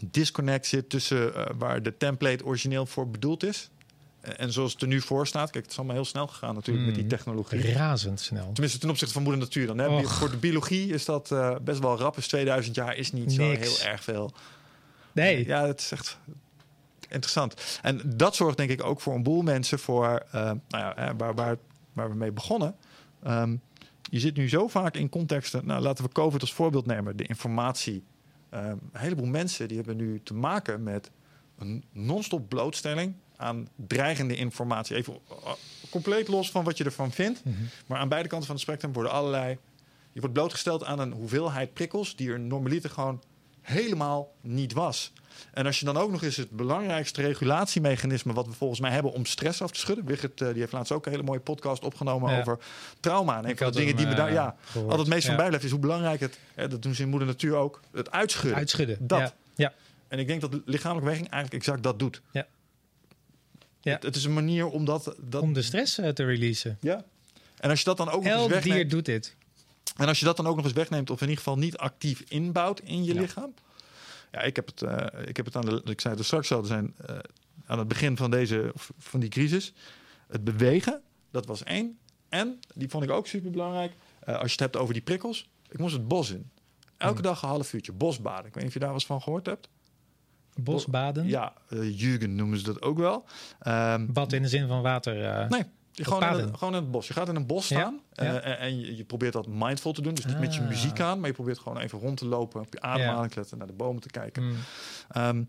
disconnect 0.06 0.66
zit 0.68 0.90
tussen 0.90 1.36
eh, 1.36 1.46
waar 1.58 1.84
de 1.84 1.98
template 1.98 2.46
origineel 2.46 2.86
voor 2.86 3.10
bedoeld 3.10 3.44
is. 3.44 3.70
En, 4.22 4.52
zoals 4.52 4.72
het 4.74 4.82
er 4.82 4.88
nu 4.88 5.02
voor 5.02 5.28
staat. 5.28 5.50
Kijk, 5.50 5.64
het 5.64 5.72
is 5.72 5.78
allemaal 5.78 5.96
heel 5.96 6.06
snel 6.06 6.28
gegaan 6.28 6.56
natuurlijk 6.56 6.86
met 6.86 6.96
die 6.96 7.04
Mhm. 7.06 7.14
technologie. 7.16 7.74
Razendsnel. 7.74 8.52
Tenminste, 8.52 8.80
ten 8.80 8.90
opzichte 8.90 9.14
van 9.14 9.24
moeder 9.24 9.42
natuur 9.42 9.68
dan. 9.68 9.78
Hè? 9.78 9.88
Och. 9.88 10.14
Voor 10.14 10.30
de 10.32 10.38
biologie 10.38 10.94
is 10.94 11.06
dat 11.06 11.32
eh, 11.32 11.56
best 11.62 11.80
wel 11.80 11.98
rap. 11.98 12.18
Is 12.18 12.28
2000 12.28 12.76
jaar 12.76 12.96
is 12.96 13.12
niet 13.12 13.32
zo 13.34 13.42
heel 13.52 13.80
erg 13.86 14.04
veel. 14.04 14.32
Nee, 15.12 15.46
Ja, 15.46 15.68
het 15.68 15.80
is 15.80 15.92
echt 15.92 16.18
interessant. 17.10 17.80
En 17.82 18.02
dat 18.16 18.36
zorgt 18.36 18.58
denk 18.58 18.70
ik 18.70 18.84
ook 18.84 19.02
voor 19.02 19.14
een 19.16 19.24
boel 19.24 19.42
mensen 19.42 19.80
voor, 19.80 20.26
eh, 20.32 20.42
nou 20.42 20.60
ja, 20.70 21.16
waar, 21.18 21.58
waar 21.94 22.10
we 22.10 22.16
mee 22.16 22.32
begonnen. 22.32 22.76
Ehm, 23.24 23.56
je 24.02 24.20
zit 24.20 24.36
nu 24.36 24.50
zo 24.50 24.68
vaak 24.68 24.96
in 24.96 25.10
contexten. 25.10 25.66
Nou, 25.66 25.82
laten 25.82 26.04
we 26.06 26.12
COVID 26.12 26.42
als 26.42 26.54
voorbeeld 26.54 26.86
nemen. 26.86 27.18
De 27.18 27.24
informatie. 27.26 28.04
Ehm, 28.52 28.78
een 28.92 29.00
heleboel 29.00 29.26
mensen 29.26 29.68
die 29.68 29.78
hebben 29.78 29.96
nu 29.96 30.22
te 30.24 30.34
maken 30.34 30.84
met 30.84 31.12
een 31.58 31.84
non-stop 31.92 32.50
blootstelling 32.50 33.14
aan 33.36 33.68
dreigende 33.76 34.36
informatie. 34.36 34.96
Even 34.96 35.18
uh, 35.30 35.52
compleet 35.90 36.28
los 36.28 36.52
van 36.52 36.64
wat 36.64 36.78
je 36.78 36.84
ervan 36.84 37.12
vindt. 37.12 37.46
Mhm. 37.46 37.56
Maar 37.88 38.00
aan 38.00 38.10
beide 38.10 38.28
kanten 38.28 38.48
van 38.48 38.56
het 38.56 38.64
spectrum 38.64 38.94
worden 38.94 39.12
allerlei. 39.12 39.58
Je 40.12 40.20
wordt 40.20 40.36
blootgesteld 40.36 40.84
aan 40.84 41.00
een 41.00 41.12
hoeveelheid 41.12 41.74
prikkels 41.74 42.16
die 42.16 42.32
er 42.32 42.40
normaliter 42.40 42.90
gewoon 42.90 43.22
helemaal 43.62 44.34
niet 44.42 44.74
was. 44.74 45.14
En 45.54 45.66
als 45.66 45.80
je 45.80 45.86
dan 45.86 45.98
ook 45.98 46.12
nog 46.12 46.24
eens 46.24 46.36
het 46.36 46.50
belangrijkste 46.50 47.22
regulatiemechanisme... 47.22 48.34
wat 48.34 48.46
we 48.48 48.54
volgens 48.54 48.80
mij 48.80 48.92
hebben 48.92 49.12
om 49.12 49.26
stress 49.26 49.62
af 49.62 49.72
te 49.72 49.80
schudden... 49.80 50.06
Wigert 50.06 50.42
eh, 50.42 50.48
die 50.50 50.60
heeft 50.60 50.72
laatst 50.72 50.92
ook 50.92 51.06
een 51.06 51.12
hele 51.12 51.24
mooie 51.24 51.40
podcast 51.40 51.84
opgenomen 51.84 52.32
Ja. 52.32 52.40
over 52.40 52.60
trauma. 53.00 53.38
En 53.38 53.50
een 53.50 53.58
van 53.58 53.72
de 53.72 53.78
dingen 53.78 53.96
die 53.96 54.06
me 54.08 54.16
daar 54.16 54.28
eh, 54.28 54.34
ja, 54.34 54.56
altijd 54.74 55.00
het 55.00 55.08
meest 55.08 55.22
van 55.22 55.32
Ja. 55.32 55.38
bijblijft... 55.38 55.66
is 55.66 55.72
hoe 55.72 55.80
belangrijk 55.80 56.20
het, 56.20 56.40
hè, 56.56 56.68
dat 56.68 56.82
doen 56.82 56.96
ze 56.96 57.02
in 57.02 57.10
moeder 57.10 57.28
natuur 57.28 57.56
ook, 57.56 57.80
het 57.92 58.12
uitschudden. 58.12 58.56
Uitschudden. 58.56 58.98
Dat. 59.00 59.20
Ja. 59.20 59.34
ja. 59.56 59.74
En 60.08 60.20
ik 60.20 60.28
denk 60.28 60.42
dat 60.42 60.52
lichamelijke 60.52 61.00
beweging 61.10 61.30
eigenlijk 61.30 61.64
exact 61.64 61.84
dat 61.84 62.00
doet. 62.00 62.22
Ja. 62.32 62.48
Ja. 63.82 63.94
Het, 63.94 64.04
het 64.04 64.16
is 64.16 64.24
een 64.24 64.34
manier 64.34 64.68
om 64.68 64.86
dat... 64.86 65.16
dat 65.20 65.42
Om 65.42 65.54
de 65.54 65.62
stress 65.62 65.98
eh, 65.98 66.10
te 66.10 66.24
releasen. 66.26 66.78
ja. 66.82 67.04
En 67.58 67.70
als 67.70 67.80
je 67.80 67.86
dat 67.86 67.98
dan 67.98 68.10
ook 68.10 68.24
nog 68.24 68.34
eens 68.44 68.52
Elk 68.54 68.64
dier 68.64 68.90
doet 68.90 69.06
dit. 69.06 69.36
En 69.96 70.08
als 70.08 70.20
je 70.20 70.26
dat 70.26 70.38
dan 70.38 70.48
ook 70.48 70.56
nog 70.56 70.66
eens 70.66 70.74
wegneemt, 70.74 71.10
of 71.10 71.22
in 71.22 71.28
ieder 71.28 71.44
geval 71.44 71.58
niet 71.60 71.78
actief 71.78 72.24
inbouwt 72.28 72.80
in 72.80 73.04
je 73.04 73.14
Ja. 73.14 73.20
lichaam. 73.22 73.54
Ja, 74.32 74.42
ik 74.42 74.56
heb 74.56 74.66
het, 74.68 74.82
eh, 74.82 75.28
ik 75.28 75.38
heb 75.38 75.46
het 75.46 75.56
aan 75.56 75.66
de. 75.66 75.82
Ik 75.86 76.02
zei 76.02 76.14
het 76.14 76.20
er 76.20 76.26
straks 76.26 76.52
al, 76.52 76.60
er 76.60 76.66
zijn 76.66 76.94
eh, 77.06 77.16
aan 77.66 77.80
het 77.80 77.88
begin 77.88 78.18
van 78.18 78.32
deze 78.32 78.72
van 78.98 79.20
die 79.20 79.30
crisis. 79.30 79.74
Het 80.28 80.44
bewegen, 80.44 81.02
dat 81.32 81.46
was 81.46 81.64
één. 81.64 81.98
En 82.30 82.60
die 82.76 82.90
vond 82.90 83.04
ik 83.04 83.10
ook 83.12 83.28
super 83.28 83.52
belangrijk. 83.52 83.94
als 84.26 84.38
je 84.40 84.52
het 84.52 84.60
hebt 84.60 84.78
over 84.78 84.94
die 84.94 85.04
prikkels. 85.04 85.50
Ik 85.70 85.80
moest 85.80 85.94
het 85.94 86.08
bos 86.08 86.30
in. 86.32 86.50
Elke 86.98 87.14
Hmm. 87.14 87.24
dag 87.24 87.42
een 87.42 87.50
half 87.50 87.74
uurtje 87.74 87.92
bosbaden. 87.92 88.46
Ik 88.46 88.54
weet 88.54 88.64
niet 88.64 88.66
of 88.68 88.74
je 88.74 88.80
daar 88.80 88.94
eens 88.94 89.06
van 89.06 89.22
gehoord 89.22 89.46
hebt. 89.46 89.70
Bosbaden. 90.60 91.28
Ja, 91.28 91.54
uh, 91.70 92.00
Jürgen 92.00 92.36
noemen 92.36 92.58
ze 92.58 92.64
dat 92.64 92.82
ook 92.82 92.98
wel. 92.98 93.26
Ehm, 93.60 94.06
Bad 94.12 94.34
in 94.34 94.42
de 94.42 94.48
zin 94.48 94.68
van 94.68 94.82
water. 94.82 95.26
eh, 95.26 95.50
Nee, 95.50 95.64
gewoon, 95.94 96.40
in 96.40 96.58
gewoon 96.58 96.74
in 96.76 96.82
het 96.82 96.92
bos. 96.92 97.08
Je 97.08 97.14
gaat 97.14 97.28
in 97.30 97.36
een 97.36 97.46
bos 97.46 97.66
staan 97.66 98.00
eh, 98.14 98.26
ja. 98.28 98.40
en, 98.40 98.60
en 98.60 98.80
je, 98.80 98.96
je 98.96 99.04
probeert 99.04 99.34
dat 99.34 99.48
mindful 99.48 99.94
te 99.94 100.02
doen. 100.02 100.14
Dus 100.14 100.26
niet 100.26 100.40
met 100.40 100.56
je 100.56 100.62
Ah. 100.62 100.68
muziek 100.68 101.00
aan, 101.00 101.20
maar 101.20 101.28
je 101.30 101.36
probeert 101.36 101.60
gewoon 101.60 101.78
even 101.78 102.00
rond 102.00 102.18
te 102.18 102.26
lopen, 102.26 102.62
op 102.62 102.74
je 102.74 102.82
ademhaling 102.82 103.32
te 103.32 103.40
letten, 103.40 103.58
naar 103.58 103.68
de 103.68 103.74
bomen 103.74 104.02
te 104.02 104.10
kijken. 104.10 104.44
mm, 104.44 104.56
Ehm, 105.10 105.44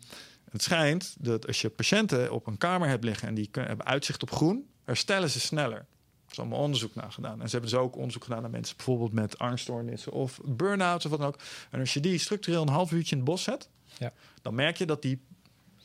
het 0.51 0.63
schijnt 0.63 1.15
dat 1.19 1.47
als 1.47 1.61
je 1.61 1.71
patiënten 1.71 2.33
op 2.33 2.47
een 2.47 2.59
kamer 2.59 2.89
hebt 2.89 3.05
liggen 3.05 3.29
en 3.29 3.35
die 3.35 3.49
hebben 3.53 3.87
uitzicht 3.87 4.23
op 4.23 4.31
groen, 4.33 4.67
herstellen 4.85 5.31
ze 5.31 5.41
sneller. 5.41 5.79
Er 5.79 6.39
is 6.39 6.39
allemaal 6.39 6.59
onderzoek 6.59 6.95
naar 6.95 7.13
gedaan. 7.13 7.41
En 7.41 7.47
ze 7.49 7.53
hebben 7.57 7.71
dus 7.71 7.79
ook 7.81 7.97
onderzoek 7.97 8.25
gedaan 8.25 8.43
naar 8.43 8.51
mensen 8.51 8.77
bijvoorbeeld 8.77 9.13
met 9.13 9.39
angststoornissen 9.39 10.13
of 10.13 10.41
burn-outs 10.45 11.05
of 11.05 11.11
wat 11.11 11.21
dan 11.21 11.29
ook. 11.29 11.39
En 11.71 11.81
als 11.81 11.95
je 11.95 12.01
die 12.01 12.19
structureel 12.19 12.63
een 12.63 12.69
half 12.69 12.93
uurtje 12.93 13.11
in 13.11 13.17
het 13.21 13.31
bos 13.31 13.43
zet, 13.43 13.69
Ja. 13.99 14.13
dan 14.43 14.55
merk 14.55 14.77
je 14.77 14.87
dat 14.87 15.03
die, 15.03 15.21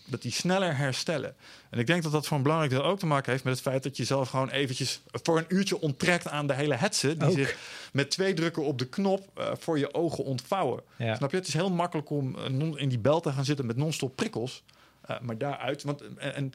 dat 0.08 0.22
die 0.22 0.32
sneller 0.32 0.78
herstellen. 0.78 1.36
En 1.70 1.80
ik 1.80 1.88
denk 1.88 2.03
dat 2.03 2.12
dat 2.12 2.28
voor 2.28 2.38
een 2.38 2.43
belangrijk 2.43 2.74
deel 2.74 2.84
ook 2.84 2.99
te 2.99 3.05
maken 3.05 3.32
heeft 3.32 3.43
met 3.43 3.53
het 3.53 3.62
feit 3.62 3.84
dat 3.84 3.97
je 3.97 4.03
zelf 4.03 4.30
gewoon 4.30 4.49
eventjes 4.49 5.01
voor 5.12 5.38
een 5.38 5.45
uurtje 5.47 5.82
onttrekt 5.82 6.28
aan 6.28 6.47
de 6.47 6.53
hele 6.53 6.76
hetze. 6.76 7.18
Die 7.18 7.28
Ook. 7.28 7.34
zich 7.34 7.58
met 7.93 8.10
twee 8.12 8.34
drukken 8.34 8.64
op 8.64 8.80
de 8.80 8.88
knop 8.88 9.30
eh, 9.34 9.51
voor 9.58 9.80
je 9.80 9.93
ogen 9.93 10.24
ontvouwen. 10.24 10.84
ja. 10.97 11.16
Snap 11.16 11.32
je? 11.32 11.38
Het 11.38 11.47
is 11.47 11.53
heel 11.53 11.72
makkelijk 11.72 12.10
om 12.10 12.36
eh, 12.36 12.82
in 12.82 12.89
die 12.89 12.99
bel 12.99 13.20
te 13.20 13.32
gaan 13.32 13.45
zitten 13.45 13.66
met 13.66 13.78
non-stop 13.78 14.16
prikkels. 14.16 14.64
Eh, 15.01 15.20
maar 15.20 15.38
daaruit, 15.38 15.84
want 15.84 16.01
en, 16.01 16.36
en 16.36 16.53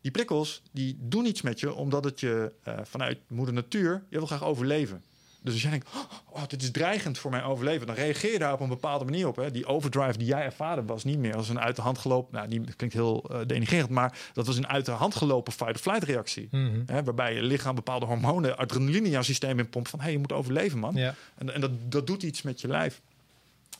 die 0.00 0.10
prikkels 0.10 0.62
die 0.70 0.96
doen 1.00 1.26
iets 1.26 1.42
met 1.42 1.60
je, 1.60 1.74
omdat 1.74 2.04
het 2.04 2.20
je 2.20 2.52
vanuit 2.82 3.18
moeder 3.26 3.54
natuur, 3.54 4.02
je 4.08 4.18
wil 4.18 4.26
graag 4.26 4.44
overleven. 4.44 5.02
Dus 5.42 5.52
als 5.52 5.62
jij 5.62 5.70
denkt, 5.70 5.88
oh, 6.28 6.42
dit 6.46 6.62
is 6.62 6.70
dreigend 6.70 7.18
voor 7.18 7.30
mijn 7.30 7.42
overleven, 7.42 7.86
dan 7.86 7.96
reageer 7.96 8.32
je 8.32 8.38
daar 8.38 8.52
op 8.52 8.60
een 8.60 8.68
bepaalde 8.68 9.04
manier 9.04 9.28
op. 9.28 9.36
Hè. 9.36 9.50
Die 9.50 9.66
overdrive 9.66 10.18
die 10.18 10.26
jij 10.26 10.42
ervaren 10.42 10.86
was 10.86 11.04
niet 11.04 11.18
meer 11.18 11.36
als 11.36 11.48
een 11.48 11.60
uit 11.60 11.76
de 11.76 11.82
hand 11.82 11.98
gelopen, 11.98 12.34
nou, 12.34 12.48
die 12.48 12.74
klinkt 12.74 12.94
heel 12.94 13.24
eh, 13.30 13.38
denigrerend, 13.46 13.90
maar 13.90 14.18
dat 14.32 14.46
was 14.46 14.56
een 14.56 14.68
uit 14.68 14.84
de 14.86 14.90
hand 14.90 15.14
gelopen 15.14 15.52
fight-or-flight 15.52 16.04
reactie. 16.04 16.48
Mhm. 16.50 16.82
Hè, 16.86 17.04
waarbij 17.04 17.34
je 17.34 17.42
lichaam 17.42 17.74
bepaalde 17.74 18.06
hormonen, 18.06 18.56
adrenaline 18.56 19.04
in 19.04 19.10
jouw 19.10 19.22
systeem 19.22 19.58
inpompt 19.58 19.88
van, 19.88 19.98
hé, 19.98 20.04
hey, 20.04 20.14
je 20.14 20.18
moet 20.18 20.32
overleven, 20.32 20.78
man. 20.78 20.94
ja. 20.94 21.14
En, 21.38 21.54
en 21.54 21.60
dat, 21.60 21.70
dat 21.88 22.06
doet 22.06 22.22
iets 22.22 22.42
met 22.42 22.60
je 22.60 22.68
lijf. 22.68 23.00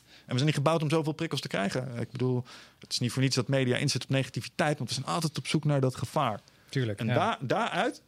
En 0.01 0.37
we 0.37 0.43
zijn 0.43 0.45
niet 0.45 0.55
gebouwd 0.55 0.81
om 0.81 0.89
zoveel 0.89 1.13
prikkels 1.13 1.41
te 1.41 1.47
krijgen. 1.47 1.99
Ik 1.99 2.11
bedoel, 2.11 2.43
het 2.79 2.91
is 2.91 2.99
niet 2.99 3.11
voor 3.11 3.21
niets 3.21 3.35
dat 3.35 3.47
media 3.47 3.77
inzet 3.77 4.03
op 4.03 4.09
negativiteit, 4.09 4.77
want 4.77 4.89
we 4.89 4.95
zijn 4.95 5.07
altijd 5.07 5.37
op 5.37 5.47
zoek 5.47 5.63
naar 5.63 5.81
dat 5.81 5.95
gevaar. 5.95 6.39
tuurlijk. 6.69 6.99
En 6.99 7.07
ja. 7.07 7.13
daar, 7.13 7.37
daaruit 7.39 8.01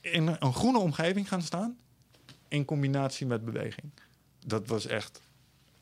in 0.00 0.36
een 0.38 0.54
groene 0.54 0.78
omgeving 0.78 1.28
gaan 1.28 1.42
staan, 1.42 1.76
in 2.48 2.64
combinatie 2.64 3.26
met 3.26 3.44
beweging. 3.44 3.90
Dat 4.46 4.66
was 4.66 4.86
echt 4.86 5.20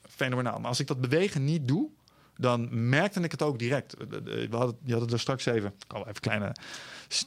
fenomenaal. 0.02 0.58
Maar 0.58 0.68
als 0.68 0.80
ik 0.80 0.86
dat 0.86 1.00
bewegen 1.00 1.44
niet 1.44 1.68
doe, 1.68 1.88
dan 2.36 2.88
merkte 2.88 3.20
ik 3.20 3.30
het 3.30 3.42
ook 3.42 3.58
direct. 3.58 3.94
We 3.96 4.48
hadden, 4.50 4.78
je 4.84 4.92
had 4.92 5.02
het 5.02 5.12
er 5.12 5.20
straks 5.20 5.46
even, 5.46 5.68
ik 5.68 5.84
kan 5.86 5.98
wel 5.98 6.08
even 6.08 6.14
een 6.14 6.20
kleine 6.20 6.52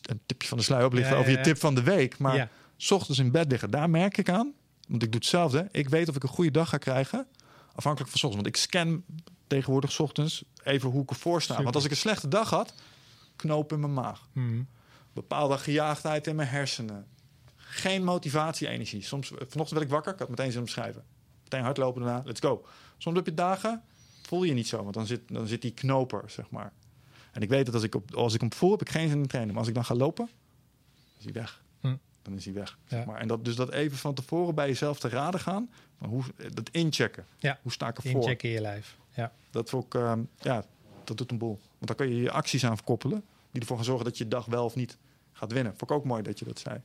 een 0.01 0.19
tipje 0.25 0.47
van 0.47 0.57
de 0.57 0.63
sluier 0.63 0.85
oplichten 0.85 1.11
Ja, 1.11 1.17
ja, 1.19 1.25
over 1.25 1.37
je 1.37 1.43
tip 1.43 1.57
van 1.57 1.75
de 1.75 1.83
week. 1.83 2.17
Maar 2.17 2.35
ja. 2.35 2.49
S 2.77 2.91
ochtends 2.91 3.19
in 3.19 3.31
bed 3.31 3.51
liggen, 3.51 3.71
daar 3.71 3.89
merk 3.89 4.17
ik 4.17 4.29
aan. 4.29 4.53
Want 4.87 5.03
ik 5.03 5.11
doe 5.11 5.19
hetzelfde. 5.19 5.67
Ik 5.71 5.89
weet 5.89 6.09
of 6.09 6.15
ik 6.15 6.23
een 6.23 6.29
goede 6.29 6.51
dag 6.51 6.69
ga 6.69 6.77
krijgen. 6.77 7.27
Afhankelijk 7.75 8.11
van 8.11 8.19
's 8.19 8.23
ochtends. 8.23 8.35
Want 8.35 8.55
ik 8.55 8.61
scan 8.61 9.03
tegenwoordig 9.47 9.91
's 9.91 9.99
ochtends 9.99 10.43
even 10.63 10.89
hoe 10.89 11.01
ik 11.01 11.09
ervoor 11.09 11.41
sta. 11.41 11.47
Super. 11.47 11.63
Want 11.63 11.75
als 11.75 11.85
ik 11.85 11.91
een 11.91 11.97
slechte 11.97 12.27
dag 12.27 12.49
had, 12.49 12.73
knoop 13.35 13.71
in 13.71 13.79
mijn 13.79 13.93
maag. 13.93 14.27
Mhm. 14.31 14.61
Bepaalde 15.13 15.57
gejaagdheid 15.57 16.27
in 16.27 16.35
mijn 16.35 16.47
hersenen. 16.47 17.05
Geen 17.69 18.03
motivatie, 18.03 18.67
energie. 18.67 19.03
Soms, 19.03 19.27
vanochtend 19.27 19.69
werd 19.69 19.81
ik 19.81 19.89
wakker, 19.89 20.13
ik 20.13 20.19
had 20.19 20.29
meteen 20.29 20.51
zin 20.51 20.59
om 20.59 20.65
te 20.65 20.71
schrijven. 20.71 21.03
Meteen 21.43 21.61
hardlopen 21.61 22.01
daarna, 22.01 22.21
let's 22.25 22.39
go. 22.39 22.65
Soms 22.97 23.15
heb 23.15 23.25
je 23.25 23.33
dagen, 23.33 23.83
voel 24.21 24.43
je 24.43 24.53
niet 24.53 24.67
zo. 24.67 24.83
Want 24.83 24.93
dan 24.93 25.05
zit, 25.05 25.21
dan 25.27 25.47
zit 25.47 25.61
die 25.61 25.71
knoper, 25.71 26.23
zeg 26.27 26.49
maar. 26.49 26.73
En 27.31 27.41
ik 27.41 27.49
weet 27.49 27.65
dat 27.65 27.73
als 27.73 27.83
ik, 27.83 27.95
op, 27.95 28.15
als 28.15 28.33
ik 28.33 28.39
hem 28.39 28.53
voel, 28.53 28.71
heb 28.71 28.81
ik 28.81 28.89
geen 28.89 29.09
zin 29.09 29.17
in 29.17 29.27
trainen. 29.27 29.51
Maar 29.53 29.59
als 29.59 29.69
ik 29.69 29.75
dan 29.75 29.85
ga 29.85 29.95
lopen, 29.95 30.29
is 31.17 31.23
hij 31.23 31.33
weg. 31.33 31.61
Hm. 31.79 31.95
Dan 32.21 32.33
is 32.33 32.45
hij 32.45 32.53
weg. 32.53 32.77
Ja. 32.83 32.97
Zeg 32.97 33.05
maar. 33.05 33.19
En 33.19 33.27
dat, 33.27 33.45
dus 33.45 33.55
dat 33.55 33.71
even 33.71 33.97
van 33.97 34.13
tevoren 34.13 34.55
bij 34.55 34.67
jezelf 34.67 34.99
te 34.99 35.09
raden 35.09 35.39
gaan. 35.39 35.69
Maar 35.97 36.09
hoe, 36.09 36.23
dat 36.53 36.69
inchecken. 36.69 37.25
Ja. 37.37 37.59
Hoe 37.61 37.71
sta 37.71 37.87
ik 37.87 37.97
ervoor? 37.97 38.11
Inchecken 38.11 38.49
in 38.49 38.55
je 38.55 38.61
lijf. 38.61 38.97
Ja. 39.13 39.31
Dat 39.49 39.71
ik, 39.71 39.93
ehm, 39.93 40.21
ja, 40.39 40.63
dat 41.03 41.17
doet 41.17 41.31
een 41.31 41.37
boel. 41.37 41.59
Want 41.77 41.87
dan 41.87 41.95
kan 41.95 42.09
je 42.09 42.21
je 42.21 42.31
acties 42.31 42.65
aan 42.65 42.75
verkoppelen. 42.75 43.23
Die 43.51 43.61
ervoor 43.61 43.75
gaan 43.75 43.85
zorgen 43.85 44.05
dat 44.05 44.17
je 44.17 44.23
je 44.23 44.29
dag 44.29 44.45
wel 44.45 44.65
of 44.65 44.75
niet 44.75 44.97
gaat 45.33 45.51
winnen. 45.51 45.75
Vond 45.77 45.91
ik 45.91 45.97
ook 45.97 46.05
mooi 46.05 46.23
dat 46.23 46.39
je 46.39 46.45
dat 46.45 46.59
zei. 46.59 46.81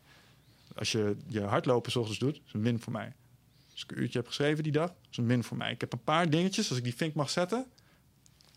Als 0.74 0.92
je 0.92 1.16
je 1.26 1.40
hardlopen 1.40 1.90
s 1.92 1.96
ochtends 1.96 2.18
doet, 2.18 2.40
is 2.46 2.52
een 2.52 2.62
win 2.62 2.80
voor 2.80 2.92
mij. 2.92 3.12
Als 3.72 3.82
ik 3.82 3.90
een 3.92 4.00
uurtje 4.02 4.18
heb 4.18 4.26
geschreven 4.28 4.62
die 4.62 4.72
dag, 4.72 4.92
is 5.10 5.16
een 5.16 5.26
win 5.26 5.44
voor 5.44 5.56
mij. 5.56 5.72
Ik 5.72 5.80
heb 5.80 5.92
een 5.92 6.02
paar 6.04 6.30
dingetjes, 6.30 6.68
als 6.68 6.78
ik 6.78 6.84
die 6.84 6.94
vink 6.94 7.14
mag 7.14 7.30
zetten. 7.30 7.66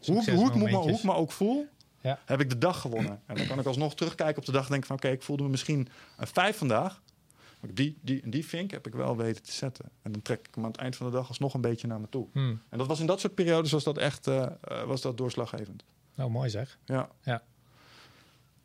Hoe, 0.06 0.22
ik- 0.22 0.28
hoe, 0.28 0.48
ik, 0.48 0.56
me, 0.56 0.72
hoe 0.72 0.92
ik 0.92 1.04
me 1.04 1.14
ook 1.14 1.32
voel, 1.32 1.68
Ja. 2.02 2.20
heb 2.26 2.40
ik 2.40 2.50
de 2.50 2.58
dag 2.58 2.82
gewonnen. 2.82 3.22
En 3.26 3.36
dan 3.36 3.48
kan 3.48 3.60
ik 3.60 3.66
alsnog 3.66 3.96
terugkijken 3.96 4.38
op 4.38 4.46
de 4.46 4.52
dag 4.52 4.64
en 4.66 4.70
denken 4.70 4.88
van... 4.88 4.96
oké, 4.96 5.08
ik 5.10 5.22
voelde 5.22 5.44
me 5.44 5.50
misschien 5.50 5.88
een 6.18 6.28
vijf 6.28 6.58
vandaag. 6.58 7.02
Maar 7.60 7.74
die, 7.74 7.98
die, 8.02 8.30
die 8.30 8.46
vink 8.46 8.72
heb 8.72 8.88
ik 8.88 8.94
wel 8.94 9.18
weten 9.18 9.44
te 9.44 9.52
zetten. 9.52 9.86
En 10.02 10.12
dan 10.12 10.22
trek 10.22 10.48
ik 10.48 10.56
hem 10.56 10.64
aan 10.64 10.72
het 10.72 10.80
eind 10.80 10.96
van 10.96 11.06
de 11.06 11.12
dag 11.12 11.28
alsnog 11.28 11.54
een 11.54 11.62
beetje 11.62 11.88
naar 11.88 12.00
me 12.00 12.10
toe. 12.10 12.28
Hmm. 12.32 12.62
En 12.70 12.78
dat 12.78 12.88
was 12.88 13.00
in 13.00 13.06
dat 13.06 13.20
soort 13.20 13.36
periodes 13.36 13.72
was 13.72 13.84
dat 13.84 13.98
echt 13.98 14.28
eh, 14.28 14.44
eh, 14.62 14.84
was 14.84 15.02
dat 15.02 15.18
doorslaggevend. 15.18 15.84
Nou, 16.16 16.30
mooi 16.30 16.50
zeg. 16.50 16.78
Ja. 16.86 17.10
Ja. 17.24 17.44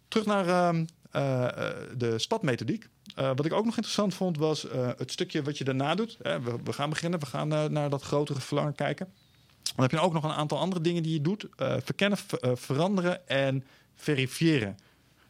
Terug 0.09 0.27
naar 0.27 0.49
ehm, 0.49 0.87
eh, 1.11 1.45
eh, 1.45 1.75
de 1.97 2.19
spatmethodiek. 2.19 2.89
Eh, 3.15 3.31
wat 3.35 3.47
ik 3.47 3.53
ook 3.53 3.65
nog 3.65 3.77
interessant 3.77 4.15
vond 4.15 4.39
was 4.39 4.67
het 4.97 5.13
stukje 5.13 5.43
wat 5.43 5.59
je 5.59 5.65
daarna 5.65 5.95
doet. 5.95 6.17
We, 6.23 6.57
we 6.65 6.73
gaan 6.73 6.91
beginnen, 6.91 7.21
we 7.21 7.27
gaan 7.27 7.49
naar 7.49 7.91
dat 7.91 8.03
grotere 8.03 8.41
verlangen 8.41 8.75
kijken. 8.75 9.13
Dan 9.63 9.85
heb 9.85 9.91
je 9.91 10.01
ook 10.01 10.13
nog 10.13 10.25
een 10.25 10.31
aantal 10.31 10.59
andere 10.59 10.81
dingen 10.81 11.03
die 11.03 11.13
je 11.13 11.21
doet. 11.21 11.47
Verkennen, 11.57 12.19
ver- 12.19 12.59
veranderen 12.59 13.29
en 13.29 13.65
verifiëren. 13.95 14.77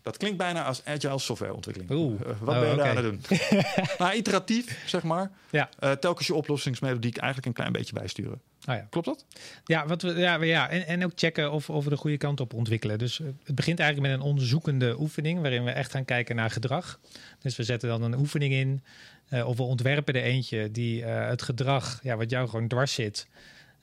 Dat 0.02 0.16
klinkt 0.16 0.38
bijna 0.38 0.64
als 0.64 0.84
agile 0.84 1.18
softwareontwikkeling. 1.18 1.90
Oeh. 1.90 2.20
Eh, 2.20 2.26
wat 2.40 2.54
Oh, 2.54 2.60
ben 2.60 2.68
je 2.68 2.74
oké. 2.74 2.76
daar 2.76 2.88
aan 2.96 3.04
het 3.04 3.28
doen? 3.28 3.38
nou, 3.98 4.14
iteratief, 4.14 4.82
zeg 4.86 5.02
maar. 5.02 5.30
Ja. 5.50 5.68
Eh, 5.78 5.92
telkens 5.92 6.26
je 6.26 6.34
oplossingsmethodiek 6.34 7.16
eigenlijk 7.16 7.46
een 7.46 7.52
klein 7.52 7.72
beetje 7.72 7.92
bijsturen. 7.92 8.40
Oh 8.68 8.74
ja. 8.74 8.86
Klopt 8.90 9.06
dat? 9.06 9.24
Ja, 9.64 9.86
wat 9.86 10.02
we, 10.02 10.12
ja, 10.14 10.42
ja 10.42 10.68
en, 10.68 10.86
en 10.86 11.04
ook 11.04 11.12
checken 11.14 11.52
of, 11.52 11.70
of 11.70 11.84
we 11.84 11.90
de 11.90 11.96
goede 11.96 12.16
kant 12.16 12.40
op 12.40 12.54
ontwikkelen. 12.54 12.98
Dus 12.98 13.20
eh, 13.20 13.26
het 13.44 13.54
begint 13.54 13.78
eigenlijk 13.80 14.10
met 14.10 14.20
een 14.20 14.26
onderzoekende 14.26 15.00
oefening, 15.00 15.40
waarin 15.40 15.64
we 15.64 15.70
echt 15.70 15.90
gaan 15.90 16.04
kijken 16.04 16.36
naar 16.36 16.50
gedrag. 16.50 17.00
Dus 17.40 17.56
we 17.56 17.62
zetten 17.62 17.88
dan 17.88 18.02
een 18.02 18.14
oefening 18.18 18.52
in, 18.52 18.82
eh, 19.28 19.46
of 19.46 19.56
we 19.56 19.62
ontwerpen 19.62 20.14
er 20.14 20.22
eentje 20.22 20.70
die 20.70 21.04
het 21.04 21.42
gedrag, 21.42 22.00
ja, 22.02 22.16
wat 22.16 22.30
jou 22.30 22.48
gewoon 22.48 22.68
dwars 22.68 22.92
zit, 22.94 23.26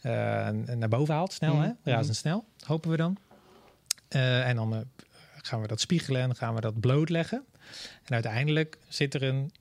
naar 0.02 0.90
boven 0.90 1.14
haalt, 1.14 1.34
snel, 1.34 1.54
Mhm. 1.56 1.64
hè? 1.84 1.92
razendsnel, 1.92 2.46
hopen 2.66 2.90
we 2.92 2.98
dan. 2.98 3.18
En 4.10 4.56
dan 4.56 4.86
gaan 5.48 5.62
we 5.62 5.68
dat 5.68 5.80
spiegelen 5.80 6.22
en 6.22 6.36
gaan 6.36 6.56
we 6.56 6.62
dat 6.62 6.80
blootleggen. 6.80 7.46
En 8.04 8.14
uiteindelijk 8.14 8.78
zit 8.88 9.14
er 9.14 9.24
een, 9.24 9.52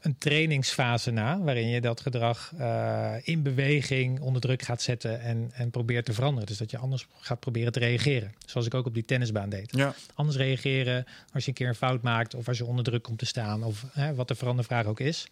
een 0.00 0.18
trainingsfase 0.18 1.10
na, 1.10 1.40
waarin 1.40 1.68
je 1.68 1.80
dat 1.80 2.00
gedrag 2.00 2.52
eh, 2.58 3.14
in 3.22 3.42
beweging 3.42 4.20
onder 4.20 4.40
druk 4.40 4.62
gaat 4.62 4.82
zetten 4.82 5.20
en, 5.20 5.50
en 5.54 5.70
probeert 5.70 6.04
te 6.04 6.12
veranderen. 6.12 6.46
Dus 6.46 6.58
dat 6.58 6.70
je 6.70 6.78
anders 6.78 7.06
gaat 7.18 7.40
proberen 7.40 7.72
te 7.72 7.78
reageren. 7.78 8.34
Zoals 8.46 8.66
ik 8.66 8.74
ook 8.74 8.86
op 8.86 8.94
die 8.94 9.04
tennisbaan 9.04 9.48
deed. 9.48 9.76
Ja. 9.76 9.94
Anders 10.14 10.36
reageren 10.36 11.06
als 11.32 11.44
je 11.44 11.48
een 11.48 11.56
keer 11.56 11.68
een 11.68 11.74
fout 11.74 12.02
maakt 12.02 12.34
of 12.34 12.48
als 12.48 12.58
je 12.58 12.64
onder 12.64 12.84
druk 12.84 13.02
komt 13.02 13.18
te 13.18 13.26
staan 13.26 13.62
of 13.62 13.84
hè, 13.92 14.14
wat 14.14 14.28
de 14.28 14.34
verandervraag 14.34 14.86
ook 14.86 15.00
is. 15.00 15.26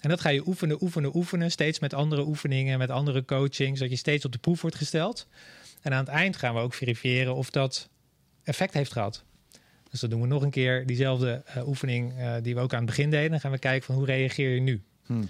En 0.00 0.08
dat 0.08 0.20
ga 0.20 0.28
je 0.28 0.46
oefenen, 0.46 0.82
oefenen, 0.82 1.16
oefenen. 1.16 1.50
Steeds 1.50 1.78
met 1.78 1.94
andere 1.94 2.26
oefeningen, 2.26 2.78
met 2.78 2.90
andere 2.90 3.24
coaching, 3.24 3.76
zodat 3.76 3.92
je 3.92 3.98
steeds 3.98 4.24
op 4.24 4.32
de 4.32 4.38
proef 4.38 4.60
wordt 4.60 4.76
gesteld. 4.76 5.26
En 5.82 5.92
aan 5.92 5.98
het 5.98 6.08
eind 6.08 6.36
gaan 6.36 6.54
we 6.54 6.60
ook 6.60 6.74
verifiëren 6.74 7.34
of 7.34 7.50
dat 7.50 7.88
effect 8.42 8.74
heeft 8.74 8.92
gehad. 8.92 9.24
Dus 9.94 10.02
dan 10.02 10.12
doen 10.12 10.20
we 10.20 10.26
nog 10.26 10.42
een 10.42 10.50
keer 10.50 10.86
diezelfde 10.86 11.42
eh, 11.44 11.68
oefening 11.68 12.18
eh, 12.18 12.34
die 12.42 12.54
we 12.54 12.60
ook 12.60 12.72
aan 12.72 12.78
het 12.78 12.86
begin 12.86 13.10
deden. 13.10 13.30
Dan 13.30 13.40
gaan 13.40 13.50
we 13.50 13.58
kijken 13.58 13.86
van 13.86 13.94
hoe 13.94 14.04
reageer 14.06 14.54
je 14.54 14.60
nu. 14.60 14.82
Hm. 15.06 15.24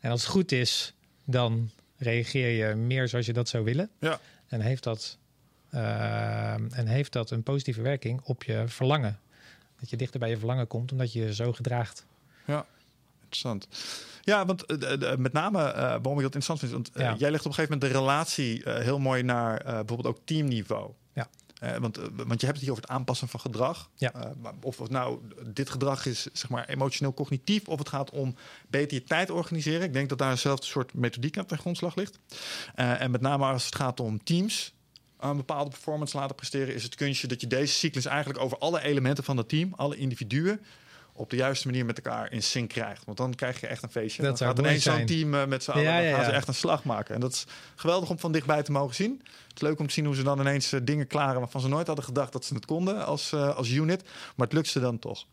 En 0.00 0.10
als 0.10 0.20
het 0.22 0.30
goed 0.30 0.52
is, 0.52 0.94
dan 1.24 1.70
reageer 1.96 2.48
je 2.68 2.74
meer 2.74 3.08
zoals 3.08 3.26
je 3.26 3.32
dat 3.32 3.48
zou 3.48 3.64
willen. 3.64 3.90
Ja. 3.98 4.20
En 4.48 4.60
heeft 4.60 4.82
dat, 4.82 5.18
eh, 5.70 6.52
en 6.52 6.86
heeft 6.86 7.12
dat 7.12 7.30
een 7.30 7.42
positieve 7.42 7.82
werking 7.82 8.20
op 8.24 8.42
je 8.42 8.62
verlangen. 8.66 9.18
Dat 9.80 9.90
je 9.90 9.96
dichter 9.96 10.20
bij 10.20 10.30
je 10.30 10.36
verlangen 10.38 10.66
komt 10.66 10.92
omdat 10.92 11.12
je 11.12 11.20
je 11.20 11.34
zo 11.34 11.52
gedraagt. 11.52 12.06
Interessant. 13.22 13.68
Ja, 14.22 14.46
want 14.46 14.66
met 15.18 15.32
name 15.32 15.58
eh, 15.62 15.74
waarom 15.74 16.16
ik 16.16 16.22
dat 16.22 16.34
interessant 16.34 16.58
vind. 16.58 16.72
Want 16.72 16.90
Ja. 16.94 17.14
jij 17.18 17.30
legt 17.30 17.44
op 17.44 17.50
een 17.50 17.54
gegeven 17.54 17.78
moment 17.78 17.92
de 17.92 17.98
relatie 17.98 18.62
heel 18.84 18.98
mooi 18.98 19.22
naar 19.22 19.56
eh, 19.60 19.64
bijvoorbeeld 19.64 20.06
ook 20.16 20.18
teamniveau. 20.24 20.90
Eh, 21.62 21.76
want, 21.76 21.98
eh, 21.98 22.04
want 22.16 22.40
je 22.40 22.46
hebt 22.46 22.58
het 22.58 22.60
hier 22.60 22.70
over 22.70 22.82
het 22.82 22.90
aanpassen 22.90 23.28
van 23.28 23.40
gedrag. 23.40 23.90
Ja. 23.94 24.12
Eh, 24.12 24.50
of 24.60 24.78
het 24.78 24.90
nou 24.90 25.18
dit 25.46 25.70
gedrag 25.70 26.06
is 26.06 26.26
zeg 26.32 26.50
maar 26.50 26.68
emotioneel 26.68 27.14
cognitief 27.14 27.68
of 27.68 27.78
het 27.78 27.88
gaat 27.88 28.10
om 28.10 28.34
beter 28.68 28.96
je 28.96 29.04
tijd 29.04 29.30
organiseren. 29.30 29.82
Ik 29.82 29.92
denk 29.92 30.08
dat 30.08 30.18
daar 30.18 30.30
eenzelfde 30.30 30.66
soort 30.66 30.94
methodiek 30.94 31.38
aan 31.38 31.46
ten 31.46 31.58
grondslag 31.58 31.94
ligt. 31.94 32.18
En 32.74 33.10
met 33.10 33.20
name 33.20 33.44
als 33.44 33.64
het 33.64 33.74
gaat 33.74 34.00
om 34.00 34.24
teams 34.24 34.74
een 35.18 35.36
bepaalde 35.36 35.70
performance 35.70 36.16
laten 36.16 36.36
presteren, 36.36 36.74
is 36.74 36.82
het 36.82 36.94
kunstje 36.94 37.26
dat 37.26 37.40
je 37.40 37.46
deze 37.46 37.72
cyclus 37.74 38.06
eigenlijk 38.06 38.40
over 38.40 38.58
alle 38.58 38.82
elementen 38.82 39.24
van 39.24 39.36
dat 39.36 39.48
team, 39.48 39.72
alle 39.76 39.96
individuen, 39.96 40.60
op 41.12 41.30
de 41.30 41.36
juiste 41.36 41.66
manier 41.66 41.84
met 41.84 41.96
elkaar 41.96 42.32
in 42.32 42.42
sync 42.42 42.68
krijgt. 42.68 43.04
Want 43.04 43.16
dan 43.16 43.34
krijg 43.34 43.60
je 43.60 43.66
echt 43.66 43.82
een 43.82 43.90
feestje. 43.90 44.22
Dat 44.22 44.38
dan 44.38 44.48
gaat 44.48 44.58
ineens 44.58 44.82
zo'n 44.82 45.06
team 45.06 45.34
eh, 45.34 45.46
met 45.46 45.62
z'n 45.62 45.70
allen, 45.70 45.82
Ja, 45.82 45.96
dan 45.96 46.04
ja, 46.04 46.16
gaan 46.16 46.24
ze 46.24 46.30
echt 46.30 46.48
een 46.48 46.54
slag 46.54 46.84
maken. 46.84 47.14
En 47.14 47.20
dat 47.20 47.32
is 47.32 47.46
geweldig 47.76 48.10
om 48.10 48.18
van 48.18 48.32
dichtbij 48.32 48.62
te 48.62 48.72
mogen 48.72 48.94
zien. 48.94 49.20
Het 49.22 49.54
is 49.54 49.60
leuk 49.60 49.78
om 49.78 49.86
te 49.86 49.92
zien 49.92 50.04
hoe 50.04 50.14
ze 50.14 50.22
dan 50.22 50.40
ineens 50.40 50.72
eh, 50.72 50.80
dingen 50.82 51.06
klaren 51.06 51.40
waarvan 51.40 51.60
ze 51.60 51.68
nooit 51.68 51.86
hadden 51.86 52.04
gedacht 52.04 52.32
dat 52.32 52.44
ze 52.44 52.54
het 52.54 52.66
konden 52.66 53.06
als, 53.06 53.32
eh, 53.32 53.56
als 53.56 53.70
unit. 53.70 54.02
Maar 54.36 54.46
het 54.46 54.52
lukt 54.52 54.68
ze 54.68 54.80
dan 54.80 54.98
toch. 54.98 55.26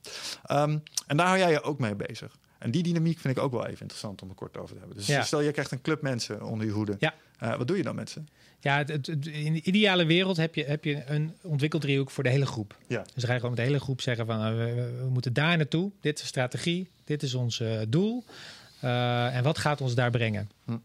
Ehm, 0.46 0.78
en 1.08 1.18
daar 1.18 1.28
hou 1.28 1.40
jij 1.40 1.52
je 1.52 1.62
ook 1.62 1.80
mee 1.80 1.96
bezig. 1.96 2.38
En 2.58 2.72
die 2.72 2.84
dynamiek 2.84 3.20
vind 3.20 3.38
ik 3.38 3.44
ook 3.44 3.52
wel 3.52 3.66
even 3.66 3.82
interessant 3.82 4.22
om 4.22 4.30
er 4.30 4.36
kort 4.36 4.58
over 4.58 4.74
te 4.74 4.80
hebben. 4.80 4.98
Dus 4.98 5.26
stel, 5.26 5.42
je 5.42 5.52
krijgt 5.52 5.72
een 5.72 5.82
club 5.82 6.02
mensen 6.02 6.42
onder 6.42 6.66
je 6.66 6.72
hoede. 6.72 6.98
Wat 7.58 7.68
doe 7.68 7.78
je 7.78 7.84
dan 7.84 7.96
met 7.96 8.10
ze? 8.10 8.22
Ja, 8.62 8.78
het, 8.78 8.88
het- 8.90 9.08
het- 9.08 9.26
in 9.28 9.54
de 9.54 9.62
ideale 9.62 10.06
wereld 10.06 10.38
heb 10.38 10.56
je, 10.56 10.64
heb 10.64 10.84
je 10.84 11.04
een 11.06 11.34
ontwikkeldriehoek 11.42 12.12
voor 12.12 12.24
de 12.24 12.30
hele 12.30 12.46
groep. 12.46 12.78
Ja. 12.88 13.02
Dus 13.02 13.14
dan 13.14 13.24
ga 13.24 13.34
je 13.34 13.40
gewoon 13.40 13.56
met 13.56 13.60
de 13.60 13.66
hele 13.72 13.80
groep 13.84 14.02
zeggen 14.02 14.26
van 14.26 14.46
eh, 14.46 14.50
we, 14.56 15.08
moeten 15.10 15.34
daar 15.34 15.58
naartoe. 15.58 15.92
Dit 16.02 16.16
is 16.16 16.22
de 16.22 16.28
strategie, 16.28 16.90
dit 17.04 17.24
is 17.24 17.34
ons 17.34 17.60
eh, 17.60 17.80
doel. 17.88 18.24
Eh, 18.80 19.36
en 19.36 19.44
wat 19.44 19.58
gaat 19.58 19.82
ons 19.82 19.96
daar 19.96 20.12
brengen? 20.12 20.50
Hm. 20.66 20.78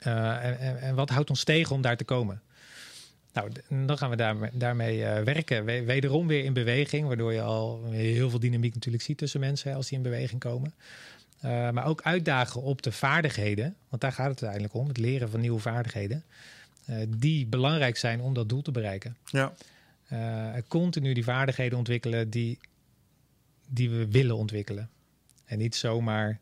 En, 0.00 0.58
en, 0.58 0.80
en 0.80 0.94
wat 0.94 1.10
houdt 1.10 1.30
ons 1.30 1.44
tegen 1.44 1.74
om 1.74 1.80
daar 1.82 1.96
te 1.96 2.04
komen? 2.04 2.42
Nou, 3.32 3.50
dan 3.86 3.98
gaan 3.98 4.10
we 4.10 4.16
daar, 4.16 4.50
daarmee 4.52 4.98
werken. 5.04 5.64
We- 5.64 5.84
wederom 5.84 6.26
weer 6.26 6.44
in 6.44 6.52
beweging, 6.52 7.06
waardoor 7.06 7.32
je 7.32 7.42
al 7.42 7.84
heel 7.90 8.30
veel 8.30 8.38
dynamiek 8.38 8.74
natuurlijk 8.74 9.02
ziet 9.02 9.18
tussen 9.18 9.40
mensen 9.40 9.74
als 9.74 9.88
die 9.88 9.96
in 9.96 10.02
beweging 10.04 10.40
komen. 10.40 10.74
Maar 11.42 11.86
ook 11.86 12.02
uitdagen 12.02 12.62
op 12.62 12.82
de 12.82 12.92
vaardigheden, 12.92 13.76
want 13.88 14.02
daar 14.02 14.12
gaat 14.12 14.28
het 14.30 14.42
uiteindelijk 14.42 14.74
om, 14.74 14.88
het 14.88 14.98
leren 14.98 15.30
van 15.30 15.40
nieuwe 15.40 15.60
vaardigheden, 15.60 16.24
die 17.08 17.46
belangrijk 17.46 17.96
zijn 17.96 18.20
om 18.20 18.34
dat 18.34 18.48
doel 18.48 18.62
te 18.62 18.70
bereiken. 18.70 19.16
Ja. 19.24 19.52
Eh, 20.08 20.62
continu 20.68 21.12
die 21.12 21.24
vaardigheden 21.24 21.78
ontwikkelen 21.78 22.30
die, 22.30 22.58
die 23.68 23.90
we 23.90 24.08
willen 24.10 24.36
ontwikkelen. 24.36 24.88
En 25.44 25.58
niet 25.58 25.76
zomaar 25.76 26.38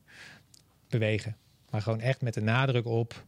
bewegen, 0.89 1.37
maar 1.71 1.83
gewoon 1.83 2.01
echt 2.01 2.21
met 2.23 2.35
de 2.35 2.41
nadruk 2.41 2.87
op. 2.87 3.27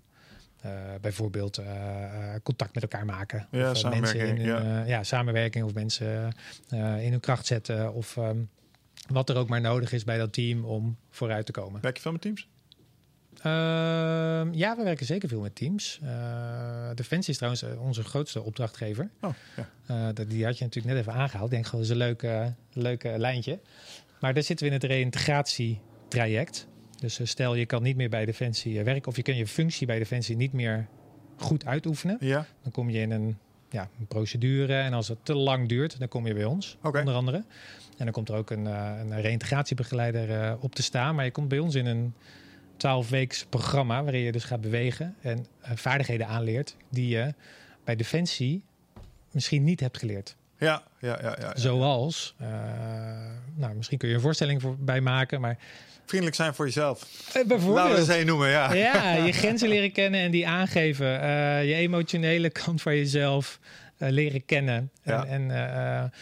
eh, 0.60 0.70
bijvoorbeeld 1.00 1.58
eh, 1.58 2.04
eh, 2.34 2.40
contact 2.42 2.74
met 2.74 2.82
elkaar 2.82 3.04
maken. 3.04 3.46
Ja, 3.50 3.70
of 3.70 3.74
eh, 3.76 3.80
samenwerking, 3.80 4.38
mensen 4.38 4.46
in 4.46 4.50
hun, 4.66 4.82
eh, 4.82 4.88
ja, 4.88 5.02
samenwerking 5.02 5.64
of 5.64 5.74
mensen 5.74 6.32
eh, 6.68 7.04
in 7.04 7.10
hun 7.10 7.20
kracht 7.20 7.46
zetten. 7.46 7.94
Of 7.94 8.16
ehm, 8.16 8.36
wat 9.08 9.28
er 9.28 9.36
ook 9.36 9.48
maar 9.48 9.60
nodig 9.60 9.92
is 9.92 10.04
bij 10.04 10.18
dat 10.18 10.32
team 10.32 10.64
om 10.64 10.96
vooruit 11.10 11.46
te 11.46 11.52
komen. 11.52 11.80
Werk 11.80 11.96
je 11.96 12.02
veel 12.02 12.12
met 12.12 12.20
teams? 12.20 12.48
Ehm, 13.42 14.52
ja, 14.52 14.76
we 14.76 14.82
werken 14.82 15.06
zeker 15.06 15.28
veel 15.28 15.40
met 15.40 15.54
teams. 15.54 15.98
Eh, 16.02 16.90
Defensie 16.94 17.30
is 17.30 17.36
trouwens 17.36 17.62
eh, 17.62 17.82
onze 17.82 18.02
grootste 18.02 18.42
opdrachtgever. 18.42 19.10
Oh, 19.20 19.30
ja. 19.56 19.68
Eh, 19.86 20.26
die 20.28 20.44
had 20.44 20.58
je 20.58 20.64
natuurlijk 20.64 20.94
net 20.94 21.04
even 21.06 21.20
aangehaald. 21.20 21.46
Ik 21.46 21.50
denk 21.50 21.66
gewoon, 21.66 21.86
dat 21.86 21.90
is 21.90 22.00
een 22.00 22.06
leuk, 22.06 22.52
leuk 22.72 23.04
eh, 23.04 23.16
lijntje. 23.16 23.58
Maar 24.20 24.34
daar 24.34 24.42
zitten 24.42 24.66
we 24.66 24.72
in 24.72 24.80
het 24.80 24.90
reïntegratietraject. 24.90 26.66
Dus 26.98 27.20
stel 27.22 27.54
je 27.54 27.66
kan 27.66 27.82
niet 27.82 27.96
meer 27.96 28.08
bij 28.08 28.24
Defensie 28.24 28.82
werken... 28.84 29.08
of 29.08 29.16
je 29.16 29.22
kunt 29.22 29.36
je 29.36 29.46
functie 29.46 29.86
bij 29.86 29.98
Defensie 29.98 30.36
niet 30.36 30.52
meer 30.52 30.86
goed 31.36 31.66
uitoefenen. 31.66 32.16
Ja. 32.20 32.46
Dan 32.62 32.72
kom 32.72 32.90
je 32.90 33.00
in 33.00 33.10
een, 33.10 33.38
ja, 33.70 33.88
een 33.98 34.06
procedure. 34.06 34.74
En 34.74 34.92
als 34.92 35.08
het 35.08 35.18
te 35.22 35.34
lang 35.34 35.68
duurt, 35.68 35.98
dan 35.98 36.08
kom 36.08 36.26
je 36.26 36.34
bij 36.34 36.44
ons, 36.44 36.76
onder 36.82 37.14
andere. 37.14 37.36
En 37.96 38.04
dan 38.04 38.10
komt 38.12 38.28
er 38.28 38.34
ook 38.34 38.50
een, 38.50 38.64
een 38.64 39.20
reïntegratiebegeleider 39.20 40.56
op 40.60 40.74
te 40.74 40.82
staan. 40.82 41.14
Maar 41.14 41.24
je 41.24 41.30
komt 41.30 41.48
bij 41.48 41.58
ons 41.58 41.74
in 41.74 41.86
een 41.86 42.14
12-weeks 42.86 43.46
programma... 43.48 44.02
waarin 44.02 44.20
je 44.20 44.32
dus 44.32 44.44
gaat 44.44 44.60
bewegen 44.60 45.16
en 45.20 45.46
eh, 45.60 45.70
vaardigheden 45.74 46.26
aanleert... 46.26 46.76
die 46.90 47.08
je 47.08 47.34
bij 47.84 47.96
Defensie 47.96 48.62
misschien 49.30 49.64
niet 49.64 49.80
hebt 49.80 49.98
geleerd. 49.98 50.36
Ja, 50.58 50.82
ja, 51.00 51.18
ja, 51.22 51.28
ja, 51.28 51.36
ja. 51.40 51.52
Zoals, 51.56 52.34
eh, 52.38 52.48
nou, 53.54 53.74
misschien 53.74 53.98
kun 53.98 54.08
je 54.08 54.14
een 54.14 54.20
voorstelling 54.20 54.60
voor, 54.60 54.76
bij 54.78 55.00
maken, 55.00 55.40
maar 55.40 55.58
Vriendelijk 56.06 56.36
zijn 56.36 56.54
voor 56.54 56.64
jezelf. 56.64 57.02
eh, 57.02 57.08
Laten 57.34 57.40
we 57.40 57.46
bijvoorbeeld. 57.46 57.98
eens 57.98 58.08
één 58.08 58.26
noemen, 58.26 58.48
ja. 58.48 58.72
Ja, 58.72 59.12
je 59.26 59.32
grenzen 59.32 59.68
leren 59.68 59.92
kennen 59.92 60.20
en 60.20 60.30
die 60.30 60.48
aangeven. 60.48 61.06
Je 61.66 61.74
emotionele 61.74 62.50
kant 62.50 62.82
van 62.82 62.96
jezelf 62.96 63.58
leren 63.96 64.44
kennen. 64.44 64.90
Ja. 65.02 65.24
En, 65.24 65.50
en 65.50 66.12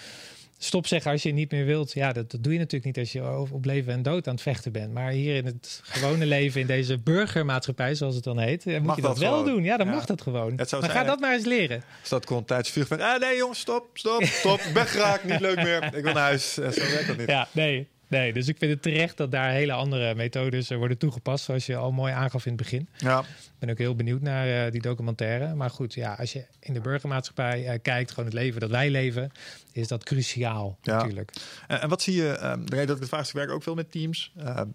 stop 0.59 0.87
zeggen 0.87 1.11
als 1.11 1.23
je 1.23 1.33
niet 1.33 1.51
meer 1.51 1.65
wilt. 1.65 1.93
Ja, 1.93 2.13
dat, 2.13 2.31
dat 2.31 2.43
doe 2.43 2.53
je 2.53 2.59
natuurlijk 2.59 2.85
niet 2.85 2.99
als 2.99 3.13
je 3.13 3.39
op 3.53 3.65
leven 3.65 3.93
en 3.93 4.03
dood 4.03 4.27
aan 4.27 4.35
het 4.35 4.43
vechten 4.43 4.73
bent. 4.73 4.93
Maar 4.93 5.11
hier 5.11 5.37
in 5.37 5.47
het 5.47 5.81
gewone 5.85 6.27
leven, 6.37 6.61
in 6.61 6.67
deze 6.67 6.99
burgermaatschappij, 6.99 7.95
zoals 7.95 8.15
het 8.15 8.25
dan 8.25 8.39
heet, 8.39 8.67
eh, 8.67 8.75
moet 8.77 8.83
Mag 8.87 8.97
je 8.97 9.03
dat, 9.03 9.11
dat 9.11 9.21
wel 9.21 9.39
gewoon. 9.39 9.55
doen. 9.55 9.63
Ja, 9.65 9.77
dan 9.77 9.87
Ja. 9.87 9.93
mag 9.93 10.05
dat 10.07 10.23
gewoon. 10.23 10.53
Het 10.57 10.69
zou 10.69 10.83
maar 10.83 10.91
ga 10.91 11.05
dat 11.05 11.21
maar 11.21 11.35
eens 11.35 11.45
leren. 11.45 11.83
Staat 12.03 12.27
gewoon 12.27 12.45
tijdens 12.45 12.71
vuurgevecht. 12.71 13.03
Ah, 13.03 13.21
nee 13.21 13.37
jongens, 13.37 13.59
stop, 13.61 13.87
stop, 13.93 14.23
stop. 14.25 14.61
Ik 14.69 14.73
ben 14.75 14.87
geraakt, 14.87 15.25
niet 15.25 15.41
leuk 15.41 15.57
meer. 15.57 15.85
Ik 15.85 16.05
wil 16.05 16.13
naar 16.13 16.23
huis. 16.23 16.55
Zo 16.55 16.63
werkt 16.63 17.07
dat 17.07 17.17
niet. 17.17 17.29
Ja, 17.29 17.49
nee. 17.53 17.89
Nee, 18.09 18.33
dus 18.33 18.49
ik 18.49 18.59
vind 18.59 18.71
het 18.73 18.83
terecht 18.83 19.17
dat 19.17 19.31
daar 19.31 19.51
hele 19.51 19.73
andere 19.73 20.15
methodes 20.15 20.71
eh, 20.71 20.79
worden 20.79 20.99
toegepast, 20.99 21.45
zoals 21.45 21.67
je 21.67 21.77
al 21.77 21.93
mooi 21.93 22.13
aangaf 22.13 22.47
in 22.47 22.53
het 22.53 22.61
begin. 22.63 22.89
Ja. 22.97 23.19
Ik 23.21 23.27
ben 23.59 23.71
ook 23.71 23.79
heel 23.79 23.95
benieuwd 23.95 24.21
naar 24.21 24.67
eh, 24.67 24.73
die 24.73 24.81
documentaire. 24.83 25.55
Maar 25.55 25.71
goed, 25.71 25.95
ja, 25.95 26.15
als 26.15 26.33
je 26.33 26.45
in 26.61 26.75
de 26.75 26.81
burgermaatschappij 26.81 27.67
eh, 27.67 27.79
kijkt, 27.83 28.11
gewoon 28.11 28.25
het 28.25 28.35
leven 28.35 28.61
dat 28.61 28.71
wij 28.71 28.91
leven, 28.91 29.31
is 29.73 29.89
dat 29.89 30.05
cruciaal 30.05 30.79
Ja. 30.83 30.97
natuurlijk. 30.97 31.33
En, 31.67 31.81
en 31.81 31.89
wat 31.89 32.03
zie 32.03 32.15
je, 32.15 32.29
ehm, 32.29 32.65
de 32.65 32.71
reden 32.71 32.87
dat 32.87 32.97
ik 32.97 33.03
het 33.03 33.11
vraag 33.11 33.27
ik 33.29 33.33
werk 33.35 33.51
ook 33.51 33.63
veel 33.63 33.75
met 33.75 33.91
teams. 33.93 34.33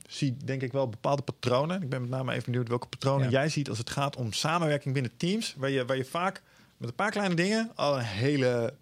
zie 0.08 0.38
denk 0.46 0.62
ik 0.62 0.72
wel 0.72 0.90
bepaalde 0.90 1.22
patronen. 1.22 1.82
Ik 1.82 1.90
ben 1.90 2.02
met 2.02 2.10
name 2.10 2.32
even 2.32 2.46
benieuwd 2.46 2.68
welke 2.68 2.88
patronen 2.88 3.26
Ja. 3.26 3.32
jij 3.32 3.50
ziet 3.50 3.70
als 3.70 3.78
het 3.78 3.90
gaat 3.90 4.16
om 4.16 4.34
samenwerking 4.34 4.94
binnen 4.94 5.12
teams. 5.18 5.54
Waar 5.58 5.70
je, 5.70 5.86
waar 5.86 5.98
je 5.98 6.06
vaak 6.06 6.42
met 6.78 6.90
een 6.90 6.96
paar 6.96 7.12
kleine 7.12 7.36
dingen 7.36 7.72
al 7.76 7.98
een 7.98 8.04
hele 8.04 8.74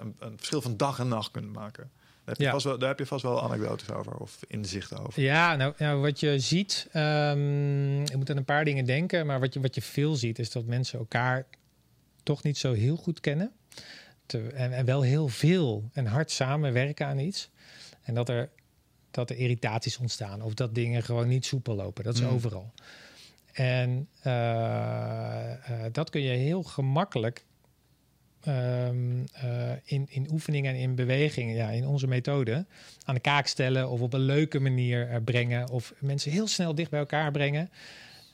een, 0.00 0.14
een 0.18 0.36
verschil 0.36 0.60
van 0.60 0.76
dag 0.76 0.98
en 0.98 1.08
nacht 1.08 1.30
kunt 1.30 1.52
maken. 1.52 1.90
Daar 2.24 2.34
heb, 2.34 2.36
je 2.36 2.44
Ja. 2.44 2.50
vast 2.50 2.64
wel, 2.64 2.78
daar 2.78 2.88
heb 2.88 2.98
je 2.98 3.06
vast 3.06 3.22
wel 3.22 3.42
anekdotes 3.42 3.90
over 3.90 4.14
of 4.16 4.38
inzichten 4.48 4.98
over. 5.06 5.22
Ja, 5.22 5.56
nou, 5.56 5.74
nou 5.78 6.00
wat 6.00 6.20
je 6.20 6.38
ziet, 6.38 6.88
ehm 6.92 8.02
ik 8.02 8.16
moet 8.16 8.30
aan 8.30 8.36
een 8.36 8.44
paar 8.44 8.64
dingen 8.64 8.84
denken, 8.84 9.26
maar 9.26 9.40
wat 9.40 9.54
je, 9.54 9.60
wat 9.60 9.74
je 9.74 9.82
veel 9.82 10.14
ziet 10.14 10.38
is 10.38 10.50
dat 10.52 10.64
mensen 10.64 10.98
elkaar 10.98 11.46
toch 12.22 12.42
niet 12.42 12.58
zo 12.58 12.72
heel 12.72 12.96
goed 12.96 13.20
kennen. 13.20 13.52
Te- 14.26 14.48
en, 14.54 14.72
en 14.72 14.84
wel 14.84 15.02
heel 15.02 15.28
veel 15.28 15.90
en 15.92 16.06
hard 16.06 16.30
samenwerken 16.30 17.06
aan 17.06 17.18
iets. 17.18 17.50
En 18.02 18.14
dat 18.14 18.28
er, 18.28 18.48
dat 19.10 19.30
er 19.30 19.36
irritaties 19.36 19.98
ontstaan 19.98 20.42
of 20.42 20.54
dat 20.54 20.74
dingen 20.74 21.02
gewoon 21.02 21.28
niet 21.28 21.46
soepel 21.46 21.74
lopen. 21.74 22.04
Dat 22.04 22.14
is 22.14 22.20
Mm. 22.20 22.28
overal. 22.28 22.72
En 23.52 24.08
eh, 24.22 25.52
eh, 25.52 25.92
dat 25.92 26.10
kun 26.10 26.20
je 26.20 26.30
heel 26.36 26.62
gemakkelijk 26.62 27.44
ehm, 28.44 28.96
eh, 29.32 29.70
in, 29.84 30.06
in 30.10 30.28
oefeningen 30.32 30.74
en 30.74 30.80
in 30.80 30.94
bewegingen, 30.94 31.54
ja, 31.54 31.68
in 31.68 31.86
onze 31.86 32.06
methode, 32.06 32.64
aan 33.04 33.14
de 33.14 33.20
kaak 33.20 33.46
stellen 33.46 33.88
of 33.88 34.00
op 34.00 34.12
een 34.12 34.20
leuke 34.20 34.60
manier 34.60 35.08
eh, 35.08 35.16
brengen. 35.24 35.70
Of 35.70 35.92
mensen 35.98 36.30
heel 36.30 36.46
snel 36.46 36.74
dicht 36.74 36.90
bij 36.90 36.98
elkaar 36.98 37.30
brengen. 37.30 37.70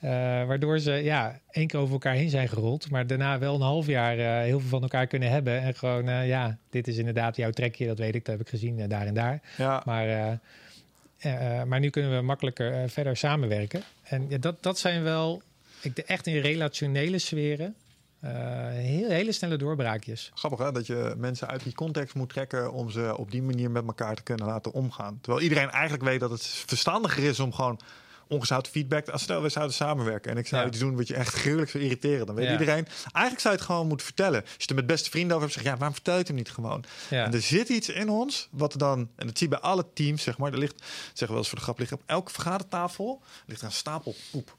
Eh, 0.00 0.10
waardoor 0.46 0.78
ze 0.78 0.92
ja, 0.92 1.40
één 1.50 1.66
keer 1.66 1.80
over 1.80 1.92
elkaar 1.92 2.14
heen 2.14 2.30
zijn 2.30 2.48
gerold, 2.48 2.90
maar 2.90 3.06
daarna 3.06 3.38
wel 3.38 3.54
een 3.54 3.60
half 3.60 3.86
jaar 3.86 4.42
heel 4.44 4.60
veel 4.60 4.68
van 4.68 4.82
elkaar 4.82 5.06
kunnen 5.06 5.30
hebben. 5.30 5.60
En 5.60 5.74
gewoon, 5.74 6.26
ja, 6.26 6.56
dit 6.70 6.88
is 6.88 6.96
inderdaad 6.96 7.36
jouw 7.36 7.50
trekje, 7.50 7.86
dat 7.86 7.98
weet 7.98 8.14
ik, 8.14 8.24
dat 8.24 8.38
heb 8.38 8.46
ik 8.46 8.50
gezien, 8.50 8.88
daar 8.88 9.06
en 9.06 9.14
daar. 9.14 9.40
Ja, 9.56 9.82
Maar, 9.84 10.38
maar 11.66 11.80
nu 11.80 11.90
kunnen 11.90 12.16
we 12.16 12.22
makkelijker 12.22 12.90
verder 12.90 13.16
samenwerken. 13.16 13.82
En 14.02 14.26
ja, 14.28 14.38
dat, 14.38 14.62
dat 14.62 14.78
zijn 14.78 15.02
wel, 15.02 15.42
ik, 15.80 15.96
de, 15.96 16.04
echt 16.04 16.26
in 16.26 16.40
relationele 16.40 17.18
sferen, 17.18 17.74
eh, 18.20 18.30
heel, 18.68 19.08
hele 19.08 19.32
snelle 19.32 19.56
doorbraakjes. 19.56 20.30
grappig 20.34 20.58
hè, 20.60 20.72
dat 20.72 20.86
je 20.86 21.14
mensen 21.16 21.48
uit 21.48 21.62
die 21.62 21.74
context 21.74 22.14
moet 22.14 22.28
trekken 22.28 22.72
om 22.72 22.90
ze 22.90 23.16
op 23.16 23.30
die 23.30 23.42
manier 23.42 23.70
met 23.70 23.86
elkaar 23.86 24.14
te 24.14 24.22
kunnen 24.22 24.46
laten 24.46 24.72
omgaan. 24.72 25.18
Terwijl 25.20 25.42
iedereen 25.44 25.70
eigenlijk 25.70 26.02
weet 26.02 26.20
dat 26.20 26.30
het 26.30 26.42
verstandiger 26.46 27.22
is 27.24 27.40
om 27.40 27.52
gewoon 27.52 27.80
ongezouten 28.28 28.72
feedback. 28.72 29.08
Als 29.08 29.22
stel, 29.22 29.42
we 29.42 29.48
zouden 29.48 29.74
samenwerken 29.74 30.30
en 30.30 30.36
ik 30.38 30.46
zou 30.46 30.62
Ja. 30.62 30.68
iets 30.68 30.78
doen 30.78 30.96
wat 30.96 31.08
je 31.08 31.14
echt 31.14 31.34
gruwelijk 31.34 31.70
zou 31.70 31.82
irriteren. 31.84 32.26
Dan 32.26 32.34
weet 32.34 32.44
Ja. 32.46 32.52
iedereen. 32.52 32.86
Eigenlijk 33.12 33.40
zou 33.40 33.54
je 33.54 33.60
het 33.60 33.68
gewoon 33.70 33.86
moeten 33.86 34.06
vertellen. 34.06 34.40
Als 34.42 34.50
je 34.56 34.64
het 34.66 34.74
met 34.74 34.86
beste 34.86 35.10
vrienden 35.10 35.30
over 35.36 35.42
hebt, 35.42 35.52
zeg 35.54 35.62
je, 35.62 35.68
ja, 35.68 35.76
waarom 35.76 35.94
vertel 35.94 36.12
je 36.12 36.18
het 36.18 36.28
hem 36.28 36.36
niet 36.36 36.50
gewoon? 36.50 36.84
Ja. 37.10 37.24
En 37.24 37.32
er 37.32 37.40
zit 37.40 37.68
iets 37.68 37.88
in 37.88 38.08
ons, 38.08 38.48
wat 38.50 38.74
dan, 38.78 38.98
en 39.16 39.26
dat 39.26 39.38
zie 39.38 39.48
je 39.48 39.54
bij 39.58 39.62
alle 39.70 39.86
teams, 39.94 40.22
zeg 40.22 40.38
maar. 40.38 40.52
Er 40.52 40.58
ligt, 40.58 40.80
zeggen 40.80 41.18
we 41.18 41.26
wel 41.26 41.36
eens 41.38 41.48
voor 41.48 41.58
de 41.58 41.64
grap, 41.64 41.78
ligt 41.78 41.92
op 41.92 42.02
elke 42.06 42.32
vergadertafel 42.32 43.22
ligt 43.46 43.60
er 43.60 43.66
een 43.66 43.72
stapel 43.72 44.14
poep. 44.30 44.56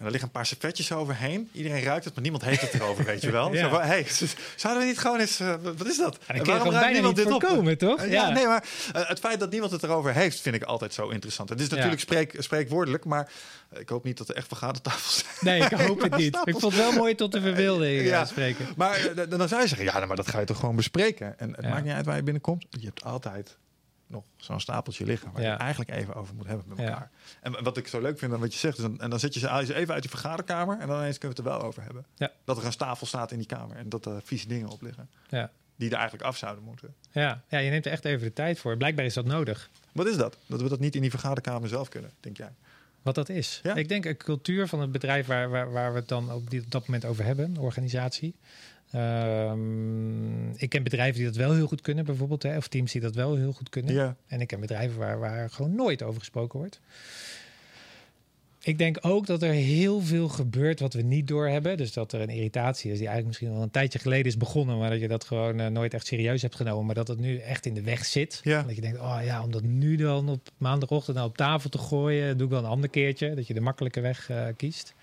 En 0.00 0.06
er 0.06 0.10
liggen 0.12 0.28
een 0.28 0.34
paar 0.34 0.46
servetjes 0.46 0.92
overheen. 0.92 1.48
Iedereen 1.52 1.82
ruikt 1.82 2.04
het, 2.04 2.14
maar 2.14 2.22
niemand 2.22 2.44
heeft 2.44 2.60
het 2.60 2.74
erover, 2.74 3.04
weet 3.04 3.22
je 3.22 3.30
wel. 3.30 3.52
Ja. 3.54 3.60
Zo 3.62 3.68
van, 3.68 3.82
hey, 3.82 4.06
zouden 4.56 4.82
we 4.82 4.88
niet 4.88 4.98
gewoon 4.98 5.18
eens... 5.20 5.40
eh, 5.40 5.54
wat 5.62 5.86
is 5.86 5.96
dat? 5.96 6.18
En 6.26 6.36
gewoon 6.44 6.56
ruikt 6.72 6.92
bijna 6.92 7.08
niet 7.08 7.20
voorkomen, 7.20 7.78
toch? 7.78 8.00
Eh, 8.02 8.12
ja, 8.12 8.28
nee, 8.30 8.46
maar 8.46 8.64
eh, 8.92 9.08
het 9.08 9.18
feit 9.18 9.40
dat 9.40 9.50
niemand 9.50 9.72
het 9.72 9.82
erover 9.82 10.12
heeft, 10.14 10.40
vind 10.40 10.54
ik 10.54 10.62
altijd 10.62 10.94
zo 10.94 11.08
interessant. 11.08 11.48
Het 11.48 11.60
is 11.60 11.66
Ja. 11.68 11.74
natuurlijk 11.74 12.00
spreek, 12.00 12.34
spreekwoordelijk, 12.38 13.04
maar 13.04 13.30
ik 13.78 13.88
hoop 13.88 14.04
niet 14.04 14.18
dat 14.18 14.28
er 14.28 14.34
echt 14.34 14.46
vergadertafels 14.48 15.24
zijn. 15.40 15.58
Nee, 15.58 15.68
ik 15.70 15.78
hoop 15.78 16.00
het 16.02 16.16
niet. 16.24 16.36
Ik 16.44 16.58
vond 16.58 16.62
het 16.74 16.82
wel 16.82 16.92
mooi 16.92 17.14
tot 17.14 17.32
de 17.32 17.40
verbeelding 17.40 18.00
Ja. 18.02 18.06
ja. 18.08 18.24
spreken. 18.24 18.66
Maar 18.76 18.96
eh, 19.06 19.24
dan 19.38 19.48
zou 19.48 19.60
je 19.62 19.68
zeggen, 19.68 19.86
ja, 19.86 20.06
maar 20.06 20.16
dat 20.16 20.28
ga 20.28 20.40
je 20.40 20.46
toch 20.46 20.58
gewoon 20.58 20.76
bespreken. 20.76 21.38
En 21.38 21.50
het 21.56 21.68
maakt 21.68 21.84
niet 21.84 21.92
uit 21.94 22.06
waar 22.06 22.16
je 22.16 22.22
binnenkomt. 22.22 22.66
Je 22.70 22.86
hebt 22.86 23.04
altijd 23.04 23.56
nog 24.10 24.24
zo'n 24.36 24.60
stapeltje 24.60 25.04
liggen 25.04 25.32
waar 25.32 25.42
je 25.42 25.46
Ja. 25.48 25.58
eigenlijk 25.58 25.90
even 25.90 26.14
over 26.14 26.34
moet 26.34 26.46
hebben 26.46 26.68
met 26.68 26.78
Ja. 26.78 26.84
elkaar. 26.84 27.10
En 27.40 27.62
wat 27.64 27.76
ik 27.76 27.88
zo 27.88 28.00
leuk 28.00 28.18
vind 28.18 28.32
aan 28.32 28.40
wat 28.40 28.52
je 28.52 28.58
zegt, 28.58 28.76
is 28.76 28.82
dan, 28.82 29.00
en 29.00 29.10
dan 29.10 29.18
zet 29.18 29.34
je 29.34 29.40
ze 29.40 29.74
even 29.74 29.92
uit 29.94 30.02
die 30.02 30.10
vergaderkamer 30.10 30.78
en 30.80 30.86
dan 30.88 30.98
ineens 30.98 31.18
kunnen 31.18 31.36
we 31.36 31.42
het 31.42 31.52
er 31.52 31.58
wel 31.58 31.68
over 31.68 31.82
hebben. 31.82 32.06
Ja. 32.16 32.30
Dat 32.44 32.58
er 32.58 32.64
een 32.64 32.70
tafel 32.76 33.06
staat 33.06 33.30
in 33.32 33.38
die 33.38 33.46
kamer 33.46 33.76
en 33.76 33.88
dat 33.88 34.06
er 34.06 34.20
vieze 34.24 34.48
dingen 34.48 34.68
op 34.68 34.82
liggen 34.82 35.08
Ja. 35.28 35.50
die 35.76 35.88
er 35.90 35.94
eigenlijk 35.96 36.24
af 36.24 36.36
zouden 36.36 36.64
moeten. 36.64 36.94
Ja. 37.12 37.42
ja, 37.48 37.58
je 37.58 37.70
neemt 37.70 37.86
er 37.86 37.92
echt 37.92 38.04
even 38.04 38.26
de 38.26 38.32
tijd 38.32 38.58
voor. 38.58 38.76
Blijkbaar 38.76 39.04
is 39.04 39.14
dat 39.14 39.24
nodig. 39.24 39.70
Wat 39.92 40.06
is 40.06 40.16
dat? 40.16 40.36
Dat 40.46 40.60
we 40.62 40.68
dat 40.68 40.80
niet 40.80 40.94
in 40.94 41.00
die 41.00 41.10
vergaderkamer 41.10 41.68
zelf 41.68 41.88
kunnen, 41.88 42.10
denk 42.20 42.36
jij? 42.36 42.52
Wat 43.02 43.14
dat 43.14 43.28
is. 43.28 43.60
Ik 43.74 43.88
denk 43.88 44.04
een 44.04 44.16
cultuur 44.16 44.68
van 44.68 44.80
het 44.80 44.92
bedrijf 44.92 45.26
waar, 45.26 45.50
waar, 45.50 45.72
waar 45.72 45.92
we 45.92 45.98
het 45.98 46.08
dan 46.08 46.32
op, 46.32 46.50
die, 46.50 46.60
op 46.60 46.70
dat 46.70 46.86
moment 46.86 47.04
over 47.04 47.24
hebben, 47.24 47.44
een 47.44 47.58
organisatie. 47.58 48.34
Ehm, 48.90 50.50
ik 50.50 50.68
ken 50.68 50.82
bedrijven 50.82 51.16
die 51.16 51.24
dat 51.24 51.36
wel 51.36 51.54
heel 51.54 51.66
goed 51.66 51.80
kunnen, 51.80 52.04
bijvoorbeeld, 52.04 52.42
hè, 52.42 52.56
of 52.56 52.68
teams 52.68 52.92
die 52.92 53.00
dat 53.00 53.14
wel 53.14 53.36
heel 53.36 53.52
goed 53.52 53.68
kunnen. 53.68 53.94
Ja. 53.94 54.16
En 54.26 54.40
ik 54.40 54.46
ken 54.46 54.60
bedrijven 54.60 54.98
waar, 54.98 55.18
waar 55.18 55.50
gewoon 55.50 55.74
nooit 55.74 56.02
over 56.02 56.20
gesproken 56.20 56.58
wordt. 56.58 56.80
Ik 58.62 58.78
denk 58.78 58.98
ook 59.00 59.26
dat 59.26 59.42
er 59.42 59.52
heel 59.52 60.00
veel 60.00 60.28
gebeurt 60.28 60.80
wat 60.80 60.94
we 60.94 61.02
niet 61.02 61.28
doorhebben. 61.28 61.76
Dus 61.76 61.92
dat 61.92 62.12
er 62.12 62.20
een 62.20 62.28
irritatie 62.28 62.90
is 62.90 62.98
die 62.98 63.06
eigenlijk 63.06 63.26
misschien 63.26 63.58
al 63.58 63.62
een 63.62 63.70
tijdje 63.70 63.98
geleden 63.98 64.26
is 64.26 64.36
begonnen, 64.36 64.78
maar 64.78 64.90
dat 64.90 65.00
je 65.00 65.08
dat 65.08 65.24
gewoon 65.24 65.60
eh, 65.60 65.66
nooit 65.66 65.94
echt 65.94 66.06
serieus 66.06 66.42
hebt 66.42 66.56
genomen, 66.56 66.86
maar 66.86 66.94
dat 66.94 67.08
het 67.08 67.18
nu 67.18 67.38
echt 67.38 67.66
in 67.66 67.74
de 67.74 67.82
weg 67.82 68.04
zit. 68.04 68.40
Ja. 68.42 68.62
Dat 68.62 68.74
je 68.74 68.80
denkt, 68.80 68.98
oh 68.98 69.18
ja, 69.24 69.42
om 69.42 69.50
dat 69.50 69.62
nu 69.62 69.96
dan 69.96 70.28
op 70.28 70.48
maandagochtend 70.56 71.16
nou 71.16 71.28
op 71.28 71.36
tafel 71.36 71.70
te 71.70 71.78
gooien, 71.78 72.36
doe 72.36 72.46
ik 72.46 72.52
wel 72.52 72.62
een 72.62 72.70
ander 72.70 72.90
keertje. 72.90 73.34
Dat 73.34 73.46
je 73.46 73.54
de 73.54 73.60
makkelijke 73.60 74.00
weg 74.00 74.30
eh, 74.30 74.46
kiest. 74.56 74.94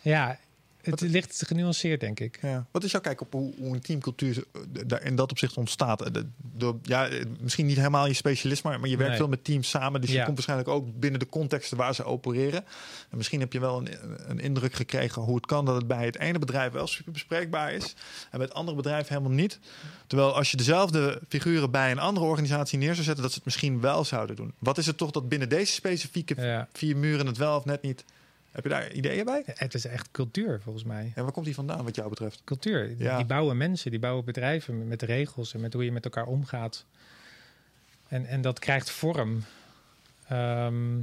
Ja, 0.00 0.38
het 0.86 1.00
ligt 1.00 1.42
genuanceerd, 1.46 2.00
denk 2.00 2.20
ik. 2.20 2.38
Ja. 2.42 2.66
Wat 2.70 2.84
is 2.84 2.90
jouw 2.90 3.00
kijk 3.00 3.20
op 3.20 3.32
hoe, 3.32 3.54
hoe 3.58 3.74
een 3.74 3.80
teamcultuur 3.80 4.44
eh, 4.52 4.60
daar 4.86 5.02
in 5.02 5.16
dat 5.16 5.30
opzicht 5.30 5.56
ontstaat? 5.56 6.02
Eh, 6.02 6.22
de- 6.56 6.74
ja, 6.82 7.08
eh, 7.08 7.24
misschien 7.40 7.66
niet 7.66 7.76
helemaal 7.76 8.06
je 8.06 8.12
specialisme, 8.14 8.78
maar 8.78 8.88
je 8.88 8.96
werkt 8.96 9.08
Nee. 9.10 9.18
veel 9.20 9.28
met 9.28 9.44
teams 9.44 9.68
samen. 9.68 10.00
Dus 10.00 10.10
je 10.10 10.16
Ja. 10.16 10.22
komt 10.24 10.34
waarschijnlijk 10.34 10.68
ook 10.70 10.98
binnen 11.00 11.20
de 11.20 11.28
contexten 11.28 11.76
waar 11.76 11.94
ze 11.94 12.04
opereren. 12.04 12.64
En 13.10 13.16
misschien 13.16 13.40
heb 13.40 13.52
je 13.52 13.60
wel 13.60 13.78
een, 13.78 13.88
een 14.30 14.40
indruk 14.40 14.74
gekregen 14.74 15.22
hoe 15.22 15.34
het 15.36 15.46
kan 15.46 15.64
dat 15.64 15.74
het 15.76 15.86
bij 15.86 16.04
het 16.04 16.18
ene 16.18 16.38
bedrijf 16.38 16.72
wel 16.72 16.86
super 16.86 17.12
bespreekbaar 17.12 17.72
is. 17.72 17.94
En 18.30 18.38
bij 18.38 18.46
het 18.46 18.54
andere 18.54 18.76
bedrijf 18.76 19.08
helemaal 19.08 19.30
niet. 19.30 19.58
Terwijl 20.06 20.34
als 20.36 20.50
je 20.50 20.56
dezelfde 20.56 21.20
figuren 21.28 21.70
bij 21.70 21.90
een 21.90 21.98
andere 21.98 22.26
organisatie 22.26 22.78
neer 22.78 22.92
zou 22.92 23.04
zetten, 23.04 23.22
dat 23.22 23.30
ze 23.32 23.36
het 23.36 23.46
misschien 23.46 23.80
wel 23.80 24.04
zouden 24.04 24.36
doen. 24.36 24.52
Wat 24.58 24.78
is 24.78 24.86
het 24.86 24.96
toch 24.96 25.10
dat 25.10 25.28
binnen 25.28 25.48
deze 25.48 25.72
specifieke 25.72 26.34
Ja. 26.42 26.68
vier 26.72 26.96
muren 26.96 27.26
het 27.26 27.36
wel 27.36 27.56
of 27.56 27.64
net 27.64 27.82
niet? 27.82 28.04
Heb 28.54 28.62
je 28.64 28.70
daar 28.70 28.92
ideeën 28.92 29.24
bij? 29.24 29.42
Het 29.46 29.74
is 29.74 29.84
echt 29.84 30.10
cultuur, 30.10 30.60
volgens 30.60 30.84
mij. 30.84 31.12
En 31.14 31.22
waar 31.22 31.32
komt 31.32 31.44
die 31.46 31.54
vandaan 31.54 31.84
wat 31.84 31.94
jou 31.94 32.08
betreft? 32.08 32.42
cultuur. 32.44 32.88
Die- 32.88 32.98
Ja. 32.98 33.16
Die 33.16 33.26
bouwen 33.26 33.56
mensen, 33.56 33.90
die 33.90 34.00
bouwen 34.00 34.24
bedrijven 34.24 34.88
met- 34.88 35.02
regels 35.02 35.54
en 35.54 35.60
met 35.60 35.72
hoe 35.72 35.84
je 35.84 35.92
met 35.92 36.04
elkaar 36.04 36.26
omgaat. 36.26 36.86
En, 38.08 38.26
en 38.26 38.40
dat 38.40 38.58
krijgt 38.58 38.90
vorm. 38.90 39.44
Ehm, 40.28 41.00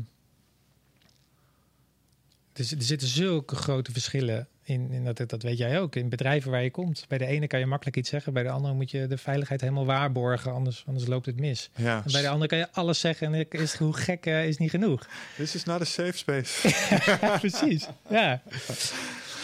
dus 2.53 2.71
er 2.71 2.81
zitten 2.83 3.07
zulke 3.07 3.55
grote 3.55 3.91
verschillen 3.91 4.47
in, 4.71 4.91
in 4.91 5.03
dat, 5.03 5.29
dat 5.29 5.41
weet 5.41 5.57
jij 5.57 5.79
ook, 5.79 5.95
in 5.95 6.09
bedrijven 6.09 6.51
waar 6.51 6.63
je 6.63 6.71
komt. 6.71 7.05
Bij 7.07 7.17
de 7.17 7.25
ene 7.25 7.47
kan 7.47 7.59
je 7.59 7.65
makkelijk 7.65 7.97
iets 7.97 8.09
zeggen, 8.09 8.33
bij 8.33 8.43
de 8.43 8.49
andere 8.49 8.73
moet 8.73 8.91
je 8.91 9.07
de 9.07 9.17
veiligheid 9.17 9.61
helemaal 9.61 9.85
waarborgen, 9.85 10.51
anders, 10.53 10.83
anders 10.87 11.07
loopt 11.07 11.25
het 11.25 11.39
mis. 11.39 11.69
Ja. 11.75 12.01
En 12.05 12.11
bij 12.11 12.21
de 12.21 12.27
andere 12.29 12.47
kan 12.47 12.57
je 12.57 12.67
alles 12.71 12.99
zeggen 12.99 13.33
en 13.33 13.49
is, 13.49 13.73
hoe 13.75 13.93
gek 13.93 14.25
eh, 14.25 14.47
is 14.47 14.57
niet 14.57 14.69
genoeg. 14.69 15.07
This 15.35 15.55
is 15.55 15.63
not 15.63 15.81
a 15.81 15.85
safe 15.85 16.17
space. 16.17 16.69
Ja, 17.21 17.37
precies. 17.39 17.87
Ja. 18.09 18.41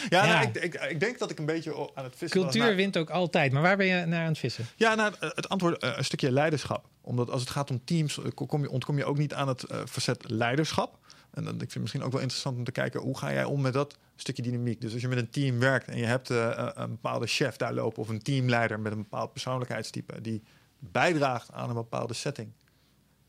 Ja, 0.08 0.24
Ja. 0.24 0.26
nou, 0.26 0.46
ik, 0.48 0.56
ik, 0.56 0.74
ik 0.74 1.00
denk 1.00 1.18
dat 1.18 1.30
ik 1.30 1.38
een 1.38 1.46
beetje 1.46 1.90
aan 1.94 2.04
het 2.04 2.16
vissen 2.16 2.40
was 2.40 2.50
Cultuur 2.50 2.68
naar- 2.68 2.76
wint 2.76 2.96
ook 2.96 3.10
altijd. 3.10 3.52
Maar 3.52 3.62
waar 3.62 3.76
ben 3.76 3.86
je 3.86 4.04
naar 4.06 4.20
aan 4.22 4.28
het 4.28 4.38
vissen? 4.38 4.66
Ja, 4.76 4.94
nou, 4.94 5.14
eh, 5.20 5.30
het 5.34 5.48
antwoord 5.48 5.82
eh, 5.82 5.92
een 5.96 6.04
stukje 6.04 6.30
leiderschap. 6.32 6.84
Omdat 7.00 7.30
als 7.30 7.40
het 7.40 7.50
gaat 7.50 7.70
om 7.70 7.80
teams, 7.84 8.18
kom 8.34 8.62
je, 8.62 8.70
ontkom 8.70 8.96
je 8.98 9.04
ook 9.04 9.18
niet 9.18 9.34
aan 9.34 9.48
het 9.48 9.64
facet 9.88 10.30
leiderschap. 10.30 10.98
En 11.38 11.44
dan, 11.44 11.54
ik 11.54 11.58
vind 11.60 11.72
het 11.72 11.82
misschien 11.82 12.02
ook 12.02 12.12
wel 12.12 12.20
interessant 12.20 12.56
om 12.56 12.64
te 12.64 12.72
kijken 12.72 13.00
hoe 13.00 13.18
ga 13.18 13.32
jij 13.32 13.44
om 13.44 13.60
met 13.60 13.72
dat 13.72 13.98
stukje 14.16 14.42
dynamiek. 14.42 14.80
Dus 14.80 14.92
als 14.92 15.00
je 15.00 15.08
met 15.08 15.18
een 15.18 15.30
team 15.30 15.58
werkt 15.58 15.88
en 15.88 15.98
je 15.98 16.04
hebt 16.04 16.30
eh, 16.30 16.58
eh, 16.58 16.70
een 16.74 16.90
bepaalde 16.90 17.26
chef 17.26 17.56
daar 17.56 17.74
lopen 17.74 18.02
of 18.02 18.08
een 18.08 18.22
teamleider 18.22 18.80
met 18.80 18.92
een 18.92 18.98
bepaald 18.98 19.32
persoonlijkheidstype 19.32 20.20
die 20.20 20.42
bijdraagt 20.78 21.52
aan 21.52 21.68
een 21.68 21.74
bepaalde 21.74 22.14
setting. 22.14 22.52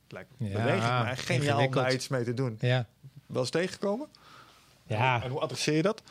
Het 0.03 0.11
lijkt 0.11 0.29
me 0.37 0.47
Ja, 0.47 0.53
beweging, 0.53 0.83
maar 0.83 1.17
geniaal 1.17 1.65
om 1.65 1.71
daar 1.71 1.93
iets 1.93 2.07
mee 2.07 2.23
te 2.23 2.33
doen. 2.33 2.57
Ja. 2.59 2.87
Wel 3.25 3.41
eens 3.41 3.49
tegengekomen? 3.49 4.07
Ja, 4.87 5.23
En 5.23 5.29
hoe 5.29 5.39
adresseer 5.39 5.75
je 5.75 5.81
dat? 5.81 6.03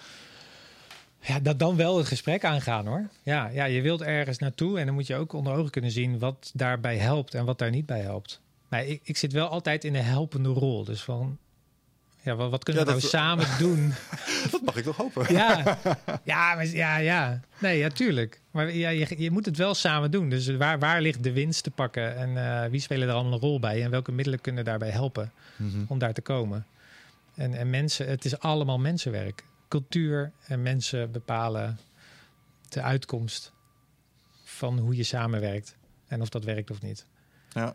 Ja, 1.21 1.41
dat 1.41 1.59
dan 1.59 1.77
wel 1.77 1.97
het 1.97 2.07
gesprek 2.07 2.45
aangaan 2.45 2.87
hoor. 2.87 3.09
Ja, 3.23 3.49
ja, 3.49 3.65
je 3.65 3.81
wilt 3.81 4.03
ergens 4.03 4.39
naartoe 4.39 4.79
en 4.79 4.87
dan 4.87 4.95
moet 4.95 5.07
je 5.07 5.17
ook 5.17 5.33
onder 5.33 5.53
ogen 5.53 5.71
kunnen 5.71 5.91
zien 5.91 6.19
wat 6.19 6.51
daarbij 6.55 6.97
helpt 6.97 7.35
en 7.35 7.45
wat 7.45 7.59
daar 7.59 7.71
niet 7.71 7.87
bij 7.87 8.01
helpt. 8.01 8.41
Maar 8.69 8.85
ik, 8.85 9.01
ik 9.05 9.17
zit 9.17 9.33
wel 9.33 9.49
altijd 9.49 9.85
in 9.85 9.93
de 9.93 9.99
helpende 9.99 10.49
rol. 10.49 10.85
Dus 10.85 11.03
van, 11.03 11.39
ja, 12.29 12.37
wat, 12.37 12.51
wat 12.51 12.65
kunnen 12.65 12.83
Ja, 12.87 12.89
we 12.89 12.99
nou 12.99 13.03
dat- 13.11 13.21
samen 13.21 13.47
doen? 13.67 13.93
Dat 14.51 14.63
mag 14.65 14.77
ik 14.77 14.85
toch 14.85 14.97
hopen. 14.97 15.33
ja, 15.35 15.79
ja, 16.25 16.55
maar, 16.55 16.67
ja, 16.67 16.97
ja. 16.97 17.41
Nee, 17.59 17.79
ja, 17.79 17.89
tuurlijk. 17.89 18.41
Maar 18.51 18.73
ja, 18.75 18.89
je, 18.89 19.15
je 19.23 19.31
moet 19.31 19.47
het 19.47 19.57
wel 19.57 19.75
samen 19.75 20.11
doen. 20.11 20.29
Dus 20.29 20.47
waar, 20.57 20.79
waar 20.79 21.01
ligt 21.01 21.23
de 21.23 21.33
winst 21.33 21.63
te 21.63 21.71
pakken 21.71 22.17
en 22.17 22.63
eh, 22.63 22.71
wie 22.71 22.81
spelen 22.81 23.09
er 23.09 23.15
allemaal 23.15 23.33
een 23.33 23.39
rol 23.39 23.61
bij 23.61 23.83
en 23.85 23.91
welke 23.91 24.13
middelen 24.13 24.41
kunnen 24.41 24.65
daarbij 24.65 24.91
helpen 24.91 25.33
Mhm. 25.57 25.85
om 25.87 25.99
daar 25.99 26.13
te 26.13 26.21
komen? 26.23 26.67
En, 27.35 27.55
en 27.55 27.71
mensen, 27.71 28.09
het 28.09 28.25
is 28.25 28.39
allemaal 28.39 28.79
mensenwerk. 28.79 29.45
Cultuur 29.69 30.33
en 30.47 30.63
mensen 30.63 31.11
bepalen 31.13 31.79
de 32.69 32.83
uitkomst 32.83 33.53
van 34.45 34.79
hoe 34.79 34.97
je 34.97 35.03
samenwerkt 35.03 35.77
en 36.09 36.21
of 36.21 36.29
dat 36.29 36.45
werkt 36.45 36.71
of 36.71 36.83
niet. 36.83 37.07
Ja. 37.53 37.75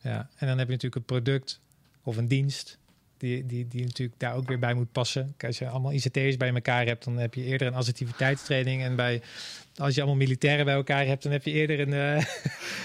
Ja, 0.00 0.28
en 0.36 0.46
dan 0.46 0.58
heb 0.58 0.66
je 0.66 0.72
natuurlijk 0.72 0.94
een 0.94 1.04
product 1.22 1.60
of 2.02 2.16
een 2.16 2.28
dienst 2.28 2.78
die, 3.18 3.46
die, 3.46 3.66
die 3.68 3.84
natuurlijk 3.84 4.20
daar 4.20 4.34
ook 4.34 4.48
weer 4.48 4.58
bij 4.58 4.74
moet 4.74 4.92
passen. 4.92 5.22
Kijk, 5.36 5.42
Als 5.52 5.58
je 5.58 5.68
allemaal 5.68 5.92
ICT'ers 5.92 6.36
bij 6.36 6.48
elkaar 6.54 6.86
hebt, 6.86 7.04
dan 7.04 7.16
heb 7.18 7.34
je 7.34 7.44
eerder 7.44 7.66
een 7.66 7.74
assertiviteitstraining. 7.74 8.82
En 8.82 8.96
bij, 8.96 9.20
als 9.76 9.94
je 9.94 10.00
allemaal 10.00 10.18
militairen 10.18 10.64
bij 10.64 10.74
elkaar 10.74 11.06
hebt, 11.06 11.22
dan 11.22 11.32
heb 11.32 11.44
je 11.44 11.50
eerder 11.50 11.80
een... 11.80 11.92
eh, 11.92 12.16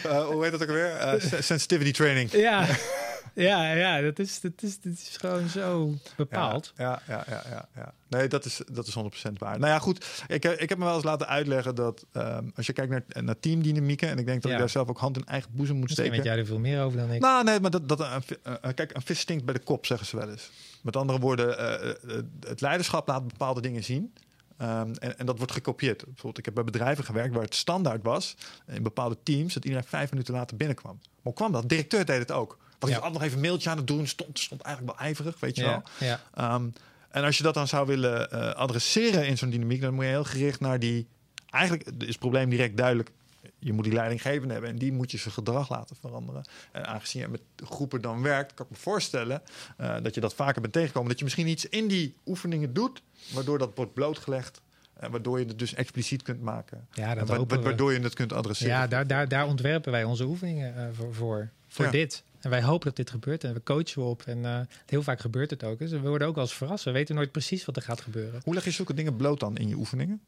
Eh, 0.03 0.25
hoe 0.25 0.43
heet 0.43 0.51
dat 0.51 0.61
ook 0.61 0.67
alweer? 0.69 0.89
Eh, 0.95 1.13
sen- 1.29 1.43
sensitivity 1.43 1.91
training. 1.91 2.31
ja, 2.31 2.65
ja, 3.33 3.73
ja 3.73 4.01
dat, 4.01 4.19
is, 4.19 4.39
dat, 4.41 4.51
is, 4.61 4.79
dat 4.81 4.93
is 4.93 5.17
gewoon 5.19 5.47
zo 5.49 5.93
bepaald. 6.17 6.73
Ja, 6.77 7.01
ja, 7.07 7.23
ja, 7.29 7.43
ja, 7.49 7.67
ja. 7.75 7.93
Nee, 8.07 8.27
dat 8.27 8.45
is, 8.45 8.61
dat 8.71 8.87
is 8.87 8.95
100% 9.29 9.31
waar. 9.37 9.59
Nou 9.59 9.71
ja, 9.71 9.79
goed. 9.79 10.23
Ik, 10.27 10.43
heb- 10.43 10.59
ik 10.59 10.69
heb 10.69 10.77
me 10.77 10.83
wel 10.85 10.95
eens 10.95 11.03
laten 11.03 11.27
uitleggen 11.27 11.75
dat 11.75 12.05
ehm, 12.11 12.45
als 12.55 12.65
je 12.65 12.73
kijkt 12.73 12.91
naar, 12.91 13.23
naar 13.23 13.39
teamdynamieken, 13.39 14.09
en 14.09 14.17
ik 14.17 14.25
denk 14.25 14.41
dat 14.41 14.51
Ja. 14.51 14.57
ik 14.57 14.63
daar 14.63 14.69
zelf 14.71 14.89
ook 14.89 14.97
hand 14.99 15.17
in 15.17 15.25
eigen 15.25 15.49
boezem 15.53 15.75
moet 15.75 15.83
Misschien 15.83 16.03
weet 16.09 16.13
steken. 16.13 16.35
jij 16.35 16.41
er 16.41 16.49
veel 16.49 16.59
meer 16.59 16.81
over 16.83 16.99
dan 16.99 17.11
ik. 17.11 17.21
Nou, 17.21 17.43
nee, 17.43 17.59
maar 17.59 17.71
dat, 17.71 17.89
dat 17.89 17.99
een, 17.99 18.21
vi- 18.21 18.37
eh, 18.43 18.73
kijk, 18.75 18.95
een 18.95 19.01
vis 19.01 19.19
stinkt 19.19 19.45
bij 19.45 19.53
de 19.53 19.59
kop, 19.59 19.85
zeggen 19.85 20.07
ze 20.07 20.17
wel 20.17 20.29
eens. 20.29 20.49
Met 20.81 20.95
andere 20.95 21.19
woorden, 21.19 21.57
eh, 21.57 21.89
eh, 21.89 22.23
het 22.39 22.61
leiderschap 22.61 23.07
laat 23.07 23.27
bepaalde 23.27 23.61
dingen 23.61 23.83
zien. 23.83 24.13
Ehm, 24.57 24.93
en, 24.99 25.17
en 25.19 25.25
dat 25.25 25.37
wordt 25.37 25.51
gekopieerd. 25.53 25.97
Bijvoorbeeld, 26.05 26.37
ik 26.37 26.45
heb 26.45 26.53
bij 26.53 26.63
bedrijven 26.63 27.03
gewerkt 27.03 27.33
waar 27.33 27.43
het 27.43 27.55
standaard 27.55 28.03
was 28.03 28.35
in 28.67 28.83
bepaalde 28.83 29.17
teams 29.23 29.53
dat 29.53 29.63
iedereen 29.65 29.87
vijf 29.87 30.11
minuten 30.11 30.33
later 30.33 30.57
binnenkwam. 30.57 30.93
Maar 31.01 31.11
hoe 31.23 31.33
kwam 31.33 31.51
dat? 31.51 31.61
De 31.61 31.67
directeur 31.67 32.05
deed 32.05 32.19
het 32.19 32.31
ook. 32.31 32.57
Was 32.83 32.91
Ja. 32.91 32.95
altijd 32.95 33.13
nog 33.13 33.23
even 33.23 33.35
een 33.35 33.41
mailtje 33.43 33.69
aan 33.69 33.77
het 33.77 33.87
doen? 33.87 34.07
Stond, 34.07 34.39
stond 34.39 34.61
eigenlijk 34.61 34.97
wel 34.97 35.05
ijverig, 35.07 35.39
weet 35.39 35.55
je 35.55 35.63
wel. 35.63 35.83
ja. 35.99 36.19
Ehm, 36.33 36.67
en 37.09 37.23
als 37.23 37.37
je 37.37 37.43
dat 37.43 37.53
dan 37.53 37.67
zou 37.67 37.87
willen 37.87 38.31
eh, 38.31 38.53
adresseren 38.53 39.27
in 39.27 39.37
zo'n 39.37 39.49
dynamiek, 39.49 39.81
dan 39.81 39.93
moet 39.93 40.03
je 40.03 40.09
heel 40.09 40.23
gericht 40.23 40.59
naar 40.59 40.79
die. 40.79 41.07
Eigenlijk 41.49 41.87
is 41.99 42.07
het 42.07 42.19
probleem 42.19 42.49
direct 42.49 42.77
duidelijk. 42.77 43.11
Je 43.59 43.73
moet 43.73 43.83
die 43.83 43.93
leidinggevende 43.93 44.53
hebben 44.53 44.71
en 44.71 44.77
die 44.77 44.91
moet 44.91 45.11
je 45.11 45.17
zijn 45.17 45.33
gedrag 45.33 45.69
laten 45.69 45.95
veranderen. 45.99 46.43
En 46.71 46.87
aangezien 46.87 47.21
je 47.21 47.27
met 47.27 47.41
groepen 47.55 48.01
dan 48.01 48.21
werkt, 48.21 48.53
kan 48.53 48.65
ik 48.65 48.71
me 48.71 48.77
voorstellen 48.77 49.41
eh, 49.77 49.95
dat 50.01 50.15
je 50.15 50.21
dat 50.21 50.33
vaker 50.33 50.61
bent 50.61 50.73
tegengekomen. 50.73 51.09
Dat 51.09 51.17
je 51.17 51.23
misschien 51.23 51.47
iets 51.47 51.65
in 51.69 51.87
die 51.87 52.15
oefeningen 52.25 52.73
doet, 52.73 53.01
waardoor 53.33 53.57
dat 53.57 53.71
wordt 53.75 53.93
blootgelegd. 53.93 54.61
En 54.93 55.11
waardoor 55.11 55.39
je 55.39 55.45
het 55.45 55.59
dus 55.59 55.73
expliciet 55.73 56.21
kunt 56.21 56.41
maken. 56.41 56.87
Ja, 56.93 57.15
dat 57.15 57.27
wa- 57.27 57.45
waardoor 57.61 57.93
je 57.93 57.99
het 57.99 58.13
kunt 58.13 58.33
adresseren. 58.33 58.73
Ja, 58.73 58.87
daar, 58.87 59.07
daar, 59.07 59.27
daar 59.27 59.45
ontwerpen 59.47 59.91
wij 59.91 60.03
onze 60.03 60.23
oefeningen 60.25 60.77
eh, 60.77 60.85
voor, 60.93 61.13
voor, 61.13 61.49
voor 61.67 61.85
Ja. 61.85 61.91
dit. 61.91 62.23
En 62.43 62.49
wij 62.49 62.63
hopen 62.63 62.87
dat 62.87 62.95
dit 62.95 63.09
gebeurt 63.09 63.43
en 63.43 63.53
we 63.53 63.63
coachen 63.63 64.03
op. 64.03 64.21
En 64.25 64.45
eh, 64.45 64.59
heel 64.85 65.03
vaak 65.03 65.19
gebeurt 65.19 65.49
het 65.49 65.63
ook. 65.63 65.79
Dus 65.79 65.91
we 65.91 65.99
worden 65.99 66.27
ook 66.27 66.35
wel 66.35 66.43
eens 66.43 66.53
verrast. 66.53 66.83
We 66.83 66.91
weten 66.91 67.15
nooit 67.15 67.31
precies 67.31 67.65
wat 67.65 67.75
er 67.75 67.81
gaat 67.81 68.01
gebeuren. 68.01 68.41
Hoe 68.43 68.53
leg 68.53 68.63
je 68.63 68.71
zulke 68.71 68.93
dingen 68.93 69.15
bloot 69.15 69.39
dan 69.39 69.57
in 69.57 69.67
je 69.67 69.75
oefeningen? 69.75 70.21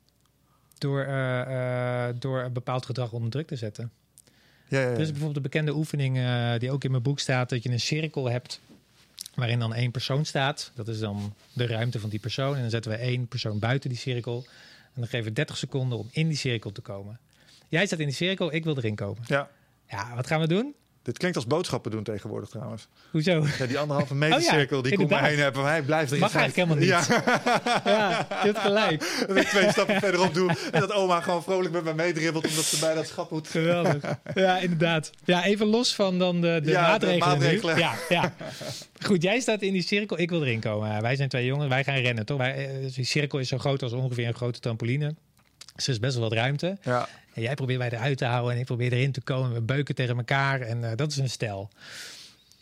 Door, 0.78 1.04
eh, 1.04 2.08
eh, 2.08 2.16
door 2.20 2.42
een 2.42 2.54
bepaald 2.54 2.86
gedrag 2.86 3.12
onder 3.12 3.30
druk 3.30 3.48
te 3.48 3.56
zetten. 3.56 3.92
Ja, 4.68 4.80
ja, 4.80 4.90
ja. 4.90 4.98
Is 4.98 5.06
bijvoorbeeld 5.08 5.36
een 5.36 5.42
bekende 5.42 5.76
oefening 5.76 6.20
die 6.60 6.72
ook 6.72 6.84
in 6.84 6.92
mijn 6.92 7.04
boek 7.04 7.20
staat. 7.20 7.50
Dat 7.50 7.64
je 7.64 7.70
een 7.70 7.80
cirkel 7.80 8.30
hebt 8.30 8.60
Waarin 9.36 9.60
dan 9.60 9.74
één 9.74 9.92
persoon 9.92 10.26
staat. 10.26 10.72
Dat 10.76 10.88
is 10.88 11.00
dan 11.00 11.34
de 11.54 11.68
ruimte 11.68 12.00
van 12.00 12.10
die 12.10 12.20
persoon. 12.20 12.56
En 12.56 12.62
dan 12.62 12.70
zetten 12.70 12.92
we 12.92 12.98
één 12.98 13.28
persoon 13.28 13.60
buiten 13.60 13.90
die 13.90 14.00
cirkel. 14.00 14.46
En 14.94 15.02
dan 15.02 15.08
geven 15.08 15.26
we 15.26 15.34
30 15.34 15.58
seconden 15.58 15.98
om 15.98 16.10
in 16.12 16.28
die 16.28 16.38
cirkel 16.38 16.72
te 16.72 16.82
komen. 16.82 17.20
Jij 17.70 17.86
staat 17.86 18.00
in 18.00 18.06
die 18.06 18.16
cirkel, 18.16 18.54
ik 18.54 18.64
wil 18.64 18.78
erin 18.78 18.96
komen. 18.96 19.24
Ja. 19.28 19.50
Ja, 19.90 20.16
wat 20.16 20.28
gaan 20.28 20.40
we 20.40 20.48
doen? 20.48 20.76
Dit 21.06 21.18
klinkt 21.18 21.38
als 21.38 21.48
boodschappen 21.48 21.92
doen 21.92 22.04
tegenwoordig 22.04 22.50
trouwens. 22.50 22.88
Hoezo? 23.12 23.46
Ja, 23.60 23.66
die 23.66 23.80
anderhalve 23.80 24.16
meter 24.16 24.38
Oh 24.40 24.44
ja, 24.44 24.50
cirkel 24.52 24.82
die 24.82 24.92
ik 24.92 25.00
om 25.00 25.04
me 25.06 25.12
inderdaad. 25.12 25.36
heen 25.36 25.44
heb. 25.44 25.56
Hij 25.56 25.82
blijft 25.82 26.10
erin 26.12 26.22
Mag 26.22 26.36
eigenlijk 26.36 26.70
helemaal 26.70 26.98
niet. 27.00 27.08
Ja, 27.08 27.24
Ja, 27.96 28.28
je 28.30 28.36
hebt 28.52 28.58
gelijk. 28.60 29.00
dat 29.28 29.38
ik 29.38 29.48
twee 29.48 29.72
stappen 29.72 30.00
verderop 30.00 30.34
doe. 30.34 30.56
En 30.72 30.80
dat 30.82 30.92
oma 30.92 31.22
gewoon 31.22 31.44
vrolijk 31.44 31.74
met 31.74 31.84
me 31.84 31.94
meedribbelt 31.94 32.48
omdat 32.48 32.64
ze 32.64 32.80
bij 32.80 32.94
dat 32.96 33.08
schap 33.08 33.32
moet. 33.32 33.48
Geweldig. 33.48 34.04
Ja, 34.34 34.58
inderdaad. 34.58 35.12
Ja, 35.26 35.44
even 35.46 35.68
los 35.68 35.96
van 35.96 36.20
dan 36.20 36.42
de, 36.42 36.60
de 36.64 36.70
Ja, 36.70 36.82
maatregelen. 36.82 37.28
maatregelen. 37.28 37.78
Ja, 37.78 37.94
ja. 38.10 38.34
Goed, 39.02 39.22
jij 39.22 39.40
staat 39.40 39.62
in 39.62 39.74
die 39.74 39.82
cirkel, 39.84 40.20
ik 40.20 40.30
wil 40.30 40.42
erin 40.44 40.60
komen. 40.60 41.02
Wij 41.02 41.16
zijn 41.16 41.30
twee 41.30 41.46
jongens, 41.46 41.70
wij 41.70 41.84
gaan 41.84 41.96
rennen, 41.98 42.26
toch? 42.26 42.38
Wij, 42.38 42.68
eh, 42.86 42.94
die 42.96 43.06
cirkel 43.06 43.40
is 43.40 43.48
zo 43.48 43.58
groot 43.58 43.84
als 43.84 43.92
ongeveer 43.92 44.28
een 44.28 44.34
grote 44.34 44.60
trampoline. 44.60 45.16
Dus 45.76 45.88
er 45.88 45.94
is 45.94 46.00
best 46.00 46.14
wel 46.14 46.30
wat 46.30 46.38
ruimte. 46.38 46.78
Ja, 46.84 47.08
En 47.34 47.42
jij 47.42 47.54
probeert 47.54 47.80
mij 47.80 47.90
eruit 47.92 48.18
te 48.18 48.26
houden 48.26 48.54
en 48.54 48.60
ik 48.60 48.66
probeer 48.66 48.94
erin 48.94 49.12
te 49.12 49.22
komen. 49.22 49.54
We 49.54 49.62
beuken 49.62 49.96
tegen 49.96 50.18
elkaar 50.18 50.62
en 50.62 50.90
eh, 50.90 50.96
dat 50.96 51.12
is 51.12 51.18
een 51.18 51.30
stel. 51.30 51.70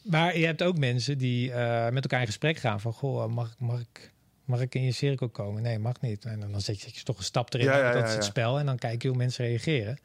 Maar 0.01 0.37
je 0.37 0.45
hebt 0.45 0.63
ook 0.63 0.77
mensen 0.77 1.17
die 1.17 1.51
eh, 1.51 1.89
met 1.91 2.03
elkaar 2.03 2.19
in 2.19 2.25
gesprek 2.25 2.57
gaan 2.57 2.81
van... 2.81 2.93
Goh, 2.93 3.27
mag, 3.27 3.55
mag, 3.57 3.79
ik, 3.79 4.11
mag 4.45 4.61
ik 4.61 4.75
in 4.75 4.83
je 4.83 4.91
cirkel 4.91 5.29
komen? 5.29 5.61
Nee, 5.61 5.79
mag 5.79 6.01
niet. 6.01 6.25
En 6.25 6.39
dan, 6.39 6.51
dan 6.51 6.61
zet 6.61 6.75
je, 6.75 6.81
zet 6.81 6.97
je 6.97 7.03
toch 7.03 7.17
een 7.17 7.23
stap 7.23 7.53
erin, 7.53 7.65
Ja, 7.65 7.77
ja, 7.77 7.91
dat 7.91 8.07
is 8.07 8.13
het 8.13 8.23
spel. 8.23 8.59
En 8.59 8.65
dan 8.65 8.77
kijk 8.77 9.01
je 9.01 9.07
hoe 9.07 9.17
mensen 9.17 9.45
reageren. 9.45 9.99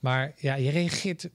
Maar 0.00 0.32
ja, 0.36 0.54
je 0.54 0.70
reageert 0.70 1.28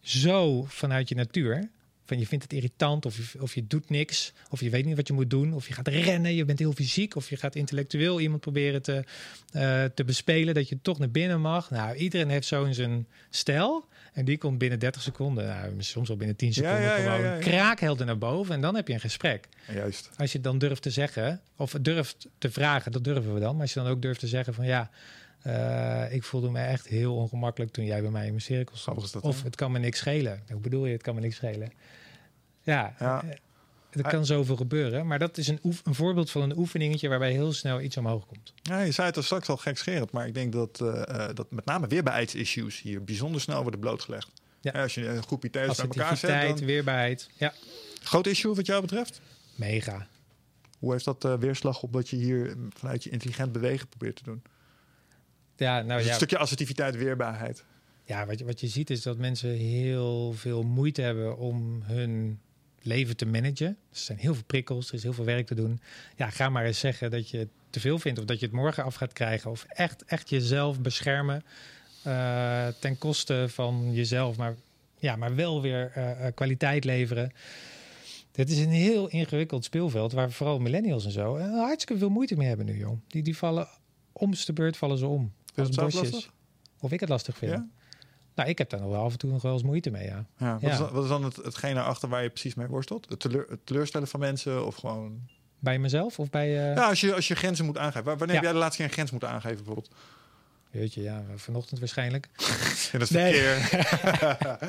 zo 0.00 0.64
vanuit 0.64 1.08
je 1.08 1.14
natuur. 1.14 1.70
Van 2.10 2.18
je 2.18 2.26
vindt 2.26 2.44
het 2.44 2.52
irritant 2.52 3.06
of 3.06 3.16
je, 3.16 3.42
of 3.42 3.54
je 3.54 3.66
doet 3.66 3.90
niks. 3.90 4.32
Of 4.48 4.60
je 4.60 4.70
weet 4.70 4.84
niet 4.84 4.96
wat 4.96 5.06
je 5.06 5.12
moet 5.12 5.30
doen. 5.30 5.52
Of 5.54 5.68
je 5.68 5.74
gaat 5.74 5.88
rennen, 5.88 6.34
je 6.34 6.44
bent 6.44 6.58
heel 6.58 6.72
fysiek. 6.72 7.16
Of 7.16 7.28
je 7.30 7.36
gaat 7.36 7.54
intellectueel 7.54 8.20
iemand 8.20 8.40
proberen 8.40 8.82
te, 8.82 9.04
eh, 9.52 9.84
te 9.84 10.04
bespelen. 10.04 10.54
Dat 10.54 10.68
je 10.68 10.78
toch 10.82 10.98
naar 10.98 11.10
binnen 11.10 11.40
mag. 11.40 11.70
Nou, 11.70 11.96
iedereen 11.96 12.28
heeft 12.28 12.46
zo 12.46 12.64
in 12.64 12.74
zijn 12.74 13.06
stijl. 13.28 13.88
En 14.12 14.24
die 14.24 14.38
komt 14.38 14.58
binnen 14.58 14.78
30 14.78 15.02
seconden. 15.02 15.46
Nou, 15.46 15.74
soms 15.78 16.08
wel 16.08 16.16
binnen 16.16 16.36
10 16.36 16.48
Ja, 16.48 16.54
seconden 16.54 16.80
ja, 16.82 16.96
ja, 16.96 17.18
gewoon 17.18 17.40
kraakhelder 17.40 18.06
naar 18.06 18.18
boven. 18.18 18.54
En 18.54 18.60
dan 18.60 18.74
heb 18.74 18.88
je 18.88 18.94
een 18.94 19.00
gesprek. 19.00 19.48
juist. 19.74 20.10
Als 20.16 20.32
je 20.32 20.40
dan 20.40 20.58
durft 20.58 20.82
te 20.82 20.90
zeggen, 20.90 21.40
of 21.56 21.74
durft 21.80 22.28
te 22.38 22.50
vragen, 22.50 22.92
dat 22.92 23.04
durven 23.04 23.34
we 23.34 23.40
dan. 23.40 23.52
Maar 23.52 23.62
als 23.62 23.72
je 23.72 23.80
dan 23.80 23.88
ook 23.88 24.02
durft 24.02 24.20
te 24.20 24.26
zeggen 24.26 24.54
van 24.54 24.66
ja, 24.66 24.90
eh, 25.42 26.12
ik 26.14 26.22
voelde 26.24 26.50
me 26.50 26.60
echt 26.60 26.86
heel 26.86 27.16
ongemakkelijk 27.16 27.72
toen 27.72 27.84
jij 27.84 28.00
bij 28.00 28.10
mij 28.10 28.22
in 28.24 28.30
mijn 28.30 28.40
cirkel 28.42 28.76
stond. 28.76 29.12
Dat, 29.12 29.22
of 29.22 29.42
het 29.42 29.56
kan 29.56 29.72
me 29.72 29.78
niks 29.78 29.98
schelen. 29.98 30.42
Hoe 30.50 30.60
bedoel 30.60 30.86
je, 30.86 30.92
het 30.92 31.02
kan 31.02 31.14
me 31.14 31.20
niks 31.20 31.36
schelen? 31.36 31.72
Ja, 32.62 32.94
Ja. 32.98 33.22
eh, 33.22 33.28
er 33.90 34.02
kan 34.10 34.26
zoveel 34.26 34.56
gebeuren. 34.56 35.06
Maar 35.06 35.18
dat 35.18 35.38
is 35.38 35.48
een, 35.48 35.58
oef- 35.62 35.80
een 35.84 35.94
voorbeeld 35.94 36.30
van 36.30 36.42
een 36.42 36.56
oefeningetje 36.58 37.08
waarbij 37.08 37.32
heel 37.32 37.52
snel 37.52 37.80
iets 37.80 37.96
omhoog 37.96 38.26
komt. 38.26 38.52
Ja, 38.62 38.80
je 38.80 38.92
zei 38.92 39.06
het 39.06 39.16
er 39.16 39.24
straks 39.24 39.48
al 39.48 39.56
gekscherend, 39.56 40.10
maar 40.10 40.26
ik 40.26 40.34
denk 40.34 40.52
dat, 40.52 40.80
eh, 40.80 41.28
dat 41.34 41.50
met 41.50 41.64
name 41.64 41.86
weerbaarheidsissues 41.86 42.80
hier 42.82 43.04
bijzonder 43.04 43.40
snel 43.40 43.62
worden 43.62 43.80
blootgelegd. 43.80 44.28
Ja. 44.60 44.70
Als 44.72 44.94
je 44.94 45.06
een 45.08 45.22
groep 45.22 45.44
IT's 45.44 45.52
bij 45.52 45.66
elkaar 45.66 46.16
zet, 46.16 46.58
dan... 46.58 46.66
weerbaarheid. 46.66 47.28
Ja, 47.36 47.52
Groot 48.02 48.26
issue 48.26 48.54
wat 48.54 48.66
jou 48.66 48.80
betreft? 48.80 49.20
mega. 49.54 50.06
Hoe 50.78 50.92
heeft 50.92 51.04
dat 51.04 51.36
weerslag 51.40 51.82
op 51.82 51.92
wat 51.92 52.08
je 52.08 52.16
hier 52.16 52.56
vanuit 52.76 53.04
je 53.04 53.10
intelligent 53.10 53.52
bewegen 53.52 53.88
probeert 53.88 54.16
te 54.16 54.22
doen? 54.22 54.42
Ja, 55.60 55.82
nou 55.82 55.96
Dus 55.96 56.04
ja, 56.04 56.10
Een 56.10 56.16
stukje 56.16 56.38
assertiviteit, 56.38 56.96
weerbaarheid. 56.96 57.64
Ja, 58.04 58.26
wat 58.26 58.38
je, 58.38 58.44
wat 58.44 58.60
je 58.60 58.68
ziet 58.68 58.90
is 58.90 59.02
dat 59.02 59.18
mensen 59.18 59.50
heel 59.50 60.32
veel 60.32 60.62
moeite 60.62 61.02
hebben 61.02 61.38
om 61.38 61.82
hun 61.82 62.40
leven 62.82 63.16
te 63.16 63.26
managen. 63.26 63.66
Er 63.66 63.76
zijn 63.90 64.18
heel 64.18 64.34
veel 64.34 64.44
prikkels, 64.46 64.88
er 64.88 64.94
is 64.94 65.02
heel 65.02 65.12
veel 65.12 65.24
werk 65.24 65.46
te 65.46 65.54
doen. 65.54 65.80
Ja, 66.16 66.30
ga 66.30 66.48
maar 66.48 66.64
eens 66.64 66.78
zeggen 66.78 67.10
dat 67.10 67.30
je 67.30 67.38
het 67.38 67.48
te 67.70 67.80
veel 67.80 67.98
vindt 67.98 68.18
of 68.18 68.24
dat 68.24 68.40
je 68.40 68.46
het 68.46 68.54
morgen 68.54 68.84
af 68.84 68.94
gaat 68.94 69.12
krijgen. 69.12 69.50
Of 69.50 69.64
echt, 69.68 70.04
echt 70.04 70.28
jezelf 70.28 70.80
beschermen 70.80 71.44
eh, 72.02 72.66
ten 72.80 72.98
koste 72.98 73.46
van 73.48 73.92
jezelf, 73.92 74.36
maar, 74.36 74.54
ja, 74.98 75.16
maar 75.16 75.34
wel 75.34 75.62
weer 75.62 75.90
eh, 75.94 76.26
eh, 76.26 76.34
kwaliteit 76.34 76.84
leveren. 76.84 77.32
Dit 78.32 78.50
is 78.50 78.58
een 78.58 78.70
heel 78.70 79.08
ingewikkeld 79.08 79.64
speelveld 79.64 80.12
waar 80.12 80.30
vooral 80.30 80.58
millennials 80.58 81.04
en 81.04 81.10
zo 81.10 81.38
hartstikke 81.38 81.98
veel 81.98 82.10
moeite 82.10 82.36
mee 82.36 82.48
hebben 82.48 82.66
nu, 82.66 82.78
joh. 82.78 83.00
Die, 83.08 83.22
die 83.22 83.36
vallen 83.36 83.68
om 84.12 84.30
de 84.44 84.52
beurt 84.52 84.76
vallen 84.76 84.98
ze 84.98 85.06
om. 85.06 85.32
Vind 85.64 85.74
je 85.74 85.80
bosjes. 85.80 86.10
lastig? 86.12 86.32
Of 86.80 86.92
ik 86.92 87.00
het 87.00 87.08
lastig 87.08 87.36
vind. 87.36 87.50
Ja? 87.52 87.66
Nou, 88.34 88.48
ik 88.48 88.58
heb 88.58 88.70
daar 88.70 88.80
nog 88.80 88.90
wel 88.90 89.02
af 89.04 89.12
en 89.12 89.18
toe 89.18 89.30
nog 89.30 89.42
wel 89.42 89.52
eens 89.52 89.62
moeite 89.62 89.90
mee, 89.90 90.04
ja. 90.06 90.26
Ja, 90.38 90.52
wat, 90.52 90.60
Ja. 90.60 90.70
Is 90.70 90.78
dan, 90.78 90.90
wat 90.92 91.02
is 91.02 91.08
dan 91.08 91.24
het, 91.24 91.36
hetgene 91.36 91.80
achter 91.82 92.08
waar 92.08 92.22
je 92.22 92.30
precies 92.30 92.54
mee 92.54 92.66
worstelt? 92.66 93.06
Het, 93.08 93.20
teleur, 93.20 93.46
het 93.48 93.66
teleurstellen 93.66 94.08
van 94.08 94.20
mensen 94.20 94.66
of 94.66 94.74
gewoon... 94.76 95.20
Bij 95.58 95.78
mezelf 95.78 96.18
of 96.18 96.30
bij... 96.30 96.50
Ja, 96.50 96.88
als 96.88 97.00
je, 97.00 97.14
als 97.14 97.28
je 97.28 97.34
grenzen 97.34 97.64
moet 97.64 97.78
aangeven. 97.78 98.04
Waar- 98.04 98.16
Wanneer 98.18 98.34
heb 98.36 98.44
jij 98.44 98.52
de 98.52 98.58
laatste 98.58 98.76
keer 98.76 98.86
een 98.86 98.92
grens 98.92 99.10
moeten 99.10 99.28
aangeven 99.28 99.56
bijvoorbeeld? 99.56 99.90
Jeetje, 100.70 101.02
ja, 101.02 101.22
vanochtend 101.36 101.78
waarschijnlijk. 101.78 102.28
In 102.92 103.00
het 103.00 103.10
Nee. 103.10 103.34
verkeer. 103.34 104.68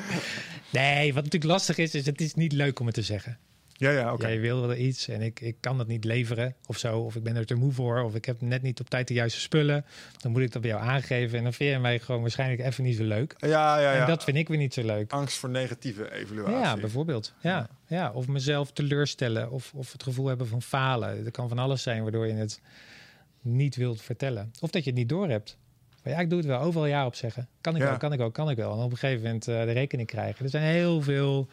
Nee, 0.70 1.14
wat 1.14 1.24
natuurlijk 1.24 1.52
lastig 1.52 1.76
is, 1.78 1.94
is 1.94 2.06
het 2.06 2.20
is 2.20 2.34
niet 2.34 2.52
leuk 2.52 2.80
om 2.80 2.86
het 2.86 2.94
te 2.94 3.02
zeggen. 3.02 3.38
Ja, 3.82 3.90
ja, 3.90 4.12
oké. 4.12 4.26
Jij 4.26 4.40
wil 4.40 4.60
wel 4.66 4.76
iets 4.76 5.08
en 5.08 5.22
ik, 5.22 5.40
ik 5.40 5.56
kan 5.60 5.78
dat 5.78 5.86
niet 5.86 6.04
leveren 6.04 6.54
of 6.66 6.78
zo. 6.78 6.98
Of 6.98 7.16
ik 7.16 7.22
ben 7.22 7.36
er 7.36 7.46
te 7.46 7.54
moe 7.54 7.72
voor. 7.72 8.00
Of 8.02 8.14
ik 8.14 8.24
heb 8.24 8.40
net 8.40 8.62
niet 8.62 8.80
op 8.80 8.90
tijd 8.90 9.08
de 9.08 9.14
juiste 9.14 9.40
spullen. 9.40 9.84
Dan 10.20 10.32
moet 10.32 10.40
ik 10.42 10.52
dat 10.52 10.62
bij 10.62 10.70
jou 10.70 10.82
aangeven. 10.82 11.38
En 11.38 11.42
dan 11.44 11.52
vind 11.52 11.70
je 11.72 11.78
mij 11.78 11.98
gewoon 11.98 12.20
waarschijnlijk 12.20 12.60
even 12.60 12.84
niet 12.84 12.96
zo 12.96 13.04
leuk. 13.04 13.34
Ja, 13.38 13.48
ja, 13.78 13.92
ja. 13.92 14.00
En 14.00 14.06
dat 14.06 14.24
vind 14.24 14.36
ik 14.36 14.48
weer 14.48 14.58
niet 14.58 14.74
zo 14.74 14.82
leuk. 14.82 15.12
Angst 15.12 15.36
voor 15.38 15.50
negatieve 15.50 16.12
evaluatie. 16.12 16.54
Ja, 16.56 16.76
bijvoorbeeld. 16.76 17.32
Ja, 17.40 17.68
ja. 17.86 18.10
Of 18.14 18.26
mezelf 18.28 18.72
teleurstellen. 18.72 19.50
Of, 19.50 19.72
of 19.74 19.92
het 19.92 20.02
gevoel 20.02 20.26
hebben 20.26 20.46
van 20.46 20.62
falen. 20.62 21.24
Er 21.24 21.30
kan 21.30 21.48
van 21.48 21.58
alles 21.58 21.82
zijn 21.82 22.02
waardoor 22.02 22.26
je 22.26 22.34
het 22.34 22.60
niet 23.40 23.76
wilt 23.76 24.02
vertellen. 24.02 24.50
Of 24.60 24.70
dat 24.70 24.84
je 24.84 24.90
het 24.90 24.98
niet 24.98 25.08
doorhebt. 25.08 25.56
Maar 26.02 26.12
ja, 26.12 26.18
ik 26.20 26.28
doe 26.30 26.38
het 26.38 26.48
wel. 26.48 26.60
Overal 26.60 26.86
ja 26.86 27.06
op 27.06 27.14
zeggen. 27.14 27.48
Kan 27.60 27.74
ik 27.76 27.82
Ja. 27.82 27.88
wel, 27.88 27.96
kan 27.96 28.12
ik 28.12 28.18
wel, 28.18 28.30
kan 28.30 28.50
ik 28.50 28.56
wel. 28.56 28.72
En 28.72 28.78
op 28.84 28.90
een 28.90 28.96
gegeven 28.96 29.22
moment 29.22 29.48
eh, 29.48 29.62
de 29.64 29.72
rekening 29.72 30.08
krijgen. 30.08 30.44
Er 30.44 30.50
zijn 30.50 30.62
heel 30.74 31.02
veel 31.02 31.48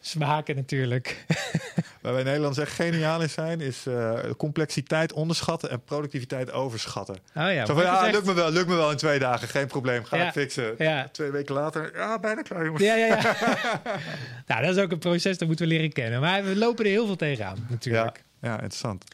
smaken 0.00 0.56
natuurlijk. 0.56 1.24
Waar 2.02 2.12
wij 2.12 2.20
in 2.20 2.26
Nederland 2.26 2.58
echt 2.58 2.72
geniaal 2.72 3.20
in 3.22 3.30
zijn, 3.30 3.60
is 3.60 3.86
eh, 3.86 4.18
complexiteit 4.36 5.12
onderschatten 5.12 5.70
en 5.70 5.84
productiviteit 5.84 6.50
overschatten. 6.52 7.14
Oh 7.14 7.52
ja, 7.52 7.66
Zo 7.66 7.74
van, 7.74 7.82
ja, 7.82 8.06
is 8.06 8.12
lukt 8.12 8.26
me 8.26 8.32
wel, 8.34 8.50
lukt 8.50 8.68
me 8.68 8.74
wel 8.74 8.90
in 8.90 8.96
twee 8.96 9.18
dagen, 9.18 9.48
geen 9.48 9.66
probleem, 9.66 10.04
ga 10.04 10.16
Ja. 10.16 10.26
ik 10.26 10.32
fixen. 10.32 10.74
Ja. 10.78 11.08
Twee 11.12 11.30
weken 11.30 11.54
later, 11.54 11.90
ja, 11.96 12.18
bijna 12.18 12.42
klaar 12.42 12.64
jongens. 12.64 12.84
Ja, 12.84 12.94
ja, 12.94 13.06
ja. 13.06 13.34
nou, 14.46 14.62
dat 14.66 14.76
is 14.76 14.82
ook 14.82 14.90
een 14.92 14.98
proces, 14.98 15.38
dat 15.38 15.48
moeten 15.48 15.68
we 15.68 15.72
leren 15.74 15.92
kennen. 15.92 16.20
Maar 16.20 16.44
we 16.44 16.56
lopen 16.56 16.84
er 16.84 16.90
heel 16.90 17.06
veel 17.06 17.16
tegenaan, 17.16 17.66
natuurlijk. 17.68 18.22
Ja, 18.40 18.52
interessant. 18.52 19.04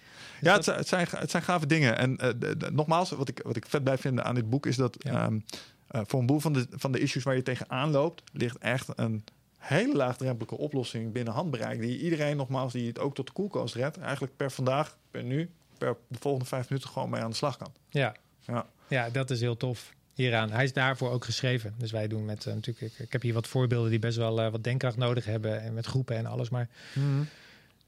Ja, 0.41 0.55
het, 0.55 0.64
dat- 0.64 0.64
zijn- 0.64 0.76
het, 0.78 0.89
zijn, 1.11 1.22
het 1.22 1.30
zijn 1.30 1.43
gave 1.43 1.66
dingen. 1.66 1.99
En 1.99 2.16
eh, 2.16 2.28
de- 2.37 2.57
de- 2.57 2.70
nogmaals, 2.72 3.11
wat 3.11 3.28
ik, 3.28 3.41
wat 3.45 3.57
ik 3.57 3.64
vet 3.68 3.85
bij 3.85 3.99
vind 3.99 4.20
aan 4.20 4.35
dit 4.35 4.51
boek 4.51 4.66
is 4.66 4.77
dat 4.77 4.97
ehm, 4.97 5.39
eh, 5.89 6.01
voor 6.06 6.20
een 6.20 6.27
boel 6.27 6.40
van 6.40 6.52
de, 6.52 6.66
van 6.70 6.93
de 6.93 6.98
issues 6.98 7.23
waar 7.23 7.36
je 7.36 7.43
tegenaan 7.43 7.90
loopt, 7.90 8.23
ligt 8.32 8.59
echt 8.59 8.89
een 8.94 9.24
hele 9.65 9.95
laagdrempelige 9.95 10.57
oplossing 10.57 11.12
binnen 11.12 11.32
handbereik. 11.32 11.81
Die 11.81 12.01
iedereen, 12.01 12.36
nogmaals, 12.36 12.73
die 12.73 12.86
het 12.86 12.99
ook 12.99 13.15
tot 13.15 13.27
de 13.27 13.32
koelkast 13.32 13.74
redt, 13.74 13.99
eigenlijk 13.99 14.36
per 14.36 14.51
vandaag, 14.51 14.97
per 15.11 15.23
nu, 15.23 15.51
per 15.78 15.97
de 16.09 16.19
volgende 16.20 16.47
vijf 16.47 16.69
minuten 16.69 16.91
gewoon 16.91 17.11
mee 17.11 17.23
aan 17.23 17.31
de 17.31 17.36
slag 17.36 17.57
kan. 17.57 17.73
Ja. 17.89 18.15
Ja. 18.41 18.66
ja, 18.89 19.11
dat 19.11 19.31
is 19.31 19.41
heel 19.41 19.57
tof 19.57 19.95
hieraan. 20.15 20.51
Hij 20.51 20.65
is 20.65 20.73
daarvoor 20.73 21.11
ook 21.11 21.24
geschreven. 21.24 21.74
Dus 21.78 21.91
wij 21.91 22.09
doen 22.09 22.24
met, 22.24 22.47
eh, 22.47 22.55
natuurlijk, 22.55 22.93
ik, 22.93 22.99
ik 22.99 23.12
heb 23.12 23.23
hier 23.23 23.35
wat 23.35 23.47
voorbeelden 23.47 23.91
die 23.91 23.99
best 23.99 24.16
wel 24.16 24.41
eh, 24.41 24.51
wat 24.51 24.65
denkkracht 24.65 24.97
nodig 24.97 25.24
hebben. 25.24 25.61
En 25.61 25.74
met 25.74 25.86
groepen 25.86 26.16
en 26.16 26.27
alles. 26.27 26.49
Maar 26.49 26.69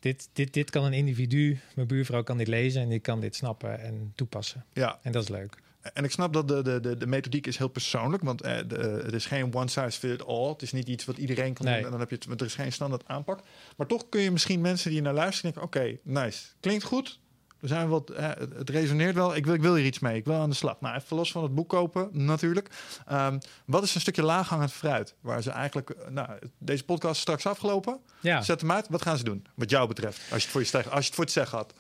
dit, 0.01 0.29
dit, 0.33 0.53
dit 0.53 0.71
kan 0.71 0.85
een 0.85 0.93
individu, 0.93 1.61
mijn 1.75 1.87
buurvrouw 1.87 2.23
kan 2.23 2.39
dit 2.39 2.49
lezen 2.49 2.83
en 2.83 2.89
die 2.89 2.99
kan 2.99 3.21
dit 3.21 3.35
snappen 3.35 3.81
en 3.81 4.13
toepassen. 4.15 4.65
Ja, 4.73 4.99
En 5.03 5.13
dat 5.13 5.23
is 5.23 5.29
leuk. 5.29 5.57
En 5.95 6.05
ik 6.05 6.11
snap 6.11 6.33
dat 6.33 6.49
de, 6.49 6.63
de, 6.63 6.81
de, 6.81 6.97
de 6.97 7.07
methodiek 7.07 7.47
is 7.47 7.57
heel 7.59 7.69
persoonlijk, 7.69 8.23
want 8.23 8.43
eh, 8.43 8.59
de, 8.67 9.01
het 9.05 9.13
is 9.15 9.27
geen 9.27 9.55
one 9.55 9.69
size 9.69 9.99
fit 9.99 10.27
all. 10.27 10.49
Het 10.49 10.63
is 10.63 10.73
niet 10.73 10.89
iets 10.89 11.05
wat 11.05 11.17
iedereen 11.17 11.55
kan 11.55 11.65
Nee. 11.67 11.75
doen 11.75 11.85
en 11.85 11.91
dan 11.91 12.01
heb 12.01 12.11
je 12.11 12.17
het, 12.31 12.41
er 12.41 12.47
is 12.47 12.55
geen 12.55 12.73
standaard 12.73 13.03
aanpak. 13.07 13.41
Maar 13.77 13.87
toch 13.87 14.09
kun 14.09 14.21
je 14.21 14.31
misschien 14.31 14.61
mensen 14.61 14.91
die 14.91 15.03
naar 15.03 15.15
luisteren 15.15 15.53
denken, 15.53 15.81
oké, 15.81 15.99
nice, 16.03 16.45
klinkt 16.61 16.85
goed. 16.85 17.19
Er 17.61 17.69
zijn 17.69 17.89
wat, 17.89 18.11
eh, 18.11 18.29
het- 18.29 18.71
resoneert 18.71 19.15
wel. 19.15 19.37
Ik 19.37 19.45
wil, 19.45 19.55
ik 19.55 19.61
wil 19.61 19.75
hier 19.75 19.85
iets 19.87 19.99
mee. 19.99 20.17
Ik 20.17 20.25
wil 20.25 20.35
aan 20.35 20.51
de 20.51 20.57
slag. 20.57 20.81
Nou, 20.81 20.97
even 20.97 21.17
los 21.17 21.33
van 21.33 21.43
het 21.43 21.55
boek 21.55 21.69
kopen, 21.69 22.09
natuurlijk. 22.13 22.69
Ehm, 23.07 23.39
wat 23.67 23.83
is 23.83 23.95
een 23.95 24.01
stukje 24.01 24.23
laaghangend 24.23 24.73
fruit? 24.73 25.15
Waar 25.21 25.43
ze 25.43 25.51
eigenlijk, 25.51 25.91
eh, 25.91 26.09
nou, 26.09 26.29
deze 26.59 26.85
podcast 26.85 27.15
is 27.15 27.21
straks 27.21 27.47
afgelopen. 27.47 27.99
Ja. 28.21 28.43
Zet 28.43 28.61
hem 28.61 28.73
uit. 28.73 28.87
Wat 28.89 29.03
gaan 29.03 29.17
ze 29.19 29.25
doen? 29.25 29.47
Wat 29.55 29.71
jou 29.71 29.89
betreft, 29.89 30.17
als 30.33 30.43
je 30.43 30.49
het 30.59 30.71
voor 30.71 30.81
je, 30.83 30.89
als 30.91 31.01
je 31.01 31.07
het 31.07 31.15
voor 31.15 31.25
het 31.25 31.33
zeggen 31.33 31.59
had. 31.59 31.73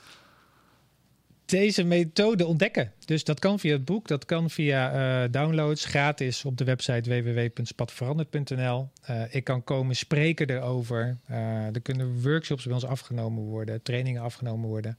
Deze 1.46 1.84
methode 1.84 2.46
ontdekken. 2.46 2.92
Dus 3.04 3.24
dat 3.24 3.38
kan 3.38 3.58
via 3.58 3.72
het 3.72 3.84
boek, 3.84 4.08
dat 4.08 4.24
kan 4.24 4.50
via 4.50 4.92
eh, 4.92 5.32
downloads, 5.32 5.84
gratis 5.84 6.44
op 6.44 6.56
de 6.56 6.64
website 6.64 7.22
www.spadveranderd.nl. 7.22 8.88
Eh, 9.02 9.34
ik 9.34 9.44
kan 9.44 9.64
komen 9.64 9.96
spreken 9.96 10.50
erover. 10.50 11.18
Eh, 11.26 11.74
er 11.74 11.80
kunnen 11.82 12.22
workshops 12.22 12.64
bij 12.64 12.74
ons 12.74 12.84
afgenomen 12.84 13.42
worden, 13.42 13.82
trainingen 13.82 14.22
afgenomen 14.22 14.68
worden. 14.68 14.98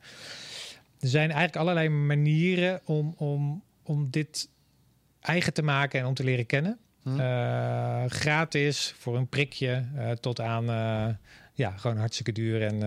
Er 1.00 1.08
zijn 1.08 1.32
eigenlijk 1.32 1.56
allerlei 1.56 1.90
manieren 1.90 2.82
om, 2.86 3.14
om, 3.18 3.64
om 3.84 4.10
dit 4.10 4.50
eigen 5.22 5.54
te 5.54 5.62
maken 5.62 6.00
en 6.00 6.06
om 6.06 6.14
te 6.14 6.24
leren 6.24 6.46
kennen. 6.46 6.78
Hm. 7.04 7.18
Gratis 8.08 8.94
voor 8.98 9.18
een 9.18 9.28
prikje 9.28 9.86
tot 10.20 10.40
aan 10.40 10.66
ja, 11.54 11.72
gewoon 11.72 11.98
hartstikke 11.98 12.32
duur 12.32 12.62
en 12.62 12.82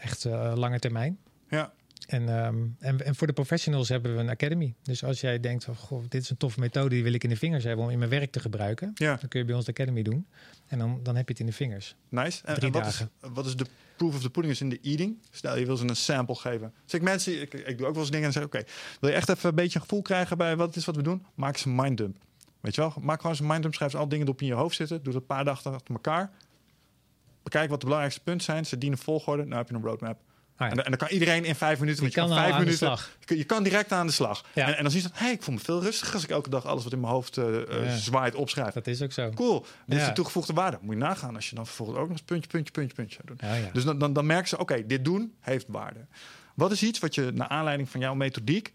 echt 0.00 0.24
lange 0.54 0.78
termijn. 0.78 1.18
Ja. 1.48 1.72
En, 2.08 2.28
ehm, 2.28 2.56
en, 2.78 3.04
en 3.04 3.14
voor 3.14 3.26
de 3.26 3.32
professionals 3.32 3.88
hebben 3.88 4.14
we 4.14 4.20
een 4.20 4.28
academy. 4.28 4.74
Dus 4.82 5.04
als 5.04 5.20
jij 5.20 5.40
denkt 5.40 5.64
van, 5.64 5.76
goh, 5.76 6.04
dit 6.08 6.22
is 6.22 6.30
een 6.30 6.36
toffe 6.36 6.60
methode, 6.60 6.88
die 6.88 7.02
wil 7.02 7.12
ik 7.12 7.24
in 7.24 7.28
de 7.28 7.36
vingers 7.36 7.64
hebben 7.64 7.84
om 7.84 7.90
in 7.90 7.98
mijn 7.98 8.10
werk 8.10 8.32
te 8.32 8.40
gebruiken. 8.40 8.90
Ja, 8.94 9.16
Dan 9.16 9.28
kun 9.28 9.40
je 9.40 9.46
bij 9.46 9.54
ons 9.54 9.64
de 9.64 9.70
academy 9.70 10.02
doen. 10.02 10.26
En 10.66 10.78
dan, 10.78 11.00
dan 11.02 11.16
heb 11.16 11.26
je 11.26 11.32
het 11.32 11.40
in 11.40 11.46
de 11.46 11.52
vingers. 11.52 11.96
nice. 12.08 12.40
En, 12.44 12.54
Drie 12.54 12.66
en 12.66 12.72
wat, 12.72 12.86
is, 12.86 12.98
dagen. 12.98 13.34
wat 13.34 13.46
is 13.46 13.56
de 13.56 13.66
proof 13.96 14.14
of 14.14 14.20
the 14.20 14.30
pudding 14.30 14.54
is 14.54 14.60
in 14.60 14.68
de 14.68 14.78
eating? 14.82 15.18
Stel, 15.30 15.58
je 15.58 15.66
wil 15.66 15.76
ze 15.76 15.88
een 15.88 15.96
sample 15.96 16.34
geven. 16.34 16.72
Zeg 16.84 17.00
ik 17.00 17.06
mensen, 17.06 17.40
ik, 17.40 17.54
ik 17.54 17.78
doe 17.78 17.86
ook 17.86 17.92
wel 17.92 18.02
eens 18.02 18.10
dingen 18.10 18.26
en 18.26 18.32
zeg 18.32 18.44
oké, 18.44 18.62
wil 19.00 19.10
je 19.10 19.16
echt 19.16 19.28
even 19.28 19.48
een 19.48 19.54
beetje 19.54 19.74
een 19.74 19.84
gevoel 19.84 20.02
krijgen 20.02 20.38
bij 20.38 20.56
wat 20.56 20.66
het 20.66 20.76
is 20.76 20.84
wat 20.84 20.96
we 20.96 21.02
doen? 21.02 21.26
Maak 21.34 21.54
eens 21.54 21.64
een 21.64 21.74
minddump. 21.74 22.16
Weet 22.60 22.74
je 22.74 22.80
wel? 22.80 22.94
Maak 23.00 23.16
gewoon 23.16 23.32
eens 23.32 23.40
een 23.40 23.46
minddump, 23.46 23.74
schrijf 23.74 23.94
al 23.94 24.08
dingen 24.08 24.24
die 24.24 24.34
op 24.34 24.40
in 24.40 24.46
je 24.46 24.54
hoofd 24.54 24.76
zitten. 24.76 25.02
Doe 25.02 25.12
dat 25.12 25.22
een 25.22 25.28
paar 25.28 25.44
dagen 25.44 25.72
achter 25.72 25.94
elkaar. 25.94 26.30
Bekijk 27.42 27.70
wat 27.70 27.78
de 27.78 27.84
belangrijkste 27.84 28.24
punten 28.24 28.44
zijn. 28.44 28.66
Ze 28.66 28.78
dienen 28.78 28.98
volgorde. 28.98 29.44
Nou 29.44 29.56
heb 29.56 29.68
je 29.68 29.74
een 29.74 29.82
roadmap. 29.82 30.20
Ja. 30.58 30.68
En, 30.70 30.76
dan- 30.76 30.84
en 30.84 30.90
dan 30.90 30.98
kan 30.98 31.08
iedereen 31.08 31.44
in 31.44 31.54
vijf 31.54 31.80
minuten. 31.80 32.04
Je 32.04 32.10
kan 32.10 32.28
je 32.28 32.34
vijf 32.34 32.44
aan 32.44 32.58
de 32.58 32.64
minuten. 32.64 32.86
slag. 32.86 33.10
Je 33.20 33.26
kan- 33.26 33.36
Je 33.36 33.44
kan 33.44 33.62
direct 33.62 33.92
aan 33.92 34.06
de 34.06 34.12
slag. 34.12 34.44
Ja. 34.54 34.66
En, 34.66 34.76
en 34.76 34.82
dan 34.82 34.90
zie 34.92 35.02
je 35.02 35.08
dat, 35.08 35.18
hey, 35.18 35.32
ik 35.32 35.42
voel 35.42 35.54
me 35.54 35.60
veel 35.60 35.82
rustiger 35.82 36.14
als 36.14 36.22
ik 36.24 36.30
elke 36.30 36.50
dag 36.50 36.64
alles 36.66 36.84
wat 36.84 36.92
in 36.92 37.00
mijn 37.00 37.12
hoofd 37.12 37.34
Ja. 37.34 37.96
zwaait 37.96 38.34
opschrijf. 38.34 38.72
Dat 38.74 38.86
is 38.86 39.02
ook 39.02 39.12
zo. 39.12 39.30
Cool. 39.30 39.66
Dit 39.86 39.98
is 40.00 40.06
de 40.06 40.12
toegevoegde 40.12 40.52
waarde. 40.52 40.78
Moet 40.80 40.94
je 40.94 41.00
nagaan 41.00 41.34
als 41.34 41.48
je 41.48 41.54
dan 41.54 41.66
vervolgens 41.66 41.98
ook 41.98 42.08
nog 42.08 42.12
eens 42.16 42.22
puntje, 42.26 42.50
puntje, 42.50 42.72
puntje, 42.72 42.94
puntje 42.94 43.18
zou 43.24 43.38
doen. 43.38 43.48
Ja, 43.50 43.54
ja. 43.56 43.70
Dus 43.72 43.84
dan, 43.84 43.98
dan, 43.98 44.12
dan 44.12 44.26
merken 44.26 44.48
ze, 44.48 44.58
oké, 44.58 44.86
dit 44.86 45.04
doen 45.04 45.34
heeft 45.40 45.66
waarde. 45.68 46.06
Wat 46.54 46.72
is 46.72 46.82
iets 46.82 46.98
wat 46.98 47.14
je 47.14 47.30
naar 47.34 47.48
aanleiding 47.48 47.88
van 47.90 48.00
jouw 48.00 48.14
methodiek 48.14 48.72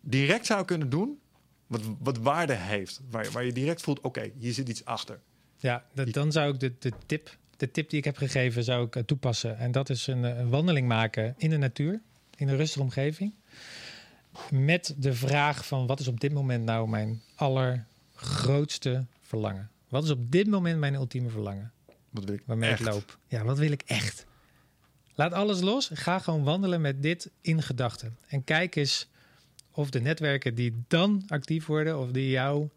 direct 0.00 0.46
zou 0.46 0.64
kunnen 0.64 0.88
doen, 0.90 1.18
wat, 1.66 1.80
wat 1.98 2.18
waarde 2.18 2.52
heeft? 2.54 3.00
Waar, 3.10 3.24
je- 3.24 3.30
waar 3.30 3.44
je 3.44 3.52
direct 3.52 3.80
voelt, 3.82 4.00
oké, 4.00 4.30
hier 4.38 4.52
zit 4.52 4.68
iets 4.68 4.84
achter. 4.84 5.20
Ja, 5.58 5.84
dat, 5.94 6.12
dan 6.12 6.32
zou 6.32 6.52
ik 6.54 6.60
de, 6.60 6.74
de, 6.78 6.92
tip, 7.06 7.36
de 7.56 7.70
tip 7.70 7.90
die 7.90 7.98
ik 7.98 8.04
heb 8.04 8.16
gegeven 8.16 8.64
zou 8.64 8.86
ik 8.86 8.96
eh, 8.96 9.02
toepassen. 9.02 9.58
En 9.58 9.72
dat 9.72 9.90
is 9.90 10.06
een, 10.06 10.24
eh, 10.24 10.38
een 10.38 10.48
wandeling 10.48 10.88
maken 10.88 11.34
in 11.36 11.50
de 11.50 11.56
natuur, 11.56 12.00
in 12.36 12.48
een 12.48 12.56
rustige 12.56 12.82
omgeving. 12.82 13.34
Met 14.50 14.94
de 14.98 15.14
vraag 15.14 15.66
van 15.66 15.86
wat 15.86 16.00
is 16.00 16.08
op 16.08 16.20
dit 16.20 16.32
moment 16.32 16.64
nou 16.64 16.88
mijn 16.88 17.22
allergrootste 17.34 19.04
verlangen? 19.20 19.70
Wat 19.88 20.04
is 20.04 20.10
op 20.10 20.32
dit 20.32 20.46
moment 20.46 20.78
mijn 20.78 20.94
ultieme 20.94 21.28
verlangen? 21.28 21.72
Wat 22.10 22.24
wil 22.24 22.34
ik 22.34 22.42
Waarmee 22.44 22.70
echt? 22.70 22.80
ik 22.80 22.86
loop. 22.86 23.18
Ja, 23.28 23.44
wat 23.44 23.58
wil 23.58 23.70
ik 23.70 23.82
echt? 23.86 24.26
Laat 25.14 25.32
alles 25.32 25.60
los. 25.60 25.90
Ga 25.92 26.18
gewoon 26.18 26.44
wandelen 26.44 26.80
met 26.80 27.02
dit 27.02 27.30
in 27.40 27.62
gedachten. 27.62 28.16
En 28.26 28.44
kijk 28.44 28.76
eens 28.76 29.08
of 29.70 29.90
de 29.90 30.00
netwerken 30.00 30.54
die 30.54 30.82
dan 30.88 31.22
actief 31.28 31.66
worden, 31.66 31.98
of 31.98 32.10
die 32.10 32.30
jou 32.30 32.68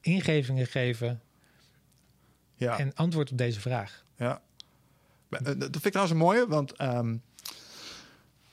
ingevingen 0.00 0.66
geven 0.66 1.20
Ja, 2.54 2.78
en 2.78 2.94
antwoord 2.94 3.30
op 3.30 3.38
deze 3.38 3.60
vraag. 3.60 4.03
Ja. 4.16 4.42
Eh, 5.30 5.40
Dat 5.44 5.54
vind 5.58 5.74
ik 5.84 5.92
trouwens 5.92 6.10
een 6.10 6.24
mooie, 6.24 6.46
want 6.46 6.72
ehm, 6.72 7.16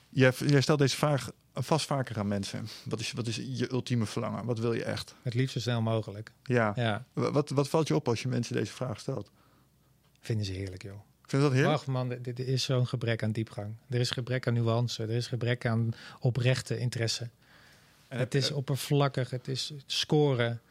jij, 0.10 0.32
jij 0.46 0.62
stelt 0.62 0.80
deze 0.80 0.96
vraag 0.98 1.32
vast 1.54 1.86
vaker 1.86 2.18
aan 2.20 2.28
mensen. 2.28 2.68
Wat 2.86 3.00
is, 3.00 3.12
wat 3.12 3.28
is 3.28 3.36
je 3.36 3.72
ultieme 3.72 4.06
verlangen? 4.06 4.46
Wat 4.46 4.60
wil 4.60 4.74
je 4.74 4.84
echt? 4.84 5.16
Het 5.22 5.34
liefst 5.34 5.54
zo 5.54 5.60
snel 5.60 5.82
mogelijk. 5.82 6.32
Ja. 6.44 6.72
Ja, 6.76 7.06
Wat, 7.14 7.50
wat 7.50 7.70
valt 7.70 7.88
je 7.88 7.96
op 7.96 8.08
als 8.08 8.22
je 8.22 8.28
mensen 8.28 8.56
deze 8.56 8.72
vraag 8.72 9.00
stelt? 9.00 9.32
vinden 10.22 10.46
ze 10.46 10.52
heerlijk, 10.52 10.84
joh. 10.84 11.00
Vind 11.26 11.44
je 11.44 11.50
dat 11.50 11.52
heerlijk? 11.58 11.80
Ach 11.80 11.86
man, 11.86 12.10
dit, 12.10 12.24
dit 12.24 12.40
is 12.40 12.64
zo'n 12.64 12.88
gebrek 12.88 13.24
aan 13.24 13.32
diepgang. 13.32 13.74
Er 13.90 14.00
is 14.00 14.10
gebrek 14.12 14.48
aan 14.48 14.54
nuance. 14.54 15.04
Er 15.04 15.10
is 15.10 15.28
gebrek 15.28 15.66
aan 15.66 15.94
oprechte 16.20 16.78
interesse. 16.80 17.24
En 18.08 18.20
Het 18.20 18.34
heb- 18.34 18.42
is 18.44 18.52
oppervlakkig. 18.52 19.30
Het 19.30 19.48
is 19.48 19.74
scoren. 19.86 20.62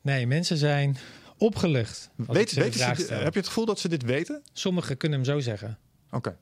Nee, 0.00 0.26
mensen 0.26 0.56
zijn 0.56 0.96
ik 1.46 2.24
Weet, 2.26 2.50
ze 2.50 2.60
weten 2.60 2.80
ze 2.96 3.02
stel. 3.02 3.18
heb 3.22 3.32
je 3.32 3.38
het 3.38 3.48
gevoel 3.48 3.66
dat 3.66 3.78
ze 3.78 3.88
dit 3.88 4.02
weten? 4.02 4.42
Sommigen 4.52 4.96
kunnen 4.96 5.18
hem 5.18 5.26
zo 5.28 5.40
zeggen. 5.40 5.78
Oké. 6.10 6.36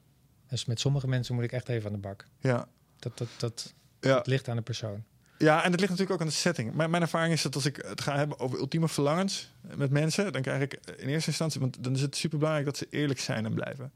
Dus 0.48 0.64
met 0.64 0.80
sommige 0.80 1.08
mensen 1.08 1.34
moet 1.34 1.44
ik 1.44 1.52
echt 1.52 1.68
even 1.68 1.86
aan 1.86 1.92
de 1.92 1.98
bak. 2.00 2.26
Ja. 2.40 2.68
Dat, 2.98 3.18
dat, 3.18 3.28
dat, 3.38 3.74
Ja. 4.00 4.14
dat 4.14 4.26
ligt 4.26 4.48
aan 4.48 4.56
de 4.56 4.62
persoon. 4.62 5.04
ja, 5.38 5.56
en 5.64 5.70
het 5.70 5.80
ligt 5.80 5.90
natuurlijk 5.92 6.10
ook 6.10 6.20
aan 6.20 6.26
de 6.32 6.38
setting. 6.38 6.74
Mijn, 6.74 6.90
mijn 6.90 7.02
ervaring 7.02 7.32
is 7.32 7.42
dat 7.42 7.54
als 7.54 7.66
ik 7.66 7.76
het 7.86 8.00
ga 8.00 8.16
hebben 8.16 8.38
over 8.38 8.58
ultieme 8.58 8.88
verlangens 8.88 9.52
met 9.76 9.90
mensen, 9.90 10.32
dan 10.32 10.42
krijg 10.42 10.62
ik 10.62 10.72
in 10.96 11.08
eerste 11.08 11.28
instantie, 11.28 11.60
want 11.60 11.84
dan 11.84 11.94
is 11.94 12.00
het 12.00 12.16
super 12.16 12.38
belangrijk 12.38 12.66
dat 12.68 12.76
ze 12.76 12.86
eerlijk 12.90 13.20
zijn 13.20 13.44
en 13.44 13.54
blijven. 13.54 13.92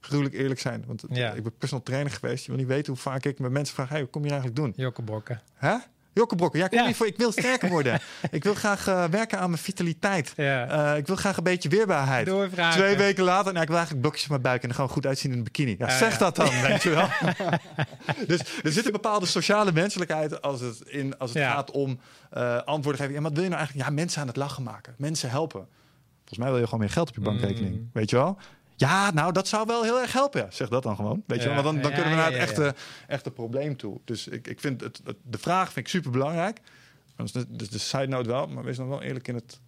Gruwelijk 0.00 0.34
eerlijk 0.34 0.60
zijn. 0.60 0.84
Want 0.86 1.02
het- 1.02 1.16
Ja. 1.16 1.32
ik 1.32 1.42
ben 1.42 1.56
personal 1.56 1.84
trainer 1.84 2.12
geweest. 2.12 2.44
Je 2.44 2.50
wil 2.50 2.60
niet 2.60 2.68
weten 2.68 2.92
hoe 2.92 3.02
vaak 3.02 3.24
ik 3.24 3.38
met 3.38 3.50
mensen 3.50 3.74
vraag: 3.74 3.88
hey, 3.88 4.00
wat 4.00 4.10
kom 4.10 4.22
je 4.24 4.30
eigenlijk 4.30 4.60
doen? 4.60 4.72
Jokkebrokken. 4.76 5.42
Hè? 5.54 5.76
Jokkebrokken. 6.18 6.58
Ja, 6.58 6.64
ik 6.64 6.70
kom 6.70 6.86
Ja. 6.88 6.92
voor. 6.94 7.06
Ik 7.06 7.16
wil 7.16 7.32
sterker 7.32 7.68
worden. 7.76 8.00
ik 8.30 8.44
wil 8.44 8.54
graag 8.54 8.86
eh, 8.86 9.04
werken 9.04 9.38
aan 9.38 9.50
mijn 9.50 9.62
vitaliteit. 9.62 10.32
Ja. 10.36 10.90
Eh, 10.92 10.96
ik 10.98 11.06
wil 11.06 11.16
graag 11.16 11.36
een 11.36 11.42
beetje 11.42 11.68
weerbaarheid. 11.68 12.26
Doorvragen. 12.26 12.80
Twee 12.80 12.96
weken 12.96 13.24
later, 13.24 13.50
nou, 13.52 13.60
ik 13.62 13.68
wil 13.68 13.76
eigenlijk 13.76 14.00
blokjes 14.00 14.24
op 14.24 14.30
mijn 14.30 14.42
buik 14.42 14.62
en 14.62 14.68
er 14.68 14.74
gewoon 14.74 14.90
goed 14.90 15.06
uitzien 15.06 15.30
in 15.32 15.38
een 15.38 15.44
bikini. 15.44 15.74
Ja, 15.78 15.86
Ja, 15.88 15.96
zeg 15.98 16.18
dat 16.18 16.36
dan, 16.36 16.60
weet 16.68 16.82
je 16.82 16.90
wel. 16.90 17.08
dus 18.26 18.40
er 18.62 18.72
zit 18.72 18.86
een 18.86 18.92
bepaalde 18.92 19.26
sociale 19.26 19.72
menselijkheid 19.72 20.42
als 20.42 20.60
het, 20.60 20.80
in, 20.80 21.18
als 21.18 21.34
het 21.34 21.42
gaat 21.42 21.70
om 21.70 21.98
eh, 22.30 22.56
antwoorden 22.62 23.00
geven. 23.00 23.16
En 23.16 23.22
wat 23.22 23.32
wil 23.32 23.42
je 23.42 23.48
nou 23.48 23.60
eigenlijk? 23.60 23.88
Ja, 23.88 23.94
mensen 23.94 24.20
aan 24.20 24.26
het 24.26 24.36
lachen 24.36 24.62
maken. 24.62 24.94
Mensen 24.98 25.30
helpen. 25.30 25.66
Volgens 26.16 26.38
mij 26.38 26.48
wil 26.48 26.58
je 26.58 26.64
gewoon 26.64 26.80
meer 26.80 26.90
geld 26.90 27.08
op 27.08 27.14
je 27.14 27.20
bankrekening. 27.20 27.74
Mm. 27.74 27.90
Weet 27.92 28.10
je 28.10 28.16
wel? 28.16 28.38
Ja, 28.78 29.10
nou, 29.10 29.32
dat 29.32 29.48
zou 29.48 29.66
wel 29.66 29.82
heel 29.82 30.00
erg 30.00 30.12
helpen. 30.12 30.40
Ja, 30.40 30.50
zeg 30.50 30.68
dat 30.68 30.82
dan 30.82 30.96
gewoon. 30.96 31.22
Weet 31.26 31.42
je 31.42 31.48
Ja. 31.48 31.54
Want 31.54 31.64
dan, 31.66 31.80
dan 31.80 31.90
Ja, 31.90 31.96
kunnen 31.96 32.12
we 32.14 32.20
naar 32.20 32.30
het 32.32 32.40
echte, 32.40 32.74
echte 33.06 33.30
probleem 33.30 33.76
toe. 33.76 34.00
Dus 34.04 34.28
ik, 34.28 34.46
ik 34.46 34.60
vind 34.60 34.80
het, 34.80 35.00
het- 35.04 35.16
de 35.22 35.38
vraag 35.38 35.72
vind 35.72 35.86
ik 35.86 35.88
super 35.92 36.10
belangrijk. 36.10 36.60
Dus 37.16 37.32
de, 37.32 37.44
de, 37.48 37.68
de 37.70 37.78
side 37.78 38.06
note 38.06 38.28
wel, 38.28 38.46
maar 38.46 38.64
wees 38.64 38.76
dan 38.76 38.88
wel 38.88 39.02
eerlijk 39.02 39.28
in 39.28 39.34
het, 39.34 39.60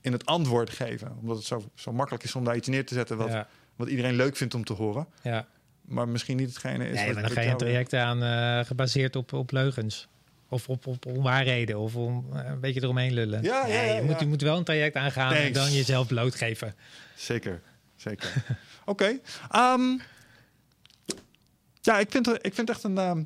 in 0.00 0.12
het 0.12 0.26
antwoord 0.26 0.70
geven. 0.70 1.16
Omdat 1.20 1.36
het 1.36 1.46
zo, 1.46 1.70
zo 1.74 1.92
makkelijk 1.92 2.24
is 2.24 2.34
om 2.34 2.44
daar 2.44 2.56
iets 2.56 2.68
neer 2.68 2.86
te 2.86 2.94
zetten 2.94 3.16
wat, 3.16 3.46
wat 3.76 3.88
iedereen 3.88 4.14
leuk 4.16 4.36
vindt 4.36 4.54
om 4.54 4.64
te 4.64 4.72
horen. 4.72 5.06
ja. 5.22 5.46
Maar 5.88 6.08
misschien 6.08 6.36
niet 6.36 6.48
hetgene 6.48 6.88
is. 6.88 6.94
Nee, 7.00 7.12
maar 7.12 7.22
dan 7.22 7.30
ga 7.30 7.40
je 7.40 7.50
een 7.50 7.56
traject 7.56 7.92
aan 7.94 8.22
eh, 8.22 8.64
gebaseerd 8.66 9.16
op, 9.16 9.32
op 9.32 9.50
leugens. 9.50 10.08
Of 10.48 10.68
op, 10.68 10.86
op 10.86 11.06
onwaarheden. 11.06 11.78
Of 11.78 11.96
om 11.96 12.26
eh, 12.32 12.44
een 12.50 12.60
beetje 12.60 12.82
eromheen 12.82 13.12
lullen. 13.12 13.42
Ja, 13.42 13.66
ja, 13.66 13.74
Nee, 13.74 13.94
je, 13.94 14.02
moet, 14.02 14.20
je 14.20 14.26
moet 14.26 14.42
wel 14.42 14.56
een 14.56 14.64
traject 14.64 14.96
aangaan 14.96 15.32
en 15.32 15.52
dan 15.52 15.72
jezelf 15.72 16.06
blootgeven. 16.06 16.74
Zeker, 17.16 17.60
zeker. 17.96 18.32
Oké. 18.84 19.18
ehm, 19.50 19.98
ja, 21.80 21.98
ik 21.98 22.10
vind, 22.10 22.26
er- 22.26 22.44
ik 22.44 22.54
vind 22.54 22.70
echt 22.70 22.82
een, 22.84 22.98
ehm, 22.98 23.18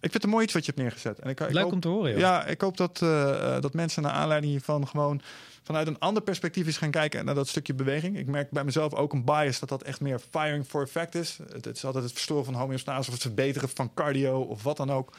ik 0.00 0.12
vind 0.12 0.12
het 0.12 0.24
een 0.24 0.30
mooi 0.30 0.44
iets 0.44 0.52
wat 0.54 0.64
je 0.66 0.70
hebt 0.74 0.82
neergezet. 0.82 1.18
En 1.18 1.30
ik, 1.30 1.40
ik 1.40 1.50
Leuk 1.52 1.62
hoop, 1.62 1.72
om 1.72 1.80
te 1.80 1.88
horen, 1.88 2.10
joh. 2.10 2.18
Ja, 2.20 2.44
ik 2.44 2.60
hoop 2.60 2.76
dat, 2.76 3.02
eh, 3.02 3.54
eh, 3.56 3.62
dat 3.62 3.74
mensen 3.74 4.02
naar 4.02 4.12
aanleiding 4.12 4.52
hiervan 4.52 4.88
gewoon 4.88 5.20
vanuit 5.62 5.86
een 5.86 5.98
ander 5.98 6.22
perspectief 6.22 6.66
eens 6.66 6.76
gaan 6.78 6.90
kijken 6.90 7.24
naar 7.24 7.34
dat 7.34 7.48
stukje 7.48 7.74
beweging. 7.74 8.18
Ik 8.18 8.26
merk 8.26 8.50
bij 8.50 8.64
mezelf 8.64 8.94
ook 8.94 9.12
een 9.12 9.24
bias 9.24 9.58
dat 9.58 9.68
dat 9.68 9.82
echt 9.82 10.00
meer 10.00 10.18
firing 10.30 10.66
for 10.66 10.82
effect 10.82 11.14
is. 11.14 11.38
Het, 11.52 11.64
het 11.64 11.76
is 11.76 11.84
altijd 11.84 12.04
het 12.04 12.12
verstoren 12.12 12.44
van 12.44 12.54
homeostase 12.54 13.06
of 13.08 13.12
het 13.14 13.22
verbeteren 13.22 13.68
van 13.68 13.94
cardio 13.94 14.40
of 14.40 14.62
wat 14.62 14.76
dan 14.76 14.90
ook. 14.90 15.16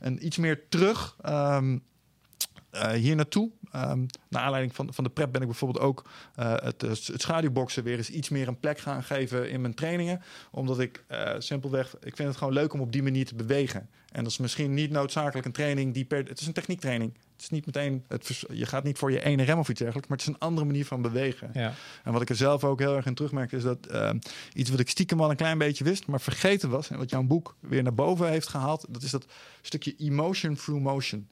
En 0.00 0.26
iets 0.26 0.36
meer 0.36 0.68
terug 0.68 1.16
ehm, 1.22 1.78
eh, 2.70 2.90
hier 2.90 3.16
naartoe. 3.16 3.50
Ehm, 3.72 4.06
naar 4.28 4.42
aanleiding 4.42 4.74
van, 4.74 4.94
van 4.94 5.04
de 5.04 5.10
prep 5.10 5.32
ben 5.32 5.40
ik 5.40 5.46
bijvoorbeeld 5.46 5.84
ook 5.84 6.04
eh, 6.34 6.54
het, 6.54 6.80
het 6.80 7.20
schaduwboksen 7.20 7.84
weer 7.84 7.96
eens 7.96 8.10
iets 8.10 8.28
meer 8.28 8.48
een 8.48 8.60
plek 8.60 8.78
gaan 8.78 9.02
geven 9.02 9.50
in 9.50 9.60
mijn 9.60 9.74
trainingen. 9.74 10.22
Omdat 10.50 10.78
ik 10.78 11.04
eh, 11.06 11.34
simpelweg, 11.38 11.96
ik 12.00 12.16
vind 12.16 12.28
het 12.28 12.36
gewoon 12.36 12.52
leuk 12.52 12.72
om 12.72 12.80
op 12.80 12.92
die 12.92 13.02
manier 13.02 13.26
te 13.26 13.34
bewegen. 13.34 13.88
En 14.12 14.22
dat 14.22 14.32
is 14.32 14.38
misschien 14.38 14.74
niet 14.74 14.90
noodzakelijk 14.90 15.46
een 15.46 15.52
training 15.52 15.94
die 15.94 16.04
per. 16.04 16.24
Het 16.24 16.40
is 16.40 16.46
een 16.46 16.52
techniektraining. 16.52 17.12
Het 17.32 17.42
is 17.42 17.48
niet 17.48 17.66
meteen. 17.66 18.04
Het, 18.08 18.44
je 18.52 18.66
gaat 18.66 18.84
niet 18.84 18.98
voor 18.98 19.12
je 19.12 19.24
ene 19.24 19.42
rem 19.42 19.58
of 19.58 19.68
iets 19.68 19.78
dergelijks, 19.78 20.08
maar 20.08 20.18
het 20.18 20.26
is 20.26 20.34
een 20.34 20.40
andere 20.40 20.66
manier 20.66 20.86
van 20.86 21.02
bewegen. 21.02 21.50
Ja. 21.52 21.74
En 22.04 22.12
wat 22.12 22.22
ik 22.22 22.28
er 22.28 22.36
zelf 22.36 22.64
ook 22.64 22.78
heel 22.78 22.96
erg 22.96 23.06
in 23.06 23.14
terugmerk, 23.14 23.52
is 23.52 23.62
dat 23.62 23.86
ehm, 23.86 24.18
iets 24.52 24.70
wat 24.70 24.80
ik 24.80 24.88
stiekem 24.88 25.20
al 25.20 25.30
een 25.30 25.36
klein 25.36 25.58
beetje 25.58 25.84
wist, 25.84 26.06
maar 26.06 26.20
vergeten 26.20 26.70
was. 26.70 26.90
En 26.90 26.98
wat 26.98 27.10
jouw 27.10 27.22
boek 27.22 27.56
weer 27.60 27.82
naar 27.82 27.94
boven 27.94 28.28
heeft 28.28 28.48
gehaald, 28.48 28.86
dat 28.88 29.02
is 29.02 29.10
dat 29.10 29.26
stukje 29.62 29.94
emotion 29.96 30.54
through 30.54 30.82
motion. 30.82 31.28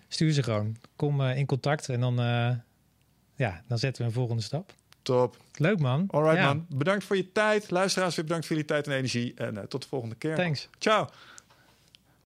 Stuur 0.07 0.31
ze 0.31 0.43
gewoon. 0.43 0.77
Kom 0.95 1.21
in 1.21 1.45
contact 1.45 1.89
en 1.89 1.99
dan, 1.99 2.15
ja, 3.35 3.61
dan 3.67 3.77
zetten 3.77 4.01
we 4.01 4.07
een 4.07 4.13
volgende 4.13 4.41
stap. 4.41 4.73
Top. 5.01 5.37
Leuk 5.55 5.79
man. 5.79 6.05
Alright 6.07 6.37
Ja, 6.37 6.45
man. 6.45 6.65
Bedankt 6.69 7.03
voor 7.03 7.15
je 7.15 7.31
tijd. 7.31 7.71
Luisteraars, 7.71 8.15
weer 8.15 8.25
bedankt 8.25 8.45
voor 8.45 8.55
jullie 8.55 8.71
tijd 8.71 8.87
en 8.87 8.93
energie. 8.93 9.33
En 9.33 9.65
tot 9.67 9.81
de 9.81 9.87
volgende 9.87 10.15
keer. 10.15 10.35
Thanks. 10.35 10.69
Ciao. 10.79 11.09